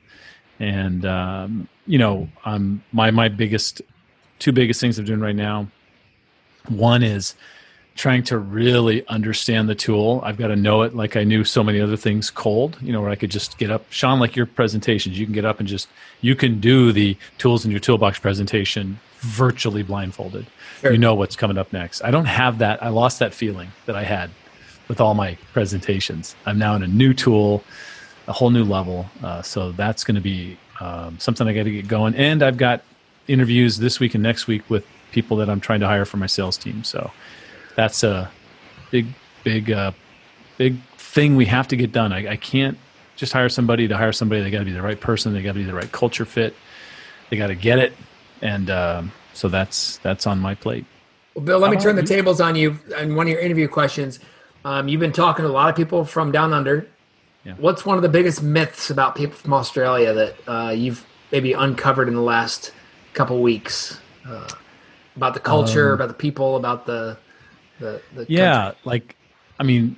and 0.61 1.05
um, 1.07 1.69
you 1.87 1.99
know, 1.99 2.29
I'm 2.45 2.83
my 2.93 3.11
my 3.11 3.29
biggest 3.29 3.81
two 4.39 4.53
biggest 4.53 4.81
things 4.81 4.99
I'm 4.99 5.05
doing 5.05 5.21
right 5.21 5.37
now. 5.37 5.69
One 6.69 7.03
is 7.03 7.35
trying 7.95 8.23
to 8.25 8.39
really 8.39 9.07
understand 9.09 9.69
the 9.69 9.75
tool. 9.75 10.21
I've 10.25 10.39
got 10.39 10.49
to 10.49 10.57
know 10.57 10.83
it 10.83 10.95
like 10.95 11.17
I 11.17 11.25
knew 11.25 11.45
so 11.45 11.63
many 11.63 11.81
other 11.81 11.97
things 11.97 12.31
cold, 12.31 12.79
you 12.81 12.93
know, 12.93 13.01
where 13.01 13.11
I 13.11 13.17
could 13.17 13.31
just 13.31 13.59
get 13.59 13.71
up. 13.71 13.85
Sean, 13.91 14.19
like 14.19 14.35
your 14.35 14.47
presentations, 14.47 15.19
you 15.19 15.27
can 15.27 15.35
get 15.35 15.45
up 15.45 15.61
and 15.61 15.69
just, 15.69 15.89
you 16.21 16.35
can 16.35 16.59
do 16.61 16.93
the 16.93 17.17
tools 17.39 17.65
in 17.65 17.71
your 17.71 17.81
toolbox 17.81 18.19
presentation 18.19 18.99
virtually 19.21 19.83
blindfolded. 19.83 20.47
Sure. 20.81 20.93
You 20.93 20.99
know 20.99 21.15
what's 21.15 21.37
coming 21.37 21.59
up 21.59 21.73
next. 21.73 22.03
I 22.03 22.11
don't 22.11 22.25
have 22.25 22.59
that. 22.59 22.83
I 22.83 22.89
lost 22.89 23.19
that 23.21 23.35
feeling 23.35 23.71
that 23.87 23.95
I 23.95 24.03
had 24.03 24.31
with 24.89 25.01
all 25.01 25.15
my 25.15 25.37
presentations. 25.53 26.35
I'm 26.45 26.59
now 26.59 26.75
in 26.75 26.83
a 26.83 26.89
new 26.89 27.15
tool, 27.15 27.63
a 28.27 28.33
whole 28.33 28.51
new 28.51 28.65
level. 28.65 29.07
Uh, 29.23 29.43
so 29.43 29.73
that's 29.73 30.03
going 30.03 30.17
to 30.17 30.21
be 30.21 30.57
um, 30.81 31.19
something 31.19 31.47
I 31.47 31.53
got 31.53 31.65
to 31.65 31.71
get 31.71 31.89
going. 31.89 32.15
And 32.15 32.43
I've 32.43 32.57
got 32.57 32.83
interviews 33.29 33.79
this 33.79 34.01
week 34.01 34.15
and 34.15 34.23
next 34.23 34.47
week 34.47 34.69
with 34.69 34.85
people 35.13 35.37
that 35.37 35.49
I'm 35.49 35.61
trying 35.61 35.81
to 35.81 35.87
hire 35.87 36.05
for 36.05 36.17
my 36.17 36.27
sales 36.27 36.57
team. 36.57 36.83
So 36.83 37.11
that's 37.75 38.03
a 38.03 38.31
big, 38.91 39.07
big, 39.45 39.71
uh, 39.71 39.93
big 40.59 40.77
thing 40.97 41.37
we 41.37 41.47
have 41.47 41.69
to 41.69 41.77
get 41.77 41.93
done. 41.93 42.13
I, 42.13 42.33
I 42.33 42.37
can't 42.37 42.79
just 43.17 43.33
hire 43.33 43.49
somebody 43.49 43.89
to 43.89 43.97
hire 43.97 44.13
somebody. 44.13 44.43
They 44.43 44.51
got 44.51 44.61
to 44.61 44.65
be 44.65 44.73
the 44.73 44.83
right 44.83 45.01
person. 45.01 45.33
They 45.33 45.43
got 45.43 45.53
to 45.53 45.59
be 45.59 45.65
the 45.65 45.75
right 45.75 45.91
culture 45.91 46.25
fit. 46.25 46.55
They 47.31 47.37
got 47.37 47.49
to 47.49 47.55
get 47.55 47.79
it. 47.79 47.93
And 48.41 48.71
um, 48.71 49.13
so 49.35 49.49
that's 49.49 49.99
that's 49.99 50.27
on 50.27 50.39
my 50.39 50.55
plate. 50.55 50.85
Well, 51.35 51.45
Bill, 51.45 51.59
let 51.59 51.71
me 51.71 51.77
How 51.77 51.83
turn 51.85 51.97
the 51.97 52.03
you? 52.03 52.09
tables 52.09 52.41
on 52.41 52.57
you. 52.57 52.79
And 52.97 53.17
one 53.17 53.27
of 53.27 53.31
your 53.31 53.41
interview 53.41 53.69
questions, 53.69 54.21
um, 54.65 54.89
you've 54.89 55.01
been 55.01 55.13
talking 55.13 55.45
to 55.45 55.51
a 55.51 55.53
lot 55.53 55.71
of 55.71 55.77
people 55.77 56.05
from 56.05 56.33
down 56.33 56.53
under. 56.53 56.87
Yeah. 57.45 57.55
What's 57.59 57.85
one 57.87 57.97
of 57.97 58.03
the 58.03 58.09
biggest 58.09 58.43
myths 58.43 58.91
about 58.91 59.17
people 59.17 59.35
from 59.35 59.53
Australia 59.53 60.13
that 60.13 60.37
uh, 60.49 60.71
you've 60.71 61.05
maybe 61.33 61.55
uncovered 61.55 62.09
in 62.09 62.15
the 62.15 62.23
last 62.23 62.73
couple 63.15 63.41
weeks 63.43 63.99
uh, 64.27 64.49
about 65.17 65.35
the 65.35 65.41
culture, 65.41 65.89
Um, 65.89 65.95
about 65.95 66.09
the 66.09 66.15
people, 66.15 66.57
about 66.57 66.87
the 66.87 67.17
the, 67.83 68.03
the 68.15 68.27
Yeah, 68.29 68.73
like 68.85 69.17
I 69.59 69.65
mean, 69.65 69.97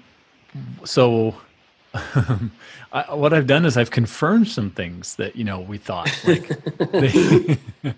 so 0.85 1.35
I, 1.95 3.15
what 3.15 3.33
I've 3.33 3.47
done 3.47 3.65
is 3.65 3.77
I've 3.77 3.91
confirmed 3.91 4.49
some 4.49 4.71
things 4.71 5.17
that 5.17 5.37
you 5.37 5.45
know 5.45 5.61
we 5.61 5.79
thought 5.79 6.11
like 6.27 6.49
they, 6.93 7.59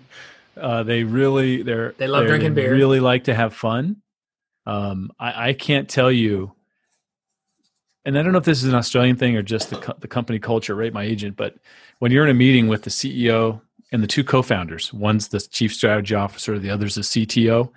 uh, 0.57 0.83
they 0.83 1.03
really 1.03 1.63
they're 1.63 1.93
They 1.97 2.07
love 2.07 2.21
they're- 2.21 2.29
drinking 2.29 2.53
beer. 2.53 2.71
Really 2.73 2.99
like 2.99 3.25
to 3.25 3.33
have 3.33 3.53
fun. 3.53 3.97
Um, 4.65 5.11
I, 5.19 5.49
I 5.49 5.53
can't 5.53 5.87
tell 5.89 6.11
you, 6.11 6.51
and 8.05 8.17
I 8.19 8.21
don't 8.21 8.33
know 8.33 8.37
if 8.39 8.43
this 8.45 8.61
is 8.63 8.69
an 8.69 8.75
Australian 8.75 9.15
thing 9.15 9.35
or 9.37 9.41
just 9.41 9.69
the 9.69 9.77
co- 9.77 9.95
the 9.99 10.07
company 10.09 10.39
culture. 10.39 10.75
RateMyAgent, 10.75 11.35
but 11.37 11.55
when 11.99 12.11
you're 12.11 12.25
in 12.25 12.29
a 12.29 12.33
meeting 12.33 12.67
with 12.67 12.83
the 12.83 12.89
CEO 12.89 13.61
and 13.93 14.03
the 14.03 14.07
two 14.07 14.23
co-founders, 14.23 14.93
one's 14.93 15.29
the 15.29 15.39
chief 15.39 15.73
strategy 15.73 16.13
officer, 16.15 16.59
the 16.59 16.69
other's 16.69 16.95
the 16.95 17.01
CTO 17.01 17.69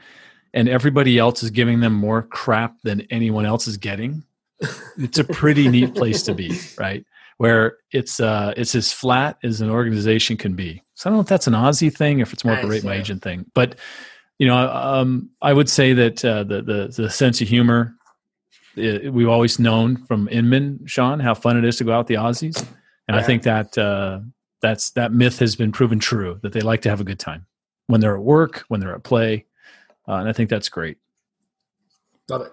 and 0.52 0.68
everybody 0.68 1.18
else 1.18 1.42
is 1.42 1.50
giving 1.50 1.80
them 1.80 1.92
more 1.92 2.22
crap 2.22 2.74
than 2.82 3.02
anyone 3.10 3.46
else 3.46 3.66
is 3.66 3.76
getting 3.76 4.24
it's 4.98 5.18
a 5.18 5.24
pretty 5.24 5.68
neat 5.68 5.94
place 5.94 6.22
to 6.22 6.34
be 6.34 6.58
right? 6.78 7.04
Where 7.38 7.78
it's 7.92 8.20
uh 8.20 8.52
it's 8.56 8.74
as 8.74 8.92
flat 8.92 9.38
as 9.42 9.60
an 9.60 9.70
organization 9.70 10.36
can 10.36 10.54
be. 10.54 10.82
So 10.94 11.08
i 11.08 11.10
don't 11.10 11.16
know 11.16 11.22
if 11.22 11.28
that's 11.28 11.46
an 11.46 11.54
aussie 11.54 11.94
thing 11.94 12.20
or 12.20 12.22
if 12.22 12.32
it's 12.32 12.44
more 12.44 12.54
of 12.54 12.64
a 12.64 12.66
RateMyAgent 12.66 13.22
thing 13.22 13.46
but 13.54 13.76
you 14.38 14.46
know 14.46 14.56
um 14.56 15.30
i 15.40 15.52
would 15.52 15.68
say 15.68 15.94
that 15.94 16.22
uh, 16.24 16.44
the 16.44 16.60
the 16.60 16.94
the 16.94 17.10
sense 17.10 17.40
of 17.40 17.48
humor 17.48 17.94
uh, 18.76 19.10
we've 19.10 19.28
always 19.28 19.58
known 19.58 19.96
from 20.04 20.28
inman 20.28 20.80
sean 20.86 21.20
how 21.20 21.34
fun 21.34 21.56
it 21.56 21.64
is 21.64 21.76
to 21.76 21.84
go 21.84 21.92
out 21.92 22.00
with 22.00 22.06
the 22.08 22.14
aussies. 22.14 22.62
And 23.08 23.16
i 23.16 23.22
think 23.22 23.44
that 23.44 23.78
uh 23.78 24.20
that's 24.60 24.90
that 24.90 25.12
myth 25.12 25.38
has 25.38 25.56
been 25.56 25.72
proven 25.72 25.98
true 25.98 26.38
that 26.42 26.52
they 26.52 26.60
like 26.60 26.82
to 26.82 26.90
have 26.90 27.00
a 27.00 27.04
good 27.04 27.18
time. 27.18 27.46
When 27.86 28.02
they're 28.02 28.16
at 28.16 28.22
work 28.22 28.64
when 28.68 28.80
they're 28.80 28.94
at 28.94 29.02
play 29.02 29.46
uh, 30.10 30.16
and 30.16 30.28
I 30.28 30.32
think 30.32 30.50
that's 30.50 30.68
great. 30.68 30.98
Love 32.28 32.42
it. 32.42 32.52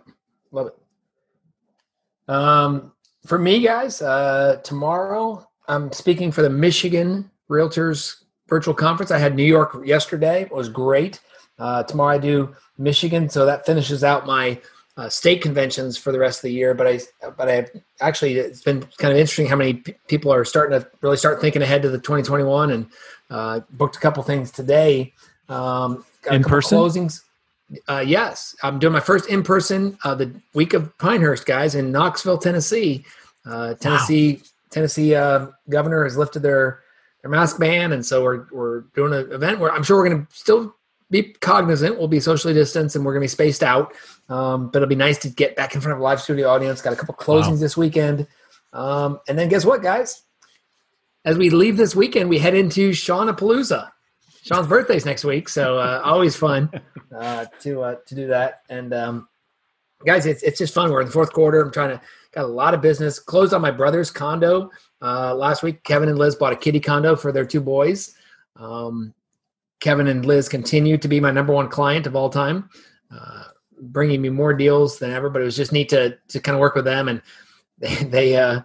Love 0.51 0.67
it. 0.67 2.31
Um, 2.31 2.91
for 3.25 3.39
me, 3.39 3.61
guys, 3.61 4.01
uh, 4.01 4.57
tomorrow 4.63 5.47
I'm 5.67 5.91
speaking 5.91 6.31
for 6.31 6.43
the 6.43 6.49
Michigan 6.49 7.31
Realtors 7.49 8.23
virtual 8.47 8.73
conference. 8.75 9.11
I 9.11 9.17
had 9.17 9.35
New 9.35 9.43
York 9.43 9.75
yesterday. 9.85 10.43
It 10.43 10.51
was 10.51 10.69
great. 10.69 11.19
Uh, 11.57 11.81
tomorrow 11.83 12.15
I 12.15 12.17
do 12.19 12.55
Michigan, 12.77 13.27
so 13.27 13.45
that 13.47 13.65
finishes 13.65 14.03
out 14.03 14.27
my 14.27 14.61
uh, 14.95 15.09
state 15.09 15.41
conventions 15.41 15.97
for 15.97 16.11
the 16.11 16.19
rest 16.19 16.39
of 16.39 16.43
the 16.43 16.51
year. 16.51 16.75
But 16.75 16.87
I, 16.87 16.99
but 17.37 17.49
I 17.49 17.65
actually 18.01 18.35
it's 18.35 18.61
been 18.61 18.83
kind 18.97 19.11
of 19.11 19.17
interesting 19.19 19.47
how 19.47 19.55
many 19.55 19.75
p- 19.75 19.95
people 20.07 20.31
are 20.31 20.45
starting 20.45 20.79
to 20.79 20.87
really 21.01 21.17
start 21.17 21.41
thinking 21.41 21.63
ahead 21.63 21.81
to 21.81 21.89
the 21.89 21.97
2021, 21.97 22.71
and 22.71 22.87
uh, 23.31 23.61
booked 23.71 23.95
a 23.95 23.99
couple 23.99 24.21
things 24.21 24.51
today. 24.51 25.13
Um, 25.49 26.05
In 26.29 26.43
person? 26.43 26.77
closings. 26.77 27.23
Uh, 27.87 28.03
yes, 28.05 28.55
I'm 28.63 28.79
doing 28.79 28.93
my 28.93 28.99
first 28.99 29.27
in 29.29 29.43
person 29.43 29.97
uh, 30.03 30.15
the 30.15 30.33
week 30.53 30.73
of 30.73 30.97
Pinehurst, 30.99 31.45
guys, 31.45 31.75
in 31.75 31.91
Knoxville, 31.91 32.37
Tennessee. 32.37 33.05
Uh, 33.45 33.73
Tennessee, 33.75 34.41
Tennessee 34.69 35.15
uh, 35.15 35.47
governor 35.69 36.03
has 36.03 36.17
lifted 36.17 36.41
their 36.41 36.81
their 37.21 37.31
mask 37.31 37.59
ban, 37.59 37.91
and 37.91 38.05
so 38.05 38.23
we're 38.23 38.45
we're 38.51 38.81
doing 38.95 39.13
an 39.13 39.31
event 39.31 39.59
where 39.59 39.71
I'm 39.71 39.83
sure 39.83 39.97
we're 39.97 40.09
going 40.09 40.25
to 40.25 40.35
still 40.35 40.75
be 41.09 41.23
cognizant. 41.41 41.97
We'll 41.97 42.07
be 42.07 42.19
socially 42.19 42.53
distanced 42.53 42.95
and 42.95 43.05
we're 43.05 43.13
going 43.13 43.21
to 43.21 43.25
be 43.25 43.29
spaced 43.29 43.63
out. 43.63 43.93
Um, 44.29 44.67
but 44.69 44.77
it'll 44.77 44.89
be 44.89 44.95
nice 44.95 45.17
to 45.19 45.29
get 45.29 45.55
back 45.55 45.73
in 45.73 45.79
front 45.81 45.93
of 45.93 45.99
a 45.99 46.03
live 46.03 46.21
studio 46.21 46.49
audience. 46.49 46.81
Got 46.81 46.93
a 46.93 46.97
couple 46.97 47.15
closings 47.15 47.51
Wow. 47.51 47.55
this 47.55 47.77
weekend, 47.77 48.27
um, 48.73 49.19
and 49.27 49.37
then 49.37 49.49
guess 49.49 49.65
what, 49.65 49.81
guys? 49.81 50.23
as 51.25 51.37
we 51.37 51.49
leave 51.49 51.75
this 51.75 51.93
weekend, 51.93 52.29
we 52.29 52.37
head 52.39 52.55
into 52.55 52.91
Shawnapalooza. 52.91 53.89
Sean's 54.47 54.67
birthday's 54.67 55.05
next 55.05 55.25
week, 55.25 55.49
so 55.49 55.77
uh, 55.77 56.01
always 56.05 56.33
fun 56.33 56.69
uh, 57.15 57.45
to 57.59 57.81
uh, 57.81 57.95
to 58.05 58.15
do 58.15 58.27
that. 58.27 58.61
And 58.69 58.93
um, 58.93 59.27
guys, 60.05 60.25
it's 60.25 60.41
it's 60.41 60.57
just 60.57 60.73
fun. 60.73 60.89
We're 60.89 61.01
in 61.01 61.07
the 61.07 61.11
fourth 61.11 61.33
quarter. 61.33 61.59
I'm 61.59 61.71
trying 61.71 61.89
to 61.89 62.01
got 62.31 62.45
a 62.45 62.47
lot 62.47 62.73
of 62.73 62.81
business. 62.81 63.19
Closed 63.19 63.53
on 63.53 63.61
my 63.61 63.71
brother's 63.71 64.09
condo 64.09 64.71
uh, 65.01 65.35
last 65.35 65.63
week. 65.63 65.83
Kevin 65.83 66.07
and 66.07 66.17
Liz 66.17 66.35
bought 66.35 66.53
a 66.53 66.55
kitty 66.55 66.79
condo 66.79 67.13
for 67.17 67.33
their 67.33 67.45
two 67.45 67.59
boys. 67.59 68.15
Um, 68.55 69.13
Kevin 69.81 70.07
and 70.07 70.25
Liz 70.25 70.47
continue 70.47 70.97
to 70.97 71.07
be 71.09 71.19
my 71.19 71.31
number 71.31 71.51
one 71.51 71.67
client 71.67 72.07
of 72.07 72.15
all 72.15 72.29
time, 72.29 72.69
uh, 73.11 73.43
bringing 73.81 74.21
me 74.21 74.29
more 74.29 74.53
deals 74.53 74.97
than 74.97 75.11
ever. 75.11 75.29
But 75.29 75.41
it 75.41 75.45
was 75.45 75.57
just 75.57 75.73
neat 75.73 75.89
to 75.89 76.17
to 76.29 76.39
kind 76.39 76.55
of 76.55 76.61
work 76.61 76.75
with 76.75 76.85
them, 76.85 77.09
and 77.09 77.21
they, 77.79 77.95
they 77.95 78.37
uh, 78.37 78.61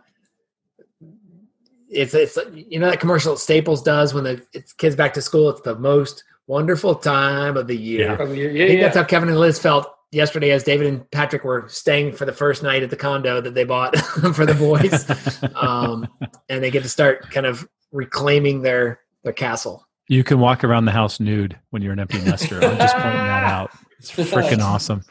it's 1.93 2.15
it's 2.15 2.39
you 2.55 2.79
know 2.79 2.91
that 2.91 3.01
commercial 3.01 3.37
Staples 3.37 3.83
does 3.83 4.15
when 4.15 4.25
the 4.25 4.45
it's 4.53 4.73
kids 4.73 4.97
back 4.97 5.15
to 5.15 5.23
school. 5.23 5.51
It's 5.51 5.61
the 5.61 5.77
most 5.77 6.25
wonderful 6.47 6.95
time 6.95 7.57
of 7.57 7.67
the 7.67 7.77
year. 7.77 8.11
Yeah. 8.11 8.17
From 8.17 8.35
your- 8.35 8.51
I 8.51 8.55
think 8.55 8.73
yeah. 8.73 8.83
that's 8.83 8.97
how 8.97 9.05
Kevin 9.05 9.29
and 9.29 9.39
Liz 9.39 9.59
felt 9.59 9.87
yesterday 10.11 10.51
as 10.51 10.63
David 10.63 10.87
and 10.87 11.11
Patrick 11.11 11.45
were 11.45 11.67
staying 11.69 12.13
for 12.13 12.25
the 12.25 12.33
first 12.33 12.63
night 12.63 12.83
at 12.83 12.91
the 12.91 12.97
condo 12.97 13.41
that 13.41 13.55
they 13.55 13.65
bought 13.65 13.97
for 14.35 14.47
the 14.47 14.55
boys. 14.55 15.07
um, 15.57 16.07
and 16.49 16.63
they 16.63 16.71
get 16.71 16.83
to 16.83 16.89
start 16.89 17.31
kind 17.31 17.47
of 17.47 17.67
reclaiming 17.93 18.63
their 18.63 19.01
their 19.25 19.33
castle. 19.33 19.87
You 20.09 20.25
can 20.25 20.41
walk 20.41 20.65
around 20.65 20.85
the 20.85 20.93
house 20.93 21.21
nude 21.21 21.59
when 21.71 21.81
you're 21.81 21.93
an 21.93 22.01
empty 22.01 22.21
nester. 22.21 22.57
I'm 22.57 22.77
just 22.77 22.95
pointing 22.95 23.13
that 23.13 23.45
out. 23.51 23.71
It's 23.99 24.11
freaking 24.11 24.61
awesome. 24.61 25.05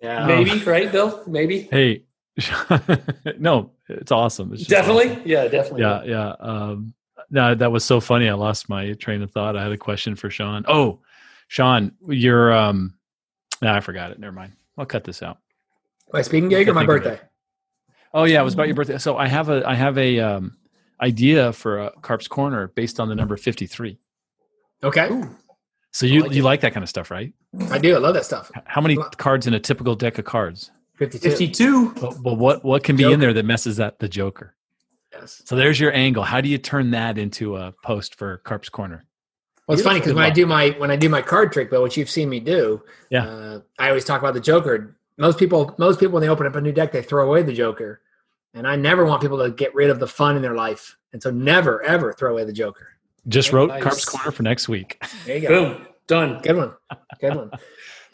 Yeah. 0.00 0.26
Maybe, 0.26 0.62
right, 0.62 0.90
Bill? 0.92 1.22
Maybe. 1.26 1.62
Hey, 1.62 2.04
no, 3.38 3.70
it's 3.88 4.12
awesome. 4.12 4.52
It's 4.52 4.64
Definitely. 4.64 5.10
awesome. 5.10 5.22
Yeah, 5.24 5.48
definitely. 5.48 5.82
Yeah, 5.82 6.02
yeah. 6.04 6.28
Um, 6.38 6.94
no, 7.30 7.54
that 7.54 7.72
was 7.72 7.84
so 7.84 8.00
funny. 8.00 8.28
I 8.28 8.34
lost 8.34 8.68
my 8.68 8.92
train 8.94 9.22
of 9.22 9.30
thought. 9.30 9.56
I 9.56 9.62
had 9.62 9.72
a 9.72 9.78
question 9.78 10.14
for 10.16 10.30
Sean. 10.30 10.64
Oh, 10.68 11.00
Sean, 11.48 11.92
you're 12.08 12.52
um, 12.52 12.94
no, 13.62 13.72
I 13.72 13.80
forgot 13.80 14.10
it. 14.10 14.18
Never 14.18 14.32
mind. 14.32 14.52
I'll 14.76 14.86
cut 14.86 15.04
this 15.04 15.22
out. 15.22 15.38
My 16.12 16.22
speaking 16.22 16.48
gig 16.48 16.68
or 16.68 16.74
my 16.74 16.82
Think 16.82 16.90
of 16.90 16.96
it. 16.96 17.02
birthday? 17.08 17.22
Oh 18.14 18.24
yeah, 18.24 18.40
it 18.40 18.44
was 18.44 18.54
about 18.54 18.66
your 18.68 18.76
birthday. 18.76 18.98
So 18.98 19.16
I 19.16 19.26
have 19.26 19.48
a 19.48 19.66
I 19.66 19.74
have 19.74 19.98
a 19.98 20.20
um, 20.20 20.56
idea 21.00 21.52
for 21.52 21.78
a 21.78 21.90
Carp's 22.02 22.28
Corner 22.28 22.68
based 22.68 23.00
on 23.00 23.08
the 23.08 23.14
number 23.14 23.36
fifty 23.36 23.66
three. 23.66 23.98
Okay. 24.82 25.22
So 25.92 26.06
you 26.06 26.22
like 26.22 26.32
you 26.32 26.42
it. 26.42 26.44
like 26.44 26.60
that 26.60 26.74
kind 26.74 26.84
of 26.84 26.88
stuff, 26.88 27.10
right? 27.10 27.32
I 27.70 27.78
do. 27.78 27.94
I 27.94 27.98
love 27.98 28.14
that 28.14 28.24
stuff. 28.24 28.50
How 28.66 28.80
many 28.80 28.96
cards 29.16 29.46
in 29.46 29.54
a 29.54 29.60
typical 29.60 29.94
deck 29.94 30.18
of 30.18 30.24
cards? 30.26 30.70
52. 30.98 31.30
52. 31.30 31.94
But, 31.94 32.22
but 32.22 32.34
what 32.34 32.64
what 32.64 32.82
can 32.84 32.96
be 32.96 33.10
in 33.10 33.20
there 33.20 33.32
that 33.32 33.44
messes 33.44 33.78
up 33.80 33.98
the 33.98 34.08
Joker? 34.08 34.54
Yes. 35.12 35.42
So 35.44 35.56
there's 35.56 35.78
your 35.80 35.92
angle. 35.92 36.22
How 36.22 36.40
do 36.40 36.48
you 36.48 36.58
turn 36.58 36.90
that 36.90 37.16
into 37.18 37.56
a 37.56 37.72
post 37.82 38.14
for 38.16 38.38
Carp's 38.38 38.68
Corner? 38.68 39.04
Well, 39.66 39.74
it's 39.76 39.82
funny 39.84 39.98
because 39.98 40.14
when 40.14 40.24
I 40.24 40.30
do 40.30 40.46
my 40.46 40.70
when 40.78 40.90
I 40.90 40.96
do 40.96 41.08
my 41.08 41.22
card 41.22 41.52
trick, 41.52 41.70
Bill, 41.70 41.82
which 41.82 41.96
you've 41.96 42.10
seen 42.10 42.28
me 42.28 42.38
do, 42.40 42.82
Yeah. 43.10 43.26
uh, 43.26 43.60
I 43.78 43.88
always 43.88 44.04
talk 44.04 44.20
about 44.20 44.34
the 44.34 44.40
Joker. 44.40 44.96
Most 45.18 45.38
people, 45.38 45.74
most 45.78 45.98
people, 45.98 46.12
when 46.14 46.22
they 46.22 46.28
open 46.28 46.46
up 46.46 46.54
a 46.54 46.60
new 46.60 46.72
deck, 46.72 46.92
they 46.92 47.02
throw 47.02 47.26
away 47.26 47.42
the 47.42 47.52
Joker, 47.52 48.00
and 48.54 48.66
I 48.66 48.76
never 48.76 49.04
want 49.06 49.22
people 49.22 49.38
to 49.42 49.50
get 49.50 49.74
rid 49.74 49.90
of 49.90 49.98
the 49.98 50.06
fun 50.06 50.36
in 50.36 50.42
their 50.42 50.54
life, 50.54 50.96
and 51.12 51.22
so 51.22 51.30
never 51.30 51.82
ever 51.82 52.12
throw 52.12 52.32
away 52.32 52.44
the 52.44 52.52
Joker. 52.52 52.88
Just 53.26 53.48
Yeah, 53.50 53.56
wrote 53.56 53.68
nice. 53.70 53.82
Carp's 53.82 54.04
Corner 54.04 54.30
for 54.30 54.42
next 54.44 54.68
week. 54.68 55.02
There 55.24 55.38
you 55.38 55.48
go. 55.48 55.74
Boom. 55.74 55.86
Done. 56.06 56.40
Good 56.42 56.56
one. 56.56 56.72
Good 57.20 57.34
one. 57.34 57.50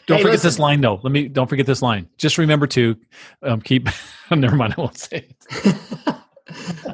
Don't 0.05 0.17
Hey, 0.17 0.23
forget 0.23 0.41
this 0.41 0.59
line 0.59 0.81
though. 0.81 0.99
Let 1.01 1.11
me 1.11 1.27
don't 1.27 1.47
forget 1.47 1.65
this 1.65 1.81
line. 1.81 2.09
Just 2.17 2.37
remember 2.37 2.67
to 2.67 2.97
um, 3.41 3.61
keep. 3.61 3.87
never 4.31 4.55
mind. 4.55 4.75
I 4.77 4.81
won't 4.81 4.97
say. 4.97 5.27
It. 5.49 6.15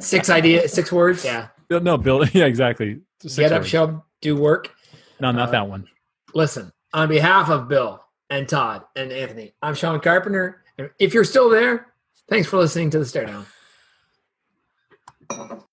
six 0.00 0.30
idea, 0.30 0.68
six 0.68 0.92
words. 0.92 1.24
Yeah. 1.24 1.48
No, 1.70 1.96
Bill. 1.96 2.24
Yeah, 2.32 2.46
exactly. 2.46 3.00
Six 3.20 3.36
Get 3.36 3.52
up, 3.52 3.64
show, 3.64 4.04
do 4.20 4.36
work. 4.36 4.74
No, 5.20 5.30
not 5.30 5.48
uh, 5.48 5.52
that 5.52 5.68
one. 5.68 5.86
Listen, 6.34 6.72
on 6.92 7.08
behalf 7.08 7.50
of 7.50 7.68
Bill 7.68 8.02
and 8.30 8.48
Todd 8.48 8.84
and 8.96 9.12
Anthony, 9.12 9.52
I'm 9.60 9.74
Sean 9.74 10.00
Carpenter. 10.00 10.62
If 10.98 11.12
you're 11.12 11.24
still 11.24 11.50
there, 11.50 11.92
thanks 12.28 12.48
for 12.48 12.56
listening 12.56 12.90
to 12.90 12.98
the 12.98 13.04
Stare 13.04 13.26
Down. 13.26 13.46